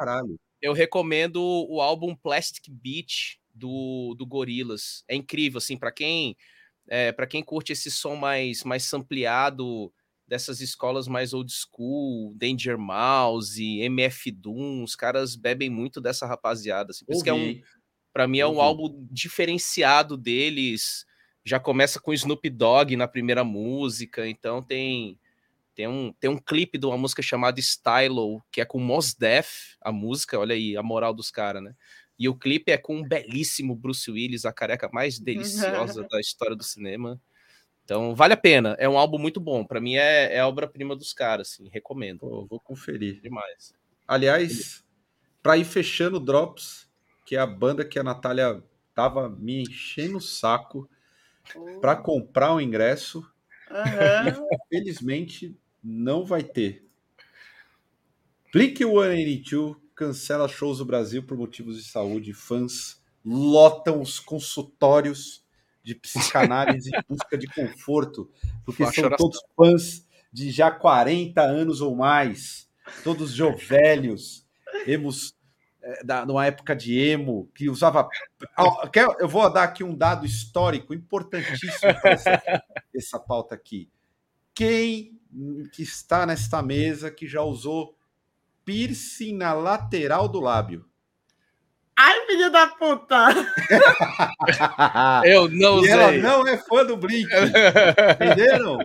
eu 0.60 0.72
recomendo 0.72 1.42
o 1.68 1.80
álbum 1.80 2.14
Plastic 2.14 2.64
Beach 2.70 3.38
do, 3.54 4.14
do 4.16 4.26
Gorillaz. 4.26 5.04
É 5.08 5.14
incrível, 5.14 5.58
assim, 5.58 5.76
para 5.76 5.92
quem 5.92 6.36
é, 6.88 7.10
para 7.12 7.26
quem 7.26 7.42
curte 7.42 7.72
esse 7.72 7.90
som 7.90 8.14
mais 8.14 8.62
mais 8.62 8.84
sampleado 8.84 9.92
dessas 10.26 10.60
escolas 10.60 11.06
mais 11.06 11.32
old 11.32 11.52
school, 11.52 12.34
Danger 12.34 12.78
Mouse, 12.78 13.62
MF 13.80 14.30
Doom, 14.32 14.82
os 14.82 14.96
caras 14.96 15.36
bebem 15.36 15.70
muito 15.70 16.00
dessa 16.00 16.26
rapaziada. 16.26 16.90
Assim, 16.90 17.04
por 17.04 17.14
isso 17.14 17.24
que 17.24 17.30
é 17.30 17.34
um, 17.34 17.60
para 18.12 18.26
mim 18.26 18.38
é 18.38 18.46
um 18.46 18.60
álbum 18.60 19.06
diferenciado 19.10 20.16
deles. 20.16 21.04
Já 21.44 21.60
começa 21.60 22.00
com 22.00 22.12
Snoop 22.12 22.48
Dogg 22.50 22.96
na 22.96 23.06
primeira 23.06 23.44
música, 23.44 24.28
então 24.28 24.62
tem 24.62 25.18
tem 25.76 25.86
um, 25.86 26.10
tem 26.14 26.30
um 26.30 26.38
clipe 26.38 26.78
de 26.78 26.86
uma 26.86 26.96
música 26.96 27.20
chamada 27.20 27.60
Stylo, 27.60 28.42
que 28.50 28.62
é 28.62 28.64
com 28.64 28.80
Mos 28.80 29.12
Def, 29.12 29.76
a 29.82 29.92
música, 29.92 30.38
olha 30.38 30.54
aí 30.54 30.74
a 30.74 30.82
moral 30.82 31.12
dos 31.12 31.30
caras, 31.30 31.62
né? 31.62 31.74
E 32.18 32.30
o 32.30 32.34
clipe 32.34 32.72
é 32.72 32.78
com 32.78 32.96
um 32.96 33.06
belíssimo 33.06 33.76
Bruce 33.76 34.10
Willis, 34.10 34.46
a 34.46 34.52
careca 34.54 34.88
mais 34.90 35.18
deliciosa 35.20 36.06
da 36.08 36.18
história 36.18 36.56
do 36.56 36.64
cinema. 36.64 37.20
Então, 37.86 38.16
vale 38.16 38.34
a 38.34 38.36
pena. 38.36 38.74
É 38.80 38.88
um 38.88 38.98
álbum 38.98 39.16
muito 39.16 39.38
bom. 39.38 39.64
Para 39.64 39.80
mim, 39.80 39.94
é, 39.94 40.38
é 40.38 40.44
obra-prima 40.44 40.96
dos 40.96 41.12
caras, 41.12 41.52
assim. 41.52 41.68
Recomendo. 41.68 42.18
Pô, 42.18 42.44
vou 42.44 42.58
conferir. 42.58 43.20
Demais. 43.20 43.72
Aliás, 44.08 44.84
para 45.40 45.56
ir 45.56 45.64
fechando 45.64 46.18
Drops, 46.18 46.90
que 47.24 47.36
é 47.36 47.38
a 47.38 47.46
banda 47.46 47.84
que 47.84 47.96
a 47.96 48.02
Natália 48.02 48.60
tava 48.92 49.28
me 49.28 49.62
enchendo 49.62 50.18
o 50.18 50.20
saco 50.20 50.90
oh. 51.54 51.78
para 51.78 51.94
comprar 51.94 52.52
o 52.52 52.60
ingresso. 52.60 53.20
Uhum. 53.70 54.48
Infelizmente, 54.66 55.56
não 55.80 56.24
vai 56.24 56.42
ter. 56.42 56.84
Blink 58.52 58.78
182 58.78 59.76
cancela 59.94 60.48
shows 60.48 60.78
do 60.78 60.84
Brasil 60.84 61.22
por 61.22 61.38
motivos 61.38 61.76
de 61.76 61.88
saúde. 61.88 62.34
Fãs 62.34 63.00
lotam 63.24 64.00
os 64.00 64.18
consultórios 64.18 65.45
de 65.86 65.94
psicanálise 65.94 66.90
em 66.90 67.00
busca 67.08 67.38
de 67.38 67.46
conforto, 67.46 68.28
porque 68.64 68.84
são 68.86 69.08
todos 69.10 69.38
fãs 69.56 70.04
de 70.32 70.50
já 70.50 70.68
40 70.68 71.40
anos 71.40 71.80
ou 71.80 71.94
mais, 71.94 72.68
todos 73.04 73.30
jovelhos, 73.30 74.44
emos 74.84 75.36
é, 75.80 76.02
da, 76.02 76.26
numa 76.26 76.44
época 76.44 76.74
de 76.74 76.98
emo, 76.98 77.48
que 77.54 77.70
usava. 77.70 78.08
Eu 79.20 79.28
vou 79.28 79.48
dar 79.52 79.62
aqui 79.62 79.84
um 79.84 79.96
dado 79.96 80.26
histórico 80.26 80.92
importantíssimo 80.92 81.94
para 82.00 82.10
essa, 82.10 82.42
essa 82.92 83.20
pauta 83.20 83.54
aqui. 83.54 83.88
Quem 84.52 85.16
que 85.72 85.84
está 85.84 86.26
nesta 86.26 86.62
mesa 86.62 87.12
que 87.12 87.28
já 87.28 87.42
usou 87.42 87.96
piercing 88.64 89.36
na 89.36 89.52
lateral 89.52 90.28
do 90.28 90.40
lábio. 90.40 90.84
Ai, 91.98 92.26
filho 92.26 92.50
da 92.50 92.66
puta! 92.66 93.28
eu 95.24 95.48
não 95.48 95.80
sei. 95.82 95.90
ela 95.90 96.12
não 96.12 96.46
é 96.46 96.58
fã 96.58 96.84
do 96.84 96.96
Blink. 96.96 97.28
Entenderam? 98.14 98.78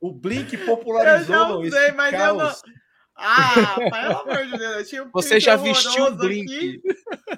O 0.00 0.12
Blink 0.12 0.56
popularizou 0.58 1.34
eu 1.34 1.48
não 1.48 1.70
sei, 1.70 1.92
mas 1.92 2.10
caos. 2.10 2.28
eu 2.28 2.34
não... 2.36 2.80
Ah, 3.22 3.76
pelo 3.76 4.18
amor 4.18 4.46
de 4.46 4.58
Deus, 4.58 4.76
eu 4.76 4.84
tinha 4.86 5.04
um 5.04 5.10
Você 5.10 5.38
já 5.38 5.56
vestiu 5.56 6.06
o 6.06 6.16
Blink. 6.16 6.82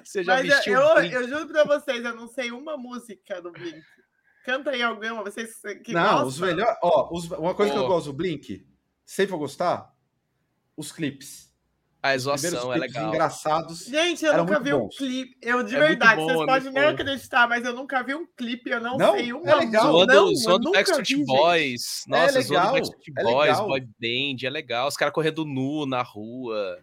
Você 0.03 0.23
já 0.23 0.35
mas 0.35 0.47
vestiu 0.47 0.79
eu, 0.79 0.95
Blink. 0.95 1.13
Eu 1.13 1.27
juro 1.27 1.47
pra 1.47 1.63
vocês, 1.65 2.03
eu 2.03 2.15
não 2.15 2.27
sei 2.27 2.51
uma 2.51 2.77
música 2.77 3.41
do 3.41 3.51
Blink. 3.51 3.81
Canta 4.45 4.71
aí 4.71 4.81
alguma, 4.81 5.23
vocês 5.23 5.59
que 5.83 5.93
Não, 5.93 6.03
gostam. 6.03 6.27
os 6.27 6.39
melhores... 6.39 6.77
Ó, 6.81 7.09
os... 7.13 7.31
uma 7.31 7.53
coisa 7.53 7.71
oh. 7.71 7.75
que 7.75 7.81
eu 7.83 7.87
gosto 7.87 8.05
do 8.07 8.13
Blink, 8.13 8.65
sempre 9.05 9.31
vou 9.31 9.39
gostar, 9.39 9.93
os 10.75 10.91
clipes. 10.91 11.52
A 12.03 12.15
exaustão 12.15 12.73
é 12.73 12.77
legal. 12.79 13.07
engraçados. 13.07 13.85
Gente, 13.85 14.25
eu 14.25 14.37
nunca 14.39 14.59
vi 14.59 14.71
bons. 14.71 14.83
um 14.83 14.89
clipe. 14.89 15.37
Eu, 15.41 15.63
de 15.63 15.73
é 15.73 15.79
verdade, 15.79 16.17
bom, 16.17 16.25
vocês 16.25 16.41
é 16.41 16.45
podem 16.45 16.73
nem 16.73 16.83
acreditar, 16.83 17.47
mas 17.47 17.63
eu 17.63 17.73
nunca 17.73 18.03
vi 18.03 18.13
um 18.13 18.27
clipe, 18.35 18.69
eu 18.69 18.81
não, 18.81 18.97
não 18.97 19.13
sei 19.13 19.31
uma 19.31 19.49
é 19.49 19.55
legal. 19.55 19.89
Zoando, 19.89 20.13
não, 20.13 20.35
zoando 20.35 20.71
Backstreet 20.73 21.15
vi, 21.15 21.25
Boys. 21.25 22.03
Nossa, 22.05 22.39
é 22.39 22.41
legal, 22.41 22.43
zoando 22.43 22.71
Backstreet 22.73 23.17
é 23.17 23.23
Boys, 23.23 23.59
Boy 23.61 23.81
Band, 23.81 24.45
é 24.45 24.49
legal. 24.49 24.87
Os 24.89 24.97
caras 24.97 25.13
correndo 25.13 25.45
nu 25.45 25.85
na 25.85 26.01
rua. 26.01 26.77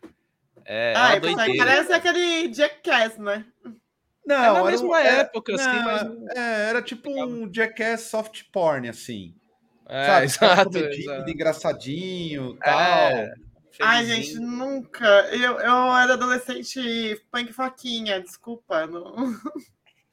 É, 0.64 0.94
ah, 0.96 1.14
é 1.14 1.20
parece 1.20 1.92
aquele 1.92 2.50
Jackass, 2.54 3.18
né? 3.18 3.44
Não, 4.24 4.36
é 4.42 4.52
na 4.52 4.64
mesma 4.64 5.00
era, 5.02 5.16
época, 5.18 5.54
assim, 5.54 5.66
não, 5.66 5.84
mas... 5.84 6.34
É, 6.34 6.68
era 6.70 6.80
tipo 6.80 7.10
um 7.10 7.46
Jackass 7.52 8.04
soft 8.04 8.44
porn, 8.50 8.88
assim. 8.88 9.34
É, 9.86 10.06
sabe? 10.06 10.24
Exato, 10.72 10.78
exato. 10.78 11.30
engraçadinho, 11.30 12.56
tal. 12.56 12.80
É. 12.80 13.34
Ai, 13.80 14.04
gente, 14.06 14.34
nunca. 14.38 15.06
Eu, 15.30 15.58
eu 15.58 15.96
era 15.96 16.14
adolescente 16.14 17.20
punk 17.30 17.52
faquinha, 17.52 18.20
desculpa. 18.20 18.86
Não... 18.86 19.14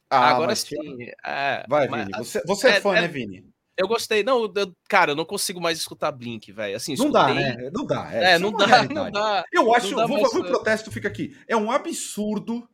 Ah, 0.09 0.29
agora 0.29 0.55
sim. 0.55 0.77
É, 1.25 1.65
Vai, 1.67 1.87
mas, 1.87 2.05
Vini. 2.05 2.17
Você, 2.17 2.41
você 2.45 2.67
é, 2.67 2.77
é 2.77 2.81
fã, 2.81 2.95
é, 2.95 3.01
né, 3.01 3.07
Vini? 3.07 3.45
Eu 3.77 3.87
gostei. 3.87 4.23
Não, 4.23 4.51
eu, 4.55 4.73
cara, 4.89 5.11
eu 5.11 5.15
não 5.15 5.25
consigo 5.25 5.59
mais 5.59 5.77
escutar 5.77 6.11
Blink, 6.11 6.51
velho. 6.51 6.75
Assim, 6.75 6.95
não 6.97 7.11
dá, 7.11 7.33
né? 7.33 7.69
Não 7.73 7.85
dá. 7.85 8.09
É, 8.11 8.33
é 8.33 8.39
não, 8.39 8.49
é 8.49 8.67
dá, 8.67 8.83
não 8.89 9.11
dá. 9.11 9.43
Eu 9.51 9.73
acho, 9.75 9.95
dá 9.95 10.07
vou 10.07 10.19
fazer 10.21 10.39
um 10.39 10.43
protesto, 10.43 10.91
fica 10.91 11.07
aqui. 11.07 11.37
É 11.47 11.55
um 11.55 11.69
absurdo 11.69 12.67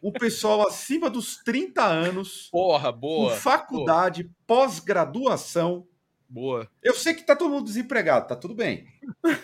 o 0.00 0.12
pessoal 0.12 0.66
acima 0.66 1.08
dos 1.08 1.36
30 1.38 1.84
anos. 1.84 2.48
Porra, 2.50 2.92
boa. 2.92 3.30
Com 3.30 3.36
faculdade, 3.36 4.30
pós-graduação 4.46 5.86
Boa. 6.32 6.66
Eu 6.82 6.94
sei 6.94 7.12
que 7.12 7.24
tá 7.24 7.36
todo 7.36 7.50
mundo 7.50 7.66
desempregado, 7.66 8.26
tá 8.26 8.34
tudo 8.34 8.54
bem. 8.54 8.86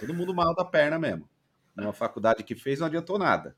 Todo 0.01 0.15
mundo 0.15 0.35
mal 0.35 0.55
da 0.55 0.65
perna 0.65 0.99
mesmo. 0.99 1.29
Numa 1.77 1.93
faculdade 1.93 2.43
que 2.43 2.55
fez 2.55 2.81
não 2.81 2.87
adiantou 2.87 3.19
nada. 3.19 3.55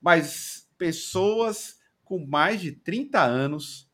Mas 0.00 0.66
pessoas 0.78 1.78
com 2.02 2.24
mais 2.24 2.58
de 2.58 2.72
30 2.72 3.20
anos, 3.20 3.86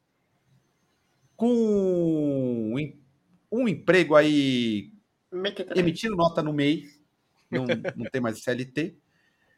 com 1.34 2.76
um 3.50 3.68
emprego 3.68 4.14
aí 4.14 4.92
emitindo 5.74 6.14
nota 6.14 6.40
no 6.40 6.52
MEI, 6.52 6.84
não, 7.50 7.66
não 7.96 8.08
tem 8.08 8.20
mais 8.20 8.40
CLT. 8.40 8.96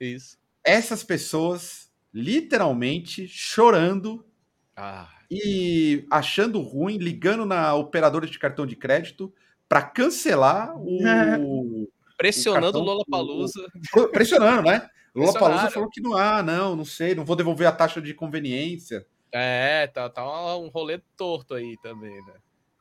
Isso. 0.01 0.39
Essas 0.65 1.05
pessoas 1.05 1.93
literalmente 2.15 3.29
chorando 3.29 4.27
ah 4.75 5.18
e 5.31 6.07
achando 6.11 6.61
ruim, 6.61 6.97
ligando 6.97 7.45
na 7.45 7.75
operadora 7.75 8.27
de 8.27 8.39
cartão 8.39 8.67
de 8.67 8.77
crédito 8.77 9.33
para 9.69 9.83
cancelar 9.83 10.75
o. 10.77 11.89
Pressionando 12.17 12.79
o, 12.79 12.83
Lola 12.83 13.05
Palusa. 13.09 13.65
Pressionando, 14.13 14.63
né? 14.63 14.89
Lola 15.15 15.33
Palusa 15.33 15.71
falou 15.71 15.89
que 15.89 16.01
não 16.01 16.17
há, 16.17 16.43
não, 16.43 16.75
não 16.75 16.85
sei, 16.85 17.15
não 17.15 17.25
vou 17.25 17.37
devolver 17.37 17.69
a 17.69 17.73
taxa 17.73 18.01
de 18.01 18.13
conveniência. 18.13 19.07
É, 19.31 19.87
tá, 19.87 20.09
tá 20.09 20.57
um 20.57 20.69
rolê 20.69 21.01
torto 21.17 21.55
aí 21.55 21.77
também, 21.83 22.17
né? 22.27 22.35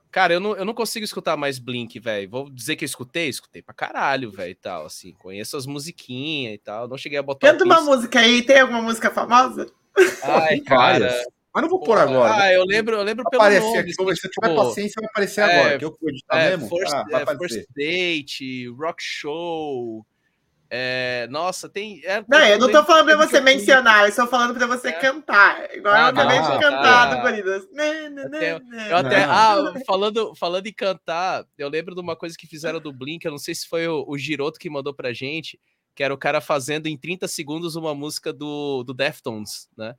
Cara, 0.10 0.34
eu 0.34 0.40
não, 0.40 0.56
eu 0.56 0.66
não 0.66 0.74
consigo 0.74 1.04
escutar 1.04 1.38
mais 1.38 1.60
Blink, 1.60 2.00
velho. 2.00 2.30
Vou 2.30 2.50
dizer 2.50 2.76
que 2.76 2.84
eu 2.84 2.88
escutei, 2.88 3.28
escutei 3.28 3.62
pra 3.62 3.74
caralho, 3.74 4.32
velho, 4.32 4.50
e 4.50 4.56
tal, 4.56 4.86
assim. 4.86 5.14
Conheço 5.14 5.58
as 5.58 5.68
musiquinhas 5.68 6.56
e 6.56 6.58
tal. 6.58 6.88
Não 6.88 6.98
cheguei 6.98 7.20
a 7.20 7.24
botar. 7.24 7.52
Canta 7.52 7.66
uma 7.66 7.82
música 7.82 8.20
aí, 8.20 8.42
tem 8.42 8.62
alguma 8.62 8.82
música 8.82 9.12
famosa? 9.12 9.72
Ai, 10.24 10.60
cara. 10.62 11.14
Mas 11.58 11.64
não 11.64 11.70
vou 11.72 11.80
pôr 11.80 11.98
agora. 11.98 12.36
Ah, 12.36 12.54
eu 12.54 12.64
lembro, 12.64 12.98
eu 12.98 13.02
lembro 13.02 13.28
pelo 13.32 13.42
Aparece 13.42 13.66
nome. 13.66 13.80
Aqui, 13.80 13.90
assim, 13.90 14.16
se 14.16 14.30
tipo, 14.30 14.42
tiver 14.42 14.56
paciência, 14.56 15.02
vai 15.02 15.10
aparecer 15.10 15.42
é, 15.42 15.44
agora. 15.44 15.80
Que 15.80 15.86
eu 15.86 15.98
vou 16.00 16.10
editar 16.12 16.38
é, 16.38 16.50
mesmo. 16.56 16.70
First, 16.70 16.94
ah, 16.94 17.06
é, 17.12 17.36
first 17.36 17.66
Date, 17.76 18.68
Rock 18.78 19.02
Show. 19.02 20.06
É, 20.70 21.28
nossa, 21.32 21.68
tem. 21.68 22.00
É, 22.06 22.24
não, 22.28 22.38
eu 22.46 22.60
não 22.60 22.72
tô 22.72 22.86
falando 22.86 23.06
pra 23.06 23.16
você 23.16 23.42
mencionar, 23.42 24.04
eu 24.04 24.10
estou 24.10 24.28
falando 24.28 24.54
pra 24.54 24.68
você 24.68 24.90
é. 24.90 24.92
cantar. 24.92 25.76
Igual 25.76 25.96
ah, 25.96 26.00
eu 26.00 26.06
acabei 26.06 26.40
de 26.40 26.60
cantar 26.60 27.16
do 27.16 27.22
Corinthians. 27.24 27.68
Eu 28.92 28.98
até. 28.98 29.24
Ah, 29.24 29.74
falando, 29.84 30.36
falando 30.36 30.68
em 30.68 30.74
cantar, 30.74 31.44
eu 31.58 31.70
lembro 31.70 31.96
de 31.96 32.02
uma 32.02 32.16
coisa 32.16 32.38
que 32.38 32.46
fizeram 32.46 32.80
do 32.80 32.94
Blink, 32.94 33.26
eu 33.26 33.32
não 33.32 33.40
sei 33.40 33.56
se 33.56 33.68
foi 33.68 33.88
o, 33.88 34.06
o 34.08 34.16
Giroto 34.16 34.60
que 34.60 34.70
mandou 34.70 34.94
pra 34.94 35.12
gente, 35.12 35.60
que 35.96 36.04
era 36.04 36.14
o 36.14 36.20
cara 36.20 36.40
fazendo 36.40 36.86
em 36.86 36.96
30 36.96 37.28
segundos 37.28 37.76
uma 37.76 37.96
música 37.96 38.32
do, 38.32 38.84
do 38.84 38.94
Deftones, 38.94 39.68
né? 39.76 39.96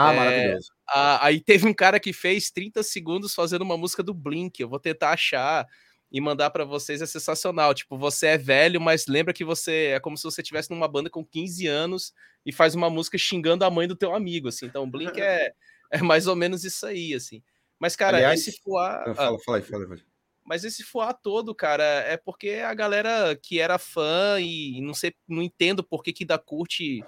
Ah, 0.00 0.12
é, 0.12 0.16
maravilhoso. 0.16 0.70
A, 0.88 1.26
aí 1.26 1.40
teve 1.40 1.66
um 1.66 1.74
cara 1.74 1.98
que 1.98 2.12
fez 2.12 2.50
30 2.52 2.84
segundos 2.84 3.34
fazendo 3.34 3.62
uma 3.62 3.76
música 3.76 4.00
do 4.00 4.14
Blink. 4.14 4.60
Eu 4.60 4.68
vou 4.68 4.78
tentar 4.78 5.10
achar. 5.10 5.66
e 6.10 6.20
mandar 6.20 6.50
para 6.50 6.64
vocês 6.64 7.02
é 7.02 7.06
sensacional. 7.06 7.74
Tipo, 7.74 7.98
você 7.98 8.28
é 8.28 8.38
velho, 8.38 8.80
mas 8.80 9.06
lembra 9.08 9.34
que 9.34 9.44
você 9.44 9.92
é 9.96 10.00
como 10.00 10.16
se 10.16 10.22
você 10.22 10.40
estivesse 10.40 10.70
numa 10.70 10.86
banda 10.86 11.10
com 11.10 11.24
15 11.24 11.66
anos 11.66 12.14
e 12.46 12.52
faz 12.52 12.74
uma 12.74 12.88
música 12.88 13.18
xingando 13.18 13.64
a 13.64 13.70
mãe 13.70 13.88
do 13.88 13.96
teu 13.96 14.14
amigo, 14.14 14.48
assim. 14.48 14.66
Então, 14.66 14.84
o 14.84 14.90
Blink 14.90 15.18
é, 15.20 15.52
é 15.90 16.00
mais 16.00 16.26
ou 16.28 16.36
menos 16.36 16.64
isso 16.64 16.86
aí, 16.86 17.12
assim. 17.12 17.42
Mas, 17.78 17.96
cara, 17.96 18.18
Aliás, 18.18 18.40
esse 18.40 18.60
fuá... 18.62 19.04
Ah, 19.04 19.14
fala, 19.14 19.38
fala 19.40 19.56
aí, 19.58 19.62
fala 19.64 19.84
aí. 19.84 20.02
Mas 20.44 20.64
esse 20.64 20.82
fuá 20.82 21.12
todo, 21.12 21.54
cara, 21.54 21.84
é 21.84 22.16
porque 22.16 22.52
a 22.64 22.72
galera 22.72 23.36
que 23.36 23.60
era 23.60 23.78
fã 23.78 24.40
e 24.40 24.80
não 24.80 24.94
sei, 24.94 25.12
não 25.28 25.42
entendo 25.42 25.84
por 25.84 26.02
que 26.02 26.10
que 26.10 26.24
da 26.24 26.38
curte 26.38 27.04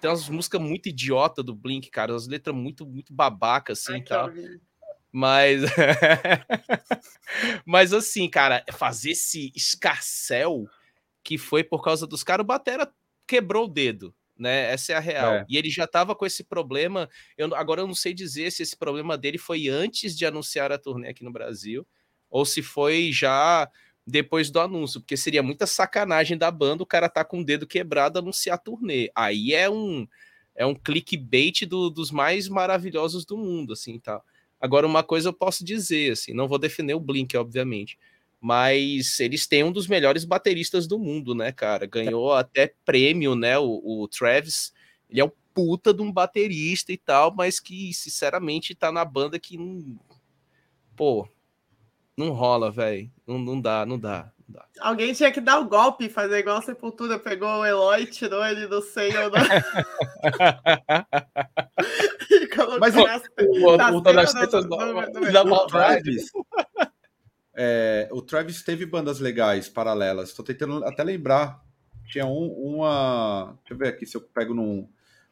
tem 0.00 0.10
umas 0.10 0.28
músicas 0.28 0.60
muito 0.60 0.88
idiota 0.88 1.42
do 1.42 1.54
Blink, 1.54 1.90
cara, 1.90 2.14
as 2.14 2.26
letras 2.26 2.54
muito 2.54 2.86
muito 2.86 3.12
babaca 3.12 3.72
assim, 3.72 3.94
Ai, 3.94 4.02
tal. 4.02 4.30
Mas 5.10 5.62
Mas 7.64 7.92
assim, 7.92 8.28
cara, 8.28 8.64
fazer 8.72 9.10
esse 9.10 9.52
escarcel 9.54 10.66
que 11.22 11.36
foi 11.36 11.64
por 11.64 11.82
causa 11.82 12.06
dos 12.06 12.22
caras, 12.22 12.44
o 12.44 12.46
Batera 12.46 12.90
quebrou 13.26 13.66
o 13.66 13.68
dedo, 13.68 14.14
né? 14.38 14.72
Essa 14.72 14.92
é 14.92 14.96
a 14.96 15.00
real. 15.00 15.34
É. 15.34 15.46
E 15.48 15.56
ele 15.56 15.70
já 15.70 15.86
tava 15.86 16.14
com 16.14 16.24
esse 16.24 16.44
problema. 16.44 17.08
Eu, 17.36 17.54
agora 17.54 17.82
eu 17.82 17.86
não 17.86 17.94
sei 17.94 18.14
dizer 18.14 18.52
se 18.52 18.62
esse 18.62 18.76
problema 18.76 19.18
dele 19.18 19.38
foi 19.38 19.68
antes 19.68 20.16
de 20.16 20.24
anunciar 20.24 20.72
a 20.72 20.78
turnê 20.78 21.08
aqui 21.08 21.24
no 21.24 21.32
Brasil 21.32 21.86
ou 22.30 22.44
se 22.44 22.62
foi 22.62 23.10
já 23.12 23.68
depois 24.08 24.50
do 24.50 24.58
anúncio, 24.58 25.00
porque 25.00 25.16
seria 25.16 25.42
muita 25.42 25.66
sacanagem 25.66 26.36
da 26.36 26.50
banda 26.50 26.82
o 26.82 26.86
cara 26.86 27.10
tá 27.10 27.22
com 27.22 27.40
o 27.40 27.44
dedo 27.44 27.66
quebrado 27.66 28.18
anunciar 28.18 28.58
turnê. 28.58 29.10
Aí 29.14 29.52
é 29.54 29.68
um 29.68 30.08
é 30.56 30.66
um 30.66 30.74
clickbait 30.74 31.64
do, 31.66 31.88
dos 31.88 32.10
mais 32.10 32.48
maravilhosos 32.48 33.24
do 33.24 33.36
mundo, 33.36 33.74
assim, 33.74 33.98
tá. 33.98 34.20
Agora 34.60 34.86
uma 34.86 35.04
coisa 35.04 35.28
eu 35.28 35.32
posso 35.32 35.64
dizer, 35.64 36.12
assim, 36.12 36.32
não 36.32 36.48
vou 36.48 36.58
defender 36.58 36.94
o 36.94 37.00
Blink, 37.00 37.36
obviamente, 37.36 37.96
mas 38.40 39.20
eles 39.20 39.46
têm 39.46 39.62
um 39.62 39.70
dos 39.70 39.86
melhores 39.86 40.24
bateristas 40.24 40.88
do 40.88 40.98
mundo, 40.98 41.32
né, 41.32 41.52
cara? 41.52 41.86
Ganhou 41.86 42.32
até 42.32 42.74
prêmio, 42.84 43.36
né, 43.36 43.56
o, 43.56 43.80
o 43.84 44.08
Travis. 44.08 44.72
Ele 45.08 45.20
é 45.20 45.24
um 45.24 45.30
puta 45.54 45.94
de 45.94 46.02
um 46.02 46.10
baterista 46.10 46.92
e 46.92 46.96
tal, 46.96 47.32
mas 47.32 47.60
que 47.60 47.92
sinceramente 47.94 48.74
tá 48.74 48.90
na 48.90 49.04
banda 49.04 49.38
que 49.38 49.56
não 49.56 49.96
pô, 50.96 51.28
não 52.18 52.30
rola, 52.30 52.70
velho. 52.70 53.10
Não, 53.26 53.38
não 53.38 53.60
dá, 53.60 53.86
não 53.86 53.98
dá. 53.98 54.30
Alguém 54.80 55.12
tinha 55.12 55.30
que 55.30 55.40
dar 55.40 55.60
o 55.60 55.68
golpe, 55.68 56.08
fazer 56.08 56.38
igual 56.38 56.56
a 56.56 56.62
Sepultura, 56.62 57.18
pegou 57.18 57.48
o 57.48 57.66
Eloy, 57.66 58.06
tirou 58.06 58.44
ele 58.44 58.66
do 58.66 58.80
seio. 58.80 59.30
Da... 59.30 59.40
e 62.30 62.46
colocou 62.54 62.80
Mas 62.80 62.94
nas, 62.94 63.22
o, 63.40 63.76
nas 63.76 63.94
o, 63.94 64.38
tetas 64.40 64.66
da 64.66 65.66
Travis, 65.66 66.30
é, 67.54 68.08
o 68.10 68.22
Travis 68.22 68.62
teve 68.62 68.86
bandas 68.86 69.20
legais, 69.20 69.68
paralelas. 69.68 70.30
Estou 70.30 70.44
tentando 70.44 70.84
até 70.84 71.04
lembrar. 71.04 71.62
Tinha 72.06 72.24
um, 72.24 72.48
uma. 72.48 73.58
Deixa 73.58 73.74
eu 73.74 73.78
ver 73.78 73.88
aqui 73.88 74.06
se 74.06 74.16
eu 74.16 74.22
pego 74.22 74.54
num 74.54 74.88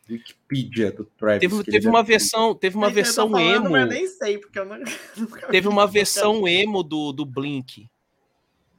Wikipedia 0.08 0.92
do 0.92 1.04
Travis. 1.04 1.40
Teve, 1.40 1.64
teve 1.64 1.88
uma 1.88 2.02
versão, 2.02 2.54
teve 2.54 2.76
uma 2.76 2.90
versão 2.90 3.30
falando, 3.30 3.66
emo. 3.66 3.76
Eu 3.76 3.86
nem 3.86 4.06
sei, 4.06 4.38
porque 4.38 4.58
eu 4.58 4.64
não. 4.64 4.78
teve 5.50 5.66
uma 5.66 5.86
versão 5.86 6.46
emo 6.46 6.82
do, 6.82 7.12
do 7.12 7.26
Blink. 7.26 7.88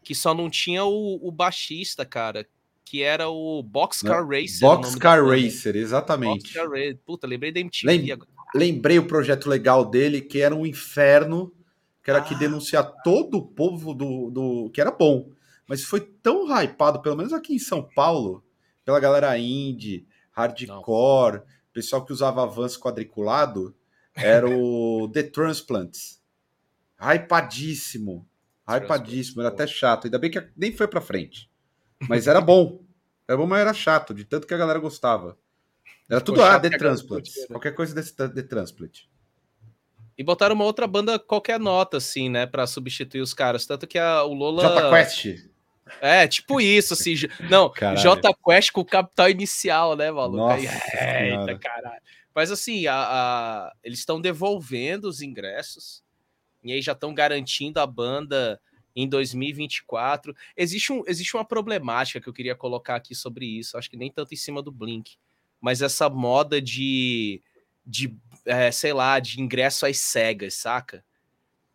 Que 0.02 0.16
só 0.16 0.34
não 0.34 0.50
tinha 0.50 0.86
o, 0.86 1.28
o 1.28 1.32
baixista, 1.32 2.06
cara. 2.06 2.48
Que 2.86 3.04
era 3.04 3.28
o 3.28 3.62
Boxcar 3.62 4.26
Racer. 4.26 4.62
Boxcar 4.62 5.26
Racer, 5.26 5.76
exatamente. 5.76 6.44
Boxcar 6.44 6.70
Racer. 6.70 7.00
Puta, 7.06 7.28
lembrei 7.28 7.52
da 7.52 7.60
MTV 7.60 7.86
Lem 7.86 8.12
agora. 8.14 8.30
Lembrei 8.56 8.98
o 8.98 9.06
projeto 9.06 9.50
legal 9.50 9.84
dele, 9.84 10.22
que 10.22 10.40
era 10.40 10.56
um 10.56 10.66
inferno, 10.66 11.54
que 12.02 12.10
era 12.10 12.20
ah. 12.20 12.22
que 12.24 12.34
denunciar 12.36 12.90
todo 13.04 13.38
o 13.38 13.46
povo 13.46 13.94
do, 13.94 14.32
do. 14.32 14.70
que 14.74 14.80
era 14.80 14.92
bom. 14.92 15.30
Mas 15.68 15.84
foi 15.84 16.00
tão 16.00 16.48
hypado, 16.48 17.02
pelo 17.02 17.18
menos 17.18 17.34
aqui 17.34 17.54
em 17.54 17.60
São 17.60 17.84
Paulo, 17.84 18.42
pela 18.86 19.02
galera 19.02 19.38
indie 19.38 20.08
hardcore, 20.38 21.38
Não. 21.38 21.44
pessoal 21.74 22.06
que 22.06 22.14
usava 22.14 22.46
Vans 22.46 22.78
quadriculado, 22.78 23.76
era 24.14 24.48
o 24.48 25.10
The 25.14 25.24
Transplants. 25.24 26.22
Hypadíssimo. 27.00 28.28
Hypadíssimo, 28.68 29.42
era 29.42 29.50
até 29.50 29.66
chato. 29.66 30.06
Ainda 30.06 30.20
bem 30.20 30.30
que 30.30 30.46
nem 30.56 30.72
foi 30.72 30.88
pra 30.88 31.02
frente. 31.02 31.50
Mas 32.08 32.28
era 32.28 32.40
bom. 32.40 32.84
Era 33.28 33.38
bom, 33.38 33.48
mas 33.48 33.60
era 33.60 33.74
chato, 33.74 34.14
de 34.14 34.24
tanto 34.24 34.46
que 34.46 34.54
a 34.54 34.58
galera 34.58 34.80
gostava. 34.80 35.38
Era 36.10 36.22
tudo 36.22 36.42
ah, 36.42 36.60
The 36.60 36.70
Transplant. 36.70 37.28
Né? 37.28 37.48
Qualquer 37.48 37.74
coisa 37.74 37.94
desse 37.94 38.16
The 38.16 38.44
Transplant. 38.44 39.08
E 40.18 40.24
botaram 40.24 40.56
uma 40.56 40.64
outra 40.64 40.88
banda 40.88 41.20
qualquer 41.20 41.60
nota, 41.60 41.98
assim, 41.98 42.30
né? 42.30 42.46
Pra 42.46 42.66
substituir 42.66 43.22
os 43.22 43.34
caras. 43.34 43.66
Tanto 43.66 43.86
que 43.86 44.00
a, 44.00 44.24
o 44.24 44.34
Lola. 44.34 44.64
Jota 44.64 44.90
Quest. 44.90 45.50
É, 46.02 46.28
tipo 46.28 46.60
isso, 46.62 46.94
assim. 46.94 47.14
Não, 47.50 47.72
Quest 48.34 48.72
com 48.72 48.82
o 48.82 48.86
capital 48.86 49.30
inicial, 49.30 49.96
né, 49.96 50.12
maluco? 50.12 50.38
Nossa 50.38 50.62
Eita, 50.64 51.58
caralho. 51.60 52.02
Mas 52.34 52.52
assim, 52.52 52.86
a, 52.86 52.96
a... 52.96 53.74
eles 53.84 54.00
estão 54.00 54.22
devolvendo 54.22 55.06
os 55.08 55.22
ingressos 55.22 56.04
e 56.64 56.72
aí 56.72 56.82
já 56.82 56.92
estão 56.92 57.14
garantindo 57.14 57.80
a 57.80 57.88
banda 57.88 58.62
em 58.96 59.08
2024. 59.08 60.36
Existe, 60.56 60.92
um, 60.92 61.04
existe 61.08 61.36
uma 61.36 61.46
problemática 61.46 62.20
que 62.20 62.28
eu 62.28 62.34
queria 62.34 62.56
colocar 62.56 62.96
aqui 62.96 63.16
sobre 63.16 63.46
isso, 63.46 63.78
acho 63.78 63.90
que 63.90 63.98
nem 63.98 64.12
tanto 64.12 64.34
em 64.34 64.38
cima 64.38 64.62
do 64.62 64.72
Blink, 64.72 65.18
mas 65.62 65.82
essa 65.82 66.10
moda 66.10 66.62
de, 66.62 67.42
de 67.86 68.16
é, 68.46 68.72
sei 68.72 68.94
lá, 68.94 69.20
de 69.20 69.42
ingresso 69.42 69.86
às 69.86 69.98
cegas, 69.98 70.56
saca? 70.56 71.04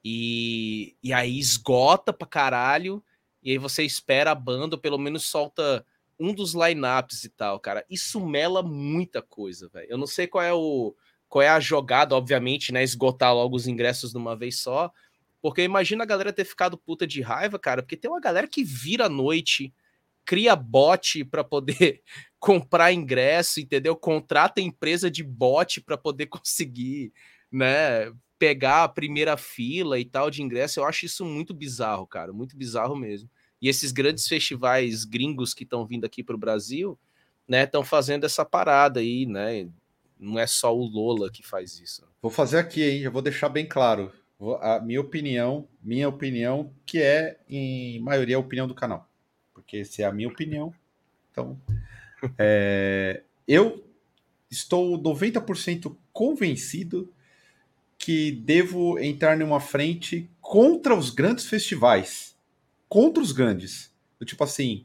E, 0.05 0.97
e 1.03 1.13
aí 1.13 1.39
esgota 1.39 2.13
pra 2.13 2.27
caralho 2.27 3.03
e 3.43 3.51
aí 3.51 3.59
você 3.59 3.83
espera 3.83 4.31
a 4.31 4.35
banda, 4.35 4.77
ou 4.77 4.81
pelo 4.81 4.99
menos 4.99 5.25
solta 5.27 5.85
um 6.19 6.33
dos 6.33 6.55
lineups 6.55 7.25
e 7.25 7.29
tal, 7.29 7.59
cara. 7.59 7.85
Isso 7.91 8.25
mela 8.25 8.63
muita 8.63 9.21
coisa, 9.21 9.69
velho. 9.69 9.87
Eu 9.91 9.99
não 9.99 10.07
sei 10.07 10.27
qual 10.27 10.45
é 10.45 10.53
o 10.53 10.95
qual 11.29 11.43
é 11.43 11.49
a 11.49 11.59
jogada, 11.59 12.15
obviamente, 12.15 12.73
né, 12.73 12.83
esgotar 12.83 13.35
logo 13.35 13.57
os 13.57 13.67
ingressos 13.67 14.13
de 14.13 14.19
uma 14.19 14.37
vez 14.37 14.61
só, 14.61 14.93
porque 15.41 15.63
imagina 15.63 16.05
a 16.05 16.07
galera 16.07 16.31
ter 16.31 16.45
ficado 16.45 16.77
puta 16.77 17.07
de 17.07 17.23
raiva, 17.23 17.59
cara, 17.59 17.83
porque 17.83 17.97
tem 17.97 18.11
uma 18.11 18.21
galera 18.21 18.47
que 18.47 18.63
vira 18.63 19.07
à 19.07 19.09
noite, 19.09 19.73
cria 20.27 20.55
bot 20.55 21.25
para 21.25 21.43
poder 21.43 22.03
comprar 22.39 22.93
ingresso, 22.93 23.61
entendeu? 23.61 23.97
Contrata 23.97 24.61
empresa 24.61 25.11
de 25.11 25.25
bot 25.25 25.81
para 25.81 25.97
poder 25.97 26.27
conseguir, 26.31 27.15
né, 27.51 28.13
pegar 28.43 28.83
a 28.83 28.89
primeira 28.89 29.37
fila 29.37 30.01
e 30.01 30.05
tal 30.05 30.29
de 30.29 30.43
ingresso, 30.43 30.81
eu 30.81 30.85
acho 30.85 31.07
isso 31.07 31.25
muito 31.25 31.55
bizarro, 31.55 32.05
cara, 32.05 32.33
muito 32.33 32.57
bizarro 32.57 32.97
mesmo. 32.97 33.31
E 33.61 33.69
esses 33.69 33.93
grandes 33.93 34.27
festivais 34.27 35.05
gringos 35.05 35.55
que 35.55 35.63
estão 35.63 35.87
vindo 35.87 36.05
aqui 36.05 36.25
para 36.25 36.35
o 36.35 36.39
Brasil, 36.39 36.99
né, 37.47 37.63
estão 37.63 37.85
fazendo 37.85 38.27
essa 38.27 38.45
parada 38.45 38.99
aí, 38.99 39.27
né? 39.27 39.69
Não 40.19 40.41
é 40.41 40.47
só 40.49 40.77
o 40.77 40.85
Lola 40.85 41.31
que 41.31 41.47
faz 41.47 41.79
isso. 41.79 42.05
Vou 42.21 42.33
fazer 42.33 42.59
aqui, 42.59 42.83
hein? 42.83 43.03
Eu 43.03 43.13
vou 43.13 43.23
deixar 43.23 43.49
bem 43.49 43.65
claro. 43.65 44.11
A 44.61 44.81
minha 44.81 45.01
opinião, 45.01 45.69
minha 45.81 46.09
opinião, 46.09 46.75
que 46.85 47.01
é 47.01 47.39
em 47.49 48.01
maioria 48.01 48.35
a 48.35 48.41
opinião 48.41 48.67
do 48.67 48.75
canal. 48.75 49.09
Porque 49.55 49.85
se 49.85 50.03
é 50.03 50.07
a 50.07 50.13
minha 50.13 50.29
opinião, 50.29 50.75
então. 51.31 51.57
é, 52.37 53.23
eu 53.47 53.89
estou 54.51 55.01
90% 55.01 55.97
convencido 56.13 57.09
que 58.03 58.33
devo 58.33 58.99
entrar 58.99 59.37
numa 59.37 59.61
frente 59.61 60.29
contra 60.41 60.93
os 60.93 61.09
grandes 61.09 61.47
festivais. 61.47 62.37
Contra 62.89 63.23
os 63.23 63.31
grandes. 63.31 63.95
Do 64.19 64.27
tipo 64.27 64.43
assim, 64.43 64.85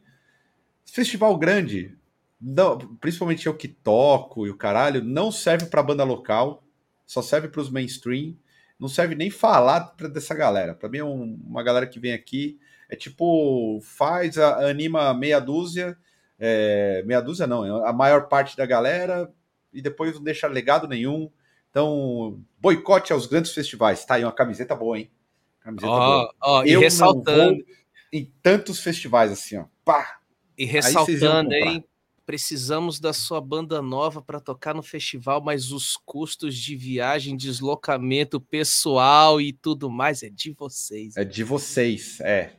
festival 0.86 1.36
grande, 1.36 1.98
não, 2.40 2.78
principalmente 2.98 3.48
eu 3.48 3.56
que 3.56 3.68
toco 3.68 4.46
e 4.46 4.52
o 4.52 4.56
caralho, 4.56 5.04
não 5.04 5.32
serve 5.32 5.66
para 5.66 5.82
banda 5.82 6.04
local, 6.04 6.64
só 7.08 7.24
serve 7.24 7.48
para 7.48 7.60
os 7.60 7.72
mainstream, 7.72 8.38
não 8.80 8.88
serve 8.88 9.16
nem 9.16 9.32
falar 9.32 9.96
pra, 9.98 10.08
dessa 10.08 10.36
galera. 10.36 10.76
Para 10.76 10.88
mim 10.88 11.00
é 11.00 11.04
um, 11.04 11.40
uma 11.44 11.64
galera 11.64 11.88
que 11.88 12.00
vem 12.00 12.14
aqui, 12.14 12.60
é 12.88 12.96
tipo, 12.96 13.80
faz, 13.82 14.38
a, 14.38 14.70
anima 14.70 15.12
meia 15.16 15.40
dúzia, 15.40 15.98
é, 16.38 17.02
meia 17.04 17.20
dúzia 17.20 17.48
não, 17.48 17.84
a 17.84 17.92
maior 17.92 18.28
parte 18.28 18.56
da 18.56 18.66
galera, 18.68 19.34
e 19.74 19.82
depois 19.82 20.14
não 20.14 20.24
deixa 20.24 20.46
legado 20.46 20.88
nenhum, 20.88 21.32
então, 21.78 22.44
boicote 22.60 23.14
aos 23.14 23.28
grandes 23.28 23.52
festivais. 23.52 24.04
Tá 24.04 24.16
aí 24.16 24.24
uma 24.24 24.32
camiseta 24.32 24.76
boa, 24.76 24.98
hein? 24.98 25.12
Camiseta 25.60 25.92
oh, 25.92 26.00
boa. 26.00 26.36
Oh, 26.44 26.64
Eu 26.64 26.82
e 26.82 26.84
ressaltando. 26.84 27.64
em 28.12 28.26
tantos 28.42 28.80
festivais 28.80 29.32
assim, 29.32 29.58
ó. 29.58 29.66
Pá! 29.86 30.18
E 30.58 30.66
ressaltando, 30.66 31.54
hein? 31.54 31.86
Precisamos 32.26 33.00
da 33.00 33.14
sua 33.14 33.40
banda 33.40 33.80
nova 33.80 34.24
para 34.24 34.40
tocar 34.40 34.74
no 34.74 34.82
festival, 34.82 35.40
mas 35.40 35.72
os 35.72 35.96
custos 36.04 36.56
de 36.56 36.76
viagem, 36.76 37.38
deslocamento 37.38 38.42
pessoal 38.42 39.40
e 39.40 39.54
tudo 39.54 39.88
mais 39.88 40.24
é 40.24 40.30
de 40.32 40.52
vocês. 40.54 41.16
É 41.16 41.24
de 41.24 41.44
vocês, 41.44 42.20
é. 42.22 42.54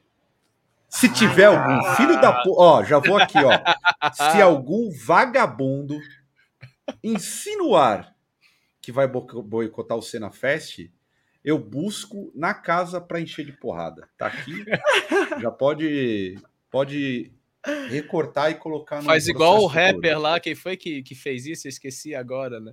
Se 0.89 1.13
tiver 1.13 1.47
ah, 1.47 1.61
algum 1.61 1.97
filho 1.97 2.21
da 2.21 2.41
ó, 2.47 2.85
já 2.85 3.01
vou 3.01 3.19
aqui, 3.19 3.39
ó. 3.39 3.51
Se 4.33 4.41
algum 4.41 4.91
vagabundo 4.93 5.99
insinuar 7.03 8.17
que 8.89 8.93
vai 8.93 9.07
boicotar 9.07 9.99
o 9.99 10.03
Cena 10.03 10.31
Fest, 10.31 10.89
eu 11.45 11.59
busco 11.59 12.33
na 12.35 12.55
casa 12.55 12.99
para 12.99 13.21
encher 13.21 13.45
de 13.45 13.53
porrada. 13.53 14.09
Tá 14.17 14.29
aqui, 14.29 14.65
já 15.43 15.51
pode 15.51 16.39
pode 16.71 17.31
recortar 17.91 18.51
e 18.51 18.55
colocar 18.55 18.97
no 18.97 19.03
Faz 19.03 19.29
igual 19.29 19.61
o 19.61 19.67
rapper 19.67 20.15
todo. 20.15 20.23
lá, 20.23 20.41
quem 20.41 20.55
foi 20.55 20.75
que, 20.75 21.03
que 21.03 21.15
fez 21.15 21.45
isso? 21.45 21.67
Eu 21.67 21.69
esqueci 21.69 22.15
agora, 22.15 22.59
né? 22.61 22.73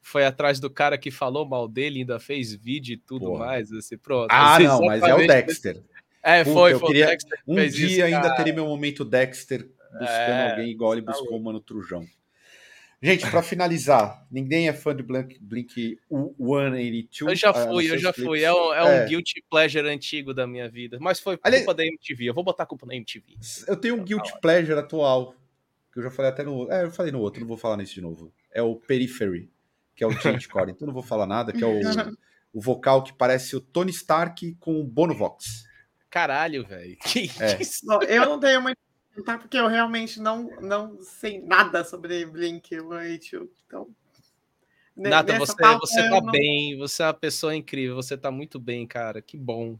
Foi 0.00 0.24
atrás 0.24 0.60
do 0.60 0.70
cara 0.70 0.96
que 0.96 1.10
falou 1.10 1.44
mal 1.44 1.66
dele, 1.66 1.98
ainda 1.98 2.20
fez 2.20 2.54
vídeo 2.54 2.94
e 2.94 2.96
tudo 2.96 3.26
Porra. 3.26 3.46
mais. 3.46 3.72
Assim, 3.72 3.98
pronto. 3.98 4.30
Ah, 4.30 4.56
não, 4.60 4.82
mas 4.82 5.02
é 5.02 5.12
o 5.12 5.26
Dexter. 5.26 5.82
É, 6.22 6.44
Puta, 6.44 6.54
foi, 6.54 6.78
foi. 6.78 6.86
Queria... 6.86 7.16
um 7.44 7.56
dia 7.56 7.68
isso, 7.68 8.04
ainda 8.04 8.36
teria 8.36 8.54
meu 8.54 8.66
momento 8.66 9.04
Dexter 9.04 9.68
buscando 9.98 10.08
é, 10.08 10.50
alguém 10.52 10.70
igual 10.70 10.92
ele 10.92 11.02
tá 11.02 11.10
buscou 11.10 11.36
o 11.36 11.42
Mano 11.42 11.58
Trujão. 11.58 12.06
Gente, 13.02 13.30
para 13.30 13.42
finalizar, 13.42 14.26
ninguém 14.30 14.68
é 14.68 14.74
fã 14.74 14.94
de 14.94 15.02
Blink, 15.02 15.38
Blink 15.40 15.98
182. 16.10 17.30
Eu 17.30 17.34
já 17.34 17.54
fui, 17.54 17.90
eu 17.90 17.98
já 17.98 18.12
clips. 18.12 18.28
fui. 18.28 18.42
É 18.42 18.52
um, 18.52 18.74
é 18.74 18.84
um 18.84 18.88
é. 18.88 19.06
guilty 19.06 19.42
pleasure 19.48 19.88
antigo 19.88 20.34
da 20.34 20.46
minha 20.46 20.68
vida. 20.68 20.98
Mas 21.00 21.18
foi 21.18 21.38
culpa 21.38 21.48
Ali... 21.48 21.64
da 21.64 21.86
MTV. 21.86 22.26
Eu 22.26 22.34
vou 22.34 22.44
botar 22.44 22.64
a 22.64 22.66
culpa 22.66 22.84
na 22.84 22.94
MTV. 22.94 23.38
Eu 23.66 23.76
tenho 23.76 23.94
um 23.94 24.04
guilty 24.04 24.38
pleasure 24.42 24.78
atual, 24.78 25.34
que 25.90 25.98
eu 25.98 26.02
já 26.02 26.10
falei 26.10 26.30
até 26.30 26.42
no. 26.42 26.70
É, 26.70 26.84
eu 26.84 26.90
falei 26.90 27.10
no 27.10 27.20
outro, 27.20 27.40
não 27.40 27.48
vou 27.48 27.56
falar 27.56 27.78
nesse 27.78 27.94
de 27.94 28.02
novo. 28.02 28.30
É 28.52 28.60
o 28.60 28.76
Periphery, 28.76 29.50
que 29.96 30.04
é 30.04 30.06
o 30.06 30.12
Change 30.12 30.46
Core. 30.48 30.72
então 30.72 30.86
não 30.86 30.92
vou 30.92 31.02
falar 31.02 31.26
nada, 31.26 31.54
que 31.54 31.64
é 31.64 31.66
o, 31.66 31.80
o 32.52 32.60
vocal 32.60 33.02
que 33.02 33.14
parece 33.14 33.56
o 33.56 33.62
Tony 33.62 33.92
Stark 33.92 34.56
com 34.60 34.78
o 34.78 34.84
Bono 34.84 35.14
Vox. 35.14 35.64
Caralho, 36.10 36.66
velho. 36.66 36.98
Que 36.98 37.30
é. 37.40 37.62
isso? 37.62 37.86
Eu 38.06 38.26
não 38.26 38.38
tenho 38.38 38.60
muito 38.60 38.76
tá 39.22 39.38
porque 39.38 39.56
eu 39.56 39.66
realmente 39.66 40.20
não, 40.20 40.50
não 40.60 41.00
sei 41.00 41.40
nada 41.40 41.84
sobre 41.84 42.24
Blink 42.26 42.68
182. 42.68 43.48
Então, 43.66 43.88
Nada, 44.96 45.38
você, 45.38 45.54
você 45.54 46.10
tá 46.10 46.20
não... 46.20 46.30
bem, 46.30 46.76
você 46.76 47.02
é 47.02 47.06
uma 47.06 47.14
pessoa 47.14 47.56
incrível, 47.56 47.96
você 47.96 48.18
tá 48.18 48.30
muito 48.30 48.58
bem, 48.58 48.86
cara, 48.86 49.22
que 49.22 49.36
bom. 49.38 49.78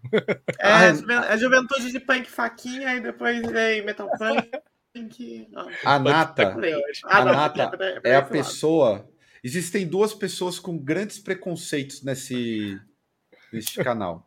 É, 0.58 0.88
a 1.28 1.36
juventude 1.36 1.92
de 1.92 2.00
punk 2.00 2.30
faquinha 2.30 2.94
e 2.94 3.00
depois 3.00 3.40
veio 3.50 3.84
metal 3.84 4.08
punk. 4.16 5.46
a 5.84 5.98
Nata, 5.98 6.56
a 7.04 7.24
Nata 7.24 8.00
é 8.02 8.16
a 8.16 8.22
pessoa. 8.22 9.06
Existem 9.44 9.86
duas 9.86 10.14
pessoas 10.14 10.58
com 10.58 10.78
grandes 10.78 11.18
preconceitos 11.18 12.02
nesse, 12.02 12.80
nesse 13.52 13.74
canal. 13.82 14.26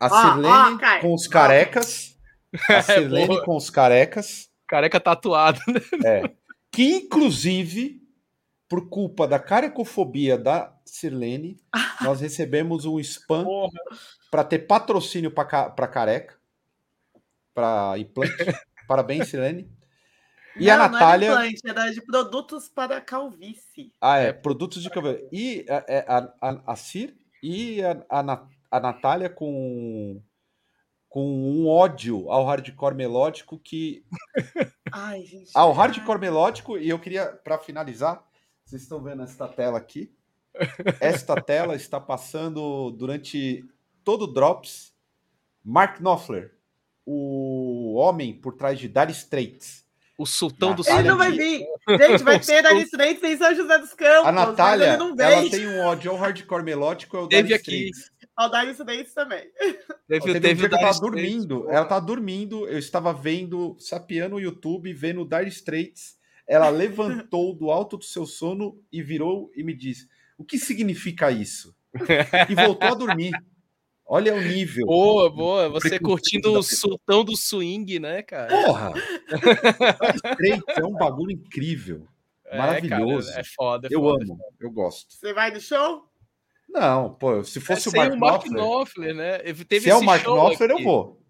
A 0.00 0.08
Silene 0.08 1.00
com 1.00 1.14
os 1.14 1.26
carecas 1.26 2.17
a 2.68 2.72
é, 2.74 2.82
Sirlene 2.82 3.36
é, 3.36 3.44
com 3.44 3.56
os 3.56 3.70
carecas. 3.70 4.48
Careca 4.66 5.00
tatuado, 5.00 5.60
né? 5.68 5.80
É. 6.04 6.22
Que, 6.70 6.96
inclusive, 6.96 8.02
por 8.68 8.88
culpa 8.88 9.26
da 9.26 9.38
carecofobia 9.38 10.36
da 10.36 10.74
Sirlene, 10.84 11.58
nós 12.02 12.20
recebemos 12.20 12.84
um 12.84 13.00
spam 13.00 13.46
para 14.30 14.44
ter 14.44 14.60
patrocínio 14.60 15.30
para 15.30 15.88
careca, 15.88 16.38
para 17.54 17.98
implante. 17.98 18.34
Parabéns, 18.86 19.28
Sirlene. 19.28 19.70
E 20.56 20.66
não, 20.66 20.74
a 20.74 20.88
Natália. 20.88 21.30
Não 21.30 21.40
é 21.40 21.48
implante, 21.48 21.78
era 21.78 21.92
de 21.92 22.00
produtos 22.02 22.68
para 22.68 23.00
calvície. 23.00 23.92
Ah, 24.00 24.18
é, 24.18 24.32
produtos 24.32 24.82
de 24.82 24.90
calvície. 24.90 25.28
E 25.32 25.66
a, 25.68 25.84
é, 25.88 26.04
a, 26.08 26.32
a, 26.40 26.72
a 26.72 26.76
Cir 26.76 27.16
e 27.42 27.82
a, 27.82 28.04
a, 28.10 28.46
a 28.70 28.80
Natália 28.80 29.30
com 29.30 30.20
com 31.08 31.24
um 31.26 31.66
ódio 31.66 32.30
ao 32.30 32.44
hardcore 32.44 32.94
melódico 32.94 33.58
que. 33.58 34.04
Ai, 34.92 35.24
gente. 35.24 35.50
Ao 35.54 35.72
hardcore 35.72 36.20
melódico, 36.20 36.76
e 36.78 36.88
eu 36.88 36.98
queria, 36.98 37.26
para 37.26 37.58
finalizar, 37.58 38.22
vocês 38.64 38.82
estão 38.82 39.02
vendo 39.02 39.22
esta 39.22 39.48
tela 39.48 39.78
aqui. 39.78 40.12
Esta 41.00 41.34
tela 41.40 41.74
está 41.74 42.00
passando 42.00 42.90
durante 42.90 43.64
todo 44.04 44.22
o 44.22 44.26
Drops 44.26 44.92
Mark 45.64 46.00
Knopfler, 46.00 46.54
o 47.04 47.94
homem 47.94 48.34
por 48.34 48.54
trás 48.54 48.78
de 48.78 48.88
Dire 48.88 49.12
Straits. 49.12 49.86
O 50.16 50.26
sultão 50.26 50.74
do 50.74 50.82
Ele 50.88 51.02
não 51.04 51.16
vai 51.16 51.30
vir. 51.30 51.64
Gente, 51.88 52.22
vai 52.24 52.40
ter 52.40 52.62
Dire 52.62 52.82
Straits 52.82 53.22
em 53.22 53.36
São 53.36 53.54
José 53.54 53.78
dos 53.78 53.94
Campos. 53.94 54.26
A 54.26 54.32
Natália, 54.32 54.98
ela 55.18 55.50
tem 55.50 55.68
um 55.68 55.80
ódio 55.80 56.10
ao 56.10 56.16
hardcore 56.16 56.62
melódico, 56.62 57.16
é 57.16 57.20
o 57.20 57.26
Dire 57.28 57.54
Straits. 57.54 58.10
Dire 58.46 58.70
Straits 58.70 59.12
também. 59.12 59.50
Teve, 60.06 60.24
teve, 60.26 60.40
teve 60.40 60.66
um 60.66 60.68
que 60.68 60.74
ela 60.74 60.84
tava 60.84 61.00
dormindo. 61.00 61.70
Ela 61.70 61.84
tá 61.84 61.98
dormindo. 61.98 62.68
Eu 62.68 62.78
estava 62.78 63.12
vendo, 63.12 63.76
sapiando 63.80 64.36
o 64.36 64.40
YouTube, 64.40 64.92
vendo 64.92 65.22
o 65.22 65.28
Dire 65.28 65.48
Straits. 65.48 66.16
Ela 66.46 66.68
levantou 66.68 67.52
do 67.52 67.70
alto 67.70 67.96
do 67.96 68.04
seu 68.04 68.24
sono 68.24 68.80
e 68.92 69.02
virou 69.02 69.50
e 69.56 69.64
me 69.64 69.74
disse: 69.74 70.08
O 70.38 70.44
que 70.44 70.58
significa 70.58 71.30
isso? 71.30 71.74
E 72.48 72.54
voltou 72.54 72.88
a 72.88 72.94
dormir. 72.94 73.32
Olha 74.06 74.34
o 74.34 74.40
nível. 74.40 74.86
Boa, 74.86 75.28
boa. 75.28 75.68
Você 75.68 75.98
curtindo 75.98 76.52
o 76.52 76.62
sultão 76.62 77.22
do 77.22 77.36
swing, 77.36 77.98
né, 77.98 78.22
cara? 78.22 78.48
Porra! 78.48 78.94
Straits 80.16 80.78
é 80.78 80.84
um 80.86 80.94
bagulho 80.94 81.32
incrível. 81.32 82.06
É, 82.46 82.56
maravilhoso. 82.56 83.28
Cara, 83.28 83.40
é 83.40 83.44
foda. 83.44 83.88
É 83.88 83.94
eu 83.94 84.00
foda, 84.00 84.24
amo, 84.24 84.38
eu 84.58 84.70
gosto. 84.70 85.12
Você 85.12 85.34
vai 85.34 85.50
no 85.50 85.60
show? 85.60 86.07
Não, 86.68 87.14
pô, 87.14 87.42
se 87.42 87.60
fosse 87.60 87.88
é, 87.88 87.90
o 87.90 87.96
Mark, 87.96 88.12
o 88.12 88.18
Mark 88.18 88.44
Knopfler, 88.44 88.62
Knopfler, 88.62 89.14
né? 89.14 89.38
Teve 89.64 89.80
se 89.80 89.90
é 89.90 89.94
o 89.94 90.02
Mark 90.02 90.22
Knopfler, 90.22 90.70
aqui. 90.70 90.80
eu 90.80 90.84
vou. 90.84 91.22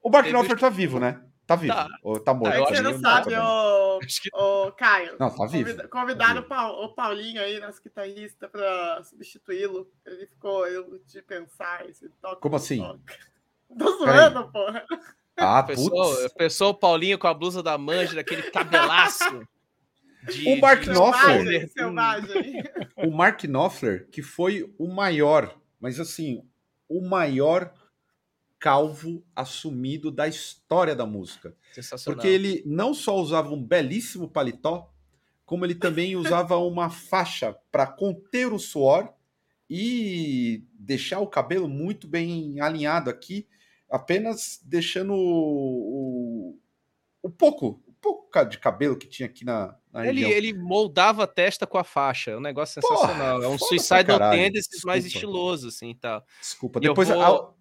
O 0.00 0.10
Mark 0.10 0.24
Teve... 0.24 0.36
Knopfler 0.36 0.58
tá 0.58 0.68
vivo, 0.68 1.00
né? 1.00 1.20
Tá 1.46 1.56
vivo. 1.56 1.74
Tá, 1.74 1.88
ou 2.02 2.20
tá 2.20 2.32
morto. 2.32 2.54
É 2.54 2.64
que 2.64 2.76
você 2.76 2.82
não 2.82 2.98
sabe, 2.98 3.34
ô, 3.36 3.98
ô 4.32 4.72
Caio. 4.72 5.16
Não, 5.18 5.34
tá 5.34 5.46
vivo. 5.46 5.88
Convidaram 5.88 6.42
tá 6.42 6.66
vivo. 6.68 6.84
O, 6.84 6.94
Paulinho 6.94 7.42
aí, 7.42 7.60
nosso 7.60 7.82
guitarrista, 7.82 8.48
pra 8.48 9.02
substituí-lo. 9.04 9.86
Ele 10.06 10.26
ficou 10.26 10.66
eu 10.66 10.98
de 11.06 11.20
pensar. 11.20 11.86
Esse 11.88 12.08
toque, 12.22 12.40
Como 12.40 12.56
assim? 12.56 12.80
Tô 13.78 13.98
zoando, 13.98 14.50
porra. 14.50 14.86
Ah, 15.36 15.62
putz. 15.62 15.82
Pessoa 16.34 16.70
o 16.70 16.74
Paulinho 16.74 17.18
com 17.18 17.26
a 17.26 17.34
blusa 17.34 17.62
da 17.62 17.76
manja, 17.76 18.14
daquele 18.14 18.50
cabelaço. 18.50 19.46
De, 20.26 20.48
o 20.48 20.60
Mark 20.60 20.84
Knopfler. 20.84 21.70
o 22.96 23.10
Mark 23.10 23.44
Knopfler, 23.44 24.08
que 24.10 24.22
foi 24.22 24.72
o 24.78 24.88
maior, 24.88 25.58
mas 25.80 26.00
assim, 26.00 26.42
o 26.88 27.00
maior 27.00 27.72
calvo 28.58 29.22
assumido 29.36 30.10
da 30.10 30.26
história 30.26 30.96
da 30.96 31.04
música. 31.04 31.54
Porque 32.04 32.26
ele 32.26 32.62
não 32.64 32.94
só 32.94 33.16
usava 33.16 33.52
um 33.52 33.62
belíssimo 33.62 34.26
paletó, 34.28 34.90
como 35.44 35.66
ele 35.66 35.74
também 35.74 36.16
usava 36.16 36.56
uma 36.56 36.88
faixa 36.88 37.54
para 37.70 37.86
conter 37.86 38.52
o 38.52 38.58
suor 38.58 39.12
e 39.68 40.64
deixar 40.72 41.20
o 41.20 41.26
cabelo 41.26 41.68
muito 41.68 42.08
bem 42.08 42.60
alinhado 42.60 43.10
aqui, 43.10 43.46
apenas 43.90 44.60
deixando 44.64 45.12
o, 45.12 46.54
o, 46.54 46.58
o 47.22 47.30
pouco, 47.30 47.82
o 47.86 47.92
pouco 48.00 48.44
de 48.46 48.58
cabelo 48.58 48.96
que 48.96 49.06
tinha 49.06 49.26
aqui 49.26 49.44
na, 49.44 49.76
ele, 50.02 50.24
ele 50.24 50.52
moldava 50.52 51.24
a 51.24 51.26
testa 51.26 51.66
com 51.66 51.78
a 51.78 51.84
faixa, 51.84 52.32
é 52.32 52.36
um 52.36 52.40
negócio 52.40 52.80
sensacional. 52.80 53.36
Porra, 53.36 53.46
é 53.46 53.48
um 53.48 53.58
Suicidal 53.58 54.30
Tendencies 54.30 54.82
mais 54.84 55.06
estiloso, 55.06 55.68
assim, 55.68 55.94
tal. 55.94 56.24
Desculpa, 56.40 56.80
depois... 56.80 57.08
Vou... 57.08 57.56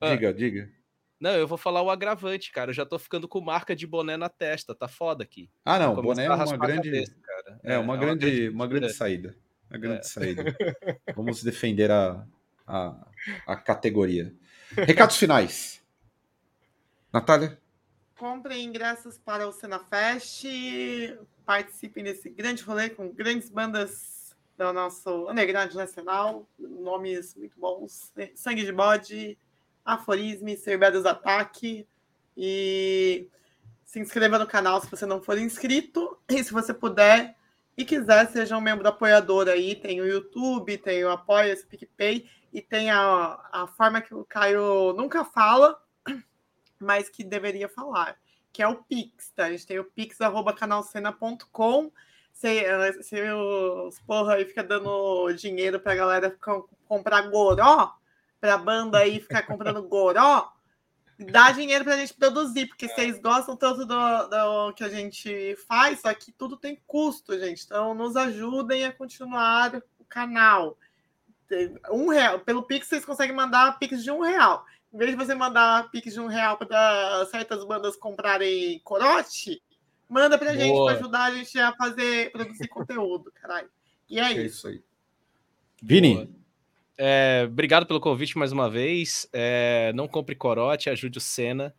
Ah. 0.00 0.10
Diga, 0.10 0.32
diga. 0.32 0.70
Não, 1.20 1.32
eu 1.32 1.46
vou 1.46 1.58
falar 1.58 1.82
o 1.82 1.90
agravante, 1.90 2.52
cara. 2.52 2.70
Eu 2.70 2.74
já 2.74 2.86
tô 2.86 2.98
ficando 2.98 3.26
com 3.26 3.40
marca 3.40 3.74
de 3.74 3.86
boné 3.86 4.16
na 4.16 4.28
testa, 4.28 4.74
tá 4.74 4.86
foda 4.86 5.24
aqui. 5.24 5.50
Ah, 5.64 5.78
não, 5.78 5.94
boné 5.94 6.24
é 6.24 6.30
uma 6.30 6.56
grande... 6.56 6.90
Cabeça, 6.90 7.14
é, 7.64 7.74
é, 7.74 7.78
uma, 7.78 7.94
é 7.94 7.98
grande, 7.98 8.26
uma 8.26 8.30
grande, 8.30 8.48
uma 8.50 8.66
grande 8.66 8.92
saída. 8.92 9.36
Uma 9.70 9.78
grande 9.78 10.00
é. 10.00 10.02
saída. 10.02 10.44
Vamos 11.16 11.42
defender 11.42 11.90
a, 11.90 12.24
a, 12.66 13.06
a 13.46 13.56
categoria. 13.56 14.32
Recados 14.72 15.16
finais. 15.16 15.82
Natália? 17.12 17.58
Comprem 18.18 18.64
ingressos 18.64 19.16
para 19.16 19.46
o 19.46 19.52
Cenafest, 19.52 20.44
participem 21.46 22.02
desse 22.02 22.28
grande 22.28 22.64
rolê 22.64 22.90
com 22.90 23.08
grandes 23.10 23.48
bandas 23.48 24.34
do 24.56 24.72
nosso 24.72 25.30
underground 25.30 25.72
nacional, 25.74 26.44
nomes 26.58 27.36
muito 27.36 27.56
bons? 27.56 28.12
Sangue 28.34 28.64
de 28.64 28.72
Bode, 28.72 29.38
Aforisme, 29.84 30.56
Cerbedos 30.56 31.06
Ataque, 31.06 31.86
e 32.36 33.28
se 33.84 34.00
inscreva 34.00 34.36
no 34.36 34.48
canal 34.48 34.80
se 34.80 34.90
você 34.90 35.06
não 35.06 35.22
for 35.22 35.38
inscrito, 35.38 36.18
e 36.28 36.42
se 36.42 36.52
você 36.52 36.74
puder 36.74 37.36
e 37.76 37.84
quiser, 37.84 38.28
seja 38.32 38.58
um 38.58 38.60
membro 38.60 38.88
apoiador 38.88 39.46
aí, 39.46 39.76
tem 39.76 40.00
o 40.00 40.06
YouTube, 40.06 40.76
tem 40.78 41.04
o 41.04 41.10
Apoia-se, 41.10 41.64
PicPay, 41.64 42.28
e 42.52 42.60
tem 42.60 42.90
a, 42.90 43.38
a 43.52 43.68
forma 43.68 44.00
que 44.00 44.12
o 44.12 44.24
Caio 44.24 44.92
nunca 44.94 45.24
fala, 45.24 45.80
mas 46.80 47.08
que 47.08 47.24
deveria 47.24 47.68
falar, 47.68 48.16
que 48.52 48.62
é 48.62 48.68
o 48.68 48.76
Pix, 48.76 49.30
tá? 49.30 49.46
A 49.46 49.50
gente 49.50 49.66
tem 49.66 49.78
o 49.78 49.84
pix.canalcena.com. 49.84 51.92
Se, 52.32 53.02
se 53.02 53.20
os 53.20 53.98
porra 54.00 54.34
aí 54.34 54.44
fica 54.44 54.62
dando 54.62 55.32
dinheiro 55.32 55.80
pra 55.80 55.94
galera 55.94 56.30
ficar, 56.30 56.60
comprar 56.86 57.22
goró, 57.22 57.92
pra 58.40 58.56
banda 58.56 58.98
aí 58.98 59.18
ficar 59.18 59.42
comprando 59.42 59.82
goró, 59.82 60.52
dá 61.18 61.50
dinheiro 61.50 61.84
pra 61.84 61.96
gente 61.96 62.14
produzir, 62.14 62.66
porque 62.66 62.86
é. 62.86 62.88
vocês 62.88 63.20
gostam 63.20 63.56
tanto 63.56 63.84
do, 63.84 64.28
do, 64.28 64.72
que 64.74 64.84
a 64.84 64.88
gente 64.88 65.56
faz, 65.66 66.00
só 66.00 66.14
que 66.14 66.30
tudo 66.30 66.56
tem 66.56 66.80
custo, 66.86 67.38
gente. 67.38 67.64
Então, 67.64 67.94
nos 67.94 68.16
ajudem 68.16 68.84
a 68.84 68.92
continuar 68.92 69.82
o 69.98 70.04
canal. 70.04 70.78
Um 71.90 72.08
real. 72.08 72.40
Pelo 72.40 72.62
Pix, 72.62 72.86
vocês 72.86 73.04
conseguem 73.04 73.34
mandar 73.34 73.78
Pix 73.78 74.04
de 74.04 74.10
um 74.10 74.20
real. 74.20 74.64
Em 74.92 74.98
vez 74.98 75.10
de 75.10 75.16
você 75.16 75.34
mandar 75.34 75.90
Pix 75.90 76.14
de 76.14 76.20
um 76.20 76.26
real 76.26 76.56
para 76.56 77.26
certas 77.26 77.64
bandas 77.64 77.96
comprarem 77.96 78.80
corote, 78.80 79.62
manda 80.08 80.38
pra 80.38 80.52
Boa. 80.52 80.58
gente 80.58 80.84
para 80.84 80.94
ajudar 80.94 81.24
a 81.24 81.30
gente 81.34 81.58
a 81.58 81.72
fazer, 81.74 82.32
produzir 82.32 82.68
conteúdo, 82.68 83.30
caralho. 83.32 83.68
E 84.08 84.18
é, 84.18 84.24
é 84.24 84.32
isso. 84.32 84.46
isso 84.46 84.68
aí. 84.68 84.82
Vini. 85.82 86.28
É, 86.96 87.44
obrigado 87.46 87.86
pelo 87.86 88.00
convite 88.00 88.36
mais 88.36 88.50
uma 88.50 88.68
vez. 88.68 89.28
É, 89.32 89.92
não 89.94 90.08
compre 90.08 90.34
corote, 90.34 90.90
ajude 90.90 91.18
o 91.18 91.20
Senna. 91.20 91.74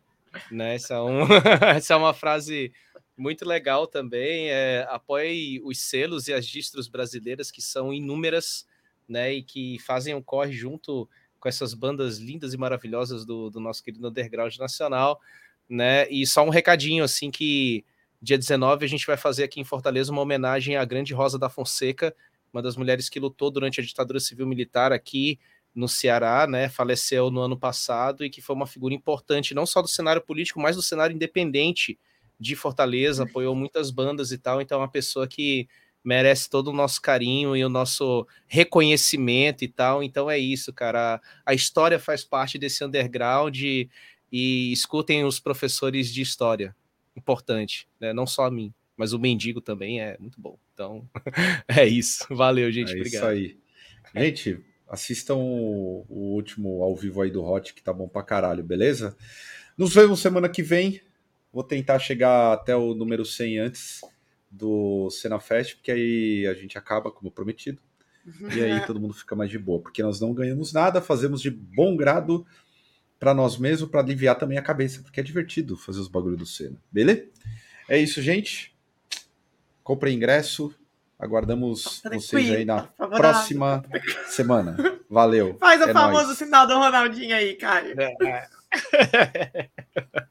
Né? 0.50 0.76
Essa, 0.76 0.94
é 0.94 1.00
um, 1.00 1.22
essa 1.76 1.94
é 1.94 1.96
uma 1.96 2.14
frase 2.14 2.72
muito 3.16 3.44
legal 3.44 3.86
também. 3.86 4.50
É, 4.50 4.86
apoie 4.88 5.60
os 5.64 5.78
selos 5.78 6.28
e 6.28 6.32
as 6.32 6.46
distros 6.46 6.88
brasileiras, 6.88 7.50
que 7.50 7.60
são 7.60 7.92
inúmeras, 7.92 8.66
né? 9.06 9.34
E 9.34 9.42
que 9.42 9.78
fazem 9.80 10.14
um 10.14 10.22
corre 10.22 10.52
junto 10.52 11.08
com 11.40 11.48
essas 11.48 11.74
bandas 11.74 12.18
lindas 12.18 12.52
e 12.54 12.58
maravilhosas 12.58 13.24
do, 13.24 13.50
do 13.50 13.58
nosso 13.58 13.82
querido 13.82 14.06
underground 14.06 14.56
nacional, 14.58 15.20
né? 15.68 16.08
E 16.10 16.26
só 16.26 16.44
um 16.44 16.50
recadinho 16.50 17.02
assim 17.02 17.30
que 17.30 17.84
dia 18.20 18.36
19 18.36 18.84
a 18.84 18.88
gente 18.88 19.06
vai 19.06 19.16
fazer 19.16 19.44
aqui 19.44 19.60
em 19.60 19.64
Fortaleza 19.64 20.12
uma 20.12 20.20
homenagem 20.20 20.76
à 20.76 20.84
grande 20.84 21.14
Rosa 21.14 21.38
da 21.38 21.48
Fonseca, 21.48 22.14
uma 22.52 22.60
das 22.60 22.76
mulheres 22.76 23.08
que 23.08 23.18
lutou 23.18 23.50
durante 23.50 23.80
a 23.80 23.84
ditadura 23.84 24.20
civil 24.20 24.46
militar 24.46 24.92
aqui 24.92 25.38
no 25.74 25.88
Ceará, 25.88 26.46
né? 26.46 26.68
Faleceu 26.68 27.30
no 27.30 27.40
ano 27.40 27.56
passado 27.56 28.24
e 28.24 28.30
que 28.30 28.42
foi 28.42 28.54
uma 28.54 28.66
figura 28.66 28.92
importante 28.92 29.54
não 29.54 29.64
só 29.64 29.80
do 29.80 29.88
cenário 29.88 30.20
político, 30.20 30.60
mas 30.60 30.76
do 30.76 30.82
cenário 30.82 31.14
independente 31.14 31.98
de 32.38 32.56
Fortaleza, 32.56 33.24
apoiou 33.24 33.54
muitas 33.54 33.90
bandas 33.90 34.32
e 34.32 34.38
tal, 34.38 34.60
então 34.62 34.78
é 34.78 34.80
uma 34.80 34.90
pessoa 34.90 35.28
que 35.28 35.68
merece 36.02 36.48
todo 36.48 36.68
o 36.68 36.72
nosso 36.72 37.00
carinho 37.00 37.56
e 37.56 37.64
o 37.64 37.68
nosso 37.68 38.26
reconhecimento 38.46 39.64
e 39.64 39.68
tal. 39.68 40.02
Então 40.02 40.30
é 40.30 40.38
isso, 40.38 40.72
cara. 40.72 41.20
A, 41.44 41.54
história 41.54 41.98
faz 41.98 42.24
parte 42.24 42.58
desse 42.58 42.84
underground 42.84 43.56
e, 43.58 43.88
e 44.32 44.72
escutem 44.72 45.24
os 45.24 45.38
professores 45.38 46.12
de 46.12 46.22
história. 46.22 46.74
Importante, 47.16 47.86
né? 48.00 48.12
Não 48.12 48.26
só 48.26 48.46
a 48.46 48.50
mim, 48.50 48.72
mas 48.96 49.12
o 49.12 49.18
mendigo 49.18 49.60
também 49.60 50.00
é 50.00 50.16
muito 50.18 50.40
bom. 50.40 50.58
Então 50.72 51.08
é 51.68 51.86
isso. 51.86 52.26
Valeu, 52.30 52.70
gente. 52.72 52.92
É 52.92 52.96
Obrigado. 52.96 53.14
isso 53.14 53.26
aí. 53.26 53.58
Gente, 54.14 54.60
assistam 54.88 55.36
o, 55.36 56.06
o 56.08 56.34
último 56.34 56.82
ao 56.82 56.96
vivo 56.96 57.20
aí 57.20 57.30
do 57.30 57.44
Hot, 57.44 57.74
que 57.74 57.82
tá 57.82 57.92
bom 57.92 58.08
pra 58.08 58.22
caralho, 58.22 58.64
beleza? 58.64 59.16
Nos 59.76 59.94
vemos 59.94 60.20
semana 60.20 60.48
que 60.48 60.62
vem. 60.62 61.00
Vou 61.52 61.64
tentar 61.64 61.98
chegar 61.98 62.52
até 62.52 62.76
o 62.76 62.94
número 62.94 63.24
100 63.24 63.58
antes 63.58 64.00
do 64.50 65.08
Fest, 65.40 65.76
porque 65.76 65.92
aí 65.92 66.46
a 66.46 66.54
gente 66.54 66.76
acaba, 66.76 67.10
como 67.10 67.30
prometido, 67.30 67.80
e 68.54 68.60
aí 68.60 68.84
todo 68.86 69.00
mundo 69.00 69.14
fica 69.14 69.36
mais 69.36 69.50
de 69.50 69.58
boa, 69.58 69.80
porque 69.80 70.02
nós 70.02 70.20
não 70.20 70.34
ganhamos 70.34 70.72
nada, 70.72 71.00
fazemos 71.00 71.40
de 71.40 71.50
bom 71.50 71.96
grado 71.96 72.44
para 73.18 73.32
nós 73.34 73.58
mesmos, 73.58 73.90
para 73.90 74.00
aliviar 74.00 74.36
também 74.36 74.58
a 74.58 74.62
cabeça, 74.62 75.02
porque 75.02 75.20
é 75.20 75.22
divertido 75.22 75.76
fazer 75.76 76.00
os 76.00 76.08
bagulhos 76.08 76.38
do 76.38 76.46
Senna, 76.46 76.76
beleza? 76.90 77.28
É 77.88 77.98
isso, 77.98 78.22
gente. 78.22 78.74
Compre 79.82 80.12
ingresso. 80.12 80.74
Aguardamos 81.18 82.00
vocês 82.02 82.50
aí 82.50 82.64
na 82.64 82.84
próxima 82.84 83.84
semana. 84.28 84.76
Valeu. 85.10 85.56
Faz 85.58 85.80
o 85.82 85.90
é 85.90 85.92
famoso 85.92 86.26
nóis. 86.28 86.38
sinal 86.38 86.66
do 86.66 86.78
Ronaldinho 86.78 87.36
aí, 87.36 87.56
Caio. 87.56 87.94
É. 88.00 88.48